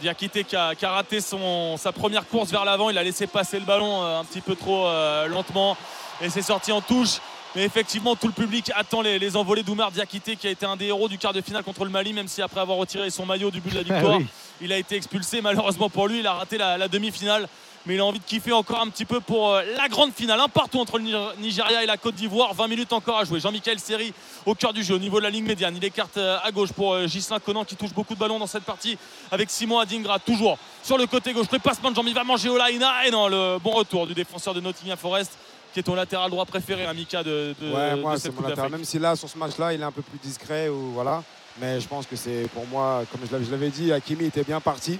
Diakité 0.00 0.44
qui 0.44 0.56
a, 0.56 0.74
qui 0.74 0.84
a 0.84 0.90
raté 0.90 1.20
son, 1.20 1.76
sa 1.76 1.92
première 1.92 2.26
course 2.26 2.50
vers 2.50 2.64
l'avant, 2.64 2.90
il 2.90 2.98
a 2.98 3.04
laissé 3.04 3.26
passer 3.26 3.58
le 3.58 3.64
ballon 3.64 4.02
un 4.02 4.24
petit 4.24 4.40
peu 4.40 4.56
trop 4.56 4.88
lentement 5.28 5.76
et 6.20 6.28
c'est 6.28 6.42
sorti 6.42 6.72
en 6.72 6.80
touche. 6.80 7.20
Mais 7.56 7.64
effectivement, 7.64 8.14
tout 8.16 8.26
le 8.26 8.34
public 8.34 8.70
attend 8.76 9.00
les, 9.00 9.34
envolées 9.34 9.62
d'Oumar 9.62 9.90
Diakité, 9.90 10.36
qui 10.36 10.46
a 10.46 10.50
été 10.50 10.66
un 10.66 10.76
des 10.76 10.88
héros 10.88 11.08
du 11.08 11.16
quart 11.16 11.32
de 11.32 11.40
finale 11.40 11.64
contre 11.64 11.86
le 11.86 11.90
Mali, 11.90 12.12
même 12.12 12.28
si 12.28 12.42
après 12.42 12.60
avoir 12.60 12.76
retiré 12.76 13.08
son 13.08 13.24
maillot 13.24 13.50
du 13.50 13.62
but 13.62 13.70
de 13.70 13.78
la 13.78 13.82
victoire, 13.94 14.20
il 14.60 14.70
a 14.74 14.76
été 14.76 14.94
expulsé. 14.94 15.40
Malheureusement 15.40 15.88
pour 15.88 16.06
lui, 16.06 16.18
il 16.18 16.26
a 16.26 16.34
raté 16.34 16.58
la, 16.58 16.86
demi-finale. 16.86 17.48
Mais 17.86 17.94
il 17.94 18.00
a 18.00 18.04
envie 18.04 18.18
de 18.18 18.24
kiffer 18.24 18.52
encore 18.52 18.80
un 18.82 18.88
petit 18.88 19.06
peu 19.06 19.20
pour 19.20 19.54
euh, 19.54 19.62
la 19.76 19.88
grande 19.88 20.12
finale. 20.12 20.38
Un 20.40 20.48
partout 20.48 20.80
entre 20.80 20.98
le 20.98 21.04
Nigeria 21.40 21.82
et 21.82 21.86
la 21.86 21.96
Côte 21.96 22.16
d'Ivoire. 22.16 22.52
20 22.52 22.66
minutes 22.66 22.92
encore 22.92 23.20
à 23.20 23.24
jouer. 23.24 23.40
Jean-Michel 23.40 23.78
Seri 23.78 24.12
au 24.44 24.54
cœur 24.54 24.74
du 24.74 24.82
jeu, 24.82 24.96
au 24.96 24.98
niveau 24.98 25.18
de 25.18 25.22
la 25.22 25.30
ligne 25.30 25.46
médiane. 25.46 25.76
Il 25.76 25.84
écarte 25.84 26.16
euh, 26.18 26.36
à 26.42 26.50
gauche 26.50 26.72
pour 26.72 26.92
euh, 26.92 27.06
Gislain 27.06 27.38
Conan 27.38 27.64
qui 27.64 27.76
touche 27.76 27.94
beaucoup 27.94 28.14
de 28.14 28.18
ballons 28.18 28.40
dans 28.40 28.48
cette 28.48 28.64
partie 28.64 28.98
avec 29.30 29.50
Simon 29.50 29.78
Adingra 29.78 30.18
toujours 30.18 30.58
sur 30.82 30.98
le 30.98 31.06
côté 31.06 31.32
gauche. 31.32 31.46
Prépassement 31.46 31.90
de 31.90 31.96
Jean-Mi 31.96 32.12
va 32.12 32.24
manger 32.24 32.50
Olaïna. 32.50 33.06
Et 33.06 33.10
non, 33.12 33.28
le 33.28 33.58
bon 33.60 33.70
retour 33.70 34.06
du 34.06 34.12
défenseur 34.14 34.52
de 34.52 34.60
Nottingham 34.60 34.98
Forest 34.98 35.38
qui 35.76 35.80
est 35.80 35.82
ton 35.82 35.94
latéral 35.94 36.30
droit 36.30 36.46
préféré, 36.46 36.86
Mika 36.94 37.22
de, 37.22 37.54
de, 37.60 37.70
ouais, 37.70 37.96
moi, 37.96 38.18
c'est 38.18 38.34
mon 38.34 38.48
latéral. 38.48 38.70
Même 38.70 38.84
si 38.84 38.98
là, 38.98 39.14
sur 39.14 39.28
ce 39.28 39.36
match-là, 39.36 39.74
il 39.74 39.82
est 39.82 39.84
un 39.84 39.92
peu 39.92 40.00
plus 40.00 40.18
discret. 40.18 40.70
Ou, 40.70 40.92
voilà. 40.94 41.22
Mais 41.60 41.80
je 41.80 41.86
pense 41.86 42.06
que 42.06 42.16
c'est 42.16 42.48
pour 42.54 42.66
moi, 42.66 43.02
comme 43.12 43.20
je 43.30 43.50
l'avais 43.50 43.68
dit, 43.68 43.92
Hakimi 43.92 44.24
était 44.24 44.42
bien 44.42 44.58
parti. 44.58 44.98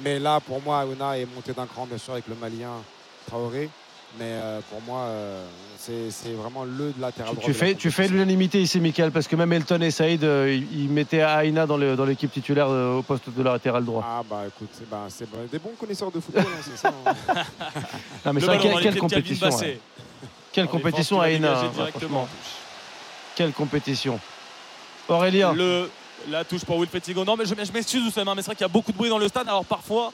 Mais 0.00 0.20
là, 0.20 0.38
pour 0.38 0.62
moi, 0.62 0.78
Aouna 0.82 1.18
est 1.18 1.26
monté 1.26 1.52
d'un 1.52 1.66
cran, 1.66 1.86
bien 1.86 1.98
sûr, 1.98 2.12
avec 2.12 2.28
le 2.28 2.36
Malien 2.36 2.70
Traoré. 3.26 3.68
Mais 4.16 4.26
euh, 4.26 4.60
pour 4.70 4.80
moi, 4.82 5.00
euh, 5.06 5.44
c'est 5.76 6.32
vraiment 6.34 6.62
le 6.62 6.92
latéral 7.00 7.34
droit. 7.34 7.44
Tu, 7.44 7.52
fais, 7.52 7.74
tu 7.74 7.90
fais 7.90 8.06
l'unanimité 8.06 8.62
ici, 8.62 8.78
Michael, 8.78 9.10
parce 9.10 9.26
que 9.26 9.34
même 9.34 9.52
Elton 9.52 9.80
et 9.80 9.90
Saïd, 9.90 10.22
euh, 10.22 10.56
ils 10.72 10.88
mettaient 10.88 11.24
Aina 11.42 11.66
dans 11.66 12.04
l'équipe 12.04 12.30
titulaire 12.30 12.68
au 12.68 13.02
poste 13.02 13.28
de 13.28 13.42
latéral 13.42 13.84
droit. 13.84 14.04
Ah 14.06 14.22
bah 14.28 14.42
écoute, 14.46 14.68
c'est 15.08 15.50
des 15.50 15.58
bons 15.58 15.72
connaisseurs 15.80 16.12
de 16.12 16.20
football, 16.20 16.44
hein, 16.46 16.60
c'est 16.62 16.76
ça. 16.76 16.92
Hein. 17.06 17.14
non, 18.26 18.32
mais 18.34 18.40
ça, 18.40 18.56
quelle, 18.58 18.98
compétition 18.98 19.48
quelle 20.52 20.68
compétition 20.68 21.20
à 21.20 21.28
directement. 21.30 22.28
Quelle 23.34 23.52
compétition. 23.52 24.20
Aurélien. 25.08 25.52
Le, 25.52 25.90
la 26.28 26.44
touche 26.44 26.64
pour 26.64 26.76
Will 26.76 26.88
Pettigo. 26.88 27.24
Non, 27.24 27.36
mais 27.36 27.44
je, 27.44 27.54
je 27.54 27.72
m'excuse, 27.72 28.02
mais 28.04 28.12
c'est 28.14 28.22
vrai 28.42 28.54
qu'il 28.54 28.60
y 28.60 28.64
a 28.64 28.68
beaucoup 28.68 28.92
de 28.92 28.96
bruit 28.96 29.08
dans 29.08 29.18
le 29.18 29.28
stade. 29.28 29.48
Alors 29.48 29.64
parfois, 29.64 30.12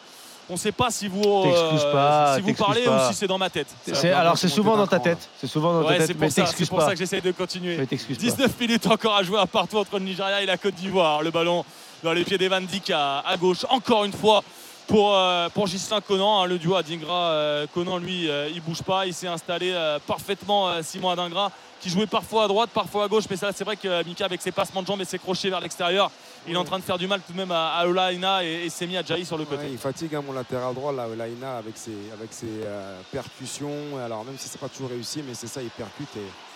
on 0.49 0.55
ne 0.55 0.59
sait 0.59 0.73
pas 0.73 0.91
si 0.91 1.09
vous, 1.09 1.23
euh, 1.23 1.93
pas, 1.93 2.37
si 2.37 2.41
vous 2.41 2.55
parlez 2.55 2.87
ou 2.89 3.09
si 3.09 3.15
c'est 3.15 3.27
dans 3.27 3.39
ma 3.39 3.51
tête. 3.51 3.69
alors 4.15 4.39
c'est 4.39 4.49
souvent 4.49 4.77
dans 4.77 4.87
ta 4.87 4.99
tête. 4.99 5.29
C'est 5.39 5.47
souvent 5.47 5.75
dans 5.75 5.87
ta 5.87 5.97
tête. 5.99 6.07
C'est 6.07 6.15
pour, 6.15 6.31
ça, 6.31 6.45
pour 6.69 6.83
ça 6.83 6.93
que 6.93 6.99
j'essaie 6.99 7.21
de 7.21 7.33
continuer. 7.33 7.79
19 7.87 8.61
minutes 8.61 8.87
encore 8.87 9.17
à 9.17 9.23
jouer 9.23 9.39
à 9.39 9.47
partout 9.47 9.77
entre 9.77 9.99
le 9.99 10.05
Nigeria 10.05 10.41
et 10.41 10.47
la 10.47 10.57
Côte 10.57 10.75
d'Ivoire. 10.75 11.23
Le 11.23 11.31
ballon 11.31 11.65
dans 12.03 12.13
les 12.13 12.25
pieds 12.25 12.39
d'Evan 12.39 12.65
Dick 12.65 12.91
à, 12.91 13.21
à 13.21 13.37
gauche. 13.37 13.67
Encore 13.69 14.05
une 14.05 14.13
fois, 14.13 14.43
pour, 14.89 15.15
euh, 15.15 15.49
pour 15.51 15.69
Gislain 15.69 16.01
Conan. 16.01 16.43
Hein, 16.43 16.47
le 16.47 16.59
duo 16.59 16.75
Adingra, 16.75 17.31
euh, 17.31 17.67
Conan, 17.73 17.99
lui, 17.99 18.29
euh, 18.29 18.49
il 18.53 18.61
bouge 18.61 18.83
pas. 18.83 19.07
Il 19.07 19.15
s'est 19.15 19.29
installé 19.29 19.73
parfaitement, 20.07 20.83
Simon 20.83 21.11
Adingra, 21.11 21.53
qui 21.81 21.91
jouait 21.91 22.07
parfois 22.07 22.45
à 22.45 22.49
droite, 22.49 22.71
parfois 22.75 23.05
à 23.05 23.09
gauche. 23.09 23.25
Mais 23.31 23.37
ça, 23.37 23.53
c'est 23.53 23.65
vrai 23.65 23.77
que 23.77 24.03
Mika, 24.05 24.25
avec 24.25 24.43
ses 24.43 24.51
passements 24.51 24.83
de 24.83 24.87
jambes 24.87 25.01
et 25.01 25.05
ses 25.05 25.19
crochets 25.19 25.51
vers 25.51 25.61
l'extérieur, 25.61 26.11
il 26.47 26.55
est 26.55 26.57
en 26.57 26.65
train 26.65 26.79
de 26.79 26.85
faire 26.85 26.99
du 26.99 27.07
mal 27.07 27.21
tout 27.21 27.33
de 27.33 27.37
même 27.37 27.53
à, 27.53 27.87
Olaina 27.87 28.43
et, 28.43 28.65
et 28.65 28.71
Semi 28.71 28.97
Adjaï 28.97 29.25
sur 29.25 29.37
le 29.37 29.45
côté. 29.45 29.67
il 29.71 29.79
fatigue 29.79 30.15
hein, 30.15 30.23
mon 30.27 30.33
latéral 30.33 30.75
droit, 30.75 30.93
là, 30.93 31.07
Olaina, 31.07 31.59
avec 31.59 31.77
ses, 31.77 31.97
avec 32.13 32.33
ses 32.33 32.65
percussions. 33.13 33.99
Alors, 34.03 34.25
même 34.25 34.39
si 34.39 34.49
c'est 34.49 34.61
pas 34.61 34.69
toujours 34.69 34.89
réussi, 34.89 35.23
mais 35.27 35.35
c'est 35.35 35.47
ça, 35.47 35.63
il 35.63 35.71
percute. 35.71 36.17
Et 36.17 36.48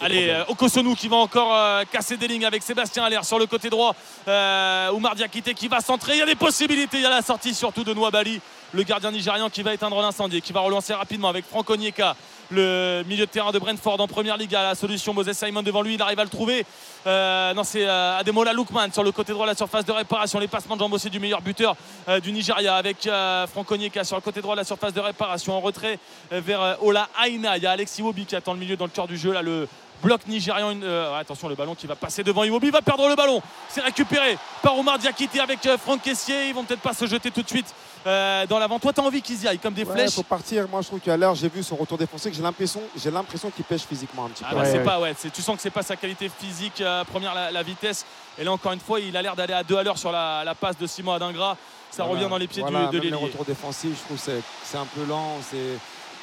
Allez, 0.00 0.28
euh, 0.28 0.44
Okosonu 0.48 0.96
qui 0.96 1.08
va 1.08 1.16
encore 1.16 1.54
euh, 1.54 1.84
casser 1.90 2.16
des 2.16 2.26
lignes 2.26 2.44
avec 2.44 2.62
Sébastien 2.62 3.04
Allaire 3.04 3.24
sur 3.24 3.38
le 3.38 3.46
côté 3.46 3.70
droit. 3.70 3.94
Euh, 4.26 4.90
Oumar 4.92 5.14
Diakité 5.14 5.54
qui 5.54 5.68
va 5.68 5.80
centrer. 5.80 6.14
Il 6.14 6.18
y 6.18 6.22
a 6.22 6.26
des 6.26 6.34
possibilités. 6.34 6.98
Il 6.98 7.02
y 7.02 7.06
a 7.06 7.10
la 7.10 7.22
sortie 7.22 7.54
surtout 7.54 7.84
de 7.84 7.94
Bali 8.10 8.40
le 8.72 8.82
gardien 8.82 9.10
nigérian 9.10 9.50
qui 9.50 9.62
va 9.62 9.74
éteindre 9.74 10.00
l'incendie, 10.00 10.40
qui 10.42 10.52
va 10.52 10.60
relancer 10.60 10.94
rapidement 10.94 11.28
avec 11.28 11.44
Franck 11.44 11.68
Onyeka 11.70 12.16
le 12.50 13.04
milieu 13.06 13.26
de 13.26 13.30
terrain 13.30 13.52
de 13.52 13.58
Brentford 13.58 14.00
en 14.00 14.08
première 14.08 14.36
ligue 14.36 14.54
à 14.54 14.62
la 14.62 14.74
solution. 14.74 15.14
Moses 15.14 15.32
Simon 15.32 15.62
devant 15.62 15.82
lui, 15.82 15.94
il 15.94 16.02
arrive 16.02 16.18
à 16.18 16.24
le 16.24 16.30
trouver. 16.30 16.66
Euh, 17.06 17.54
non, 17.54 17.64
c'est 17.64 17.86
euh, 17.86 18.18
Ademola 18.18 18.52
Lukman 18.52 18.92
sur 18.92 19.04
le 19.04 19.12
côté 19.12 19.32
droit 19.32 19.46
la 19.46 19.54
surface 19.54 19.84
de 19.84 19.92
réparation. 19.92 20.38
Les 20.38 20.48
passements 20.48 20.74
de 20.74 20.80
jambes 20.80 20.92
aussi 20.92 21.10
du 21.10 21.20
meilleur 21.20 21.42
buteur 21.42 21.76
euh, 22.08 22.20
du 22.20 22.32
Nigeria 22.32 22.76
avec 22.76 23.08
Franck 23.52 23.70
Onyeka 23.70 24.04
sur 24.04 24.16
le 24.16 24.22
côté 24.22 24.40
droit 24.40 24.54
la 24.54 24.64
surface 24.64 24.92
de 24.92 25.00
réparation. 25.00 25.56
En 25.56 25.60
retrait 25.60 25.98
vers 26.30 26.76
Ola 26.82 27.08
Aina. 27.24 27.56
Il 27.56 27.62
y 27.62 27.66
a 27.66 27.70
Alexis 27.72 28.02
Wobi 28.02 28.26
qui 28.26 28.36
attend 28.36 28.54
le 28.54 28.58
milieu 28.58 28.76
dans 28.76 28.84
le 28.84 28.90
cœur 28.90 29.06
du 29.06 29.16
jeu. 29.16 29.32
Là, 29.32 29.42
le 29.42 29.68
bloc 30.02 30.26
nigérian. 30.26 30.76
attention, 31.18 31.48
le 31.48 31.54
ballon 31.54 31.74
qui 31.74 31.86
va 31.86 31.94
passer 31.94 32.24
devant 32.24 32.44
Iwobi 32.44 32.70
va 32.70 32.82
perdre 32.82 33.08
le 33.08 33.14
ballon. 33.14 33.42
C'est 33.68 33.82
récupéré 33.82 34.38
par 34.62 34.78
Omar 34.78 34.98
Diakité 34.98 35.40
avec 35.40 35.60
Franck 35.78 36.02
Caissier. 36.02 36.48
Ils 36.48 36.54
vont 36.54 36.64
peut-être 36.64 36.80
pas 36.80 36.94
se 36.94 37.06
jeter 37.06 37.30
tout 37.30 37.42
de 37.42 37.48
suite 37.48 37.74
euh, 38.06 38.46
dans 38.46 38.58
l'avant. 38.58 38.78
Toi, 38.78 38.92
tu 38.92 39.00
as 39.00 39.04
envie 39.04 39.22
qu'ils 39.22 39.42
y 39.42 39.48
aillent 39.48 39.58
comme 39.58 39.74
des 39.74 39.84
flèches. 39.84 40.10
Il 40.10 40.14
faut 40.14 40.22
partir. 40.22 40.66
Moi, 40.68 40.80
je 40.82 40.86
trouve 40.86 41.00
qu'à 41.00 41.16
l'heure, 41.16 41.34
j'ai 41.34 41.48
vu 41.48 41.62
son 41.62 41.76
retour 41.76 41.98
défensif, 41.98 42.34
j'ai 42.34 42.42
l'impression, 42.42 42.80
j'ai 42.96 43.10
l'impression 43.10 43.50
qu'il 43.50 43.64
pêche 43.64 43.82
physiquement 43.82 44.26
un 44.26 44.30
petit 44.30 44.44
ah 44.46 44.54
peu. 44.54 44.56
Bah, 44.56 44.78
pas, 44.84 45.00
ouais, 45.00 45.14
tu 45.14 45.42
sens 45.42 45.56
que 45.56 45.62
c'est 45.62 45.70
pas 45.70 45.82
sa 45.82 45.96
qualité 45.96 46.28
physique. 46.28 46.80
Euh, 46.80 47.04
première, 47.04 47.34
la, 47.34 47.62
vitesse. 47.62 48.06
Et 48.38 48.44
là, 48.44 48.52
encore 48.52 48.72
une 48.72 48.80
fois, 48.80 49.00
il 49.00 49.16
a 49.16 49.22
l'air 49.22 49.36
d'aller 49.36 49.54
à 49.54 49.62
deux 49.62 49.76
à 49.76 49.82
l'heure 49.82 49.98
sur 49.98 50.12
la, 50.12 50.54
passe 50.58 50.78
de 50.78 50.86
Simon 50.86 51.12
Adingra. 51.12 51.56
Ça 51.90 52.04
revient 52.04 52.28
dans 52.30 52.38
les 52.38 52.46
pieds 52.46 52.62
du, 52.62 52.70
de 52.70 52.98
l'ailier. 52.98 53.10
Le 53.10 53.16
retour 53.16 53.44
défensif, 53.44 53.90
je 53.98 54.04
trouve 54.04 54.16
que 54.16 54.40
c'est 54.64 54.78
un 54.78 54.86
peu 54.86 55.04
lent. 55.08 55.38
C'est 55.50 55.78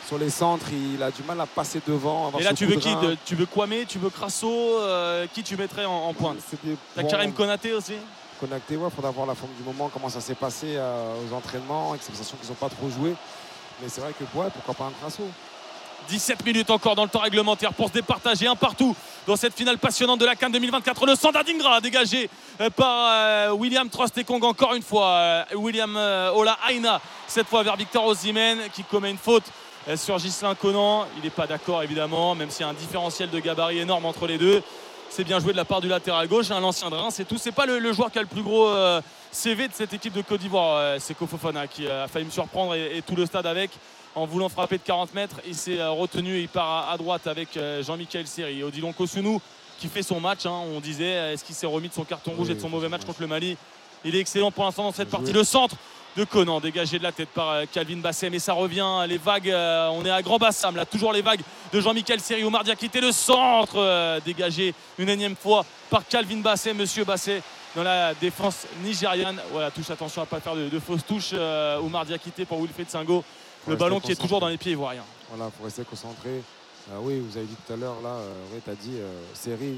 sur 0.08 0.18
les 0.18 0.30
centres, 0.30 0.68
il 0.72 1.04
a 1.04 1.12
du 1.12 1.22
mal 1.24 1.40
à 1.42 1.46
passer 1.46 1.82
devant. 1.86 2.32
Et 2.40 2.44
là, 2.44 2.54
tu 2.54 2.66
veux 2.66 2.78
qui 2.78 2.90
Tu 3.26 3.36
veux 3.36 3.46
Kwame 3.46 3.86
Tu 3.88 4.00
veux 4.00 4.10
Crasso 4.10 4.50
euh, 4.80 5.28
Qui 5.34 5.44
tu 5.44 5.58
mettrais 5.58 5.86
en, 5.86 6.14
pointe? 6.14 6.38
T'as 6.96 7.04
Karim 7.04 7.34
Konaté 7.34 7.74
aussi? 7.74 7.96
Connecté. 8.40 8.76
Il 8.76 8.90
faudra 8.96 9.12
voir 9.12 9.28
la 9.28 9.36
forme 9.36 9.54
du 9.54 9.64
moment, 9.64 9.90
comment 9.92 10.10
ça 10.10 10.22
s'est 10.22 10.36
passé 10.36 10.76
euh, 10.76 11.16
aux 11.24 11.34
entraînements, 11.34 11.92
avec 11.92 12.02
qu'ils 12.02 12.50
n'ont 12.50 12.56
pas 12.56 12.70
trop 12.70 12.90
joué. 12.90 13.14
Mais 13.82 13.90
c'est 13.90 14.02
vrai 14.02 14.14
que 14.14 14.24
ouais, 14.38 14.48
pourquoi 14.54 14.74
pas 14.74 14.86
un 14.86 14.92
Crasso 15.02 15.24
17 16.10 16.46
minutes 16.46 16.70
encore 16.70 16.96
dans 16.96 17.04
le 17.04 17.10
temps 17.10 17.20
réglementaire 17.20 17.74
pour 17.74 17.90
se 17.90 17.94
départager 17.94 18.48
un 18.48 18.56
partout 18.56 18.96
dans 19.26 19.36
cette 19.36 19.54
finale 19.54 19.78
passionnante 19.78 20.20
de 20.20 20.26
la 20.26 20.36
Cannes 20.36 20.54
2024. 20.54 21.06
Le 21.06 21.16
centre 21.16 21.40
dégagé 21.82 22.30
euh, 22.62 22.70
par 22.70 23.10
euh, 23.12 23.52
William 23.52 23.90
Trostekong 23.90 24.44
encore 24.44 24.74
une 24.74 24.84
fois. 24.84 25.46
William 25.56 25.96
Ola 25.96 26.58
Aina, 26.70 27.02
cette 27.28 27.48
fois 27.48 27.64
vers 27.64 27.76
Victor 27.76 28.06
Osimhen 28.06 28.58
qui 28.74 28.84
commet 28.84 29.12
une 29.12 29.18
faute 29.18 29.44
sur 29.96 30.18
Gislain 30.18 30.56
Conan. 30.56 31.06
Il 31.18 31.24
n'est 31.24 31.30
pas 31.30 31.48
d'accord 31.48 31.84
évidemment, 31.84 32.36
même 32.36 32.52
s'il 32.52 32.62
y 32.62 32.70
a 32.70 32.72
un 32.72 32.74
différentiel 32.74 33.30
de 33.30 33.40
gabarit 33.40 33.80
énorme 33.80 34.06
entre 34.06 34.28
les 34.28 34.38
deux. 34.38 34.64
C'est 35.10 35.24
bien 35.24 35.40
joué 35.40 35.52
de 35.52 35.58
la 35.58 35.66
part 35.66 35.82
du 35.82 35.88
latéral 35.88 36.28
gauche, 36.28 36.52
hein, 36.52 36.60
l'ancien 36.60 36.90
de 36.90 36.96
c'est 37.10 37.26
tout. 37.26 37.38
C'est 37.38 37.52
pas 37.52 37.66
le, 37.66 37.94
joueur 37.94 38.12
qui 38.12 38.20
a 38.20 38.22
le 38.22 38.28
plus 38.28 38.44
gros 38.44 38.70
CV 39.32 39.68
de 39.68 39.74
cette 39.74 39.94
équipe 39.94 40.14
de 40.14 40.22
Côte 40.22 40.42
d'Ivoire. 40.42 41.00
c'est 41.00 41.16
Kofofana 41.16 41.68
qui 41.68 41.88
a 41.88 42.08
failli 42.08 42.26
me 42.26 42.32
surprendre 42.32 42.76
et, 42.76 43.02
tout 43.06 43.16
le 43.16 43.26
stade 43.26 43.46
avec 43.46 43.72
en 44.16 44.26
voulant 44.26 44.50
frapper 44.50 44.78
de 44.78 44.84
40 44.84 45.14
mètres. 45.14 45.38
Il 45.48 45.56
s'est 45.56 45.84
retenu 45.86 46.38
et 46.38 46.42
il 46.42 46.50
part 46.50 46.90
à, 46.90 46.98
droite 46.98 47.26
avec 47.28 47.58
Jean-Michel 47.82 48.28
Seri. 48.28 48.64
Odilon 48.64 48.94
Kosunu 48.94 49.40
qui 49.80 49.88
fait 49.88 50.04
son 50.04 50.20
match. 50.20 50.46
Hein. 50.46 50.62
on 50.76 50.80
disait, 50.80 51.34
est-ce 51.34 51.44
qu'il 51.44 51.56
s'est 51.56 51.68
remis 51.68 51.90
de 51.90 51.94
son 51.94 52.04
carton 52.04 52.32
rouge 52.32 52.50
et 52.50 52.56
de 52.56 52.60
son 52.60 52.70
mauvais 52.70 52.90
match 52.90 53.06
contre 53.06 53.22
le 53.22 53.28
Mali? 53.28 53.58
Il 54.04 54.16
est 54.16 54.20
excellent 54.20 54.52
pour 54.52 54.64
l'instant 54.64 54.84
dans 54.84 54.92
cette 54.92 55.10
partie. 55.10 55.34
Le 55.34 55.44
centre 55.44 55.76
de 56.18 56.24
Conan, 56.24 56.60
dégagé 56.60 56.98
de 56.98 57.04
la 57.04 57.12
tête 57.12 57.30
par 57.30 57.52
euh, 57.52 57.66
Calvin 57.72 57.98
Basset, 57.98 58.32
mais 58.32 58.40
ça 58.40 58.54
revient, 58.54 59.06
les 59.08 59.20
vagues, 59.20 59.52
euh, 59.52 59.88
on 59.90 60.04
est 60.04 60.10
à 60.10 60.24
Grand 60.24 60.40
Bassam, 60.40 60.76
là, 60.76 60.84
toujours 60.84 61.14
les 61.14 61.22
vagues 61.22 61.42
de 61.72 61.80
Jean-Michel 61.80 62.20
Seri, 62.20 62.44
Omar 62.44 62.64
quitté 62.64 63.00
le 63.00 63.12
centre, 63.12 63.76
euh, 63.78 64.20
dégagé 64.26 64.74
une 64.98 65.10
énième 65.10 65.36
fois 65.36 65.64
par 65.92 66.06
Calvin 66.08 66.38
Basset, 66.38 66.74
monsieur 66.74 67.04
Basset 67.04 67.44
dans 67.76 67.84
la 67.84 68.16
défense 68.16 68.66
nigériane. 68.84 69.40
Voilà, 69.52 69.70
touche 69.70 69.92
attention 69.92 70.24
à 70.24 70.26
ne 70.26 70.30
pas 70.30 70.40
faire 70.40 70.56
de, 70.56 70.80
fausses 70.80 71.06
touches. 71.06 71.34
Omar 71.34 72.06
Diakité 72.06 72.46
pour 72.46 72.60
Wilfried 72.60 72.90
Singo. 72.90 73.24
Le 73.68 73.76
ballon 73.76 74.00
qui 74.00 74.14
est 74.14 74.16
toujours 74.20 74.40
dans 74.40 74.48
les 74.48 74.58
pieds 74.58 74.72
ivoiriens. 74.72 75.04
Voilà, 75.30 75.52
il 75.54 75.58
faut 75.58 75.64
rester 75.64 75.84
concentré. 75.84 76.42
oui, 77.02 77.20
vous 77.20 77.38
avez 77.38 77.46
dit 77.46 77.56
tout 77.68 77.74
à 77.74 77.76
l'heure, 77.76 77.98
là, 78.04 78.16
oui, 78.52 78.60
tu 78.64 78.72
as 78.72 78.76
dit, 78.76 78.98
série 79.36 79.78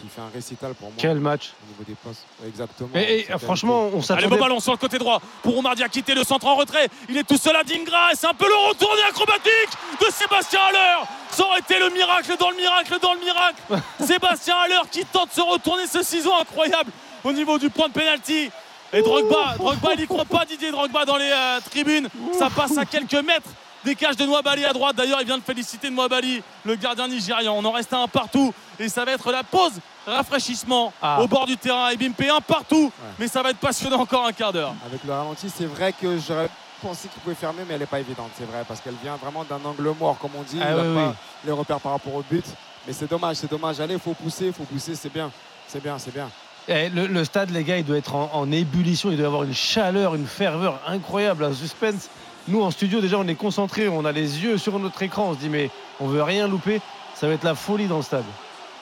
qui 0.00 0.08
fait 0.08 0.20
un 0.20 0.30
récital 0.32 0.74
pour 0.74 0.88
moi. 0.88 0.96
Quel 0.98 1.18
match 1.20 1.52
Au 1.62 1.72
niveau 1.72 1.84
des 1.86 1.94
passes. 1.94 2.24
Exactement. 2.46 2.90
Et, 2.94 3.26
franchement, 3.38 3.90
on 3.92 4.02
s'attendait. 4.02 4.26
Allez, 4.26 4.36
beau 4.36 4.42
ballon 4.42 4.60
sur 4.60 4.72
le 4.72 4.78
côté 4.78 4.98
droit 4.98 5.20
pour 5.42 5.58
Omar 5.58 5.74
quitter 5.90 6.14
le 6.14 6.24
centre 6.24 6.46
en 6.46 6.54
retrait. 6.56 6.88
Il 7.08 7.16
est 7.16 7.24
tout 7.24 7.36
seul 7.36 7.56
à 7.56 7.64
Dingra 7.64 8.12
et 8.12 8.16
c'est 8.16 8.26
un 8.26 8.34
peu 8.34 8.46
le 8.46 8.68
retourné 8.68 9.02
acrobatique 9.08 9.70
de 10.00 10.06
Sébastien 10.12 10.60
Haller. 10.68 11.04
Ça 11.30 11.44
aurait 11.44 11.60
été 11.60 11.78
le 11.78 11.90
miracle 11.90 12.36
dans 12.38 12.50
le 12.50 12.56
miracle 12.56 12.98
dans 13.00 13.14
le 13.14 13.20
miracle. 13.20 13.62
Sébastien 14.06 14.56
Haller 14.56 14.88
qui 14.90 15.04
tente 15.04 15.30
de 15.30 15.34
se 15.34 15.40
retourner 15.40 15.86
ce 15.86 16.02
ciseau 16.02 16.32
incroyable 16.40 16.90
au 17.24 17.32
niveau 17.32 17.58
du 17.58 17.70
point 17.70 17.88
de 17.88 17.92
pénalty. 17.92 18.50
Et 18.92 19.02
Drogba, 19.02 19.54
Drogba, 19.58 19.90
il 19.94 20.00
n'y 20.00 20.06
croit 20.06 20.24
pas 20.24 20.46
Didier 20.46 20.70
Drogba 20.70 21.04
dans 21.04 21.18
les 21.18 21.30
euh, 21.30 21.60
tribunes. 21.70 22.08
Ça 22.38 22.48
passe 22.48 22.78
à 22.78 22.86
quelques 22.86 23.12
mètres 23.14 23.50
des 23.84 23.94
cages 23.94 24.16
de 24.16 24.24
Noabali 24.24 24.64
à 24.64 24.72
droite. 24.72 24.96
D'ailleurs, 24.96 25.20
il 25.20 25.26
vient 25.26 25.38
de 25.38 25.42
féliciter 25.42 25.90
Noabali, 25.90 26.42
le 26.64 26.74
gardien 26.74 27.08
nigérian. 27.08 27.54
On 27.56 27.64
en 27.64 27.72
reste 27.72 27.92
à 27.92 27.98
un 27.98 28.08
partout. 28.08 28.52
Et 28.78 28.88
ça 28.88 29.04
va 29.04 29.12
être 29.12 29.30
la 29.32 29.42
pause 29.42 29.72
rafraîchissement 30.06 30.92
ah. 31.02 31.20
au 31.20 31.28
bord 31.28 31.46
du 31.46 31.56
terrain. 31.56 31.88
Et 31.90 31.96
Bimpe 31.96 32.22
un 32.30 32.40
partout. 32.40 32.92
Mais 33.18 33.28
ça 33.28 33.42
va 33.42 33.50
être 33.50 33.58
passionnant 33.58 34.00
encore 34.00 34.26
un 34.26 34.32
quart 34.32 34.52
d'heure. 34.52 34.74
Avec 34.86 35.04
le 35.04 35.12
ralenti, 35.12 35.50
c'est 35.54 35.66
vrai 35.66 35.92
que 35.92 36.18
j'aurais 36.18 36.48
pensé 36.80 37.08
qu'il 37.08 37.20
pouvait 37.22 37.34
fermer, 37.34 37.62
mais 37.66 37.74
elle 37.74 37.80
n'est 37.80 37.86
pas 37.86 38.00
évidente. 38.00 38.30
C'est 38.36 38.46
vrai, 38.46 38.64
parce 38.66 38.80
qu'elle 38.80 38.96
vient 39.02 39.16
vraiment 39.16 39.44
d'un 39.44 39.60
angle 39.64 39.94
mort, 39.98 40.18
comme 40.18 40.30
on 40.38 40.42
dit. 40.42 40.58
Ah 40.62 40.70
il 40.70 40.94
pas 40.94 41.14
les 41.44 41.52
repères 41.52 41.80
par 41.80 41.92
rapport 41.92 42.14
au 42.14 42.22
but. 42.22 42.44
Mais 42.86 42.92
c'est 42.92 43.08
dommage, 43.08 43.36
c'est 43.36 43.50
dommage. 43.50 43.80
Allez, 43.80 43.94
il 43.94 44.00
faut 44.00 44.14
pousser, 44.14 44.46
il 44.46 44.52
faut 44.52 44.64
pousser. 44.64 44.94
C'est 44.94 45.12
bien, 45.12 45.30
c'est 45.66 45.82
bien, 45.82 45.98
c'est 45.98 46.12
bien. 46.12 46.30
Eh, 46.70 46.90
le, 46.90 47.24
stade, 47.24 47.50
les 47.50 47.64
gars, 47.64 47.78
il 47.78 47.84
doit 47.84 47.96
être 47.96 48.14
en, 48.14 48.30
en, 48.32 48.52
ébullition. 48.52 49.10
Il 49.10 49.16
doit 49.16 49.24
y 49.24 49.26
avoir 49.26 49.44
une 49.44 49.54
chaleur, 49.54 50.14
une 50.14 50.26
ferveur 50.26 50.80
incroyable, 50.86 51.44
un 51.44 51.54
suspense. 51.54 52.10
Nous, 52.48 52.62
en 52.62 52.70
studio, 52.70 53.02
déjà, 53.02 53.18
on 53.18 53.28
est 53.28 53.34
concentré, 53.34 53.88
on 53.88 54.06
a 54.06 54.12
les 54.12 54.42
yeux 54.42 54.56
sur 54.56 54.78
notre 54.78 55.02
écran, 55.02 55.28
on 55.28 55.34
se 55.34 55.38
dit, 55.38 55.50
mais 55.50 55.70
on 56.00 56.06
veut 56.06 56.22
rien 56.22 56.48
louper. 56.48 56.80
Ça 57.14 57.26
va 57.26 57.34
être 57.34 57.44
la 57.44 57.54
folie 57.54 57.88
dans 57.88 57.98
le 57.98 58.02
stade. 58.02 58.24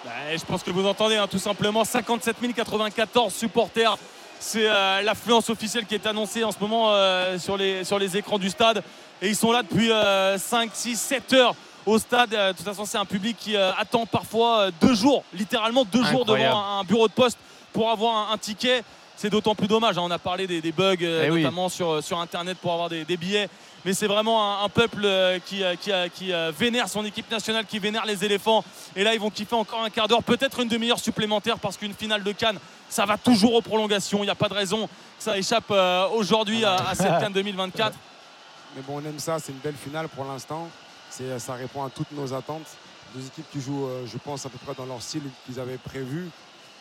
Bah, 0.04 0.12
je 0.36 0.44
pense 0.44 0.62
que 0.62 0.70
vous 0.70 0.86
entendez, 0.86 1.16
hein, 1.16 1.26
tout 1.28 1.40
simplement, 1.40 1.84
57 1.84 2.36
094 2.54 3.34
supporters. 3.34 3.98
C'est 4.38 4.68
euh, 4.68 5.02
l'affluence 5.02 5.50
officielle 5.50 5.84
qui 5.84 5.96
est 5.96 6.06
annoncée 6.06 6.44
en 6.44 6.52
ce 6.52 6.60
moment 6.60 6.90
euh, 6.90 7.40
sur, 7.40 7.56
les, 7.56 7.82
sur 7.82 7.98
les 7.98 8.16
écrans 8.16 8.38
du 8.38 8.50
stade. 8.50 8.84
Et 9.20 9.28
ils 9.30 9.36
sont 9.36 9.50
là 9.50 9.64
depuis 9.64 9.90
5, 10.38 10.70
6, 10.72 10.96
7 10.96 11.32
heures 11.32 11.56
au 11.86 11.98
stade. 11.98 12.34
Euh, 12.34 12.52
de 12.52 12.56
toute 12.56 12.66
façon, 12.66 12.84
c'est 12.84 12.98
un 12.98 13.04
public 13.04 13.36
qui 13.36 13.56
attend 13.56 14.06
parfois 14.06 14.70
deux 14.80 14.94
jours, 14.94 15.24
littéralement 15.34 15.84
deux 15.84 16.04
jours 16.04 16.24
devant 16.24 16.78
un, 16.78 16.84
bureau 16.84 17.08
de 17.08 17.12
poste 17.12 17.38
pour 17.72 17.90
avoir 17.90 18.30
un 18.30 18.38
ticket 18.38 18.84
c'est 19.16 19.30
d'autant 19.30 19.54
plus 19.54 19.66
dommage. 19.66 19.98
Hein. 19.98 20.02
On 20.04 20.10
a 20.10 20.18
parlé 20.18 20.46
des, 20.46 20.72
bugs, 20.72 20.96
euh, 21.02 21.24
eh 21.26 21.30
notamment 21.30 21.68
sur, 21.68 22.02
sur 22.02 22.20
Internet 22.20 22.58
pour 22.58 22.72
avoir 22.72 22.88
des, 22.88 23.04
billets. 23.16 23.48
Mais 23.84 23.94
c'est 23.94 24.06
vraiment 24.06 24.62
un, 24.62 24.68
peuple 24.68 25.02
euh, 25.04 25.38
qui, 25.44 25.64
euh, 25.64 25.74
qui, 25.76 25.90
qui, 26.14 26.32
vénère 26.56 26.88
son 26.88 27.04
équipe 27.04 27.30
nationale, 27.30 27.64
qui 27.64 27.78
vénère 27.78 28.04
les 28.04 28.24
éléphants. 28.24 28.64
Et 28.94 29.02
là, 29.02 29.14
ils 29.14 29.20
vont 29.20 29.30
kiffer 29.30 29.54
encore 29.54 29.82
un 29.82 29.90
quart 29.90 30.06
d'heure, 30.06 30.22
peut-être 30.22 30.60
une 30.60 30.68
demi-heure 30.68 30.98
supplémentaire, 30.98 31.58
parce 31.58 31.76
qu'une 31.76 31.94
finale 31.94 32.22
de 32.22 32.32
Cannes, 32.32 32.58
ça 32.88 33.06
va 33.06 33.16
toujours 33.16 33.54
aux 33.54 33.62
prolongations. 33.62 34.18
Il 34.18 34.26
n'y 34.26 34.30
a 34.30 34.36
pas 34.36 34.48
de 34.48 34.54
raison 34.54 34.86
que 34.86 34.92
ça 35.18 35.36
échappe 35.38 35.72
aujourd'hui 36.14 36.64
à, 36.64 36.94
cette 36.94 37.18
Cannes 37.18 37.32
2024. 37.32 37.96
Mais 38.76 38.82
bon, 38.82 39.00
on 39.00 39.08
aime 39.08 39.18
ça. 39.18 39.38
C'est 39.38 39.52
une 39.52 39.58
belle 39.58 39.74
finale 39.74 40.08
pour 40.08 40.24
l'instant. 40.26 40.68
Ça 41.10 41.54
répond 41.54 41.82
à 41.82 41.88
toutes 41.88 42.12
nos 42.12 42.34
attentes. 42.34 42.66
Deux 43.14 43.26
équipes 43.26 43.46
qui 43.50 43.60
jouent, 43.62 43.88
je 44.04 44.18
pense, 44.18 44.44
à 44.44 44.50
peu 44.50 44.58
près 44.58 44.74
dans 44.74 44.84
leur 44.84 45.00
style 45.00 45.22
qu'ils 45.46 45.58
avaient 45.58 45.78
prévu. 45.78 46.28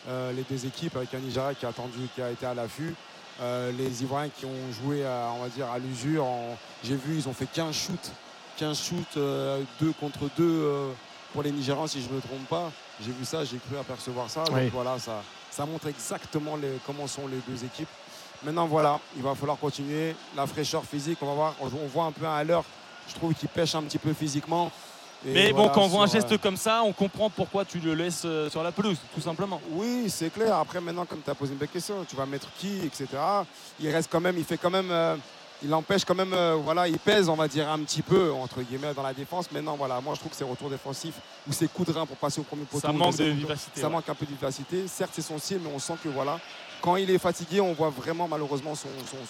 Euh, 0.08 0.32
les 0.32 0.42
deux 0.42 0.66
équipes 0.66 0.96
avec 0.96 1.12
un 1.14 1.18
Nigeria 1.18 1.52
qui 1.54 1.66
a 1.66 1.70
attendu, 1.70 1.98
qui 2.14 2.22
a 2.22 2.30
été 2.30 2.46
à 2.46 2.54
l'affût. 2.54 2.94
Euh, 3.40 3.72
les 3.76 4.02
Ivoiriens 4.02 4.30
qui 4.30 4.46
ont 4.46 4.72
joué 4.80 5.04
à, 5.04 5.30
on 5.36 5.42
va 5.42 5.48
dire 5.48 5.68
à 5.70 5.78
l'usure. 5.78 6.26
J'ai 6.84 6.94
vu, 6.94 7.16
ils 7.16 7.28
ont 7.28 7.32
fait 7.32 7.48
15 7.52 7.74
shoots, 7.74 8.12
15 8.56 8.78
shoots, 8.78 9.14
2 9.14 9.20
euh, 9.20 9.62
contre 9.98 10.30
2 10.36 10.92
pour 11.32 11.42
les 11.42 11.50
Nigérians 11.50 11.88
si 11.88 12.00
je 12.00 12.08
ne 12.08 12.14
me 12.14 12.20
trompe 12.20 12.46
pas. 12.48 12.70
J'ai 13.04 13.10
vu 13.10 13.24
ça, 13.24 13.44
j'ai 13.44 13.58
cru 13.58 13.76
apercevoir 13.78 14.30
ça. 14.30 14.44
Donc 14.44 14.70
voilà, 14.72 14.98
ça, 14.98 15.22
ça 15.50 15.66
montre 15.66 15.88
exactement 15.88 16.56
comment 16.86 17.06
sont 17.08 17.26
les 17.26 17.40
deux 17.48 17.64
équipes. 17.64 17.88
Maintenant 18.44 18.66
voilà, 18.66 19.00
il 19.16 19.22
va 19.22 19.34
falloir 19.34 19.58
continuer. 19.58 20.14
La 20.36 20.46
fraîcheur 20.46 20.84
physique, 20.84 21.18
on 21.20 21.26
va 21.26 21.34
voir, 21.34 21.54
on 21.60 21.86
voit 21.88 22.04
un 22.04 22.12
peu 22.12 22.26
à 22.26 22.44
l'heure. 22.44 22.64
Je 23.08 23.14
trouve 23.14 23.34
qu'il 23.34 23.48
pêche 23.48 23.74
un 23.74 23.82
petit 23.82 23.98
peu 23.98 24.12
physiquement. 24.12 24.70
Mais 25.24 25.52
bon, 25.52 25.68
quand 25.68 25.82
on 25.82 25.88
voit 25.88 26.04
un 26.04 26.06
geste 26.06 26.32
euh, 26.32 26.38
comme 26.38 26.56
ça, 26.56 26.82
on 26.84 26.92
comprend 26.92 27.30
pourquoi 27.30 27.64
tu 27.64 27.78
le 27.78 27.94
laisses 27.94 28.22
euh, 28.24 28.50
sur 28.50 28.62
la 28.62 28.72
pelouse, 28.72 28.98
tout 29.14 29.20
simplement. 29.20 29.60
Oui, 29.72 30.04
c'est 30.08 30.32
clair. 30.32 30.56
Après, 30.56 30.80
maintenant, 30.80 31.04
comme 31.04 31.20
tu 31.22 31.30
as 31.30 31.34
posé 31.34 31.52
une 31.52 31.58
belle 31.58 31.68
question, 31.68 32.04
tu 32.08 32.16
vas 32.16 32.26
mettre 32.26 32.48
qui, 32.58 32.78
etc. 32.84 33.08
Il 33.80 33.90
reste 33.90 34.10
quand 34.10 34.20
même, 34.20 34.36
il 34.38 34.44
fait 34.44 34.58
quand 34.58 34.70
même. 34.70 34.90
Euh, 34.90 35.16
il 35.62 35.72
empêche 35.72 36.04
quand 36.04 36.14
même, 36.14 36.36
voilà, 36.64 36.86
il 36.86 36.98
pèse, 36.98 37.30
on 37.30 37.34
va 37.34 37.48
dire, 37.48 37.66
un 37.70 37.78
petit 37.78 38.02
peu, 38.02 38.30
entre 38.30 38.60
guillemets, 38.60 38.92
dans 38.92 39.02
la 39.02 39.14
défense. 39.14 39.50
Maintenant, 39.50 39.74
voilà, 39.74 40.02
moi, 40.02 40.12
je 40.12 40.20
trouve 40.20 40.30
que 40.30 40.36
ses 40.36 40.44
retours 40.44 40.68
défensifs 40.68 41.14
ou 41.48 41.52
ses 41.54 41.66
coups 41.66 41.88
de 41.88 41.94
rein 41.94 42.04
pour 42.04 42.18
passer 42.18 42.42
au 42.42 42.44
premier 42.44 42.64
poteau. 42.64 42.86
Ça 42.86 42.92
manque 42.92 43.16
de 43.16 43.24
vivacité. 43.24 43.80
Ça 43.80 43.88
manque 43.88 44.06
un 44.06 44.14
peu 44.14 44.26
de 44.26 44.32
vivacité. 44.32 44.86
Certes, 44.86 45.12
c'est 45.14 45.22
son 45.22 45.38
style, 45.38 45.60
mais 45.64 45.70
on 45.74 45.78
sent 45.78 45.94
que, 46.04 46.10
voilà, 46.10 46.38
quand 46.82 46.96
il 46.96 47.10
est 47.10 47.16
fatigué, 47.16 47.62
on 47.62 47.72
voit 47.72 47.88
vraiment, 47.88 48.28
malheureusement, 48.28 48.74
son, 48.74 48.88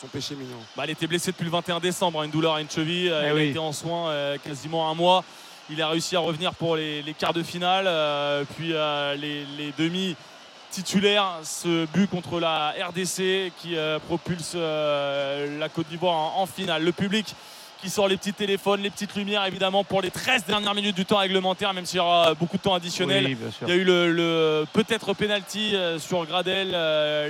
péché 0.09 0.35
mignon. 0.35 0.57
Bah, 0.77 0.83
il 0.85 0.91
était 0.91 1.07
blessé 1.07 1.31
depuis 1.31 1.45
le 1.45 1.51
21 1.51 1.79
décembre, 1.79 2.21
hein, 2.21 2.25
une 2.25 2.33
douleur 2.33 2.55
à 2.55 2.61
une 2.61 2.69
cheville. 2.69 3.07
Eh 3.07 3.31
il 3.31 3.39
a 3.39 3.43
été 3.45 3.59
en 3.61 3.71
soins 3.71 4.37
quasiment 4.43 4.91
un 4.91 4.95
mois. 4.95 5.23
Il 5.69 5.83
a 5.83 5.89
réussi 5.89 6.15
à 6.15 6.21
revenir 6.21 6.55
pour 6.55 6.77
les, 6.77 7.03
quarts 7.19 7.33
de 7.33 7.43
finale, 7.43 7.87
euh, 7.89 8.45
puis 8.57 8.71
euh, 8.73 9.17
les, 9.17 9.73
demi 9.77 10.15
titulaires. 10.71 11.41
Ce 11.43 11.87
but 11.87 12.09
contre 12.09 12.39
la 12.39 12.73
RDC 12.89 13.53
qui 13.59 13.77
euh, 13.77 13.99
propulse 13.99 14.55
la 14.55 15.69
Côte 15.69 15.89
d'Ivoire 15.89 16.39
en, 16.39 16.47
finale. 16.47 16.85
Le 16.85 16.93
public 16.93 17.35
qui 17.83 17.91
sort 17.91 18.07
les 18.07 18.17
petits 18.17 18.33
téléphones, 18.33 18.81
les 18.81 18.91
petites 18.91 19.15
lumières 19.17 19.45
évidemment 19.45 19.85
pour 19.85 20.01
les 20.01 20.11
13 20.11 20.45
dernières 20.47 20.75
minutes 20.75 20.97
du 20.97 21.05
temps 21.05 21.19
réglementaire, 21.19 21.75
même 21.75 21.85
s'il 21.85 21.99
y 21.99 22.01
aura 22.01 22.35
beaucoup 22.35 22.57
de 22.57 22.63
temps 22.63 22.75
additionnel. 22.75 23.37
il 23.63 23.69
y 23.69 23.73
a 23.73 23.75
eu 23.75 23.85
le, 23.85 24.65
peut-être 24.73 25.13
penalty 25.15 25.75
sur 25.99 26.25
Gradel, 26.27 26.69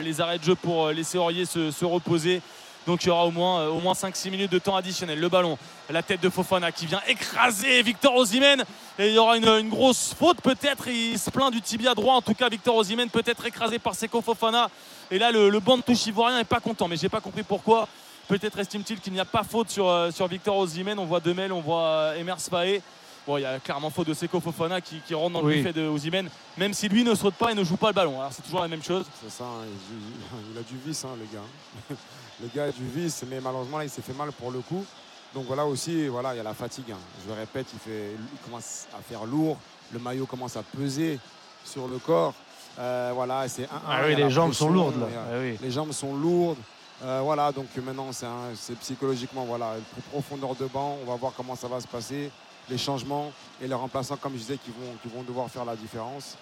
les 0.05 0.21
arrêts 0.21 0.39
de 0.39 0.45
jeu 0.45 0.55
pour 0.55 0.91
laisser 0.91 1.19
Aurier 1.19 1.47
se 1.47 1.85
reposer. 1.85 2.43
Donc 2.87 3.03
il 3.03 3.09
y 3.09 3.11
aura 3.11 3.27
au 3.27 3.33
moins, 3.33 3.61
euh, 3.61 3.69
au 3.69 3.81
moins 3.81 3.95
5-6 3.95 4.31
minutes 4.31 4.53
de 4.53 4.59
temps 4.59 4.77
additionnel. 4.77 5.19
Le 5.19 5.29
ballon, 5.29 5.59
la 5.91 6.03
tête 6.03 6.21
de 6.21 6.31
Fofana 6.31 6.71
qui 6.71 6.87
vient 6.87 7.01
écraser 7.09 7.83
Victor 7.83 8.15
Osimhen. 8.15 8.65
Et 8.99 9.09
il 9.09 9.15
y 9.15 9.19
aura 9.19 9.37
une, 9.37 9.69
grosse 9.69 10.15
faute 10.15 10.41
peut-être. 10.41 10.87
Il 10.89 11.19
se 11.19 11.31
plaint 11.31 11.53
du 11.53 11.61
tibia 11.61 11.95
droit. 11.95 12.15
En 12.15 12.23
tout 12.23 12.35
cas, 12.35 12.49
Victor 12.49 12.77
Osimhen 12.77 13.11
peut 13.11 13.25
être 13.27 13.45
écrasé 13.45 13.79
par 13.79 13.95
Seko 13.95 14.23
Fofana. 14.23 14.71
Et 15.11 15.19
là, 15.19 15.33
le, 15.33 15.61
banc 15.61 15.79
de 15.79 15.83
touche 15.83 16.07
ivoirien 16.07 16.39
n'est 16.39 16.45
pas 16.45 16.61
content. 16.61 16.87
Mais 16.87 16.97
j'ai 16.97 17.09
pas 17.09 17.21
compris 17.21 17.43
pourquoi. 17.43 17.89
Peut-être 18.29 18.59
estime-t-il 18.59 19.01
qu'il 19.01 19.13
n'y 19.13 19.21
a 19.21 19.25
pas 19.25 19.45
faute 19.45 19.71
sur, 19.71 19.89
euh, 19.89 20.11
Victor 20.31 20.57
Osimhen. 20.57 20.99
On 20.99 21.07
voit 21.07 21.21
Demel, 21.21 21.53
on 21.53 21.61
voit 21.61 21.83
euh, 21.83 22.21
Emers 22.21 22.41
Faé. 22.41 22.83
Bon, 23.27 23.39
il 23.39 23.43
y 23.43 23.45
a 23.45 23.59
clairement 23.59 23.91
faute 23.91 24.07
de 24.07 24.15
Seko 24.15 24.39
Fofana 24.39 24.81
qui, 24.81 25.01
rentre 25.13 25.33
dans 25.33 25.43
le 25.43 25.55
buffet 25.55 25.73
de 25.73 25.89
Osimhen, 25.89 26.29
même 26.57 26.73
si 26.73 26.89
lui 26.89 27.03
ne 27.03 27.15
saute 27.15 27.35
pas 27.35 27.51
et 27.51 27.55
ne 27.55 27.65
joue 27.65 27.77
pas 27.77 27.89
le 27.89 27.93
ballon. 27.95 28.21
Alors 28.21 28.33
c'est 28.33 28.43
toujours 28.43 28.61
la 28.61 28.69
même 28.69 28.83
chose. 28.83 29.05
C'est 29.21 29.31
ça, 29.31 29.45
hein. 29.45 29.65
il, 30.53 30.59
a 30.59 30.63
du 30.63 30.77
vice, 30.87 31.05
hein, 31.05 31.17
le 31.19 31.25
gars. 31.25 31.97
le 32.41 32.49
gars 32.55 32.65
a 32.65 32.71
du 32.71 32.87
vice, 32.87 33.25
mais 33.29 33.41
malheureusement, 33.41 33.79
là, 33.79 33.85
il 33.85 33.91
s'est 33.91 34.03
fait 34.03 34.13
mal 34.13 34.31
pour 34.31 34.53
le 34.53 34.61
coup. 34.61 34.85
Donc 35.35 35.45
voilà 35.47 35.67
aussi, 35.67 36.07
voilà, 36.07 36.35
il 36.35 36.37
y 36.37 36.41
a 36.41 36.45
la 36.45 36.55
fatigue. 36.55 36.93
Hein. 36.93 36.99
Je 37.25 37.33
le 37.33 37.39
répète, 37.39 37.67
il, 37.73 37.79
fait, 37.81 38.13
il 38.15 38.39
commence 38.45 38.87
à 38.97 39.03
faire 39.03 39.25
lourd. 39.25 39.57
Le 39.93 39.99
maillot 39.99 40.27
commence 40.27 40.57
à 40.57 40.63
peser 40.63 41.19
sur 41.65 41.89
le 41.89 41.99
corps. 41.99 42.33
Euh, 42.79 43.11
voilà, 43.15 43.49
c'est 43.49 43.69
ah 43.73 44.03
oui, 44.07 44.15
les 44.15 44.31
jambes 44.31 44.53
sont 44.53 44.71
lourdes 44.71 45.01
là. 45.01 45.07
Ah 45.17 45.39
les 45.61 45.71
jambes 45.71 45.93
sont 45.93 46.15
lourdes. 46.15 46.59
Euh, 47.03 47.21
voilà, 47.23 47.53
donc 47.53 47.67
maintenant 47.85 48.11
c'est 48.13 48.79
psychologiquement 48.79 49.45
voilà, 49.45 49.75
profondeur 50.11 50.55
de 50.55 50.67
banc. 50.67 50.99
On 51.03 51.11
va 51.11 51.17
voir 51.17 51.33
comment 51.37 51.57
ça 51.57 51.69
va 51.69 51.81
se 51.81 51.87
passer, 51.87 52.31
les 52.71 52.79
changements 52.79 53.33
et 53.63 53.67
les 53.69 53.75
remplaçants, 53.75 54.17
comme 54.17 54.33
je 54.35 54.39
disais, 54.39 54.59
qui 54.63 54.71
vont, 54.71 54.93
qui 55.03 55.09
vont 55.15 55.23
devoir 55.23 55.49
faire 55.49 55.65
la 55.65 55.77
différence. 55.77 56.37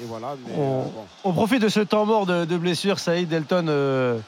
Et 0.00 0.04
voilà, 0.04 0.34
mais 0.46 0.52
On- 0.56 0.80
euh, 0.80 0.84
bon. 0.84 1.04
On 1.24 1.32
profite 1.32 1.62
de 1.62 1.68
ce 1.68 1.80
temps 1.80 2.06
mort 2.06 2.26
de, 2.26 2.44
de 2.44 2.56
blessure, 2.56 2.98
Saïd 2.98 3.28
Delton. 3.28 3.66
euh, 3.68 4.18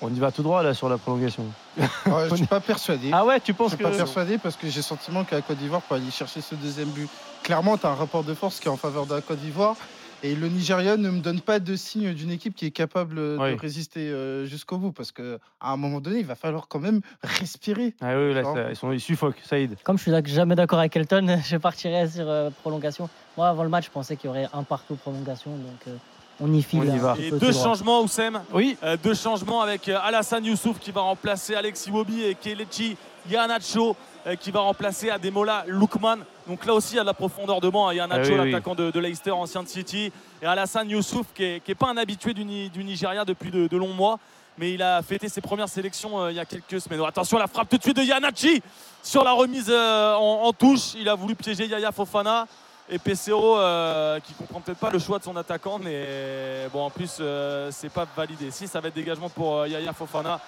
on 0.00 0.12
y 0.12 0.18
va 0.18 0.32
tout 0.32 0.42
droit 0.42 0.62
là 0.62 0.74
sur 0.74 0.88
la 0.88 0.98
prolongation. 0.98 1.44
Ouais, 1.78 1.86
je 2.30 2.34
suis 2.36 2.46
pas 2.46 2.58
persuadé. 2.60 3.10
Ah 3.12 3.24
ouais, 3.24 3.38
tu 3.40 3.52
Je 3.52 3.56
penses 3.56 3.68
suis 3.68 3.78
que. 3.78 3.84
pas 3.84 3.90
persuadé 3.90 4.38
parce 4.38 4.56
que 4.56 4.68
j'ai 4.68 4.78
le 4.78 4.82
sentiment 4.82 5.22
qu'à 5.24 5.40
Côte 5.42 5.58
d'Ivoire, 5.58 5.80
pour 5.82 5.96
aller 5.96 6.10
chercher 6.10 6.40
ce 6.40 6.54
deuxième 6.56 6.88
but, 6.88 7.08
clairement, 7.42 7.76
tu 7.78 7.86
as 7.86 7.90
un 7.90 7.94
rapport 7.94 8.24
de 8.24 8.34
force 8.34 8.58
qui 8.58 8.66
est 8.66 8.70
en 8.70 8.76
faveur 8.76 9.06
de 9.06 9.14
la 9.14 9.20
Côte 9.20 9.38
d'Ivoire. 9.38 9.76
Et 10.24 10.34
le 10.36 10.48
Nigeria 10.48 10.96
ne 10.96 11.10
me 11.10 11.20
donne 11.20 11.40
pas 11.40 11.58
de 11.58 11.74
signe 11.74 12.12
d'une 12.14 12.30
équipe 12.30 12.54
qui 12.54 12.66
est 12.66 12.70
capable 12.70 13.18
Oui. 13.18 13.54
de 13.54 13.58
résister 13.60 14.08
euh, 14.08 14.46
jusqu'au 14.46 14.78
bout. 14.78 14.92
Parce 14.92 15.10
qu'à 15.10 15.22
un 15.60 15.76
moment 15.76 16.00
donné, 16.00 16.20
il 16.20 16.26
va 16.26 16.36
falloir 16.36 16.68
quand 16.68 16.78
même 16.78 17.00
respirer. 17.22 17.94
Ah 18.00 18.16
oui, 18.16 18.32
là, 18.32 18.44
ça- 18.44 18.70
ils, 18.70 18.76
sont, 18.76 18.92
ils 18.92 19.00
suffoquent, 19.00 19.40
Saïd. 19.44 19.76
Comme 19.82 19.98
je 19.98 20.02
suis 20.04 20.32
jamais 20.32 20.54
d'accord 20.54 20.78
avec 20.78 20.94
Elton, 20.96 21.38
je 21.44 21.56
partirais 21.56 22.08
sur 22.08 22.28
euh, 22.28 22.50
prolongation. 22.62 23.08
Moi, 23.36 23.48
avant 23.48 23.64
le 23.64 23.68
match, 23.68 23.86
je 23.86 23.90
pensais 23.90 24.16
qu'il 24.16 24.28
y 24.28 24.30
aurait 24.30 24.48
un 24.52 24.62
partout 24.62 24.94
prolongation. 24.94 25.50
Donc, 25.50 25.88
euh, 25.88 25.96
on 26.40 26.52
y 26.52 26.62
file. 26.62 26.80
On 26.80 26.84
y 26.84 26.90
un 26.90 26.98
va. 26.98 27.16
Et 27.18 27.30
deux 27.32 27.52
changements, 27.52 28.02
Oussem. 28.02 28.40
Oui, 28.52 28.76
Euh, 28.84 28.96
deux 29.02 29.14
changements 29.14 29.60
avec 29.60 29.88
Alassane 29.88 30.44
Youssouf 30.44 30.78
qui 30.78 30.92
va 30.92 31.00
remplacer 31.00 31.54
Alexis 31.56 31.90
Wobi 31.90 32.22
et 32.22 32.34
Kelechi 32.36 32.96
Yanacho 33.28 33.96
qui 34.40 34.50
va 34.50 34.60
remplacer 34.60 35.10
Ademola 35.10 35.64
Lookman. 35.66 36.18
Donc 36.46 36.64
là 36.66 36.74
aussi, 36.74 36.94
il 36.94 36.96
y 36.96 37.00
a 37.00 37.02
de 37.02 37.06
la 37.06 37.14
profondeur 37.14 37.60
de 37.60 37.68
banc. 37.68 37.88
Ah 37.88 37.92
oui, 37.92 37.98
oui. 38.44 38.50
l'attaquant 38.50 38.74
de, 38.74 38.90
de 38.90 39.00
Leicester, 39.00 39.30
ancien 39.32 39.62
de 39.62 39.68
City. 39.68 40.12
Et 40.40 40.46
Alassane 40.46 40.90
Youssouf 40.90 41.26
qui 41.34 41.60
n'est 41.66 41.74
pas 41.74 41.88
un 41.88 41.96
habitué 41.96 42.34
du, 42.34 42.44
Ni- 42.44 42.70
du 42.70 42.84
Nigeria 42.84 43.24
depuis 43.24 43.50
de, 43.50 43.66
de 43.66 43.76
longs 43.76 43.94
mois. 43.94 44.18
Mais 44.58 44.72
il 44.74 44.82
a 44.82 45.00
fêté 45.02 45.28
ses 45.28 45.40
premières 45.40 45.68
sélections 45.68 46.20
euh, 46.20 46.30
il 46.30 46.36
y 46.36 46.40
a 46.40 46.44
quelques 46.44 46.80
semaines. 46.80 47.00
Attention, 47.06 47.38
la 47.38 47.46
frappe 47.46 47.68
tout 47.70 47.78
de 47.78 47.82
suite 47.82 47.96
de 47.96 48.02
Yanachi 48.02 48.62
sur 49.02 49.24
la 49.24 49.32
remise 49.32 49.68
euh, 49.70 50.14
en, 50.14 50.42
en 50.44 50.52
touche. 50.52 50.94
Il 50.94 51.08
a 51.08 51.14
voulu 51.14 51.34
piéger 51.34 51.66
Yaya 51.66 51.90
Fofana. 51.90 52.46
Et 52.90 52.98
PCO 52.98 53.56
euh, 53.56 54.18
qui 54.20 54.34
comprend 54.34 54.60
peut-être 54.60 54.78
pas 54.78 54.90
le 54.90 54.98
choix 54.98 55.18
de 55.18 55.24
son 55.24 55.34
attaquant, 55.36 55.78
mais 55.78 56.68
bon 56.72 56.82
en 56.84 56.90
plus 56.90 57.16
euh, 57.20 57.70
c'est 57.70 57.88
pas 57.88 58.06
validé. 58.16 58.50
Si 58.50 58.66
ça 58.66 58.80
va 58.80 58.88
être 58.88 58.94
dégagement 58.94 59.30
pour 59.30 59.60
euh, 59.60 59.68
Yaya 59.68 59.92
Fofana. 59.92 60.40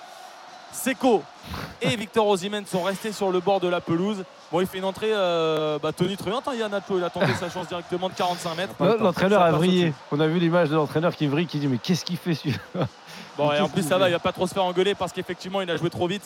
Seko 0.74 1.22
et 1.80 1.94
Victor 1.96 2.26
Osimhen 2.26 2.66
sont 2.66 2.82
restés 2.82 3.12
sur 3.12 3.30
le 3.30 3.40
bord 3.40 3.60
de 3.60 3.68
la 3.68 3.80
pelouse. 3.80 4.24
Bon, 4.50 4.60
il 4.60 4.66
fait 4.66 4.78
une 4.78 4.84
entrée 4.84 5.10
euh, 5.12 5.78
bah, 5.78 5.92
tonitruante. 5.92 6.46
Hein, 6.48 6.54
Yanacho, 6.54 6.98
il 6.98 7.04
a 7.04 7.10
tenté 7.10 7.32
sa 7.34 7.48
chance 7.48 7.68
directement 7.68 8.08
de 8.08 8.14
45 8.14 8.54
mètres. 8.56 8.74
L'entraîneur 9.00 9.42
a 9.42 9.52
au-dessus. 9.52 9.92
On 10.10 10.20
a 10.20 10.26
vu 10.26 10.38
l'image 10.38 10.68
de 10.70 10.74
l'entraîneur 10.74 11.14
qui 11.14 11.26
brille, 11.26 11.46
qui 11.46 11.58
dit 11.58 11.68
Mais 11.68 11.78
qu'est-ce 11.78 12.04
qu'il 12.04 12.16
fait 12.16 12.34
celui-là? 12.34 12.86
Bon, 13.36 13.52
et 13.52 13.60
en 13.60 13.68
plus 13.68 13.82
ça 13.82 13.98
va, 13.98 14.08
il 14.08 14.12
va 14.12 14.18
pas 14.18 14.32
trop 14.32 14.46
se 14.46 14.54
faire 14.54 14.64
engueuler 14.64 14.94
parce 14.94 15.12
qu'effectivement 15.12 15.60
il 15.60 15.70
a 15.70 15.76
joué 15.76 15.90
trop 15.90 16.06
vite. 16.06 16.22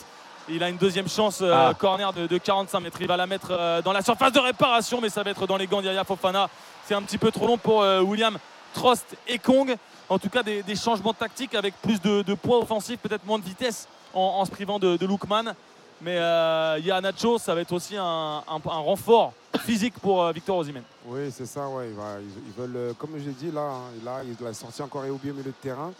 Il 0.47 0.63
a 0.63 0.69
une 0.69 0.77
deuxième 0.77 1.07
chance, 1.09 1.39
euh, 1.41 1.53
Ah. 1.53 1.73
corner 1.77 2.11
de, 2.13 2.25
de 2.25 2.37
45 2.39 2.79
mètres. 2.79 2.97
Il 3.01 3.07
va 3.07 3.17
la 3.17 3.27
mettre 3.27 3.49
euh, 3.51 3.81
dans 3.83 3.91
la 3.93 4.01
surface 4.01 4.31
de 4.31 4.39
réparation, 4.39 4.99
mais 5.01 5.09
ça 5.09 5.21
va 5.23 5.29
être 5.31 5.45
dans 5.45 5.57
les 5.57 5.67
gants 5.67 5.81
d'Yaya 5.81 6.03
Fofana. 6.03 6.49
C'est 6.85 6.95
un 6.95 7.01
petit 7.03 7.17
peu 7.19 7.31
trop 7.31 7.45
long 7.45 7.57
pour 7.57 7.81
euh, 7.83 8.01
William 8.01 8.37
Trost 8.73 9.15
et 9.27 9.37
Kong. 9.37 9.75
En 10.07 10.17
tout 10.17 10.29
cas, 10.29 10.41
des, 10.41 10.63
des 10.63 10.75
changements 10.75 11.13
tactiques 11.13 11.53
avec 11.53 11.75
plus 11.81 12.01
de, 12.01 12.23
de 12.23 12.33
poids 12.33 12.57
offensif, 12.59 12.97
peut-être 12.99 13.25
moins 13.27 13.37
de 13.37 13.43
vitesse 13.45 13.87
en, 14.13 14.45
se 14.45 14.51
privant 14.51 14.79
de, 14.79 14.97
de 14.97 15.05
Lookman. 15.05 15.53
Mais 16.01 16.17
euh, 16.17 16.79
Yanacho, 16.81 17.37
ça 17.37 17.53
va 17.53 17.61
être 17.61 17.73
aussi 17.73 17.97
un, 17.97 18.41
renfort 18.47 19.33
physique 19.59 19.95
pour 19.99 20.23
euh, 20.23 20.31
Victor 20.31 20.57
Osimhen. 20.57 20.83
Oui, 21.05 21.29
c'est 21.31 21.45
ça, 21.45 21.67
ouais. 21.67 21.89
il 21.89 22.43
Ils, 22.47 22.53
veulent, 22.53 22.75
euh, 22.75 22.93
comme 22.93 23.11
j'ai 23.17 23.31
dit, 23.31 23.51
là, 23.51 23.69
hein, 24.07 24.21
il 24.25 24.47
a 24.47 24.53
sorti 24.53 24.81
encore 24.81 25.03
Eobi 25.03 25.31
au 25.31 25.33
milieu 25.33 25.51
de 25.51 25.55
terrain. 25.61 25.91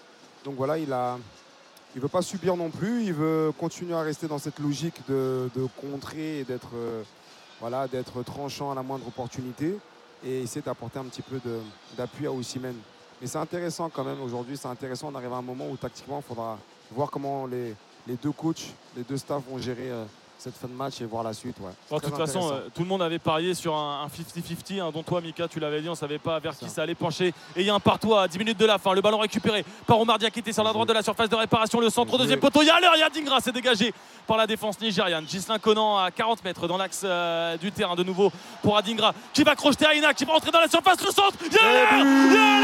Donc 0.46 0.56
voilà, 0.56 0.78
il 0.78 0.92
a. 0.94 1.18
Il 1.96 2.02
veut 2.02 2.08
pas 2.08 2.22
subir 2.22 2.56
non 2.56 2.70
plus, 2.70 3.06
il 3.06 3.14
veut 3.14 3.52
continuer 3.58 3.96
à 3.96 4.02
rester 4.02 4.28
dans 4.28 4.38
cette 4.38 4.60
logique 4.60 5.02
de, 5.10 5.50
contrer 5.82 6.42
et 6.42 6.44
d'être 6.44 6.70
voilà, 7.60 7.88
d'être 7.88 8.22
tranchant 8.22 8.72
à 8.72 8.76
la 8.76 8.84
moindre 8.84 9.08
opportunité 9.08 9.76
et 10.24 10.44
essayer 10.44 10.62
d'apporter 10.62 11.00
un 11.00 11.06
petit 11.06 11.24
peu 11.24 11.42
d'appui 11.98 12.28
à 12.28 12.32
Osimhen. 12.32 12.76
Mais 13.20 13.26
c'est 13.26 13.40
intéressant 13.40 13.90
quand 13.90 14.04
même 14.04 14.22
aujourd'hui, 14.22 14.56
c'est 14.56 14.68
intéressant. 14.68 15.10
On 15.12 15.16
arrive 15.16 15.34
à 15.34 15.38
un 15.38 15.42
moment 15.42 15.68
où 15.68 15.78
tactiquement, 15.78 16.20
il 16.24 16.28
faudra 16.28 16.60
voir 16.92 17.10
comment 17.10 17.48
les, 17.48 17.74
les 18.10 18.16
deux 18.16 18.32
coachs, 18.32 18.74
les 18.98 19.04
deux 19.04 19.18
staffs 19.18 19.44
vont 19.48 19.60
gérer 19.60 19.92
euh, 19.92 20.04
cette 20.40 20.56
fin 20.56 20.68
de 20.68 20.74
match 20.74 21.00
et 21.00 21.06
voir 21.06 21.22
la 21.22 21.34
suite. 21.34 21.56
Ouais. 21.60 21.70
Bon, 21.92 21.98
de 21.98 22.02
toute 22.02 22.16
façon, 22.16 22.52
euh, 22.52 22.68
tout 22.74 22.82
le 22.82 22.88
monde 22.88 23.04
avait 23.04 23.20
parié 23.20 23.54
sur 23.54 23.76
un 23.76 24.04
un 24.04 24.08
50-50, 24.08 24.82
hein, 24.82 24.90
dont 24.92 25.04
toi, 25.04 25.22
Mika, 25.22 25.48
tu 25.48 25.60
l'avais 25.60 25.82
dit, 25.82 25.88
on 25.90 25.92
ne 25.92 25.98
savait 25.98 26.18
pas 26.18 26.40
vers 26.40 26.58
qui 26.58 26.66
Ça. 26.66 26.72
ça 26.72 26.82
allait 26.84 26.96
pencher. 26.96 27.28
Et 27.56 27.62
il 27.62 27.66
y 27.68 27.70
a 27.70 27.76
un 27.76 27.80
partout 27.80 28.16
à 28.16 28.28
10 28.28 28.40
minutes 28.40 28.58
de 28.58 28.66
la 28.66 28.80
fin. 28.80 28.94
Le 28.94 29.02
ballon 29.02 29.20
récupéré 29.20 29.64
par 29.86 30.00
Omar 30.00 30.18
Diakité 30.18 30.52
sur 30.52 30.64
la 30.64 30.74
droite 30.74 30.88
de 30.88 30.94
la 30.94 31.04
surface 31.04 31.30
de 31.30 31.36
réparation. 31.36 31.80
Le 31.80 31.92
centre, 31.92 32.10
Bien 32.10 32.18
deuxième 32.20 32.40
poteau. 32.40 32.64
Il 32.64 32.68
y 32.68 32.72
a 32.72 32.80
l'heure, 32.80 32.94
il 32.96 33.00
y 33.00 33.04
a 33.04 33.10
Dingra, 33.10 33.42
c'est 33.42 33.52
dégagé 33.52 33.94
par 34.26 34.38
la 34.38 34.48
défense 34.48 34.82
nigériane. 34.82 35.28
Gislain 35.28 35.60
Conan 35.60 35.98
à 35.98 36.10
40 36.10 36.44
mètres 36.44 36.68
dans 36.68 36.78
l'axe 36.78 37.02
euh, 37.04 37.58
du 37.58 37.72
terrain 37.72 37.96
de 37.96 38.04
nouveau 38.04 38.32
pour 38.64 38.76
Adingra 38.76 39.14
qui 39.34 39.44
va 39.44 39.56
crocheter 39.56 39.86
Aina, 39.94 40.16
qui 40.16 40.26
va 40.26 40.34
entrer 40.34 40.50
dans 40.52 40.62
la 40.62 40.68
surface. 40.70 41.04
Le 41.06 41.12
centre, 41.12 41.38
il 41.46 41.54
y 41.54 41.58
a 41.60 41.74
l'heure, 41.74 41.88
il 41.92 42.34
y 42.34 42.38
a 42.38 42.60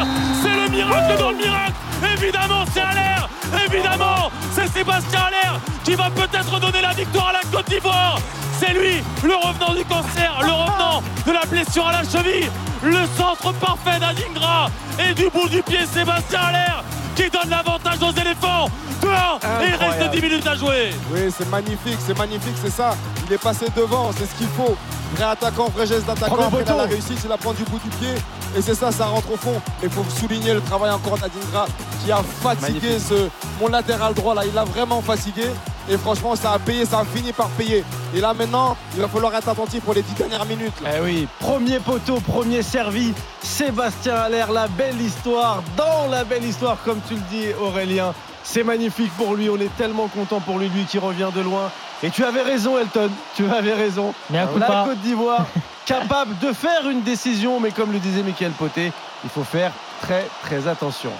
l'heure 0.00 0.06
C'est 0.42 0.56
le 0.56 0.68
miracle 0.70 1.18
dans 1.18 1.30
le 1.30 1.36
miracle 1.36 1.74
Évidemment, 2.16 2.64
c'est 2.72 2.80
à 2.80 2.94
l'air 2.94 3.28
Évidemment, 3.66 4.30
c'est 4.52 4.68
Sébastien 4.68 5.20
Allaire 5.20 5.60
qui 5.84 5.94
va 5.94 6.10
peut-être 6.10 6.60
donner 6.60 6.80
la 6.82 6.92
victoire 6.92 7.28
à 7.28 7.32
la 7.32 7.40
Côte 7.50 7.68
d'Ivoire. 7.68 8.18
C'est 8.58 8.72
lui, 8.72 9.02
le 9.22 9.34
revenant 9.34 9.74
du 9.74 9.84
cancer, 9.84 10.38
le 10.40 10.52
revenant 10.52 11.02
de 11.26 11.32
la 11.32 11.44
blessure 11.46 11.86
à 11.86 11.92
la 11.92 12.02
cheville, 12.02 12.50
le 12.82 13.06
centre 13.16 13.52
parfait 13.54 14.00
d'Adingra 14.00 14.68
et 14.98 15.14
du 15.14 15.28
bout 15.30 15.48
du 15.48 15.62
pied 15.62 15.86
Sébastien 15.86 16.40
Allaire 16.40 16.82
qui 17.22 17.30
donne 17.30 17.50
l'avantage 17.50 17.98
aux 18.00 18.12
éléphants. 18.12 18.68
2-1 19.02 19.06
et 19.06 19.68
il 19.68 19.70
reste 19.70 19.82
Incroyable. 19.82 20.14
10 20.14 20.22
minutes 20.22 20.46
à 20.46 20.54
jouer. 20.54 20.90
Oui, 21.12 21.20
c'est 21.36 21.48
magnifique, 21.48 21.98
c'est 22.06 22.16
magnifique, 22.16 22.54
c'est 22.62 22.70
ça. 22.70 22.94
Il 23.26 23.32
est 23.32 23.42
passé 23.42 23.66
devant, 23.76 24.10
c'est 24.16 24.26
ce 24.26 24.34
qu'il 24.34 24.48
faut. 24.48 24.76
Vrai 25.14 25.24
attaquant, 25.24 25.68
vrai 25.74 25.86
geste 25.86 26.06
d'attaquant. 26.06 26.46
Après, 26.46 26.62
il 26.64 26.70
a 26.70 26.76
la 26.76 26.82
réussite, 26.84 27.18
il 27.22 27.28
la 27.28 27.36
prend 27.36 27.52
du 27.52 27.64
bout 27.64 27.78
du 27.78 27.88
pied. 27.98 28.14
Et 28.56 28.62
c'est 28.62 28.74
ça, 28.74 28.92
ça 28.92 29.06
rentre 29.06 29.32
au 29.32 29.36
fond. 29.36 29.60
Mais 29.80 29.88
il 29.88 29.90
faut 29.90 30.04
souligner 30.20 30.54
le 30.54 30.60
travail 30.60 30.90
encore 30.90 31.18
d'Adingra 31.18 31.66
qui 32.04 32.12
a 32.12 32.22
fatigué 32.42 32.80
Magnifique. 32.80 33.08
ce, 33.08 33.28
mon 33.60 33.68
latéral 33.68 34.14
droit 34.14 34.34
là. 34.34 34.42
Il 34.46 34.54
l'a 34.54 34.64
vraiment 34.64 35.00
fatigué. 35.02 35.46
Et 35.90 35.96
franchement, 35.96 36.36
ça 36.36 36.52
a 36.52 36.58
payé, 36.58 36.84
ça 36.84 36.98
a 37.00 37.04
fini 37.04 37.32
par 37.32 37.48
payer. 37.50 37.82
Et 38.14 38.20
là 38.20 38.34
maintenant, 38.34 38.76
il 38.94 39.00
va 39.00 39.08
falloir 39.08 39.34
être 39.34 39.48
attentif 39.48 39.82
pour 39.82 39.94
les 39.94 40.02
10 40.02 40.14
dernières 40.14 40.44
minutes. 40.44 40.74
là. 40.82 40.90
Eh 40.96 41.00
oui, 41.00 41.28
premier 41.40 41.78
poteau, 41.80 42.20
premier 42.20 42.62
servi. 42.62 43.14
Sébastien 43.42 44.14
Allaire, 44.16 44.52
la 44.52 44.68
belle 44.68 45.00
histoire, 45.00 45.62
dans 45.76 46.08
la 46.10 46.24
belle 46.24 46.44
histoire, 46.44 46.76
comme 46.84 47.00
tu 47.08 47.14
le 47.14 47.20
dis, 47.30 47.46
Aurélien. 47.60 48.12
C'est 48.44 48.62
magnifique 48.64 49.10
pour 49.16 49.34
lui, 49.34 49.48
on 49.50 49.56
est 49.56 49.74
tellement 49.76 50.08
content 50.08 50.40
pour 50.40 50.58
lui, 50.58 50.68
lui 50.68 50.84
qui 50.84 50.98
revient 50.98 51.28
de 51.34 51.40
loin. 51.40 51.70
Et 52.02 52.10
tu 52.10 52.24
avais 52.24 52.42
raison, 52.42 52.78
Elton, 52.78 53.10
tu 53.34 53.44
avais 53.50 53.74
raison. 53.74 54.14
Mais 54.30 54.38
un 54.38 54.46
coup 54.46 54.58
La 54.58 54.66
pas. 54.66 54.84
Côte 54.84 55.00
d'Ivoire, 55.00 55.46
capable 55.86 56.38
de 56.38 56.52
faire 56.52 56.88
une 56.88 57.02
décision, 57.02 57.60
mais 57.60 57.70
comme 57.72 57.92
le 57.92 57.98
disait 57.98 58.22
Michael 58.22 58.52
Poté, 58.52 58.92
il 59.24 59.30
faut 59.30 59.42
faire 59.44 59.72
très 60.02 60.26
très 60.44 60.68
attention. 60.68 61.10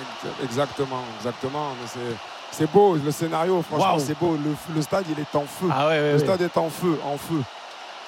Ex- 0.00 0.32
Exactement, 0.44 1.02
exactement. 1.20 1.68
Mais 1.80 2.00
c'est- 2.58 2.70
beau, 2.72 2.94
le 2.96 3.10
scénario, 3.10 3.62
franchement, 3.62 3.98
c'est 3.98 4.18
beau. 4.18 4.36
Le, 4.42 4.54
le 4.74 4.82
stade, 4.82 5.04
il 5.10 5.18
est 5.20 5.34
en 5.36 5.44
feu. 5.46 5.66
Ah 5.70 5.86
ouais, 5.88 5.92
ouais, 5.92 6.00
le 6.08 6.12
ouais. 6.14 6.18
stade 6.18 6.40
est 6.42 6.56
en 6.56 6.70
feu, 6.70 6.98
en 7.04 7.16
feu. 7.18 7.42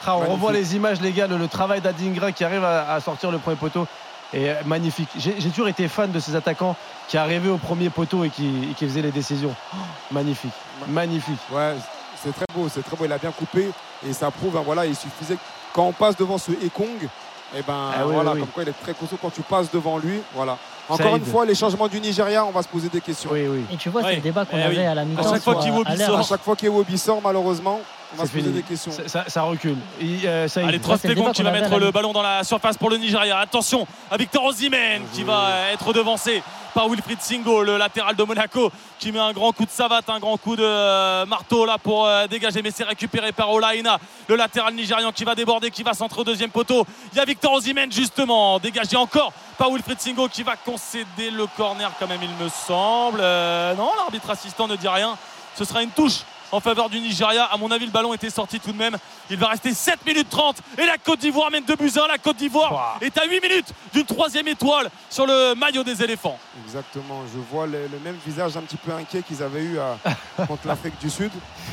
Ah, 0.06 0.14
on 0.16 0.20
Magnifique. 0.20 0.32
revoit 0.34 0.52
les 0.52 0.76
images, 0.76 1.00
les 1.00 1.12
gars, 1.12 1.26
le, 1.26 1.36
le 1.36 1.48
travail 1.48 1.80
d'Adingra 1.80 2.30
qui 2.32 2.44
arrive 2.44 2.62
à, 2.64 2.92
à 2.92 3.00
sortir 3.00 3.30
le 3.30 3.38
premier 3.38 3.56
poteau. 3.56 3.86
Et 4.32 4.50
euh, 4.50 4.54
magnifique. 4.66 5.08
J'ai 5.16 5.36
j'ai 5.38 5.50
toujours 5.50 5.68
été 5.68 5.86
fan 5.88 6.10
de 6.10 6.18
ces 6.18 6.34
attaquants 6.34 6.74
qui 7.08 7.16
arrivaient 7.16 7.48
au 7.48 7.58
premier 7.58 7.90
poteau 7.90 8.24
et 8.24 8.30
qui, 8.30 8.68
et 8.70 8.74
qui 8.74 8.84
faisaient 8.86 9.02
les 9.02 9.12
décisions. 9.12 9.54
Oh, 9.72 9.76
magnifique, 10.10 10.52
magnifique. 10.88 11.38
Ouais, 11.52 11.74
c'est 12.22 12.34
très 12.34 12.44
beau, 12.54 12.68
c'est 12.68 12.82
très 12.82 12.96
beau. 12.96 13.04
Il 13.04 13.12
a 13.12 13.18
bien 13.18 13.30
coupé 13.30 13.70
et 14.06 14.12
ça 14.12 14.30
prouve, 14.32 14.56
hein, 14.56 14.62
voilà, 14.64 14.84
il 14.84 14.96
suffisait 14.96 15.38
quand 15.72 15.84
on 15.84 15.92
passe 15.92 16.16
devant 16.16 16.38
ce 16.38 16.50
Ekong, 16.52 17.08
et 17.54 17.62
ben 17.66 17.90
Ah 17.94 18.06
oui, 18.06 18.14
voilà, 18.14 18.30
oui, 18.32 18.36
oui. 18.36 18.40
comme 18.40 18.48
quoi 18.50 18.62
il 18.62 18.68
est 18.70 18.82
très 18.82 18.94
costaud 18.94 19.18
quand 19.20 19.30
tu 19.30 19.42
passes 19.42 19.70
devant 19.70 19.98
lui, 19.98 20.20
voilà. 20.34 20.56
Encore 20.88 21.16
une 21.16 21.24
fois, 21.24 21.44
les 21.44 21.54
changements 21.56 21.88
du 21.88 22.00
Nigeria, 22.00 22.44
on 22.44 22.52
va 22.52 22.62
se 22.62 22.68
poser 22.68 22.88
des 22.88 23.00
questions. 23.00 23.30
Oui, 23.32 23.46
oui. 23.48 23.64
Et 23.72 23.76
tu 23.76 23.88
vois, 23.88 24.02
c'est 24.02 24.08
Oui. 24.10 24.14
le 24.16 24.20
débat 24.22 24.44
qu'on 24.44 24.56
Eh 24.56 24.62
avait 24.62 24.76
oui. 24.78 24.84
à 24.84 24.94
la 24.94 25.04
mi-temps. 25.04 25.22
chaque 25.32 25.42
fois 25.42 25.56
qu'Iwobi 25.56 25.90
euh, 25.92 26.06
sort. 26.06 26.18
À 26.20 26.22
chaque 26.22 26.42
fois 26.42 26.54
sort, 26.96 27.20
malheureusement, 27.22 27.80
on 28.14 28.16
va 28.16 28.24
se 28.24 28.30
poser 28.30 28.42
fini. 28.44 28.54
des 28.54 28.62
questions. 28.62 28.92
Ça, 28.92 29.08
ça- 29.08 29.24
ça 29.26 29.42
recule. 29.42 29.76
Et, 30.00 30.20
euh. 30.26 30.46
Allez, 30.56 30.78
débat 30.78 31.32
qui 31.32 31.42
qu'on 31.42 31.42
va 31.42 31.50
mettre 31.50 31.72
à 31.72 31.78
le 31.78 31.90
ballon 31.90 32.12
dans 32.12 32.22
la 32.22 32.44
surface 32.44 32.76
pour 32.78 32.88
le 32.88 32.98
Nigeria. 32.98 33.36
Attention 33.38 33.84
à 34.12 34.16
Victor 34.16 34.44
Osimhen 34.44 35.02
qui 35.12 35.24
va 35.24 35.72
être 35.72 35.92
devancé 35.92 36.40
par 36.76 36.90
Wilfried 36.90 37.22
Singo, 37.22 37.62
le 37.62 37.78
latéral 37.78 38.14
de 38.16 38.22
Monaco, 38.22 38.70
qui 38.98 39.10
met 39.10 39.18
un 39.18 39.32
grand 39.32 39.50
coup 39.52 39.64
de 39.64 39.70
savate, 39.70 40.10
un 40.10 40.20
grand 40.20 40.36
coup 40.36 40.56
de 40.56 40.62
euh, 40.62 41.24
marteau 41.24 41.64
là 41.64 41.78
pour 41.78 42.04
euh, 42.04 42.26
dégager. 42.26 42.60
Mais 42.60 42.70
c'est 42.70 42.84
récupéré 42.84 43.32
par 43.32 43.50
Olaïna, 43.50 43.98
le 44.28 44.36
latéral 44.36 44.74
nigérian 44.74 45.10
qui 45.10 45.24
va 45.24 45.34
déborder, 45.34 45.70
qui 45.70 45.82
va 45.82 45.94
centrer 45.94 46.20
au 46.20 46.24
deuxième 46.24 46.50
poteau. 46.50 46.86
Il 47.14 47.16
y 47.16 47.20
a 47.22 47.24
Victor 47.24 47.54
Osimhen 47.54 47.90
justement, 47.90 48.58
dégagé 48.58 48.94
encore 48.94 49.32
par 49.56 49.70
Wilfried 49.70 49.98
Singo 49.98 50.28
qui 50.28 50.42
va 50.42 50.54
concéder 50.56 51.30
le 51.30 51.46
corner 51.56 51.90
quand 51.98 52.08
même, 52.08 52.20
il 52.22 52.44
me 52.44 52.50
semble. 52.50 53.20
Euh, 53.22 53.74
non, 53.74 53.88
l'arbitre 53.96 54.28
assistant 54.28 54.68
ne 54.68 54.76
dit 54.76 54.88
rien. 54.88 55.16
Ce 55.54 55.64
sera 55.64 55.82
une 55.82 55.88
touche 55.88 56.24
en 56.52 56.60
faveur 56.60 56.88
du 56.88 57.00
Nigeria. 57.00 57.44
À 57.44 57.56
mon 57.56 57.70
avis, 57.70 57.86
le 57.86 57.90
ballon 57.92 58.14
était 58.14 58.30
sorti 58.30 58.60
tout 58.60 58.72
de 58.72 58.76
même. 58.78 58.96
Il 59.30 59.36
va 59.36 59.48
rester 59.48 59.74
7 59.74 60.04
minutes 60.06 60.28
30 60.30 60.56
et 60.78 60.86
la 60.86 60.98
Côte 60.98 61.20
d'Ivoire 61.20 61.50
mène 61.50 61.64
2 61.64 61.76
buts 61.76 61.92
à 61.96 62.04
1. 62.04 62.08
La 62.08 62.18
Côte 62.18 62.36
d'Ivoire 62.36 62.98
est 63.00 63.16
à 63.18 63.24
8 63.26 63.40
minutes 63.42 63.68
d'une 63.92 64.04
troisième 64.06 64.48
étoile 64.48 64.88
sur 65.10 65.26
le 65.26 65.54
maillot 65.54 65.82
des 65.84 66.02
éléphants. 66.02 66.38
Exactement, 66.64 67.22
je 67.32 67.38
vois 67.52 67.66
le, 67.66 67.82
le 67.90 67.98
même 68.04 68.16
visage 68.26 68.56
un 68.56 68.62
petit 68.62 68.76
peu 68.76 68.92
inquiet 68.92 69.22
qu'ils 69.22 69.42
avaient 69.42 69.62
eu 69.62 69.78
à- 69.78 70.44
contre 70.46 70.66
l'Afrique 70.66 70.98
du 71.00 71.10
Sud. 71.10 71.30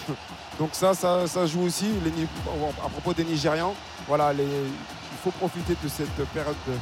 Donc 0.59 0.69
ça, 0.73 0.93
ça, 0.93 1.25
ça 1.27 1.45
joue 1.47 1.63
aussi 1.63 1.85
les 2.03 2.11
à 2.85 2.89
propos 2.89 3.13
des 3.13 3.23
Nigérians. 3.23 3.73
Voilà, 4.07 4.33
les- 4.33 4.43
il 4.43 5.17
faut 5.23 5.31
profiter 5.31 5.75
de 5.81 5.87
cette 5.89 6.13
période 6.33 6.55
de. 6.67 6.73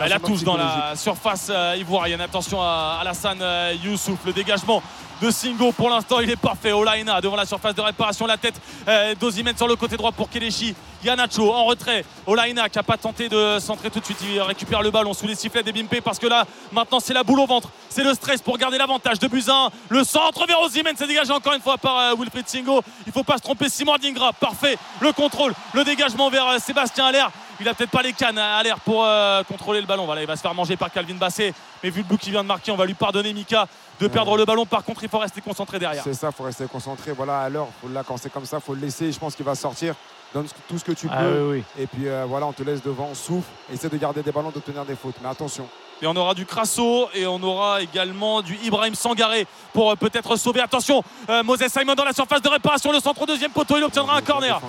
Elle 0.00 0.10
la 0.10 0.18
touche 0.18 0.42
dans 0.42 0.56
la 0.56 0.94
surface 0.96 1.48
euh, 1.50 1.76
ivoirienne. 1.78 2.20
Attention 2.20 2.60
à 2.60 2.98
Alassane 3.00 3.38
euh, 3.40 3.74
Youssouf. 3.84 4.18
Le 4.26 4.32
dégagement 4.32 4.82
de 5.22 5.30
Singo 5.30 5.70
pour 5.70 5.88
l'instant 5.90 6.20
il 6.20 6.30
est 6.30 6.36
parfait. 6.36 6.72
Olaina 6.72 7.20
devant 7.20 7.36
la 7.36 7.46
surface 7.46 7.74
de 7.74 7.80
réparation. 7.80 8.26
La 8.26 8.36
tête 8.36 8.60
euh, 8.88 9.14
d'Ozimène 9.14 9.56
sur 9.56 9.68
le 9.68 9.76
côté 9.76 9.96
droit 9.96 10.12
pour 10.12 10.28
Kelechi. 10.28 10.74
Yanacho 11.04 11.52
en 11.52 11.64
retrait. 11.64 12.04
Olaina 12.26 12.68
qui 12.68 12.78
n'a 12.78 12.82
pas 12.82 12.96
tenté 12.96 13.28
de 13.28 13.58
centrer 13.60 13.90
tout 13.90 14.00
de 14.00 14.04
suite. 14.04 14.18
Il 14.22 14.40
récupère 14.40 14.82
le 14.82 14.90
ballon 14.90 15.14
sous 15.14 15.26
les 15.26 15.36
sifflets 15.36 15.62
des 15.62 15.72
Bimpe 15.72 16.00
parce 16.02 16.18
que 16.18 16.26
là 16.26 16.44
maintenant 16.72 16.98
c'est 16.98 17.14
la 17.14 17.22
boule 17.22 17.40
au 17.40 17.46
ventre. 17.46 17.68
C'est 17.88 18.04
le 18.04 18.14
stress 18.14 18.42
pour 18.42 18.58
garder 18.58 18.78
l'avantage 18.78 19.20
de 19.20 19.28
Buzyn. 19.28 19.70
Le 19.90 20.02
centre 20.02 20.44
vers 20.46 20.60
Ozimène. 20.60 20.94
C'est 20.98 21.06
dégagé 21.06 21.32
encore 21.32 21.54
une 21.54 21.62
fois 21.62 21.78
par 21.78 21.98
euh, 21.98 22.14
Wilfried 22.18 22.48
Singo. 22.48 22.82
Il 23.06 23.12
faut 23.12 23.22
pas 23.22 23.36
se 23.36 23.42
tromper. 23.42 23.68
Simon 23.68 23.96
Dingra. 24.02 24.32
Parfait. 24.32 24.76
Le 25.00 25.12
contrôle. 25.12 25.54
Le 25.72 25.84
dégagement 25.84 26.30
vers 26.30 26.48
euh, 26.48 26.58
Sébastien 26.58 27.06
Allaire. 27.06 27.30
Il 27.60 27.68
a 27.68 27.74
peut-être 27.74 27.90
pas 27.90 28.02
les 28.02 28.12
cannes 28.12 28.38
à 28.38 28.62
l'air 28.62 28.80
pour 28.80 29.04
euh, 29.04 29.42
contrôler 29.44 29.80
le 29.80 29.86
ballon. 29.86 30.06
Voilà, 30.06 30.20
il 30.22 30.26
va 30.26 30.36
se 30.36 30.42
faire 30.42 30.54
manger 30.54 30.76
par 30.76 30.90
Calvin 30.90 31.14
Basset. 31.14 31.52
Mais 31.82 31.90
vu 31.90 32.02
le 32.02 32.06
but 32.08 32.18
qu'il 32.18 32.32
vient 32.32 32.42
de 32.42 32.48
marquer, 32.48 32.72
on 32.72 32.76
va 32.76 32.84
lui 32.86 32.94
pardonner 32.94 33.32
Mika 33.32 33.66
de 34.00 34.08
perdre 34.08 34.36
le 34.36 34.44
ballon. 34.44 34.66
Par 34.66 34.82
contre, 34.84 35.02
il 35.04 35.08
faut 35.08 35.18
rester 35.18 35.40
concentré 35.40 35.78
derrière. 35.78 36.02
C'est 36.02 36.14
ça, 36.14 36.28
il 36.28 36.32
faut 36.34 36.42
rester 36.44 36.66
concentré. 36.66 37.12
Voilà, 37.12 37.40
à 37.42 37.48
l'heure, 37.48 37.68
faut- 37.80 37.88
là, 37.88 38.02
quand 38.06 38.16
c'est 38.16 38.30
comme 38.32 38.44
ça, 38.44 38.56
il 38.58 38.62
faut 38.62 38.74
le 38.74 38.80
laisser. 38.80 39.12
Je 39.12 39.18
pense 39.18 39.34
qu'il 39.36 39.44
va 39.44 39.54
sortir. 39.54 39.94
Donne 40.34 40.46
tout 40.68 40.78
ce 40.78 40.84
que 40.84 40.92
tu 40.92 41.06
Ah 41.12 41.18
peux. 41.22 41.42
oui, 41.52 41.58
oui. 41.76 41.82
Et 41.82 41.86
puis 41.86 42.08
euh, 42.08 42.24
voilà, 42.28 42.46
on 42.46 42.52
te 42.52 42.62
laisse 42.64 42.82
devant, 42.82 43.14
souffle. 43.14 43.48
Essaie 43.72 43.88
de 43.88 43.96
garder 43.96 44.20
des 44.22 44.32
ballons, 44.32 44.50
d'obtenir 44.50 44.84
des 44.84 44.96
fautes. 44.96 45.14
Mais 45.22 45.28
attention. 45.28 45.68
Et 46.04 46.06
on 46.06 46.16
aura 46.16 46.34
du 46.34 46.44
Crasso 46.44 47.08
et 47.14 47.26
on 47.26 47.42
aura 47.42 47.80
également 47.80 48.42
du 48.42 48.58
Ibrahim 48.62 48.94
Sangaré 48.94 49.46
pour 49.72 49.90
euh, 49.90 49.96
peut-être 49.96 50.36
sauver. 50.36 50.60
Attention, 50.60 51.02
euh, 51.30 51.42
Moses 51.42 51.66
Simon 51.68 51.94
dans 51.94 52.04
la 52.04 52.12
surface 52.12 52.42
de 52.42 52.48
réparation. 52.50 52.92
Le 52.92 53.00
centre 53.00 53.22
au 53.22 53.24
deuxième 53.24 53.52
poteau, 53.52 53.78
il 53.78 53.84
obtiendra 53.84 54.18
un 54.18 54.20
corner. 54.20 54.60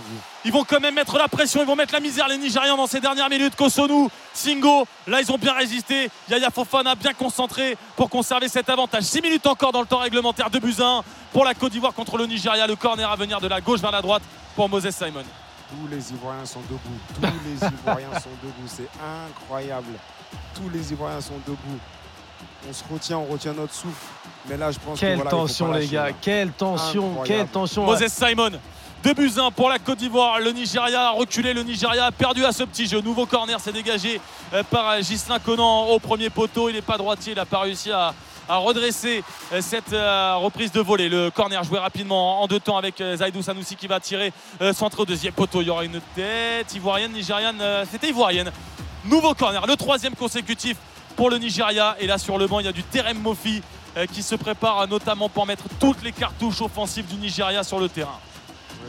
Ils 0.46 0.54
vont 0.54 0.64
quand 0.64 0.80
même 0.80 0.96
mettre 0.96 1.18
la 1.18 1.28
pression, 1.28 1.60
ils 1.60 1.68
vont 1.68 1.76
mettre 1.76 1.94
la 1.94 2.00
misère 2.00 2.30
les 2.30 2.38
Nigérians 2.38 2.78
dans 2.78 2.88
ces 2.88 3.02
dernières 3.02 3.30
minutes. 3.30 3.58
Kosonu, 3.58 4.08
Singo, 4.34 4.88
là 5.08 5.20
ils 5.20 5.30
ont 5.30 5.38
bien 5.38 5.52
résisté. 5.52 6.10
Yaya 6.30 6.52
Fofana 6.52 6.96
bien 6.96 7.12
concentré 7.12 7.76
pour 7.98 8.10
conserver 8.10 8.48
cet 8.48 8.70
avantage. 8.70 9.04
6 9.04 9.22
minutes 9.22 9.46
encore 9.46 9.74
dans 9.74 9.82
le 9.82 9.88
temps 9.88 10.00
réglementaire 10.00 10.50
de 10.50 10.60
Buzyn 10.60 11.04
pour 11.34 11.44
la 11.44 11.54
Côte 11.54 11.74
d'Ivoire 11.74 11.94
contre 11.94 12.18
le 12.18 12.28
Nigeria. 12.28 12.66
Le 12.66 12.78
corner 12.78 13.12
à 13.12 13.18
venir 13.18 13.42
de 13.42 13.50
la 13.50 13.60
gauche 13.60 13.82
vers 13.82 13.92
la 13.92 14.02
droite 14.02 14.24
pour 14.56 14.70
Moses 14.70 14.90
Simon. 14.92 15.26
Tous 15.70 15.88
les 15.92 16.14
Ivoiriens 16.14 16.46
sont 16.46 16.62
debout. 16.62 16.80
Tous 17.14 17.22
les 17.22 17.68
Ivoiriens 17.68 18.20
sont 18.22 18.30
debout. 18.42 18.68
C'est 18.68 18.88
incroyable. 19.04 19.92
Tous 20.56 20.70
les 20.74 20.92
Ivoiriens 20.94 21.22
sont 21.22 21.34
debout. 21.46 21.80
On 22.68 22.74
se 22.74 22.84
retient, 22.92 23.18
on 23.18 23.26
retient 23.26 23.54
notre 23.54 23.74
souffle. 23.74 24.06
Mais 24.50 24.58
là, 24.58 24.72
je 24.72 24.80
pense 24.80 25.00
Quelle 25.00 25.12
que 25.12 25.16
voilà, 25.24 25.30
tension, 25.32 25.72
les 25.72 25.88
gars. 25.88 26.08
Quelle 26.22 26.52
tension, 26.52 27.08
Incroyable. 27.12 27.28
quelle 27.28 27.48
tension. 27.48 27.84
Moses 27.86 28.08
Simon. 28.08 28.52
2 29.04 29.14
buts 29.14 29.32
1 29.38 29.52
pour 29.52 29.70
la 29.70 29.78
Côte 29.78 30.00
d'Ivoire. 30.00 30.40
Le 30.40 30.52
Nigeria 30.52 31.10
a 31.10 31.12
reculé. 31.12 31.54
Le 31.54 31.62
Nigeria 31.64 32.06
a 32.06 32.12
perdu 32.12 32.44
à 32.44 32.52
ce 32.52 32.64
petit 32.64 32.88
jeu. 32.88 33.02
Nouveau 33.02 33.26
corner, 33.28 33.60
c'est 33.60 33.72
dégagé 33.72 34.20
euh, 34.54 34.64
par 34.64 34.90
euh, 34.90 35.00
Ghislain 35.02 35.38
Conan 35.40 35.88
au 35.90 36.00
premier 36.00 36.30
poteau. 36.32 36.70
Il 36.70 36.76
n'est 36.76 36.82
pas 36.82 36.98
droitier. 36.98 37.34
Il 37.34 37.36
n'a 37.36 37.46
pas 37.46 37.60
réussi 37.60 37.92
à, 37.92 38.16
à 38.50 38.58
redresser 38.58 39.24
euh, 39.54 39.62
cette 39.62 39.92
reprise 39.92 40.72
de 40.72 40.82
volée. 40.82 41.10
Le 41.10 41.30
corner 41.30 41.64
joué 41.64 41.78
rapidement 41.78 42.42
en 42.42 42.48
deux 42.48 42.60
temps 42.60 42.78
avec 42.78 42.96
Zaidou 43.16 43.44
Sanoussi 43.44 43.76
qui 43.76 43.86
va 43.88 44.00
tirer 44.00 44.34
centré 44.74 45.04
au 45.04 45.06
deuxième 45.06 45.34
poteau. 45.34 45.62
Il 45.62 45.68
y 45.68 45.70
aura 45.70 45.86
une 45.86 46.02
tête 46.16 46.74
ivoirienne, 46.74 47.12
nigériane. 47.12 47.62
C'était 47.92 48.10
ivoirienne. 48.10 48.52
Nouveau 49.08 49.36
corner, 49.36 49.68
le 49.68 49.76
troisième 49.76 50.16
consécutif 50.16 50.78
pour 51.16 51.30
le 51.30 51.38
Nigeria. 51.38 51.96
Et 52.00 52.08
là, 52.08 52.18
sur 52.18 52.38
le 52.38 52.48
banc, 52.48 52.60
il 52.60 52.66
y 52.66 52.70
a 52.70 52.72
du 52.72 52.84
Terem 52.84 53.20
Mofi 53.20 53.62
euh, 53.98 54.06
qui 54.08 54.24
se 54.24 54.36
prépare 54.36 54.82
euh, 54.82 54.88
notamment 54.88 55.30
pour 55.30 55.46
mettre 55.46 55.66
toutes 55.80 56.02
les 56.04 56.12
cartouches 56.12 56.62
offensives 56.62 57.06
du 57.06 57.16
Nigeria 57.16 57.64
sur 57.64 57.80
le 57.80 57.88
terrain. 57.88 58.20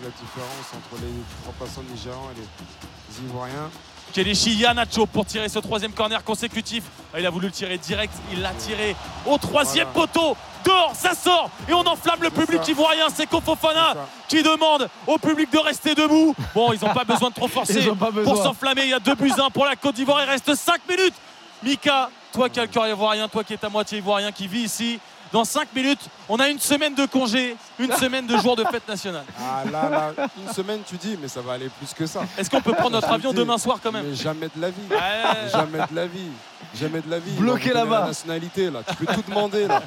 La 0.03 0.09
différence 0.09 0.73
entre 0.75 1.03
les 1.03 1.13
trois 1.43 1.55
passants 1.59 1.83
nigérians 1.91 2.29
et 2.35 2.41
les 2.41 3.29
Ivoiriens. 3.29 3.71
Kelechi 4.17 4.55
Yanacho 4.55 5.05
pour 5.05 5.27
tirer 5.27 5.51
ce 5.51 5.59
troisième 5.59 5.93
corner 5.93 6.25
consécutif. 6.25 6.85
Ah, 7.13 7.21
Il 7.21 7.27
a 7.27 7.29
voulu 7.31 7.49
le 7.49 7.53
tirer 7.53 7.77
direct, 7.77 8.15
il 8.33 8.41
l'a 8.41 8.55
tiré 8.55 8.97
au 9.27 9.37
troisième 9.37 9.89
Voilà. 9.93 10.09
poteau. 10.09 10.35
Dehors, 10.65 10.93
ça 10.95 11.15
sort 11.15 11.51
et 11.69 11.75
on 11.75 11.87
enflamme 11.87 12.23
le 12.23 12.31
public 12.31 12.65
ça. 12.65 12.71
ivoirien. 12.71 13.09
C'est 13.15 13.27
Kofofana 13.27 13.95
qui 14.27 14.43
demande 14.43 14.89
au 15.07 15.19
public 15.19 15.53
de 15.53 15.59
rester 15.59 15.95
debout. 15.95 16.35
Bon, 16.55 16.73
ils 16.73 16.83
n'ont 16.83 16.95
pas 16.95 17.05
besoin 17.13 17.29
de 17.29 17.35
trop 17.35 17.47
forcer 17.47 17.91
pour 18.25 18.43
s'enflammer. 18.43 18.85
Il 18.85 18.91
y 18.91 18.95
a 18.95 19.01
deux 19.01 19.15
buts 19.17 19.31
1 19.39 19.51
pour 19.51 19.67
la 19.67 19.77
Côte 19.77 19.97
d'Ivoire. 19.97 20.23
Il 20.25 20.31
reste 20.31 20.55
5 20.55 20.81
minutes. 20.89 21.15
Mika, 21.63 22.09
toi 22.33 22.49
qui 22.49 22.59
as 22.59 22.63
le 22.63 22.69
cœur 22.69 22.89
ivoirien, 22.89 23.29
toi 23.29 23.45
qui 23.45 23.53
es 23.53 23.63
à 23.63 23.69
moitié 23.69 23.99
ivoirien, 23.99 24.33
qui 24.33 24.47
vit 24.47 24.63
ici. 24.63 24.99
Dans 25.33 25.45
5 25.45 25.69
minutes, 25.75 26.01
on 26.29 26.37
a 26.39 26.49
une 26.49 26.59
semaine 26.61 26.95
de 26.95 27.05
congé, 27.07 27.57
une 27.79 27.93
semaine 27.97 28.27
de 28.27 28.37
jour 28.39 28.55
de 28.57 28.65
fête 28.65 28.87
nationale. 28.89 29.25
Ah 29.39 29.65
là, 29.71 29.89
là, 30.17 30.29
une 30.39 30.53
semaine, 30.53 30.81
tu 30.89 30.97
dis, 30.97 31.19
mais 31.21 31.29
ça 31.29 31.41
va 31.41 31.55
aller 31.55 31.69
plus 31.69 31.93
que 31.93 32.07
ça. 32.07 32.23
Est-ce 32.39 32.49
qu'on 32.49 32.61
peut 32.61 32.73
prendre 32.73 32.93
notre 32.93 33.11
avion 33.11 33.33
dis, 33.33 33.39
demain 33.39 33.59
soir 33.59 33.79
quand 33.83 33.93
même 33.93 34.07
Mais 34.09 34.15
jamais 34.15 34.47
de 34.47 34.61
la 34.61 34.71
vie. 34.71 34.77
Ouais. 34.89 35.51
Jamais 35.51 35.79
de 35.91 35.95
la 35.97 36.07
vie. 36.07 36.31
Jamais 36.75 37.01
de 37.01 37.11
la 37.11 37.19
vie. 37.19 37.33
Bloqué 37.33 37.73
là-bas. 37.73 38.01
La 38.03 38.07
nationalité, 38.09 38.71
là. 38.71 38.81
Tu 38.89 38.95
peux 38.97 39.07
tout 39.13 39.23
demander, 39.29 39.67
là. 39.67 39.83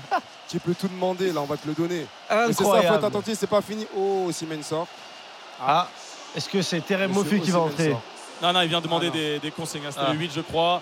Tu 0.50 0.60
peux 0.60 0.74
tout 0.76 0.88
demander, 0.90 1.32
là. 1.32 1.42
On 1.42 1.46
va 1.46 1.56
te 1.58 1.68
le 1.68 1.74
donner. 1.74 2.06
C'est 2.30 2.54
ça, 2.54 2.64
faut 2.64 2.76
être 2.76 3.04
attentif. 3.06 3.38
C'est 3.40 3.48
pas 3.48 3.62
fini. 3.62 3.88
Oh, 3.96 4.30
Simen 4.32 4.62
sort. 4.62 4.88
Ah, 5.62 5.88
est-ce 6.36 6.50
que 6.50 6.62
c'est 6.62 6.82
Terem 6.82 7.12
Mofi 7.12 7.40
qui 7.40 7.52
va 7.52 7.60
entrer. 7.60 7.96
Non, 8.42 8.54
non, 8.54 8.62
il 8.62 8.70
vient 8.70 8.82
demander 8.82 9.08
Ah, 9.10 9.14
des, 9.14 9.40
des 9.40 9.52
consignes. 9.52 9.82
hein. 9.86 9.92
C'était 9.92 10.06
Ah. 10.08 10.14
le 10.14 10.20
8, 10.20 10.32
je 10.36 10.42
crois. 10.42 10.82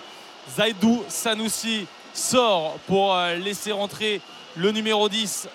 Zaidou 0.56 1.02
Sanoussi 1.08 1.86
sort 2.14 2.76
pour 2.86 3.14
euh, 3.14 3.34
laisser 3.34 3.72
rentrer 3.72 4.20
le 4.58 4.72
numéro 4.72 5.08
10, 5.08 5.48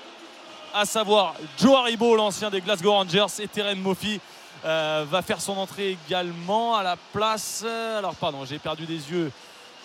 à 0.74 0.86
savoir 0.86 1.36
Joe 1.60 1.76
Haribo, 1.76 2.16
l'ancien 2.16 2.50
des 2.50 2.62
Glasgow 2.62 2.92
Rangers, 2.92 3.26
et 3.40 3.48
Terem 3.48 3.80
Mofi. 3.80 4.20
euh, 4.66 5.04
va 5.12 5.22
faire 5.22 5.42
son 5.42 5.58
entrée 5.58 5.98
également 6.08 6.78
à 6.78 6.84
la 6.84 6.96
place. 7.12 7.64
euh, 7.66 8.00
Alors, 8.00 8.16
pardon, 8.16 8.46
j'ai 8.46 8.60
perdu 8.60 8.86
des 8.86 8.94
yeux. 9.12 9.30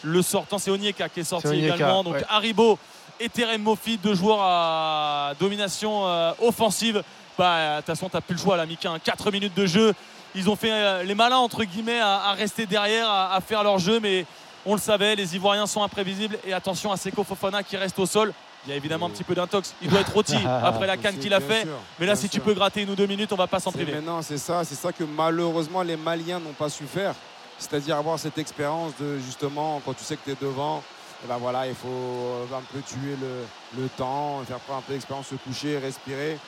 Le 0.05 0.23
sortant, 0.23 0.59
c'est 0.59 0.71
Onyeka 0.71 1.09
qui 1.09 1.21
est 1.21 1.25
sorti 1.25 1.49
également. 1.49 2.05
Donc, 2.05 2.15
ouais. 2.15 2.25
Haribo 2.29 2.79
et 3.19 3.29
Terem 3.29 3.61
Mofi, 3.61 3.97
deux 3.99 4.15
joueurs 4.15 4.39
à 4.41 5.33
domination 5.41 6.07
euh, 6.07 6.31
offensive. 6.41 7.03
Bah, 7.37 7.73
de 7.73 7.77
toute 7.79 7.87
façon, 7.87 8.09
tu 8.09 8.15
n'as 8.17 8.21
plus 8.21 8.35
le 8.37 8.41
choix, 8.41 8.57
là, 8.57 8.67
Mika. 8.67 8.93
4 9.03 9.33
minutes 9.33 9.55
de 9.55 9.67
jeu. 9.67 9.93
Ils 10.37 10.49
ont 10.49 10.55
fait 10.55 10.71
euh, 10.71 11.03
les 11.03 11.17
malins, 11.17 11.39
entre 11.39 11.65
guillemets, 11.65 11.99
à, 12.01 12.29
à 12.29 12.33
rester 12.35 12.65
derrière, 12.67 13.09
à, 13.11 13.35
à 13.35 13.41
faire 13.41 13.65
leur 13.65 13.81
jeu. 13.81 13.99
Mais 13.99 14.25
on 14.65 14.75
le 14.75 14.81
savait, 14.81 15.17
les 15.17 15.35
Ivoiriens 15.35 15.67
sont 15.67 15.83
imprévisibles. 15.83 16.39
Et 16.47 16.53
attention 16.53 16.93
à 16.93 16.97
Seko 16.97 17.25
Fofana 17.25 17.65
qui 17.65 17.77
reste 17.77 17.99
au 17.99 18.07
sol. 18.07 18.33
Il 18.67 18.71
y 18.71 18.73
a 18.73 18.77
évidemment 18.77 19.07
un 19.07 19.11
petit 19.11 19.25
peu 19.25 19.35
d'intox. 19.35 19.75
Il 19.83 19.89
doit 19.89 20.01
être 20.01 20.13
rôti 20.13 20.37
après 20.63 20.87
la 20.87 20.97
canne 20.97 21.19
qu'il 21.19 21.33
a 21.33 21.41
fait. 21.41 21.63
sûr, 21.63 21.79
Mais 21.99 22.07
là, 22.07 22.17
si 22.17 22.29
tu 22.29 22.41
peux 22.41 22.55
gratter 22.55 22.83
une 22.83 22.91
ou 22.91 22.95
deux 22.95 23.07
minutes, 23.07 23.33
on 23.33 23.37
va 23.37 23.47
pas 23.47 23.61
s'en 23.61 23.73
priver. 23.73 23.93
maintenant, 23.93 24.21
c'est 24.23 24.39
ça, 24.39 24.65
c'est 24.65 24.75
ça 24.75 24.93
que 24.93 25.05
malheureusement 25.05 25.83
les 25.83 25.97
Maliens 25.97 26.41
n'ont 26.41 26.53
pas 26.53 26.69
su 26.69 26.85
faire. 26.85 27.15
C'est-à-dire 27.59 27.97
avoir 27.97 28.19
cette 28.19 28.39
expérience 28.39 28.93
de 29.01 29.19
justement 29.19 29.81
quand 29.85 29.95
tu 29.95 30.05
sais 30.05 30.17
que 30.17 30.25
tu 30.25 30.31
es 30.33 30.37
devant, 30.41 30.83
eh 31.25 31.29
ben 31.29 31.39
voilà, 31.39 31.67
il 31.67 31.75
faut 31.75 31.89
euh, 31.89 32.45
un 32.57 32.63
peu 32.73 32.81
tuer 32.81 33.17
le, 33.21 33.83
le 33.83 33.89
temps, 33.89 34.43
faire 34.47 34.59
prendre 34.61 34.79
un 34.81 34.83
peu 34.83 34.93
d'expérience, 34.93 35.27
se 35.27 35.35
coucher, 35.35 35.79
respirer, 35.79 36.39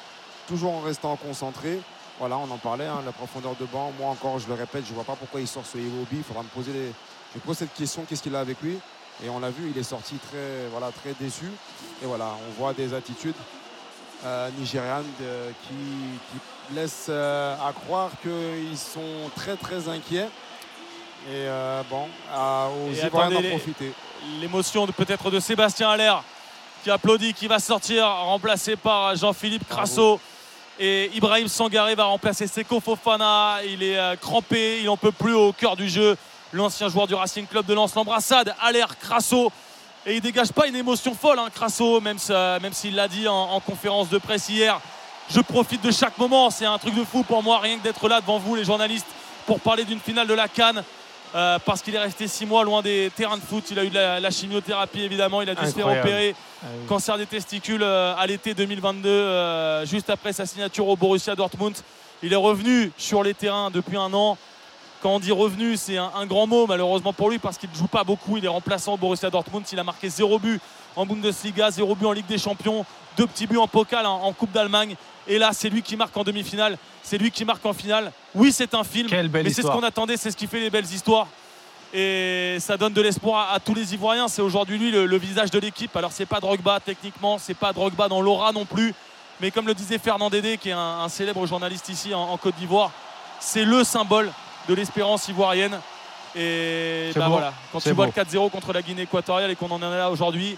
toujours 0.47 0.75
en 0.75 0.81
restant 0.81 1.17
concentré. 1.17 1.81
Voilà, 2.21 2.37
on 2.37 2.51
en 2.51 2.59
parlait, 2.59 2.87
hein, 2.87 3.01
la 3.05 3.13
profondeur 3.13 3.57
de 3.59 3.65
banc. 3.65 3.93
Moi 3.99 4.11
encore, 4.11 4.39
je 4.39 4.47
le 4.47 4.55
répète, 4.55 4.85
je 4.87 4.93
vois 4.93 5.05
pas 5.05 5.17
pourquoi 5.17 5.41
il 5.41 5.49
sort 5.49 5.65
ce 5.65 5.79
Iwobi. 5.79 6.19
Il 6.19 6.23
faudra 6.23 6.43
me 6.43 6.49
poser. 6.49 6.71
Je 7.33 7.39
me 7.39 7.45
pose 7.45 7.57
cette 7.57 7.73
question, 7.73 8.05
qu'est-ce 8.07 8.23
qu'il 8.23 8.37
a 8.37 8.41
avec 8.41 8.61
lui? 8.61 8.79
Et 9.25 9.29
on 9.29 9.39
l'a 9.41 9.51
vu, 9.51 9.71
il 9.75 9.79
est 9.79 9.83
sorti 9.85 10.15
très, 10.17 10.67
voilà, 10.71 10.91
très 10.93 11.13
déçu. 11.21 11.47
Et 12.03 12.07
voilà, 12.07 12.27
on 12.49 12.61
voit 12.61 12.73
des 12.73 12.95
attitudes 12.95 13.35
euh, 14.25 14.49
nigérianes 14.59 15.05
de- 15.21 15.53
qui, 15.63 15.75
qui 16.39 16.75
laissent 16.75 17.07
euh, 17.11 17.55
à 17.57 17.73
croire 17.73 18.11
qu'ils 18.23 18.79
sont 18.79 19.31
très 19.37 19.57
très 19.57 19.89
inquiets. 19.89 20.29
Et 21.29 21.45
euh, 21.49 21.83
bon, 21.91 22.07
à- 22.35 22.69
aux 22.69 22.91
Et 22.93 23.05
Ivoiriens 23.07 23.31
d'en 23.43 23.49
profiter. 23.51 23.93
L'émotion 24.41 24.87
de- 24.87 24.93
peut-être 24.93 25.31
de 25.31 25.39
Sébastien 25.41 25.91
Allaire 25.91 26.23
qui 26.83 26.91
applaudit, 26.91 27.35
qui 27.35 27.47
va 27.47 27.59
sortir, 27.59 28.07
remplacé 28.07 28.75
par 28.77 29.15
Jean-Philippe 29.17 29.69
Crasso. 29.69 30.19
Et 30.79 31.11
Ibrahim 31.15 31.47
Sangaré 31.47 31.95
va 31.95 32.05
remplacer 32.05 32.47
Seko 32.47 32.81
Fofana. 32.81 33.59
Il 33.67 33.83
est 33.83 34.19
crampé, 34.19 34.79
il 34.81 34.87
n'en 34.87 34.97
peut 34.97 35.13
plus 35.13 35.35
au 35.35 35.53
cœur 35.53 35.77
du 35.77 35.91
jeu. 35.91 36.17
L'ancien 36.53 36.89
joueur 36.89 37.07
du 37.07 37.15
Racing 37.15 37.47
Club 37.47 37.67
de 37.67 37.75
Lens, 37.75 37.95
l'embrassade, 37.95 38.55
Allaire, 38.61 38.99
Crasso. 38.99 39.53
Et 40.07 40.15
il 40.17 40.21
dégage 40.21 40.53
pas 40.53 40.67
une 40.67 40.77
émotion 40.77 41.15
folle, 41.15 41.39
hein, 41.39 41.49
Crasso, 41.55 42.01
même, 42.01 42.19
si- 42.19 42.33
même 42.33 42.73
s'il 42.73 42.95
l'a 42.95 43.07
dit 43.09 43.29
en, 43.29 43.35
en 43.35 43.61
conférence 43.61 44.09
de 44.09 44.19
presse 44.19 44.49
hier. 44.49 44.81
Je 45.31 45.41
profite 45.41 45.83
de 45.83 45.91
chaque 45.93 46.19
moment, 46.19 46.51
c'est 46.51 46.67
un 46.67 46.79
truc 46.79 46.95
de 46.95 47.05
fou 47.05 47.23
pour 47.23 47.43
moi, 47.43 47.61
rien 47.61 47.79
que 47.79 47.83
d'être 47.85 48.09
là 48.09 48.21
devant 48.21 48.39
vous, 48.39 48.57
les 48.57 48.65
journalistes, 48.65 49.07
pour 49.47 49.61
parler 49.61 49.85
d'une 49.85 50.01
finale 50.01 50.27
de 50.27 50.35
la 50.35 50.49
Cannes. 50.49 50.83
euh, 51.37 51.61
parce 51.65 51.81
qu'il 51.83 51.95
est 51.95 51.99
resté 52.01 52.27
six 52.27 52.45
mois 52.47 52.65
loin 52.65 52.83
des 52.83 53.13
terrains 53.15 53.37
de 53.37 53.43
foot. 53.43 53.63
Il 53.71 53.79
a 53.79 53.85
eu 53.85 53.89
de 53.91 53.95
la, 53.95 54.19
la 54.19 54.31
chimiothérapie 54.33 55.03
évidemment. 55.03 55.41
Il 55.43 55.49
a 55.49 55.55
dû 55.55 55.61
se 55.65 55.73
faire 55.77 55.87
opérer. 56.01 56.35
Ah 56.61 56.67
oui. 56.75 56.87
Cancer 56.89 57.17
des 57.19 57.27
testicules 57.27 57.85
euh, 57.85 58.13
à 58.19 58.27
l'été 58.27 58.53
2022, 58.55 59.09
euh, 59.09 59.87
juste 59.87 60.11
après 60.11 60.33
sa 60.33 60.45
signature 60.47 60.89
au 60.89 60.97
Borussia 60.97 61.37
Dortmund. 61.37 61.77
Il 62.25 62.33
est 62.33 62.37
revenu 62.37 62.91
sur 62.99 63.23
les 63.23 63.35
terrains 63.35 63.71
depuis 63.71 63.97
un 63.97 64.13
an. 64.13 64.37
Quand 65.03 65.15
on 65.15 65.21
dit 65.21 65.33
revenu, 65.33 65.77
c'est 65.79 65.97
un, 65.97 66.11
un 66.15 66.27
grand 66.27 66.47
mot 66.47 66.67
malheureusement 66.67 67.13
pour 67.15 67.31
lui 67.31 67.39
parce 67.39 67.57
qu'il 67.57 67.71
ne 67.71 67.75
joue 67.75 67.87
pas 67.87 68.05
beaucoup. 68.05 68.37
Il 68.37 68.45
est 68.45 68.49
remplaçant 68.49 68.95
au 68.95 68.97
Borussia 68.99 69.31
Dortmund. 69.31 69.65
Il 69.73 69.79
a 69.79 69.85
marqué 69.85 70.09
zéro 70.11 70.39
but 70.39 70.61
en 70.95 71.07
Bundesliga, 71.07 71.71
zéro 71.71 71.95
but 71.95 72.07
en 72.07 72.13
Ligue 72.13 72.27
des 72.27 72.37
Champions, 72.37 72.85
deux 73.17 73.27
petits 73.27 73.47
buts 73.47 73.57
en 73.57 73.67
Pokal 73.67 74.05
en, 74.05 74.23
en 74.25 74.33
Coupe 74.33 74.53
d'Allemagne. 74.53 74.97
Et 75.27 75.39
là, 75.39 75.51
c'est 75.53 75.71
lui 75.71 75.83
qui 75.83 75.97
marque 75.97 76.15
en 76.17 76.25
demi-finale. 76.25 76.77
C'est 77.03 77.17
lui 77.17 77.31
qui 77.31 77.45
marque 77.47 77.65
en 77.65 77.73
finale. 77.73 78.13
Oui, 78.35 78.53
c'est 78.53 78.75
un 78.75 78.85
film, 78.85 79.09
Quelle 79.09 79.29
belle 79.29 79.45
mais 79.45 79.51
c'est 79.51 79.63
ce 79.63 79.69
qu'on 79.69 79.83
attendait. 79.83 80.17
C'est 80.19 80.31
ce 80.31 80.37
qui 80.37 80.47
fait 80.47 80.61
les 80.61 80.71
belles 80.71 80.93
histoires. 80.93 81.29
Et 81.95 82.59
ça 82.61 82.77
donne 82.77 82.93
de 82.93 83.01
l'espoir 83.01 83.49
à, 83.51 83.55
à 83.55 83.61
tous 83.61 83.75
les 83.75 83.95
Ivoiriens. 83.95 84.29
C'est 84.29 84.43
aujourd'hui 84.43 84.79
lui 84.79 84.91
le, 84.91 85.07
le 85.07 85.17
visage 85.19 85.51
de 85.51 85.59
l'équipe. 85.59 85.97
Alors 85.97 86.13
c'est 86.13 86.27
pas 86.27 86.41
Drogba 86.41 86.79
techniquement, 86.79 87.39
c'est 87.39 87.55
pas 87.55 87.73
Drogba 87.73 88.09
dans 88.09 88.21
l'aura 88.21 88.53
non 88.53 88.65
plus. 88.65 88.95
Mais 89.41 89.51
comme 89.51 89.67
le 89.67 89.75
disait 89.75 89.99
Fernand 89.99 90.29
Dédé, 90.31 90.59
qui 90.59 90.69
est 90.69 90.73
un, 90.73 91.01
un 91.01 91.09
célèbre 91.09 91.45
journaliste 91.47 91.89
ici 91.89 92.15
en, 92.15 92.21
en 92.21 92.37
Côte 92.37 92.55
d'Ivoire, 92.57 92.93
c'est 93.41 93.65
le 93.65 93.83
symbole 93.83 94.31
de 94.71 94.75
l'espérance 94.77 95.27
ivoirienne. 95.29 95.79
Et 96.37 97.11
bah 97.17 97.27
beau. 97.27 97.33
voilà, 97.33 97.53
quand 97.73 97.81
tu 97.81 97.91
vois 97.91 98.07
le 98.07 98.13
4-0 98.13 98.51
contre 98.51 98.73
la 98.73 98.83
Guinée 98.83 99.03
équatoriale 99.03 99.51
et 99.51 99.57
qu'on 99.57 99.71
en 99.71 99.83
est 99.83 99.97
là 99.97 100.11
aujourd'hui, 100.11 100.57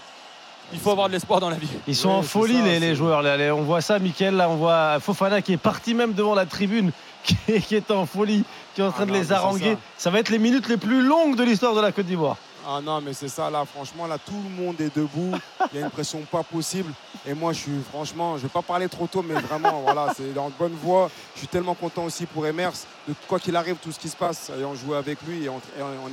il 0.71 0.79
faut 0.79 0.91
avoir 0.91 1.07
de 1.07 1.13
l'espoir 1.13 1.39
dans 1.39 1.49
la 1.49 1.55
vie. 1.55 1.67
Ils 1.87 1.95
sont 1.95 2.09
Ouais, 2.09 2.15
en 2.15 2.21
folie 2.21 2.59
ça, 2.59 2.63
les, 2.65 2.79
les 2.79 2.95
joueurs. 2.95 3.23
là. 3.23 3.35
Les- 3.37 3.49
On 3.49 3.63
voit 3.63 3.81
ça, 3.81 3.97
Mickaël, 3.97 4.35
là, 4.35 4.49
on 4.49 4.55
voit 4.55 4.99
Fofana 4.99 5.41
qui 5.41 5.53
est 5.53 5.57
parti 5.57 5.95
même 5.95 6.13
devant 6.13 6.35
la 6.35 6.45
tribune, 6.45 6.91
qui 7.23 7.35
est, 7.47 7.59
qui 7.59 7.75
est 7.75 7.89
en 7.89 8.05
folie, 8.05 8.43
qui 8.75 8.81
est 8.81 8.83
en 8.83 8.91
train 8.91 9.03
Ah 9.03 9.05
de 9.07 9.11
non, 9.13 9.19
les 9.19 9.31
haranguer. 9.31 9.73
ça. 9.73 9.79
Ça. 9.97 10.09
va 10.11 10.19
être 10.19 10.29
les 10.29 10.37
minutes 10.39 10.69
les 10.69 10.77
plus 10.77 11.01
longues 11.01 11.35
de 11.35 11.43
l'histoire 11.43 11.73
de 11.73 11.81
la 11.81 11.91
Côte 11.91 12.05
d'Ivoire. 12.05 12.37
Ah 12.65 12.79
non, 12.81 13.01
mais 13.01 13.13
c'est 13.13 13.27
ça, 13.27 13.49
là, 13.49 13.65
franchement, 13.65 14.07
là, 14.07 14.17
tout 14.17 14.41
le 14.41 14.63
monde 14.63 14.79
est 14.79 14.95
debout. 14.95 15.33
Il 15.73 15.79
y 15.79 15.81
a 15.81 15.85
une 15.85 15.91
pression 15.91 16.21
pas 16.21 16.43
possible. 16.43 16.93
Et 17.25 17.33
moi, 17.33 17.51
je 17.51 17.59
suis, 17.59 17.81
franchement, 17.89 18.37
je 18.37 18.43
vais 18.43 18.49
pas 18.49 18.61
parler 18.61 18.87
trop 18.87 19.05
tôt, 19.05 19.21
mais 19.21 19.33
vraiment, 19.33 19.81
voilà, 19.81 20.13
c'est 20.15 20.33
dans 20.33 20.47
de 20.47 20.53
bonne 20.57 20.75
voie. 20.81 21.09
Je 21.33 21.39
suis 21.39 21.47
tellement 21.47 21.73
content 21.73 22.05
aussi 22.05 22.25
pour 22.25 22.47
Emers, 22.47 22.73
de 23.07 23.13
quoi 23.27 23.39
qu'il 23.39 23.55
arrive, 23.55 23.75
tout 23.81 23.91
ce 23.91 23.99
qui 23.99 24.07
se 24.07 24.15
passe, 24.15 24.49
ayant 24.57 24.75
joué 24.75 24.95
avec 24.95 25.21
lui 25.23 25.43
et 25.43 25.49
en, 25.49 25.59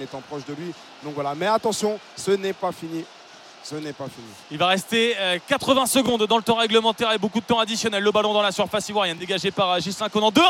étant 0.01 0.21
proche 0.21 0.45
de 0.45 0.55
lui. 0.55 0.73
Donc 1.05 1.15
voilà, 1.15 1.35
mais 1.37 1.47
attention, 1.47 2.01
ce 2.17 2.33
n'est 2.33 2.53
pas 2.53 2.73
fini. 2.73 3.05
Ce 3.63 3.75
n'est 3.75 3.93
pas 3.93 4.07
fini. 4.07 4.27
Il 4.51 4.59
va 4.59 4.69
rester 4.69 5.15
euh, 5.19 5.39
80 5.47 5.87
secondes 5.87 6.27
dans 6.27 6.37
le 6.37 6.43
temps 6.43 6.57
réglementaire 6.57 7.13
et 7.13 7.19
beaucoup 7.19 7.41
de 7.41 7.45
temps 7.45 7.59
additionnel. 7.59 8.03
Le 8.03 8.11
ballon 8.11 8.33
dans 8.33 8.43
la 8.43 8.53
surface 8.53 8.89
ivoirienne 8.89 9.19
dégagé 9.19 9.51
par 9.51 9.71
euh, 9.71 9.81
Gislain 9.81 10.09
Conan. 10.09 10.31
2-1 10.31 10.41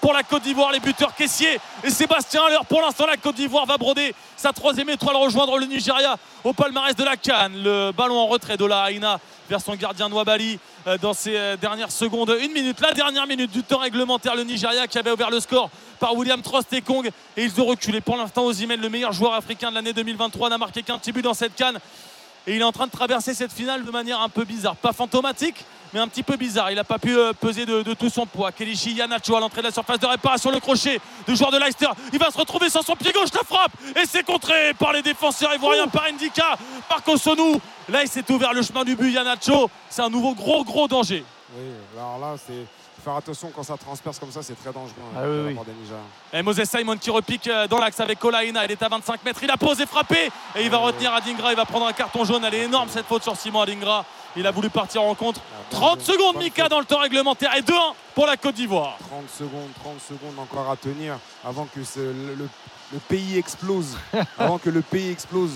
pour 0.00 0.12
la 0.12 0.22
Côte 0.22 0.42
d'Ivoire, 0.42 0.70
les 0.70 0.80
buteurs 0.80 1.14
Caissier 1.14 1.58
et 1.82 1.90
Sébastien 1.90 2.42
Haller. 2.44 2.58
Pour 2.68 2.80
l'instant, 2.80 3.06
la 3.06 3.16
Côte 3.16 3.36
d'Ivoire 3.36 3.66
va 3.66 3.78
broder 3.78 4.14
sa 4.36 4.52
troisième 4.52 4.90
étoile, 4.90 5.16
rejoindre 5.16 5.58
le 5.58 5.66
Nigeria 5.66 6.16
au 6.44 6.52
palmarès 6.52 6.94
de 6.94 7.04
la 7.04 7.16
Cannes. 7.16 7.62
Le 7.62 7.92
ballon 7.92 8.18
en 8.18 8.26
retrait 8.26 8.56
de 8.56 8.64
la 8.64 8.82
Haïna 8.82 9.18
vers 9.48 9.60
son 9.60 9.74
gardien 9.74 10.08
Nwabali 10.08 10.58
euh, 10.86 10.98
dans 10.98 11.12
euh, 11.26 11.56
dernières 11.56 11.90
secondes. 11.90 12.36
Une 12.40 12.52
minute, 12.52 12.80
la 12.80 12.92
dernière 12.92 13.26
minute 13.26 13.50
du 13.50 13.62
temps 13.62 13.78
réglementaire. 13.78 14.36
Le 14.36 14.44
Nigeria 14.44 14.86
qui 14.86 14.98
avait 14.98 15.10
ouvert 15.10 15.30
le 15.30 15.40
score 15.40 15.70
par 15.98 16.14
William 16.14 16.40
Trost 16.42 16.72
et 16.72 16.82
Kong. 16.82 17.10
Et 17.36 17.44
ils 17.44 17.60
ont 17.60 17.64
reculé. 17.64 18.00
Pour 18.00 18.16
l'instant, 18.16 18.44
Osimhen, 18.44 18.80
le 18.80 18.88
meilleur 18.88 19.12
joueur 19.12 19.34
africain 19.34 19.70
de 19.70 19.74
l'année 19.74 19.92
2023, 19.92 20.50
n'a 20.50 20.58
marqué 20.58 20.82
qu'un 20.82 20.98
petit 20.98 21.12
but 21.12 21.22
dans 21.22 21.34
cette 21.34 21.54
Cannes. 21.54 21.78
Et 22.48 22.54
il 22.54 22.62
est 22.62 22.64
en 22.64 22.72
train 22.72 22.86
de 22.86 22.90
traverser 22.90 23.34
cette 23.34 23.52
finale 23.52 23.84
de 23.84 23.90
manière 23.90 24.22
un 24.22 24.30
peu 24.30 24.44
bizarre. 24.44 24.74
Pas 24.74 24.94
fantomatique, 24.94 25.66
mais 25.92 26.00
un 26.00 26.08
petit 26.08 26.22
peu 26.22 26.36
bizarre. 26.36 26.70
Il 26.70 26.76
n'a 26.76 26.84
pas 26.84 26.98
pu 26.98 27.14
euh, 27.14 27.34
peser 27.34 27.66
de, 27.66 27.82
de 27.82 27.92
tout 27.92 28.08
son 28.08 28.24
poids. 28.24 28.52
Kelichi 28.52 28.92
Yanacho 28.92 29.36
à 29.36 29.40
l'entrée 29.40 29.60
de 29.60 29.66
la 29.66 29.70
surface 29.70 30.00
de 30.00 30.06
réparation. 30.06 30.50
Le 30.50 30.58
crochet 30.58 30.98
du 31.26 31.36
joueur 31.36 31.50
de 31.50 31.58
Leicester. 31.58 31.88
Il 32.10 32.18
va 32.18 32.30
se 32.30 32.38
retrouver 32.38 32.70
sans 32.70 32.80
son 32.80 32.96
pied 32.96 33.12
gauche. 33.12 33.28
La 33.34 33.44
frappe. 33.44 33.72
Et 33.94 34.06
c'est 34.06 34.22
contré 34.22 34.72
par 34.78 34.94
les 34.94 35.02
défenseurs 35.02 35.54
ivoiriens, 35.54 35.88
par 35.88 36.10
Ndika, 36.10 36.56
par 36.88 37.02
Kosonou. 37.02 37.60
Là, 37.90 38.02
il 38.02 38.08
s'est 38.08 38.24
ouvert 38.30 38.54
le 38.54 38.62
chemin 38.62 38.82
du 38.82 38.96
but. 38.96 39.12
Yanacho. 39.12 39.68
C'est 39.90 40.00
un 40.00 40.08
nouveau 40.08 40.34
gros, 40.34 40.64
gros 40.64 40.88
danger. 40.88 41.26
Oui, 41.54 41.64
alors 41.98 42.18
là, 42.18 42.36
c'est 42.46 42.64
faire 43.02 43.16
attention 43.16 43.50
quand 43.54 43.62
ça 43.62 43.76
transperce 43.76 44.18
comme 44.18 44.30
ça, 44.32 44.42
c'est 44.42 44.54
très 44.60 44.72
dangereux. 44.72 44.94
hein, 45.14 45.18
Ah 45.20 45.22
oui, 45.26 45.54
des. 46.32 46.38
Et 46.38 46.42
Moses 46.42 46.64
Simon 46.64 46.96
qui 46.96 47.10
repique 47.10 47.46
euh, 47.46 47.66
dans 47.68 47.78
l'axe 47.78 47.98
avec 48.00 48.18
Kolaina. 48.18 48.64
Il 48.64 48.70
est 48.72 48.82
à 48.82 48.88
25 48.88 49.24
mètres. 49.24 49.40
Il 49.42 49.50
a 49.50 49.56
posé, 49.56 49.86
frappé. 49.86 50.30
Et 50.56 50.62
il 50.64 50.70
va 50.70 50.78
retenir 50.78 51.12
Adingra. 51.14 51.52
Il 51.52 51.56
va 51.56 51.64
prendre 51.64 51.86
un 51.86 51.92
carton 51.92 52.24
jaune. 52.24 52.44
Elle 52.44 52.54
est 52.54 52.64
énorme 52.64 52.88
cette 52.90 53.06
faute 53.06 53.22
sur 53.22 53.36
Simon 53.36 53.60
Adingra. 53.62 54.04
Il 54.36 54.46
a 54.46 54.50
voulu 54.50 54.68
partir 54.70 55.02
en 55.02 55.14
contre. 55.14 55.40
Ah, 55.52 55.62
bien 55.70 55.78
30 55.78 56.04
joué. 56.04 56.12
secondes, 56.14 56.36
Mika, 56.36 56.62
faute. 56.64 56.70
dans 56.70 56.78
le 56.80 56.84
temps 56.84 56.98
réglementaire. 57.00 57.54
Et 57.56 57.62
2-1 57.62 57.72
pour 58.14 58.26
la 58.26 58.36
Côte 58.36 58.54
d'Ivoire. 58.56 58.96
30 59.08 59.28
secondes, 59.30 59.70
30 59.82 60.00
secondes 60.00 60.38
encore 60.38 60.70
à 60.70 60.76
tenir 60.76 61.18
avant 61.44 61.66
que 61.66 61.82
ce- 61.84 61.98
le, 62.00 62.34
le- 62.36 62.48
le 62.92 62.98
pays 63.00 63.36
explose. 63.38 63.96
avant 64.38 64.58
que 64.58 64.70
le 64.70 64.82
pays 64.82 65.10
explose. 65.10 65.52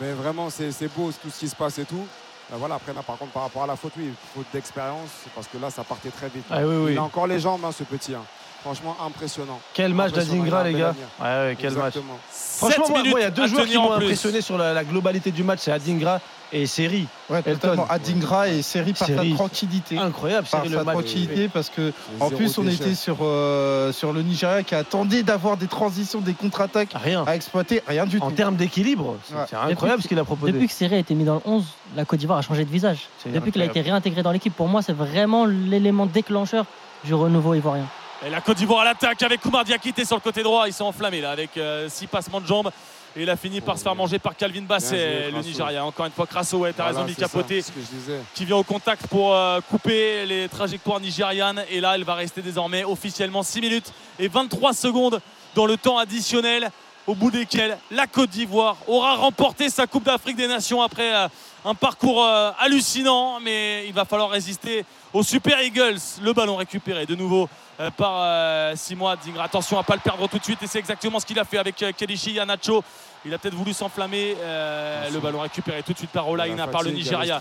Mais 0.00 0.12
vraiment, 0.12 0.48
c'est 0.50 0.72
c'est 0.72 0.88
beau 0.88 1.10
tout 1.22 1.28
ce 1.30 1.40
qui 1.40 1.48
se 1.48 1.56
passe 1.56 1.78
et 1.78 1.84
tout. 1.84 2.06
Ben 2.50 2.56
voilà, 2.56 2.74
après, 2.76 2.92
là, 2.92 3.02
par 3.02 3.16
contre, 3.16 3.30
par 3.32 3.42
rapport 3.44 3.62
à 3.62 3.66
la 3.68 3.76
faute, 3.76 3.92
oui, 3.96 4.12
faute 4.34 4.46
d'expérience, 4.52 5.10
parce 5.34 5.46
que 5.46 5.56
là, 5.58 5.70
ça 5.70 5.84
partait 5.84 6.10
très 6.10 6.28
vite. 6.28 6.44
Ah 6.50 6.58
oui, 6.66 6.74
oui. 6.86 6.92
Il 6.92 6.98
a 6.98 7.02
encore 7.04 7.26
les 7.28 7.38
jambes, 7.38 7.64
hein, 7.64 7.70
ce 7.72 7.84
petit. 7.84 8.14
hein. 8.14 8.24
Franchement, 8.62 8.96
impressionnant. 9.06 9.58
Quel 9.74 9.94
match 9.94 10.10
Impressionnant, 10.10 10.44
d'Adingra, 10.44 10.60
il 10.60 10.66
a 10.66 10.68
un 10.68 10.72
les 10.72 10.78
gars. 10.78 10.94
Ouais, 11.20 11.26
ouais, 11.48 11.56
quel 11.58 11.72
match. 11.74 11.94
Franchement, 12.30 12.84
7 12.86 13.06
moi, 13.06 13.20
il 13.20 13.22
y 13.22 13.24
a 13.24 13.30
deux 13.30 13.46
joueurs 13.46 13.64
qui 13.66 13.76
m'ont 13.76 13.90
en 13.90 13.92
impressionné 13.94 14.40
sur 14.42 14.58
la, 14.58 14.74
la 14.74 14.84
globalité 14.84 15.30
du 15.30 15.42
match, 15.42 15.60
c'est 15.62 15.72
Adingra 15.72 16.20
et 16.52 16.66
Seri. 16.66 17.06
Ouais, 17.30 17.38
Elton. 17.38 17.54
totalement. 17.54 17.86
Adingra 17.88 18.48
et 18.48 18.60
Seri 18.60 18.92
par 18.92 19.06
sa 19.08 19.14
Seri. 19.14 19.32
tranquillité. 19.34 19.96
Incroyable, 19.96 20.46
Par 20.50 20.60
Seri, 20.60 20.72
sa 20.74 20.78
le 20.80 20.84
match. 20.84 20.94
tranquillité, 20.94 21.48
parce 21.48 21.70
que 21.70 21.92
en 22.18 22.28
plus 22.28 22.58
on 22.58 22.66
était 22.68 22.94
sur, 22.94 23.18
euh, 23.22 23.92
sur 23.92 24.12
le 24.12 24.20
Nigeria 24.22 24.62
qui 24.62 24.74
attendait 24.74 25.22
d'avoir 25.22 25.56
des 25.56 25.68
transitions, 25.68 26.20
des 26.20 26.34
contre-attaques 26.34 26.90
Rien. 26.94 27.24
à 27.26 27.36
exploiter, 27.36 27.82
rien 27.86 28.04
du 28.04 28.18
En 28.20 28.28
tout. 28.28 28.34
termes 28.36 28.56
d'équilibre, 28.56 29.16
c'est 29.26 29.34
Ouais. 29.56 29.70
incroyable 29.72 30.02
ce 30.02 30.08
qu'il 30.08 30.18
a 30.18 30.24
proposé. 30.24 30.52
Depuis 30.52 30.66
que 30.66 30.74
Serré 30.74 30.96
a 30.96 30.98
été 30.98 31.14
mis 31.14 31.24
dans 31.24 31.36
le 31.36 31.40
11, 31.46 31.64
la 31.96 32.04
Côte 32.04 32.18
d'Ivoire 32.18 32.38
a 32.40 32.42
changé 32.42 32.64
de 32.64 32.70
visage. 32.70 33.08
Depuis 33.24 33.52
qu'il 33.52 33.62
a 33.62 33.66
été 33.66 33.80
réintégré 33.80 34.22
dans 34.22 34.32
l'équipe, 34.32 34.54
pour 34.54 34.68
moi, 34.68 34.82
c'est 34.82 34.92
vraiment 34.92 35.46
l'élément 35.46 36.04
déclencheur 36.06 36.66
du 37.04 37.14
renouveau 37.14 37.54
ivoirien. 37.54 37.86
Et 38.24 38.28
la 38.28 38.40
Côte 38.42 38.58
d'Ivoire 38.58 38.80
à 38.80 38.84
l'attaque 38.84 39.22
avec 39.22 39.40
Koumar 39.40 39.64
Diakité 39.64 40.04
sur 40.04 40.16
le 40.16 40.20
côté 40.20 40.42
droit. 40.42 40.66
Ils 40.68 40.74
sont 40.74 40.84
enflammés 40.84 41.20
là 41.22 41.30
avec 41.30 41.50
6 41.88 42.06
passements 42.06 42.40
de 42.40 42.46
jambes. 42.46 42.70
Et 43.16 43.22
il 43.22 43.30
a 43.30 43.36
fini 43.36 43.60
par 43.60 43.76
se 43.76 43.82
faire 43.82 43.94
manger 43.96 44.18
par 44.20 44.36
Calvin 44.36 44.60
joué, 44.78 45.30
le. 45.32 45.40
Nigeria. 45.40 45.84
Encore 45.84 46.06
une 46.06 46.12
fois, 46.12 46.26
t'as 46.30 46.42
Voilà, 46.44 46.72
raison, 46.86 47.00
c'est 47.00 47.08
Mika 47.08 47.26
ça, 47.26 47.38
Poté, 47.38 47.60
ce 47.62 47.72
que 47.72 47.80
je 47.80 47.96
disais. 47.98 48.20
qui 48.34 48.44
vient 48.44 48.56
au 48.58 48.62
contact 48.62 49.06
pour 49.08 49.34
euh, 49.34 49.60
couper 49.68 50.26
les 50.26 50.48
trajectoires 50.48 51.00
nigérianes. 51.00 51.64
Et 51.70 51.80
là, 51.80 51.94
elle 51.96 52.04
va 52.04 52.14
rester 52.14 52.40
désormais 52.42 52.84
officiellement 52.84 53.42
6 53.42 53.60
minutes 53.62 53.92
et 54.18 54.28
23 54.28 54.74
secondes 54.74 55.20
dans 55.56 55.66
le 55.66 55.76
temps 55.76 55.98
additionnel, 55.98 56.70
au 57.08 57.14
bout 57.16 57.30
desquels 57.32 57.76
la 57.90 58.06
Côte 58.06 58.30
d'Ivoire 58.30 58.76
aura 58.86 59.16
remporté 59.16 59.70
sa 59.70 59.88
Coupe 59.88 60.04
d'Afrique 60.04 60.36
des 60.36 60.46
Nations 60.46 60.80
après 60.82 61.12
euh, 61.12 61.26
un 61.64 61.74
parcours 61.74 62.24
euh, 62.24 62.50
hallucinant. 62.58 63.40
Mais 63.40 63.86
il 63.86 63.92
va 63.92 64.04
falloir 64.04 64.30
résister 64.30 64.84
aux 65.12 65.22
Super 65.22 65.60
Eagles. 65.60 65.98
Le 66.22 66.32
ballon 66.32 66.56
récupéré 66.56 67.06
de 67.06 67.14
nouveau 67.14 67.48
euh, 67.80 67.90
par 67.90 68.14
euh, 68.16 68.74
Simoa 68.76 69.16
Dingra. 69.16 69.44
Attention 69.44 69.76
à 69.76 69.80
ne 69.80 69.84
pas 69.84 69.94
le 69.94 70.00
perdre 70.00 70.28
tout 70.28 70.38
de 70.38 70.44
suite. 70.44 70.62
Et 70.62 70.66
c'est 70.66 70.78
exactement 70.78 71.20
ce 71.20 71.26
qu'il 71.26 71.38
a 71.38 71.44
fait 71.44 71.58
avec 71.58 71.76
Kelichi 71.96 72.32
Yanacho. 72.32 72.82
Il 73.24 73.34
a 73.34 73.38
peut-être 73.38 73.54
voulu 73.54 73.74
s'enflammer. 73.74 74.34
Euh, 74.40 75.10
le 75.10 75.18
ballon 75.18 75.40
récupéré 75.40 75.82
tout 75.82 75.92
de 75.92 75.98
suite 75.98 76.10
par 76.10 76.24
Il 76.24 76.30
y 76.30 76.32
a 76.32 76.36
la 76.36 76.44
Olaïna, 76.44 76.66
par 76.68 76.82
le 76.82 76.90
Nigeria. 76.90 77.40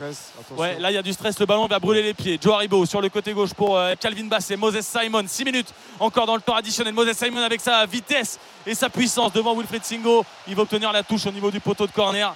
Ouais, 0.58 0.78
là 0.78 0.92
il 0.92 0.96
y 0.96 0.98
a 0.98 1.02
du 1.02 1.14
stress, 1.14 1.40
le 1.40 1.46
ballon 1.46 1.68
va 1.68 1.80
brûler 1.80 2.04
les 2.04 2.14
pieds. 2.14 2.38
Joe 2.42 2.54
Haribo 2.54 2.86
sur 2.86 3.00
le 3.00 3.08
côté 3.08 3.32
gauche 3.32 3.54
pour 3.54 3.78
euh, 3.78 3.96
Calvin 3.98 4.26
Bassett, 4.26 4.60
Moses 4.60 4.82
Simon, 4.82 5.24
6 5.26 5.46
minutes 5.46 5.74
encore 6.00 6.26
dans 6.26 6.36
le 6.36 6.42
temps 6.42 6.56
additionnel. 6.56 6.94
Moses 6.94 7.16
Simon 7.16 7.42
avec 7.42 7.62
sa 7.62 7.86
vitesse 7.86 8.40
et 8.68 8.76
sa 8.76 8.90
puissance 8.90 9.32
devant 9.32 9.56
Wilfried 9.56 9.86
Singo. 9.86 10.26
Il 10.48 10.56
va 10.56 10.64
obtenir 10.64 10.92
la 10.92 11.04
touche 11.04 11.26
au 11.26 11.32
niveau 11.32 11.50
du 11.50 11.62
poteau 11.62 11.88
de 11.88 11.92
corner. 11.92 12.36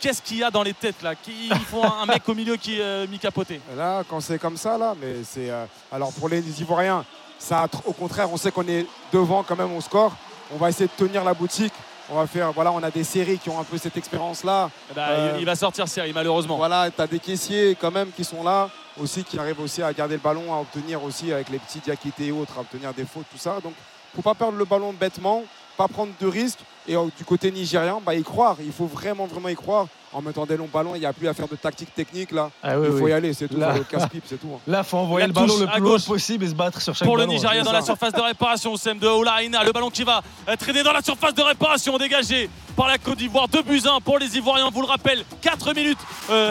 Qu'est-ce 0.00 0.22
qu'il 0.22 0.38
y 0.38 0.44
a 0.44 0.50
dans 0.50 0.62
les 0.62 0.74
têtes 0.74 1.02
là 1.02 1.14
Qui- 1.14 1.48
Il 1.50 1.56
faut 1.60 1.82
un 1.84 2.06
mec 2.06 2.28
au 2.28 2.34
milieu 2.34 2.56
qui 2.56 2.80
euh, 2.80 3.06
mis 3.08 3.18
capoté. 3.18 3.60
Là, 3.76 4.02
quand 4.08 4.20
c'est 4.20 4.38
comme 4.38 4.56
ça, 4.56 4.78
là, 4.78 4.94
mais 5.00 5.16
c'est. 5.24 5.50
euh, 5.50 5.64
alors 5.90 6.12
pour 6.12 6.28
les 6.28 6.40
Ivoiriens, 6.60 7.04
ça, 7.38 7.66
au 7.84 7.92
contraire, 7.92 8.28
on 8.32 8.36
sait 8.36 8.50
qu'on 8.52 8.66
est 8.68 8.86
devant 9.12 9.42
quand 9.42 9.56
même 9.56 9.74
au 9.74 9.80
score. 9.80 10.12
On 10.54 10.56
va 10.56 10.68
essayer 10.70 10.86
de 10.88 11.06
tenir 11.06 11.24
la 11.24 11.34
boutique. 11.34 11.72
On 12.10 12.14
va 12.16 12.26
faire, 12.26 12.52
voilà, 12.52 12.72
on 12.72 12.82
a 12.82 12.90
des 12.90 13.04
séries 13.04 13.38
qui 13.38 13.50
ont 13.50 13.60
un 13.60 13.64
peu 13.64 13.76
cette 13.76 13.96
expérience-là. 13.96 14.70
Eh 14.90 14.94
ben, 14.94 15.02
Euh, 15.10 15.36
il, 15.40 15.44
va 15.44 15.54
sortir 15.54 15.86
série 15.88 16.12
malheureusement. 16.14 16.56
Voilà, 16.56 16.90
tu 16.90 17.02
as 17.02 17.06
des 17.06 17.18
caissiers 17.18 17.76
quand 17.78 17.90
même 17.90 18.10
qui 18.12 18.24
sont 18.24 18.42
là 18.42 18.70
aussi, 18.98 19.24
qui 19.24 19.38
arrivent 19.38 19.60
aussi 19.60 19.82
à 19.82 19.92
garder 19.92 20.14
le 20.14 20.20
ballon, 20.20 20.54
à 20.54 20.58
obtenir 20.60 21.02
aussi 21.04 21.30
avec 21.32 21.50
les 21.50 21.58
petits 21.58 21.80
Diakité 21.80 22.28
et 22.28 22.32
autres, 22.32 22.54
à 22.56 22.60
obtenir 22.60 22.94
des 22.94 23.04
fautes, 23.04 23.26
tout 23.30 23.36
ça. 23.38 23.58
Donc, 23.62 23.74
faut 24.16 24.22
pas 24.22 24.34
perdre 24.34 24.56
le 24.56 24.64
ballon 24.64 24.92
bêtement, 24.92 25.42
pas 25.78 25.88
prendre 25.88 26.12
de 26.20 26.26
risques. 26.26 26.58
Et 26.88 26.96
euh, 26.96 27.04
du 27.16 27.24
côté 27.24 27.50
nigérien, 27.52 28.00
bah, 28.04 28.14
y 28.14 28.22
croire. 28.22 28.56
Il 28.60 28.72
faut 28.72 28.86
vraiment, 28.86 29.26
vraiment 29.26 29.48
y 29.48 29.54
croire. 29.54 29.86
En 30.10 30.22
mettant 30.22 30.46
des 30.46 30.56
longs 30.56 30.70
ballons, 30.72 30.94
il 30.94 31.00
n'y 31.00 31.06
a 31.06 31.12
plus 31.12 31.28
à 31.28 31.34
faire 31.34 31.46
de 31.48 31.54
tactique 31.54 31.94
technique 31.94 32.32
là. 32.32 32.50
Ah 32.62 32.78
oui, 32.80 32.86
il 32.90 32.96
faut 32.98 33.04
oui. 33.04 33.10
y 33.10 33.12
aller, 33.12 33.34
c'est 33.34 33.46
tout. 33.46 33.58
Là. 33.58 33.72
Faut 33.72 33.78
le 33.78 33.84
casse-pipe, 33.84 34.24
c'est 34.26 34.40
tout. 34.40 34.48
hein. 34.54 34.60
Là, 34.66 34.82
faut 34.82 34.96
envoyer 34.96 35.24
La 35.24 35.26
le 35.28 35.32
ballon 35.34 35.58
le 35.58 35.66
plus 35.66 35.82
haut 35.82 35.90
gauche. 35.90 36.06
possible 36.06 36.44
et 36.44 36.48
se 36.48 36.54
battre 36.54 36.80
sur 36.80 36.94
chaque 36.96 37.06
pour 37.06 37.18
le. 37.18 37.26
Nigeria 37.26 37.60
dans 37.62 37.66
ça. 37.72 37.76
la 37.76 37.82
surface 37.82 38.14
de 38.14 38.20
réparation. 38.20 38.74
Sem 38.78 38.98
de 38.98 39.06
Olaïna, 39.06 39.62
le 39.64 39.72
ballon 39.72 39.90
qui 39.90 40.04
va 40.04 40.22
euh, 40.48 40.56
traîner 40.56 40.82
dans 40.82 40.94
la 40.94 41.02
surface 41.02 41.34
de 41.34 41.42
réparation, 41.42 41.98
dégagé 41.98 42.48
par 42.74 42.88
la 42.88 42.96
Côte 42.96 43.18
d'Ivoire. 43.18 43.48
2 43.48 43.60
buts 43.62 43.82
1 43.84 44.00
pour 44.00 44.18
les 44.18 44.34
Ivoiriens, 44.38 44.68
on 44.68 44.70
vous 44.70 44.80
le 44.80 44.86
rappelle. 44.88 45.24
4 45.42 45.74
minutes, 45.74 45.98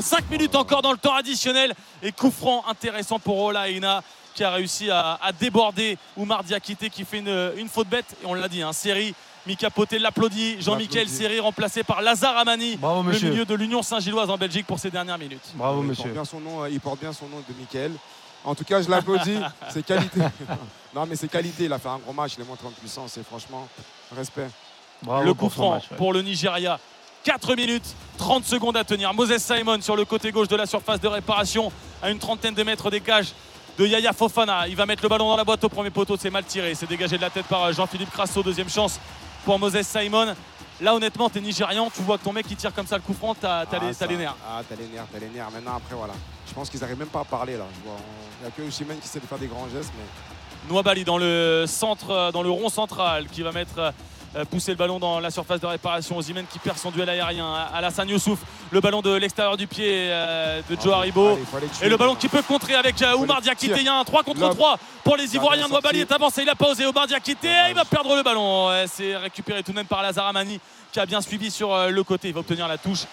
5 0.02 0.30
minutes 0.30 0.56
encore 0.56 0.84
dans 0.84 0.92
le 0.92 0.98
temps 1.00 1.16
additionnel. 1.16 1.74
Et 2.04 2.12
coup 2.12 2.30
franc 2.30 2.64
intéressant 2.70 3.18
pour 3.18 3.40
Olaïna 3.40 4.04
qui 4.38 4.44
a 4.44 4.52
réussi 4.52 4.92
à, 4.92 5.18
à 5.20 5.32
déborder 5.32 5.98
Oumar 6.16 6.44
Diakité 6.44 6.92
qui 6.92 7.04
fait 7.04 7.18
une, 7.18 7.52
une 7.58 7.68
faute 7.68 7.88
bête. 7.88 8.06
Et 8.22 8.26
on 8.28 8.36
l'a 8.36 8.48
dit, 8.48 8.62
un 8.62 8.72
série. 8.72 9.16
Mika 9.48 9.70
Poté 9.72 9.98
l'applaudit. 9.98 10.62
Jean-Michel. 10.62 11.10
Série 11.10 11.40
remplacé 11.40 11.84
par 11.84 12.02
Lazare 12.02 12.38
Amani, 12.38 12.76
Bravo, 12.76 13.02
le 13.10 13.20
milieu 13.20 13.46
de 13.46 13.56
l'Union 13.56 13.82
Saint-Gilloise 13.82 14.30
en 14.30 14.38
Belgique 14.38 14.68
pour 14.68 14.78
ces 14.78 14.92
dernières 14.92 15.18
minutes. 15.18 15.42
Bravo, 15.56 15.82
il, 15.82 15.88
monsieur. 15.88 16.04
Porte 16.04 16.14
bien 16.14 16.26
son 16.26 16.40
nom, 16.40 16.64
euh, 16.64 16.70
il 16.70 16.80
porte 16.80 17.00
bien 17.00 17.14
son 17.14 17.28
nom 17.30 17.38
de 17.38 17.54
Michael. 17.58 17.94
En 18.44 18.54
tout 18.54 18.64
cas, 18.64 18.82
je 18.82 18.90
l'applaudis. 18.90 19.40
c'est 19.70 19.84
qualité. 19.84 20.20
non, 20.96 21.06
mais 21.08 21.16
c'est 21.16 21.30
qualité. 21.30 21.66
Il 21.66 21.74
a 21.74 21.80
fait 21.80 21.90
un 21.90 21.98
gros 21.98 22.14
match. 22.14 22.34
Il 22.38 22.44
est 22.44 22.48
montré 22.48 22.68
en 22.68 22.72
puissance. 22.72 23.18
Et 23.18 23.24
franchement, 23.24 23.68
respect. 24.16 24.50
Bravo 25.02 25.24
le 25.24 25.34
coup 25.34 25.50
franc 25.50 25.72
match, 25.72 25.86
ouais. 25.90 25.98
pour 25.98 26.14
le 26.14 26.22
Nigeria. 26.22 26.80
4 27.24 27.56
minutes, 27.56 27.96
30 28.18 28.46
secondes 28.46 28.78
à 28.78 28.84
tenir. 28.84 29.14
Moses 29.14 29.38
Simon 29.38 29.82
sur 29.82 29.96
le 29.96 30.06
côté 30.06 30.32
gauche 30.32 30.48
de 30.48 30.56
la 30.56 30.66
surface 30.66 31.02
de 31.02 31.08
réparation, 31.08 31.72
à 32.02 32.10
une 32.10 32.20
trentaine 32.20 32.54
de 32.54 32.64
mètres 32.64 32.90
des 32.90 33.02
cages 33.02 33.34
de 33.78 33.86
Yaya 33.86 34.14
Fofana. 34.14 34.68
Il 34.68 34.76
va 34.76 34.86
mettre 34.86 35.04
le 35.04 35.10
ballon 35.10 35.30
dans 35.30 35.38
la 35.38 35.44
boîte 35.44 35.64
au 35.64 35.70
premier 35.70 35.90
poteau, 35.90 36.18
c'est 36.18 36.30
mal 36.30 36.44
tiré. 36.44 36.74
C'est 36.76 36.88
dégagé 36.88 37.18
de 37.18 37.22
la 37.22 37.30
tête 37.30 37.46
par 37.46 37.64
euh, 37.66 37.74
Jean-Philippe 37.74 38.12
Crasso. 38.12 38.42
Deuxième 38.44 38.70
chance 38.70 39.00
pour 39.46 39.58
Moses 39.60 39.82
Simon. 39.82 40.36
Là, 40.80 40.94
honnêtement, 40.94 41.28
t'es 41.30 41.42
Nigérian, 41.42 41.90
tu 41.94 42.02
vois 42.04 42.18
que 42.20 42.24
ton 42.24 42.34
mec 42.34 42.48
qui 42.48 42.56
tire 42.56 42.72
comme 42.74 42.86
ça 42.86 42.98
le 42.98 43.02
coup 43.02 43.14
franc, 43.14 43.34
t'as 43.34 43.62
Ah, 43.72 43.80
les, 43.82 43.94
ça- 43.94 44.06
t'as 44.06 44.12
les 44.12 44.18
nerfs. 44.18 44.36
Ah, 44.48 44.62
t'as 44.68 44.76
les 44.76 44.88
nerfs, 44.88 45.06
t'as 45.12 45.20
les 45.20 45.30
nerfs. 45.30 45.50
Maintenant, 45.52 45.76
après, 45.78 45.96
voilà. 45.96 46.14
Je 46.48 46.54
pense 46.54 46.70
qu'ils 46.70 46.80
n'arrivent 46.80 47.00
même 47.00 47.08
pas 47.08 47.22
à 47.22 47.26
parler 47.26 47.58
là. 47.58 47.66
Il 47.84 48.44
n'y 48.44 48.48
a 48.48 48.52
que 48.52 48.62
Osimhen 48.62 49.00
qui 49.00 49.08
sait 49.08 49.20
de 49.20 49.26
faire 49.26 49.40
des 49.40 49.48
grands 49.48 49.68
gestes, 49.70 49.92
mais 49.98 50.70
Nouabali 50.72 51.04
dans 51.04 51.18
le 51.18 51.66
centre, 51.68 52.12
euh, 52.12 52.32
dans 52.32 52.44
le 52.44 52.52
rond 52.52 52.70
central, 52.70 53.28
qui 53.28 53.42
va 53.42 53.52
mettre 53.52 53.78
euh, 53.80 53.92
pousser 54.50 54.72
le 54.72 54.78
ballon 54.78 55.00
dans 55.00 55.20
la 55.20 55.32
surface 55.32 55.60
de 55.60 55.66
réparation. 55.66 56.18
Ozimhen 56.18 56.46
qui 56.46 56.60
perd 56.60 56.78
son 56.78 56.92
duel 56.92 57.10
aérien. 57.10 57.54
Alassane 57.74 58.10
Youssouf, 58.10 58.40
le 58.72 58.82
ballon 58.82 59.02
de 59.02 59.14
l'extérieur 59.16 59.58
du 59.58 59.68
pied 59.68 60.10
euh, 60.10 60.62
de 60.70 60.78
Joe 60.82 60.94
Haribo. 60.94 61.40
Et 61.82 61.90
le 61.90 61.98
ballon 61.98 62.16
qui 62.16 62.28
peut 62.28 62.42
contrer 62.42 62.76
avec 62.76 63.02
euh, 63.02 63.16
Oumar 63.16 63.42
Diakité. 63.42 63.76
Il 63.78 63.86
y 63.86 63.90
a 63.90 63.96
un 63.96 64.04
3 64.04 64.24
contre 64.24 64.42
Là, 64.42 64.50
3 64.50 64.78
pour 65.04 65.18
les 65.18 65.36
Ivoiriens. 65.36 65.68
sorti. 65.68 66.00
est 66.00 66.12
avancé, 66.12 66.42
il 66.44 66.50
a 66.50 66.56
pas 66.56 66.70
osé. 66.70 66.86
Oumar 66.86 67.08
Diakité, 67.08 67.50
il 67.70 67.76
va 67.76 67.86
perdre 67.86 68.16
le 68.16 68.24
ballon. 68.24 68.70
C'est 68.88 69.16
récupéré 69.18 69.64
tout 69.64 69.72
de 69.72 69.78
même 69.78 69.86
par 69.86 70.02
Lazare 70.02 70.28
Amani 70.28 70.60
qui 70.92 71.00
a 71.00 71.06
bien 71.06 71.22
suivi 71.22 71.52
sur 71.52 71.74
euh, 71.74 71.90
le 71.90 72.04
côté. 72.04 72.30
Il 72.30 72.34
va 72.34 72.40
obtenir 72.40 72.68
la 72.68 72.78
touche. 72.78 73.04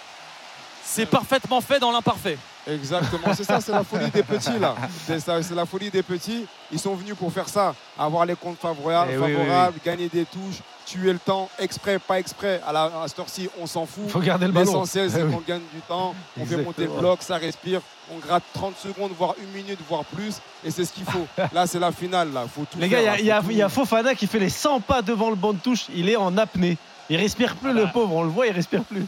C'est 0.82 1.06
parfaitement 1.06 1.60
fait 1.60 1.78
dans 1.78 1.90
l'imparfait. 1.90 2.38
Exactement, 2.66 3.34
c'est 3.34 3.44
ça, 3.44 3.60
c'est 3.60 3.72
la 3.72 3.84
folie 3.84 4.10
des 4.10 4.22
petits 4.22 4.58
là. 4.58 4.74
C'est 5.06 5.50
la 5.54 5.66
folie 5.66 5.90
des 5.90 6.02
petits. 6.02 6.46
Ils 6.72 6.78
sont 6.78 6.94
venus 6.94 7.14
pour 7.14 7.32
faire 7.32 7.48
ça, 7.48 7.74
avoir 7.98 8.24
les 8.24 8.36
comptes 8.36 8.58
favorables, 8.58 9.10
Eh 9.12 9.18
oui, 9.18 9.24
oui, 9.26 9.34
favorables 9.36 9.78
gagner 9.84 10.08
des 10.08 10.24
touches, 10.24 10.60
tuer 10.85 11.12
le 11.12 11.18
temps, 11.18 11.49
exprès, 11.59 11.99
pas 11.99 12.18
exprès. 12.18 12.61
À, 12.66 12.72
la, 12.72 12.85
à 13.03 13.09
cette 13.09 13.18
heure-ci, 13.18 13.49
on 13.61 13.66
s'en 13.66 13.87
fout. 13.87 14.09
Faut 14.09 14.20
garder 14.20 14.47
le 14.47 14.53
ballon. 14.53 14.66
L'essentiel, 14.72 15.11
c'est 15.11 15.20
Eh 15.20 15.24
oui. 15.24 15.32
qu'on 15.35 15.41
gagne 15.41 15.62
du 15.72 15.80
temps, 15.80 16.14
on 16.39 16.45
fait 16.47 16.57
monter 16.59 16.82
le 16.85 16.91
bloc, 17.01 17.20
ça 17.22 17.37
respire, 17.37 17.80
on 18.14 18.18
gratte 18.18 18.43
30 18.55 18.74
secondes, 18.78 19.12
voire 19.18 19.35
une 19.43 19.51
minute, 19.51 19.78
voire 19.89 20.05
plus, 20.05 20.35
et 20.64 20.70
c'est 20.70 20.85
ce 20.85 20.93
qu'il 20.93 21.05
faut. 21.05 21.26
Là, 21.53 21.66
c'est 21.66 21.78
la 21.78 21.93
finale, 21.93 22.32
là. 22.32 22.45
Faut 22.53 22.62
tout 22.70 22.78
Les 22.78 22.89
gars, 22.89 23.01
il 23.18 23.24
y 23.26 23.30
a- 23.30 23.41
y, 23.41 23.55
y 23.66 23.70
Fofana 23.70 24.14
qui 24.14 24.26
fait 24.26 24.39
les 24.39 24.51
100 24.51 24.80
pas 24.80 25.03
devant 25.03 25.30
le 25.30 25.37
banc 25.37 25.53
de 25.53 25.59
touche. 25.59 25.87
Il 25.95 26.09
est 26.09 26.16
en 26.16 26.37
apnée. 26.37 26.76
Il 27.11 27.16
respire 27.16 27.57
plus, 27.57 27.72
le 27.72 27.87
pauvre. 27.93 28.14
On 28.14 28.22
le 28.22 28.28
voit, 28.30 28.47
il 28.47 28.53
respire 28.53 28.82
plus. 28.85 29.05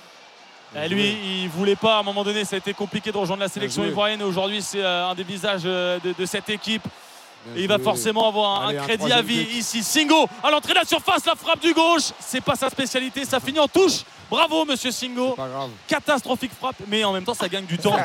Eh, 0.75 0.89
lui, 0.89 1.17
il 1.45 1.49
voulait 1.49 1.77
pas. 1.77 1.97
À 1.97 2.01
un 2.01 2.03
moment 2.03 2.25
donné, 2.25 2.45
ça 2.45 2.57
a 2.57 2.59
été 2.59 2.75
compliqué 2.75 3.11
de 3.11 3.17
rejoindre 3.17 3.41
la 3.43 3.49
sélection 3.49 3.85
ivoirienne. 3.85 4.21
Et 4.21 4.25
aujourd'hui, 4.25 4.61
c'est 4.61 4.83
euh, 4.83 5.09
un 5.09 5.15
des 5.15 5.23
visages 5.23 5.63
euh, 5.65 5.99
de, 6.05 6.13
de 6.19 6.27
cette 6.27 6.51
équipe. 6.51 6.83
Et 7.55 7.63
il 7.63 7.69
va 7.69 7.79
forcément 7.79 8.29
avoir 8.29 8.63
un, 8.63 8.69
Allez, 8.69 8.79
un 8.79 8.83
un 8.83 8.87
crédit 8.87 9.13
à 9.13 9.23
vie 9.23 9.45
but. 9.45 9.55
ici. 9.55 9.83
Singo 9.83 10.27
à 10.43 10.51
l'entrée 10.51 10.73
de 10.73 10.79
la 10.79 10.85
surface, 10.85 11.25
la 11.27 11.35
frappe 11.35 11.61
du 11.61 11.73
gauche. 11.75 12.11
C'est 12.19 12.41
pas 12.41 12.57
sa 12.57 12.69
spécialité. 12.71 13.25
Ça 13.25 13.39
finit 13.41 13.61
en 13.61 13.69
touche. 13.69 14.03
Bravo, 14.31 14.65
monsieur 14.65 14.91
Singo. 14.91 15.33
Pas 15.35 15.47
grave. 15.49 15.71
Catastrophique 15.87 16.53
frappe, 16.59 16.77
mais 16.89 17.05
en 17.05 17.13
même 17.13 17.25
temps, 17.25 17.35
ça 17.35 17.49
gagne 17.49 17.65
du 17.67 17.79
temps. 17.79 17.97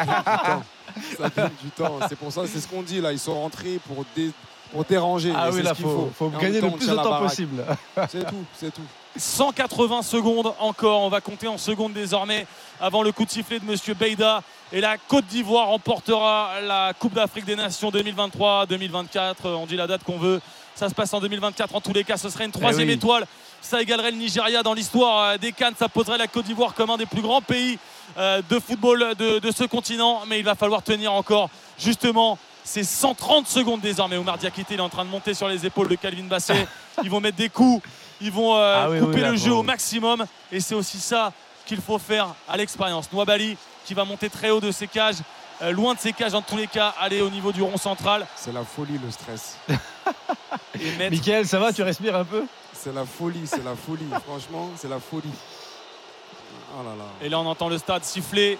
Ça 1.17 1.29
gagne 1.35 1.49
du 1.63 1.69
temps. 1.71 1.97
C'est 2.09 2.17
pour 2.17 2.31
ça, 2.31 2.41
c'est 2.45 2.59
ce 2.59 2.67
qu'on 2.67 2.81
dit 2.83 3.01
là. 3.01 3.11
Ils 3.11 3.19
sont 3.19 3.33
rentrés 3.39 3.79
pour, 3.87 4.05
dé- 4.15 4.31
pour 4.71 4.83
déranger. 4.83 5.33
Ah 5.35 5.49
oui, 5.51 5.61
là, 5.63 5.71
ce 5.71 5.75
qu'il 5.81 5.85
faut, 5.85 6.29
gagner 6.39 6.61
le 6.61 6.69
plus 6.71 6.87
de 6.87 6.95
temps 6.95 7.19
possible. 7.19 7.65
C'est 8.09 8.27
tout, 8.27 8.43
c'est 8.59 8.73
tout. 8.73 8.81
180 9.17 10.03
secondes 10.03 10.53
encore. 10.59 11.01
On 11.01 11.09
va 11.09 11.19
compter 11.21 11.47
en 11.47 11.57
secondes 11.57 11.93
désormais 11.93 12.45
avant 12.79 13.03
le 13.03 13.11
coup 13.11 13.25
de 13.25 13.29
sifflet 13.31 13.59
de 13.59 13.65
Monsieur 13.65 13.93
Beida. 13.93 14.41
Et 14.73 14.79
la 14.79 14.97
Côte 14.97 15.25
d'Ivoire 15.25 15.67
remportera 15.67 16.61
la 16.61 16.93
Coupe 16.97 17.13
d'Afrique 17.13 17.43
des 17.43 17.57
Nations 17.57 17.91
2023-2024. 17.91 19.35
On 19.47 19.65
dit 19.65 19.75
la 19.75 19.85
date 19.85 20.03
qu'on 20.05 20.17
veut. 20.17 20.39
Ça 20.75 20.87
se 20.87 20.93
passe 20.95 21.13
en 21.13 21.19
2024. 21.19 21.75
En 21.75 21.81
tous 21.81 21.91
les 21.91 22.05
cas, 22.05 22.15
ce 22.15 22.29
serait 22.29 22.45
une 22.45 22.51
troisième 22.51 22.87
oui. 22.87 22.93
étoile. 22.93 23.25
Ça 23.61 23.81
égalerait 23.81 24.11
le 24.11 24.17
Nigeria 24.17 24.63
dans 24.63 24.73
l'histoire 24.73 25.23
euh, 25.23 25.37
des 25.37 25.51
Cannes. 25.51 25.73
Ça 25.77 25.89
poserait 25.89 26.17
la 26.17 26.27
Côte 26.27 26.45
d'Ivoire 26.45 26.73
comme 26.73 26.89
un 26.89 26.95
des 26.95 27.05
plus 27.05 27.21
grands 27.21 27.41
pays 27.41 27.79
euh, 28.17 28.41
de 28.49 28.59
football 28.59 29.13
de, 29.19 29.39
de 29.39 29.51
ce 29.51 29.65
continent. 29.65 30.21
Mais 30.27 30.39
il 30.39 30.45
va 30.45 30.55
falloir 30.55 30.83
tenir 30.83 31.11
encore 31.11 31.49
justement 31.77 32.37
ces 32.63 32.85
130 32.85 33.47
secondes 33.47 33.81
désormais. 33.81 34.15
Omar 34.15 34.37
Diakité 34.37 34.75
il 34.75 34.79
est 34.79 34.83
en 34.83 34.89
train 34.89 35.03
de 35.03 35.09
monter 35.09 35.33
sur 35.33 35.49
les 35.49 35.65
épaules 35.65 35.89
de 35.89 35.95
Calvin 35.95 36.23
Basset. 36.23 36.65
Ils 37.03 37.09
vont 37.09 37.19
mettre 37.19 37.37
des 37.37 37.49
coups. 37.49 37.85
Ils 38.21 38.31
vont 38.31 38.55
euh, 38.55 38.83
Ah 38.85 38.89
oui, 38.89 38.99
couper 38.99 39.21
oui, 39.23 39.31
le 39.31 39.35
jeu 39.35 39.51
au 39.51 39.63
maximum. 39.63 40.25
Et 40.49 40.61
c'est 40.61 40.75
aussi 40.75 40.99
ça 40.99 41.33
qu'il 41.65 41.81
faut 41.81 41.99
faire 41.99 42.33
à 42.47 42.55
l'expérience. 42.55 43.09
Qui 43.85 43.93
va 43.93 44.05
monter 44.05 44.29
très 44.29 44.49
haut 44.49 44.59
de 44.61 44.71
ses 44.71 44.87
cages. 44.87 45.17
euh, 45.61 45.71
loin 45.71 45.93
de 45.93 45.99
ses 45.99 46.13
cages 46.13 46.33
en 46.33 46.41
tous 46.41 46.57
les 46.57 46.67
cas, 46.67 46.93
aller 46.99 47.21
au 47.21 47.29
niveau 47.29 47.51
du 47.51 47.61
rond 47.61 47.77
central 47.77 48.25
C'est 48.35 48.51
la 48.53 48.63
folie, 48.63 48.97
le 48.97 49.11
stress. 49.11 49.57
et 50.79 50.91
mettre 50.97 51.11
Michael, 51.11 51.47
ça 51.47 51.59
va 51.59 51.71
Tu 51.73 51.83
respires 51.83 52.15
un 52.15 52.25
peu? 52.25 52.45
C'est 52.73 52.93
la 52.93 53.05
folie, 53.05 53.45
c'est 53.45 53.63
la 53.63 53.75
folie. 53.75 54.07
Franchement, 54.25 54.69
c'est 54.75 54.87
la 54.89 54.99
folie. 54.99 55.29
Oh 56.73 56.83
là 56.83 56.95
là. 56.97 57.05
Et 57.21 57.29
là, 57.29 57.39
on 57.39 57.45
entend 57.45 57.69
le 57.69 57.77
stade 57.77 58.03
siffler, 58.03 58.57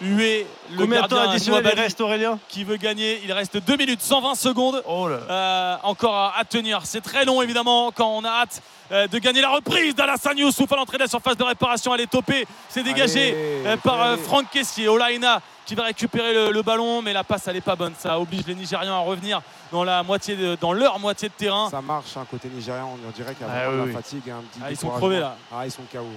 huer 0.00 0.46
le 0.72 0.78
Combien 0.78 1.02
de 1.02 1.06
temps 1.06 1.30
additionnel 1.30 1.66
reste, 1.76 2.00
Aurélien 2.00 2.38
qui 2.48 2.64
veut 2.64 2.76
gagner. 2.76 3.20
Il 3.24 3.32
reste 3.32 3.56
2 3.56 3.76
minutes 3.76 4.02
120 4.02 4.34
secondes. 4.34 4.82
Oh 4.86 5.08
là. 5.08 5.18
euh, 5.30 5.76
encore 5.82 6.14
à, 6.14 6.38
à 6.38 6.44
tenir. 6.44 6.80
C'est 6.84 7.00
très 7.00 7.24
long 7.24 7.40
évidemment 7.42 7.90
quand 7.92 8.08
on 8.16 8.24
a 8.24 8.28
hâte 8.30 8.62
euh, 8.92 9.08
de 9.08 9.18
gagner 9.18 9.40
la 9.40 9.48
reprise 9.50 9.94
d'Alassane 9.94 10.38
Youssouf 10.38 10.70
à 10.72 10.76
l'entrée 10.76 10.96
de 10.98 11.02
la 11.02 11.08
surface 11.08 11.36
de 11.36 11.44
réparation. 11.44 11.94
Elle 11.94 12.02
est 12.02 12.10
topée, 12.10 12.46
c'est 12.68 12.82
dégagé 12.82 13.30
Allez, 13.30 13.62
euh, 13.66 13.76
par 13.78 14.00
allez. 14.00 14.22
Franck 14.22 14.50
Kessier. 14.50 14.88
Olaïna 14.88 15.40
qui 15.66 15.74
va 15.74 15.82
récupérer 15.84 16.32
le, 16.32 16.52
le 16.52 16.62
ballon, 16.62 17.02
mais 17.02 17.12
la 17.12 17.24
passe 17.24 17.46
elle 17.48 17.56
est 17.56 17.60
pas 17.60 17.76
bonne. 17.76 17.92
Ça 17.98 18.18
oblige 18.18 18.46
les 18.46 18.54
Nigérians 18.54 18.94
à 18.94 19.00
revenir 19.00 19.42
dans, 19.72 19.82
la 19.84 20.02
moitié 20.02 20.36
de- 20.36 20.56
dans 20.60 20.72
leur 20.72 20.98
moitié 20.98 21.28
de 21.28 21.34
terrain. 21.34 21.68
Ça 21.70 21.80
marche, 21.82 22.16
hein, 22.16 22.24
côté 22.30 22.48
nigérian, 22.48 22.96
on 23.06 23.10
dirait 23.10 23.34
qu'il 23.34 23.46
y 23.46 23.50
a 23.50 23.52
Ah 23.52 23.70
oui, 23.70 23.86
la 23.88 23.92
fatigue 24.00 24.30
un 24.30 24.40
petit 24.42 24.60
Ah, 24.64 24.70
ils 24.70 24.76
sont 24.76 24.88
crevés, 24.90 25.18
là. 25.20 25.36
Ah, 25.52 25.66
ils 25.66 25.70
sont 25.72 25.82
KO. 25.82 25.98
vraiment. 25.98 26.10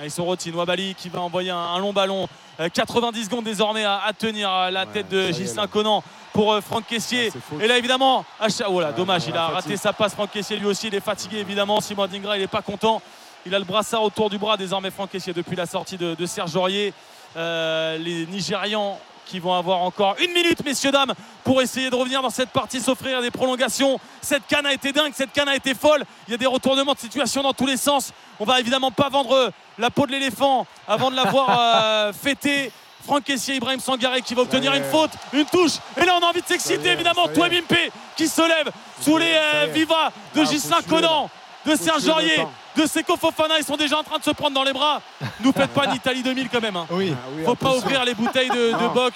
Ah, 0.00 0.04
Ils 0.04 0.10
sont 0.10 0.24
rôtis. 0.24 0.50
Nouabali 0.50 0.94
qui 0.96 1.08
va 1.08 1.20
envoyer 1.20 1.50
un, 1.50 1.56
un 1.56 1.78
long 1.78 1.92
ballon. 1.92 2.28
Euh, 2.58 2.68
90 2.68 3.24
secondes 3.26 3.44
désormais 3.44 3.84
à, 3.84 4.00
à 4.04 4.12
tenir 4.12 4.50
euh, 4.52 4.70
la 4.70 4.84
Ouais, 4.84 4.92
tête 4.92 5.08
de 5.08 5.30
Gislain. 5.32 5.66
Conan 5.68 6.02
pour 6.32 6.52
euh, 6.52 6.60
Franck 6.60 6.86
Kessier. 6.86 7.30
Ah. 7.34 7.62
Et 7.62 7.68
là 7.68 7.78
évidemment, 7.78 8.24
Acha- 8.40 8.64
oh 8.68 8.80
là, 8.80 8.88
Ouais, 8.88 8.92
dommage, 8.94 9.22
il 9.28 9.36
a 9.36 9.46
raté 9.48 9.76
sa 9.76 9.92
passe. 9.92 10.14
Franck 10.14 10.32
Kessier 10.32 10.56
lui 10.56 10.66
aussi, 10.66 10.88
il 10.88 10.94
est 10.94 11.00
fatigué 11.00 11.38
évidemment. 11.38 11.80
Simon 11.80 12.06
Dingra, 12.08 12.36
il 12.36 12.40
n'est 12.40 12.46
pas 12.48 12.62
content. 12.62 13.00
Il 13.44 13.54
a 13.54 13.58
le 13.60 13.64
brassard 13.64 14.02
autour 14.02 14.28
du 14.30 14.38
bras 14.38 14.56
désormais, 14.56 14.90
Franck 14.90 15.10
Kessier, 15.10 15.32
depuis 15.32 15.54
la 15.54 15.66
sortie 15.66 15.96
de, 15.96 16.16
de 16.16 16.26
Serge 16.26 16.56
Aurier. 16.56 16.92
Euh, 17.36 17.98
les 17.98 18.26
Nigérians 18.26 18.98
qui 19.26 19.40
vont 19.40 19.52
avoir 19.52 19.82
encore 19.82 20.16
une 20.20 20.32
minute, 20.32 20.64
messieurs, 20.64 20.92
dames, 20.92 21.12
pour 21.44 21.60
essayer 21.60 21.90
de 21.90 21.94
revenir 21.94 22.22
dans 22.22 22.30
cette 22.30 22.50
partie, 22.50 22.80
s'offrir 22.80 23.20
des 23.20 23.30
prolongations. 23.30 24.00
Cette 24.22 24.46
canne 24.46 24.64
a 24.64 24.72
été 24.72 24.92
dingue, 24.92 25.12
cette 25.14 25.32
canne 25.32 25.48
a 25.48 25.56
été 25.56 25.74
folle. 25.74 26.04
Il 26.28 26.30
y 26.30 26.34
a 26.34 26.38
des 26.38 26.46
retournements 26.46 26.94
de 26.94 26.98
situation 26.98 27.42
dans 27.42 27.52
tous 27.52 27.66
les 27.66 27.76
sens. 27.76 28.12
On 28.40 28.44
va 28.44 28.60
évidemment 28.60 28.90
pas 28.90 29.08
vendre 29.08 29.52
la 29.78 29.90
peau 29.90 30.06
de 30.06 30.12
l'éléphant 30.12 30.66
avant 30.88 31.10
de 31.10 31.16
l'avoir 31.16 31.48
euh, 31.50 32.12
fêté. 32.22 32.72
Franck 33.04 33.24
Kessier, 33.24 33.56
Ibrahim 33.56 33.78
Sangaré 33.78 34.20
qui 34.20 34.34
va 34.34 34.42
obtenir 34.42 34.74
une 34.74 34.82
faute, 34.84 35.12
une 35.32 35.44
touche. 35.44 35.74
Et 35.96 36.04
là, 36.04 36.14
on 36.20 36.24
a 36.24 36.28
envie 36.28 36.42
de 36.42 36.46
s'exciter 36.46 36.88
évidemment. 36.88 37.28
Toué 37.28 37.48
Bimpe 37.48 37.92
qui 38.16 38.26
se 38.26 38.42
lève 38.42 38.70
sous 39.00 39.16
les 39.16 39.32
euh, 39.32 39.66
vivas 39.72 40.10
de 40.34 40.40
Ah, 40.40 40.44
Gislain 40.44 40.78
tuer, 40.78 40.88
Conan, 40.88 41.30
de 41.66 41.76
Serge 41.76 42.02
tuer 42.02 42.06
le 42.08 42.12
Aurier, 42.14 42.36
temps. 42.36 42.52
de 42.76 42.86
Seko 42.86 43.16
Fofana. 43.16 43.58
Ils 43.58 43.64
sont 43.64 43.76
déjà 43.76 43.98
en 43.98 44.02
train 44.02 44.18
de 44.18 44.24
se 44.24 44.30
prendre 44.30 44.54
dans 44.54 44.62
les 44.64 44.72
bras. 44.72 45.00
Nous 45.40 45.52
faites 45.52 45.70
pas 45.70 45.86
l'Italie 45.86 46.22
2000 46.22 46.48
quand 46.48 46.60
même. 46.62 46.76
hein. 46.76 46.86
Oui. 46.90 47.12
Ah 47.14 47.28
oui, 47.36 47.44
Faut 47.44 47.54
pas 47.54 47.74
ouvrir 47.76 48.04
les 48.04 48.14
bouteilles 48.14 48.48
de, 48.50 48.72
boc. 48.94 49.14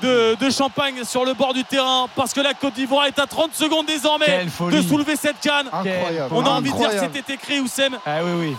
De, 0.00 0.36
de 0.38 0.48
champagne 0.50 1.02
sur 1.02 1.24
le 1.24 1.34
bord 1.34 1.52
du 1.52 1.64
terrain 1.64 2.06
parce 2.14 2.32
que 2.32 2.40
la 2.40 2.54
Côte 2.54 2.74
d'Ivoire 2.74 3.06
est 3.06 3.18
à 3.18 3.26
30 3.26 3.52
secondes 3.52 3.86
désormais 3.86 4.46
de 4.70 4.80
soulever 4.82 5.16
cette 5.16 5.40
canne. 5.40 5.66
Incroyable. 5.72 6.28
On 6.32 6.46
a 6.46 6.50
envie 6.50 6.70
de 6.72 6.76
dire 6.76 6.88
que 6.90 6.98
c'était 7.00 7.34
écrit 7.34 7.58
Oussem, 7.58 7.98
Ah 8.06 8.18
oui, 8.22 8.30
oui. 8.38 8.56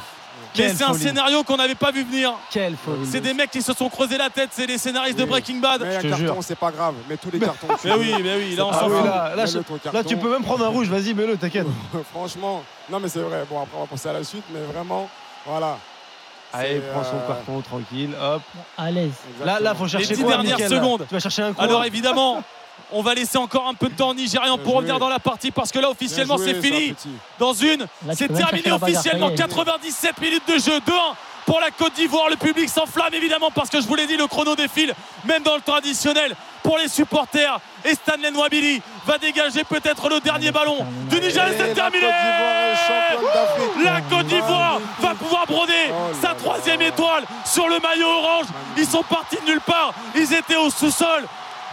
Mais 0.57 0.73
c'est 0.73 0.83
un 0.83 0.93
scénario 0.93 1.43
qu'on 1.43 1.57
n'avait 1.57 1.75
pas 1.75 1.91
vu 1.91 2.03
venir. 2.03 2.33
Quelle 2.51 2.75
folie. 2.75 3.07
C'est 3.09 3.21
des 3.21 3.33
mecs 3.33 3.51
qui 3.51 3.61
se 3.61 3.73
sont 3.73 3.89
creusés 3.89 4.17
la 4.17 4.29
tête, 4.29 4.49
c'est 4.51 4.65
les 4.65 4.77
scénaristes 4.77 5.17
de. 5.17 5.25
Breaking 5.25 5.57
Bad. 5.57 5.81
Mais 5.81 5.91
Je 5.93 5.97
un 5.97 6.01
te 6.01 6.07
carton, 6.07 6.25
jure. 6.25 6.35
c'est 6.41 6.57
pas 6.57 6.71
grave. 6.71 6.95
Mais 7.07 7.17
tous 7.17 7.29
les 7.31 7.39
cartons. 7.39 7.67
Mais 7.83 7.93
oui, 7.93 8.13
mais 8.23 8.35
oui, 8.37 8.55
là 8.55 8.65
on 8.65 8.73
s'en 8.73 8.89
fout. 8.89 9.93
là, 9.93 10.03
tu 10.03 10.17
peux 10.17 10.31
même 10.31 10.43
prendre 10.43 10.65
un 10.65 10.69
rouge. 10.69 10.87
Vas-y, 10.89 11.13
mets-le, 11.13 11.37
t'inquiète. 11.37 11.67
Franchement, 12.11 12.63
non, 12.89 12.99
mais 12.99 13.09
c'est 13.09 13.19
vrai. 13.19 13.43
Bon, 13.49 13.61
après, 13.61 13.77
on 13.77 13.81
va 13.81 13.87
penser 13.87 14.09
à 14.09 14.13
la 14.13 14.23
suite. 14.23 14.43
Mais 14.53 14.61
vraiment, 14.73 15.07
voilà. 15.45 15.77
Allez, 16.51 16.81
prends 16.91 17.03
son 17.03 17.17
euh, 17.17 17.27
carton 17.27 17.61
tranquille. 17.61 18.09
Hop. 18.19 18.41
À 18.77 18.89
l'aise. 18.89 19.11
Là, 19.45 19.59
là, 19.59 19.75
faut 19.75 19.83
Les 19.83 19.91
chercher 19.91 20.15
dix 20.15 20.23
quoi, 20.23 20.31
dernières 20.31 20.67
secondes. 20.69 21.05
Tu 21.07 21.13
vas 21.13 21.19
chercher 21.19 21.43
un 21.43 21.53
coup. 21.53 21.61
Alors 21.61 21.85
évidemment, 21.85 22.41
on 22.91 23.01
va 23.01 23.13
laisser 23.13 23.37
encore 23.37 23.67
un 23.67 23.73
peu 23.73 23.89
de 23.89 23.95
temps 23.95 24.09
aux 24.09 24.13
Nigérians 24.13 24.57
pour 24.57 24.75
revenir 24.75 24.99
dans 24.99 25.09
la 25.09 25.19
partie 25.19 25.51
parce 25.51 25.71
que 25.71 25.79
là 25.79 25.89
officiellement 25.89 26.37
c'est 26.37 26.61
fini. 26.61 26.95
ça. 26.97 27.09
Dans 27.39 27.53
une, 27.53 27.85
c'est 28.13 28.27
terminé 28.33 28.71
officiellement. 28.71 29.27
ça 29.27 29.31
y 29.33 29.35
est. 29.35 29.37
97 29.37 30.21
minutes 30.21 30.47
de 30.47 30.53
jeu, 30.57 30.77
2-1 30.79 30.81
pour 31.45 31.59
la 31.59 31.71
Côte 31.71 31.93
d'Ivoire. 31.93 32.29
Le 32.29 32.35
public 32.35 32.69
s'enflamme 32.69 33.13
évidemment 33.13 33.49
parce 33.53 33.69
que 33.69 33.81
je 33.81 33.87
vous 33.87 33.95
l'ai 33.95 34.05
dit, 34.07 34.17
le 34.17 34.27
chrono 34.27 34.55
défile, 34.55 34.93
même 35.25 35.41
dans 35.43 35.55
le 35.55 35.61
temps 35.61 35.75
additionnel 35.75 36.35
pour 36.63 36.77
les 36.77 36.87
supporters. 36.87 37.59
Et 37.85 37.93
Stanley 37.95 38.29
Nwabili 38.31 38.81
va 39.07 39.17
dégager 39.17 39.63
peut-être 39.63 40.09
le 40.09 40.19
dernier 40.19 40.51
ballon 40.51 40.85
du 41.09 41.15
Nigeria. 41.19 41.49
C'est 41.57 41.67
la 41.69 41.73
terminé. 41.73 42.07
La 43.83 44.01
Côte 44.01 44.27
d'Ivoire 44.27 44.79
va 44.99 45.15
pouvoir 45.15 45.45
broder 45.47 45.73
Oh 45.91 46.13
sa 46.21 46.33
troisième 46.33 46.81
étoile 46.81 47.23
sur 47.45 47.67
le 47.67 47.79
maillot 47.79 48.07
orange. 48.07 48.45
Ils 48.77 48.85
sont 48.85 49.03
partis 49.03 49.37
de 49.45 49.51
nulle 49.51 49.61
part. 49.61 49.93
Ils 50.15 50.33
étaient 50.33 50.55
au 50.57 50.69
sous-sol. 50.69 51.25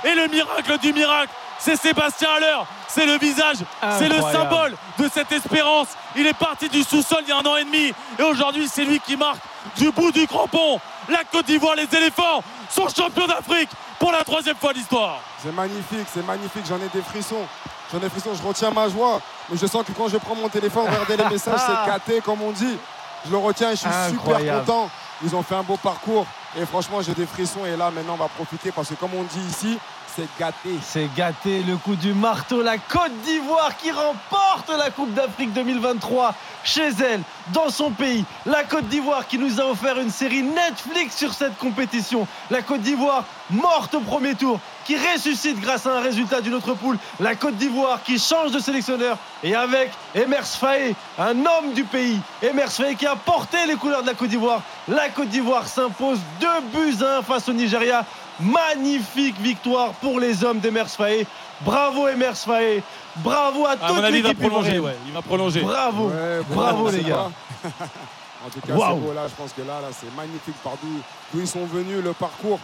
Et 0.04 0.14
le 0.14 0.28
miracle 0.28 0.78
du 0.78 0.92
miracle, 0.92 1.30
c'est 1.58 1.76
Sébastien 1.76 2.28
Haller. 2.36 2.58
C'est 2.88 3.06
le 3.06 3.18
visage, 3.18 3.56
c'est 3.98 4.08
le 4.08 4.20
symbole 4.20 4.74
de 4.98 5.08
cette 5.12 5.30
espérance. 5.32 5.88
Il 6.14 6.26
est 6.26 6.32
parti 6.36 6.68
du 6.68 6.82
sous-sol 6.82 7.18
il 7.22 7.28
y 7.28 7.32
a 7.32 7.38
un 7.38 7.44
an 7.44 7.56
et 7.56 7.64
demi. 7.64 7.92
Et 8.18 8.22
aujourd'hui, 8.22 8.68
c'est 8.72 8.84
lui 8.84 9.00
qui 9.00 9.16
marque 9.16 9.40
du 9.76 9.90
bout 9.90 10.10
du 10.12 10.26
crampon. 10.26 10.80
La 11.08 11.24
Côte 11.30 11.46
d'Ivoire, 11.46 11.74
les 11.74 11.88
éléphants 11.94 12.42
sont 12.70 12.88
champions 12.88 13.26
d'Afrique 13.26 13.68
pour 13.98 14.12
la 14.12 14.24
troisième 14.24 14.56
fois 14.56 14.72
de 14.72 14.78
l'histoire. 14.78 15.20
C'est 15.42 15.52
magnifique, 15.52 16.06
c'est 16.12 16.24
magnifique. 16.24 16.64
J'en 16.66 16.76
ai 16.76 16.88
des 16.92 17.02
frissons. 17.02 17.46
J'en 17.92 17.98
ai 17.98 18.02
des 18.02 18.08
frissons. 18.08 18.30
Je 18.34 18.46
retiens 18.46 18.70
ma 18.70 18.88
joie. 18.88 19.20
Mais 19.50 19.58
je 19.58 19.66
sens 19.66 19.84
que 19.84 19.92
quand 19.92 20.08
je 20.08 20.16
prends 20.16 20.34
mon 20.34 20.48
téléphone, 20.48 20.86
regarder 20.88 21.16
les 21.16 21.28
messages, 21.30 21.60
c'est 21.66 21.90
caté, 21.90 22.20
comme 22.20 22.40
on 22.42 22.52
dit. 22.52 22.78
je 23.26 23.30
le 23.30 23.36
retiens, 23.36 23.70
je 23.70 23.76
suis 23.76 23.88
super 24.10 24.38
content. 24.60 24.90
Ils 25.24 25.34
ont 25.34 25.42
fait 25.42 25.54
un 25.54 25.62
beau 25.62 25.76
parcours. 25.76 26.26
Et 26.58 26.66
franchement, 26.66 27.00
j'ai 27.02 27.14
des 27.14 27.26
frissons. 27.26 27.64
Et 27.66 27.76
là, 27.76 27.90
maintenant, 27.90 28.14
on 28.14 28.18
va 28.18 28.28
profiter 28.28 28.72
parce 28.72 28.88
que, 28.88 28.94
comme 28.94 29.14
on 29.14 29.22
dit 29.22 29.46
ici, 29.48 29.78
c'est 30.16 30.28
gâté. 30.38 30.70
C'est 30.82 31.14
gâté 31.14 31.62
le 31.62 31.76
coup 31.76 31.94
du 31.94 32.14
marteau. 32.14 32.62
La 32.62 32.78
Côte 32.78 33.12
d'Ivoire 33.24 33.76
qui 33.76 33.90
remporte 33.90 34.70
la 34.70 34.90
Coupe 34.90 35.12
d'Afrique 35.12 35.52
2023 35.52 36.34
chez 36.64 36.88
elle, 36.88 37.20
dans 37.52 37.68
son 37.68 37.90
pays. 37.90 38.24
La 38.46 38.64
Côte 38.64 38.88
d'Ivoire 38.88 39.26
qui 39.28 39.38
nous 39.38 39.60
a 39.60 39.64
offert 39.66 39.98
une 39.98 40.10
série 40.10 40.42
Netflix 40.42 41.16
sur 41.16 41.34
cette 41.34 41.56
compétition. 41.58 42.26
La 42.50 42.62
Côte 42.62 42.80
d'Ivoire 42.80 43.24
morte 43.50 43.94
au 43.94 44.00
premier 44.00 44.34
tour, 44.34 44.58
qui 44.84 44.96
ressuscite 44.96 45.60
grâce 45.60 45.86
à 45.86 45.98
un 45.98 46.00
résultat 46.00 46.40
d'une 46.40 46.54
autre 46.54 46.74
poule. 46.74 46.98
La 47.20 47.34
Côte 47.34 47.56
d'Ivoire 47.56 48.02
qui 48.02 48.18
change 48.18 48.52
de 48.52 48.58
sélectionneur. 48.58 49.18
Et 49.44 49.54
avec 49.54 49.90
Emers 50.14 50.46
Faé, 50.46 50.94
un 51.18 51.36
homme 51.38 51.72
du 51.74 51.84
pays. 51.84 52.18
Emers 52.42 52.72
Faé 52.72 52.94
qui 52.94 53.06
a 53.06 53.16
porté 53.16 53.58
les 53.66 53.76
couleurs 53.76 54.02
de 54.02 54.08
la 54.08 54.14
Côte 54.14 54.28
d'Ivoire. 54.28 54.62
La 54.88 55.08
Côte 55.10 55.28
d'Ivoire 55.28 55.66
s'impose 55.66 56.18
2 56.40 56.46
buts 56.72 57.04
à 57.04 57.18
1 57.18 57.22
face 57.22 57.48
au 57.48 57.52
Nigeria. 57.52 58.04
Magnifique 58.40 59.38
victoire 59.40 59.92
pour 59.94 60.20
les 60.20 60.44
hommes 60.44 60.60
d'Emers 60.60 60.90
Faé. 60.90 61.26
Bravo 61.62 62.06
Emers 62.08 62.36
Faé. 62.36 62.82
Bravo 63.16 63.64
à 63.64 63.70
À 63.70 63.76
toute 63.76 63.82
avis, 64.04 64.18
il 64.18 64.22
va 64.22 64.28
l'équipe 64.28 64.38
prolonger. 64.38 64.78
Ouais, 64.78 64.96
il 65.06 65.12
va 65.12 65.22
prolonger. 65.22 65.60
Bravo. 65.62 66.08
Ouais, 66.08 66.40
Bravo, 66.50 66.90
les 66.90 67.02
gars. 67.02 67.30
en 67.64 68.50
tout 68.50 68.60
cas, 68.60 68.74
Waouh. 68.74 68.94
c'est 68.94 69.06
beau 69.06 69.12
là. 69.14 69.26
Je 69.28 69.34
pense 69.34 69.52
que 69.52 69.62
là, 69.62 69.80
là 69.80 69.88
c'est 69.90 70.14
magnifique 70.14 70.56
par 70.62 70.74
d'où 70.82 71.40
ils 71.40 71.48
sont 71.48 71.64
venus, 71.64 72.02
le 72.04 72.12
parcours. 72.12 72.60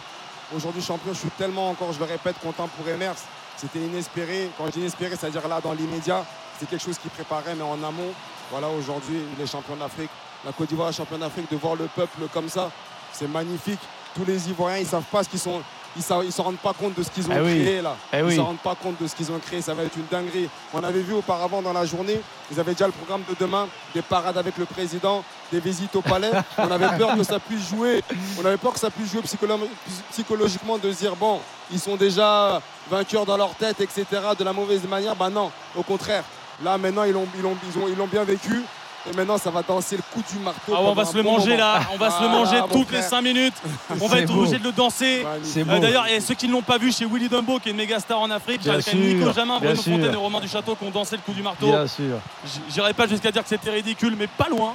Aujourd'hui, 0.55 0.83
champion, 0.83 1.13
je 1.13 1.19
suis 1.19 1.29
tellement 1.31 1.69
encore, 1.69 1.91
je 1.93 1.99
le 1.99 2.05
répète, 2.05 2.35
content 2.39 2.67
pour 2.77 2.87
Emers. 2.87 3.15
C'était 3.57 3.79
inespéré. 3.79 4.51
Quand 4.57 4.65
je 4.67 4.71
dis 4.71 4.79
inespéré, 4.81 5.15
c'est-à-dire 5.19 5.47
là, 5.47 5.59
dans 5.61 5.73
l'immédiat, 5.73 6.23
c'est 6.59 6.69
quelque 6.69 6.83
chose 6.83 6.97
qui 6.99 7.09
préparait, 7.09 7.55
mais 7.55 7.63
en 7.63 7.81
amont. 7.83 8.13
Voilà, 8.51 8.67
aujourd'hui, 8.67 9.23
il 9.35 9.43
est 9.43 9.47
champion 9.47 9.75
d'Afrique. 9.75 10.11
La 10.45 10.51
Côte 10.51 10.69
d'Ivoire 10.69 10.89
est 10.89 10.93
champion 10.93 11.17
d'Afrique. 11.17 11.49
De 11.49 11.57
voir 11.57 11.75
le 11.75 11.85
peuple 11.85 12.27
comme 12.31 12.49
ça, 12.49 12.69
c'est 13.11 13.27
magnifique. 13.27 13.79
Tous 14.15 14.25
les 14.25 14.49
Ivoiriens, 14.49 14.77
ils 14.79 14.85
savent 14.87 15.03
pas 15.11 15.23
ce 15.23 15.29
qu'ils 15.29 15.39
sont. 15.39 15.61
Ils 15.95 16.25
ne 16.25 16.31
se 16.31 16.41
rendent 16.41 16.57
pas 16.57 16.73
compte 16.73 16.95
de 16.97 17.03
ce 17.03 17.11
qu'ils 17.11 17.27
ont 17.29 17.35
Eh 17.37 17.39
oui. 17.41 17.61
créé 17.61 17.81
là. 17.81 17.95
Eh 18.11 18.17
ils 18.17 18.23
ne 18.23 18.27
oui. 18.29 18.35
se 18.35 18.41
rendent 18.41 18.57
pas 18.57 18.73
compte 18.73 18.99
de 18.99 19.05
ce 19.07 19.13
qu'ils 19.15 19.31
ont 19.31 19.37
créé. 19.37 19.61
Ça 19.61 19.75
va 19.75 19.83
être 19.83 19.95
une 19.95 20.07
dinguerie. 20.09 20.49
On 20.73 20.83
avait 20.83 21.01
vu 21.01 21.13
auparavant 21.13 21.61
dans 21.61 21.71
la 21.73 21.85
journée, 21.85 22.19
ils 22.51 22.59
avaient 22.59 22.71
déjà 22.71 22.87
le 22.87 22.93
programme 22.93 23.21
de 23.29 23.35
demain, 23.39 23.67
des 23.93 24.01
parades 24.01 24.35
avec 24.37 24.57
le 24.57 24.65
président, 24.65 25.23
des 25.51 25.59
visites 25.59 25.95
au 25.95 26.01
palais. 26.01 26.31
On 26.57 26.71
avait 26.71 26.97
peur 26.97 27.15
que 27.15 27.21
ça 27.23 27.39
puisse 27.39 27.69
jouer. 27.69 28.03
On 28.41 28.45
avait 28.45 28.57
peur 28.57 28.73
que 28.73 28.79
ça 28.79 28.89
puisse 28.89 29.11
jouer 29.11 29.21
psycholo- 29.21 29.69
psychologiquement 30.11 30.79
de 30.79 30.91
se 30.91 30.97
dire 30.97 31.15
bon, 31.15 31.39
ils 31.71 31.79
sont 31.79 31.95
déjà 31.95 32.59
vainqueurs 32.89 33.25
dans 33.27 33.37
leur 33.37 33.53
tête, 33.53 33.79
etc. 33.81 34.05
De 34.37 34.43
la 34.43 34.53
mauvaise 34.53 34.83
manière. 34.87 35.15
Bah 35.15 35.29
non, 35.29 35.51
au 35.75 35.83
contraire. 35.83 36.23
Là 36.63 36.77
maintenant, 36.79 37.03
ils 37.03 37.13
l'ont 37.13 37.27
ils 37.35 37.41
l'ont- 37.43 37.57
ils 37.71 37.79
ont- 37.79 37.87
ils 37.87 37.95
l'ont 37.95 38.07
bien 38.07 38.23
vécu. 38.23 38.63
Et 39.11 39.13
maintenant, 39.15 39.37
ça 39.37 39.49
va 39.51 39.61
danser 39.63 39.97
le 39.97 40.03
coup 40.13 40.23
du 40.31 40.39
marteau. 40.39 40.73
Ah, 40.73 40.79
on 40.81 40.93
va 40.93 41.03
se 41.03 41.17
le 41.17 41.23
bon 41.23 41.33
manger 41.33 41.51
moment. 41.51 41.59
là, 41.63 41.79
on 41.93 41.97
va 41.97 42.09
se 42.09 42.21
le 42.21 42.27
Ah, 42.29 42.31
manger 42.31 42.61
mon 42.61 42.67
toutes 42.67 42.91
les 42.91 42.97
frère. 42.99 43.09
5 43.09 43.21
minutes. 43.21 43.53
On 44.01 44.07
va 44.07 44.19
être 44.19 44.31
beau. 44.31 44.41
obligé 44.43 44.59
de 44.59 44.63
le 44.63 44.71
danser. 44.71 45.25
Euh. 45.25 45.79
D'ailleurs, 45.79 46.07
et 46.07 46.21
ceux 46.21 46.35
qui 46.35 46.47
ne 46.47 46.53
l'ont 46.53 46.61
pas 46.61 46.77
vu 46.77 46.89
chez 46.91 47.05
Willy 47.05 47.27
Dumbo, 47.27 47.59
qui 47.59 47.67
est 47.67 47.71
une 47.73 47.77
méga 47.77 47.99
star 47.99 48.21
en 48.21 48.31
Afrique, 48.31 48.65
avec 48.65 48.93
Nico 48.93 49.33
Jamin, 49.33 49.59
Bruno 49.59 49.75
sûr. 49.75 49.91
Fontaine 49.93 50.13
et 50.13 50.15
Romain 50.15 50.39
du 50.39 50.47
Château 50.47 50.75
qui 50.75 50.85
ont 50.85 50.89
dansé 50.89 51.17
le 51.17 51.21
coup 51.21 51.33
du 51.33 51.43
marteau. 51.43 51.67
Bien 51.67 51.85
sûr. 51.85 52.15
J'irai 52.69 52.93
pas 52.93 53.05
jusqu'à 53.07 53.29
dire 53.31 53.43
que 53.43 53.49
c'était 53.49 53.71
ridicule, 53.71 54.15
mais 54.17 54.27
pas 54.27 54.47
loin. 54.49 54.73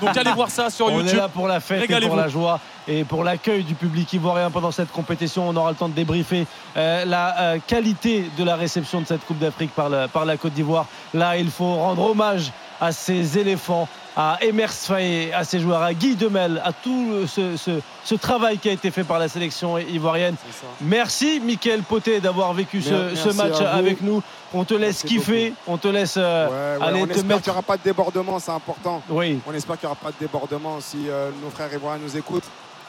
Donc 0.00 0.16
allez 0.16 0.32
voir 0.32 0.48
ça 0.50 0.70
sur 0.70 0.86
On 0.90 1.00
est 1.00 1.02
YouTube. 1.02 1.18
là 1.18 1.28
pour 1.28 1.46
la 1.46 1.60
fête 1.60 1.88
et 1.90 2.00
pour 2.06 2.16
la 2.16 2.28
joie 2.28 2.60
et 2.88 3.04
pour 3.04 3.24
l'accueil 3.24 3.62
du 3.64 3.74
public 3.74 4.10
ivoirien 4.14 4.50
pendant 4.50 4.70
cette 4.70 4.90
compétition. 4.90 5.48
On 5.48 5.56
aura 5.56 5.70
le 5.70 5.76
temps 5.76 5.88
de 5.88 5.94
débriefer 5.94 6.46
euh, 6.76 7.04
la 7.04 7.40
euh, 7.40 7.58
qualité 7.66 8.30
de 8.38 8.44
la 8.44 8.56
réception 8.56 9.00
de 9.02 9.06
cette 9.06 9.24
Coupe 9.26 9.38
d'Afrique 9.38 9.70
par 9.74 9.90
la 10.24 10.36
Côte 10.38 10.54
d'Ivoire. 10.54 10.86
Là, 11.12 11.36
il 11.36 11.50
faut 11.50 11.74
rendre 11.74 12.10
hommage 12.10 12.52
à 12.80 12.92
ces 12.92 13.38
éléphants, 13.38 13.88
à 14.16 14.38
Emers 14.40 14.72
Faé, 14.72 15.32
à 15.32 15.44
ses 15.44 15.60
joueurs, 15.60 15.82
à 15.82 15.92
Guy 15.94 16.16
Demel, 16.16 16.60
à 16.64 16.72
tout 16.72 17.26
ce, 17.26 17.56
ce- 17.56 17.80
ce 18.04 18.14
travail 18.14 18.58
qui 18.58 18.68
a 18.68 18.72
été 18.72 18.90
fait 18.90 19.04
par 19.04 19.18
la 19.18 19.28
sélection 19.28 19.76
ivoirienne. 19.78 20.36
Merci, 20.80 21.40
Mickaël 21.40 21.82
Poté, 21.82 22.20
d'avoir 22.20 22.52
vécu 22.54 22.80
ce, 22.82 23.32
match 23.34 23.60
avec 23.60 24.00
nous. 24.00 24.22
On 24.54 24.64
te 24.64 24.74
laisse 24.74 25.02
Merci 25.04 25.06
kiffer, 25.06 25.52
on 25.66 25.76
te 25.76 25.88
laisse 25.88 26.14
euh, 26.16 26.46
Ouais, 26.46 26.80
ouais, 26.80 26.88
aller 26.88 27.02
on 27.02 27.06
te 27.06 27.12
espère 27.12 27.36
qu'il 27.42 27.50
n'y 27.52 27.58
aura 27.58 27.62
pas 27.62 27.76
de 27.76 27.82
débordement, 27.82 28.38
c'est 28.38 28.52
important. 28.52 29.02
Oui, 29.10 29.40
On 29.46 29.52
espère 29.52 29.78
qu'il 29.78 29.88
n'y 29.88 29.92
aura 29.92 30.00
pas 30.00 30.10
de 30.12 30.16
débordement 30.20 30.78
si 30.80 31.08
euh, 31.08 31.30
nos 31.42 31.50
frères 31.50 31.72
ivoiriens 31.74 32.00
nous 32.02 32.16
écoutent. 32.16 32.44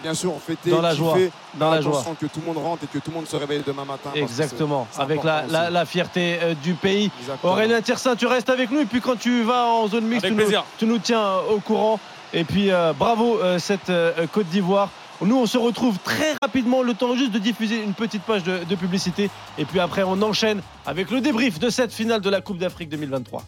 Bien 0.08 0.14
sûr, 0.14 0.34
fêter, 0.40 0.70
Dans 0.70 0.82
la 0.82 0.92
kiffer, 0.92 1.04
joie, 1.04 1.18
dans 1.56 1.70
la 1.72 1.82
joie. 1.82 2.02
que 2.18 2.28
tout 2.28 2.40
le 2.40 2.46
monde 2.54 2.64
rentre 2.64 2.86
et 2.86 2.88
que 2.88 2.98
tout 3.04 3.12
le 3.12 3.16
monde 3.18 3.28
se 3.28 3.36
réveille 3.36 3.62
demain 3.68 3.84
matin. 3.84 4.12
Exactement, 4.16 4.88
c'est- 4.90 4.98
c'est 4.98 5.02
avec 5.04 5.22
la, 5.24 5.44
la- 5.70 5.86
fierté 5.86 6.40
euh, 6.42 6.54
du 6.64 6.76
pays. 6.76 7.12
Aurélien 7.44 7.82
Tiersin, 7.82 8.16
tu 8.16 8.26
restes 8.26 8.50
avec 8.50 8.72
nous 8.72 8.80
et 8.80 8.86
puis 8.86 9.02
quand 9.02 9.18
tu 9.20 9.44
vas 9.44 9.66
en 9.66 9.88
zone 9.90 10.06
mixte, 10.06 10.26
tu 10.26 10.32
nous, 10.32 10.38
plaisir. 10.38 10.64
tu 10.78 10.86
nous 10.86 11.00
tiens 11.00 11.20
euh, 11.22 11.56
au 11.56 11.60
courant. 11.60 12.00
Et 12.34 12.46
puis 12.46 12.72
euh, 12.72 12.94
bravo 12.98 13.38
euh, 13.42 13.60
cette 13.60 13.90
euh, 13.90 14.14
Côte 14.32 14.48
d'Ivoire. 14.48 14.90
Nous, 15.20 15.36
on 15.36 15.46
se 15.48 15.58
retrouve 15.58 15.98
très 16.04 16.36
rapidement, 16.42 16.84
le 16.84 16.94
temps 16.94 17.16
juste 17.16 17.32
de 17.32 17.40
diffuser 17.40 17.82
une 17.84 17.94
petite 17.94 18.22
page 18.22 18.44
de, 18.44 18.60
de 18.64 18.76
publicité. 18.76 19.30
Et 19.58 19.66
puis 19.66 19.80
après, 19.82 20.04
on 20.04 20.22
enchaîne 20.22 20.62
avec 20.86 21.10
le 21.12 21.20
débrief 21.22 21.60
de 21.60 21.70
cette 21.70 21.92
finale 21.92 22.22
de 22.22 22.30
la 22.30 22.40
Coupe 22.40 22.60
d'Afrique 22.60 22.90
2023. 22.90 23.44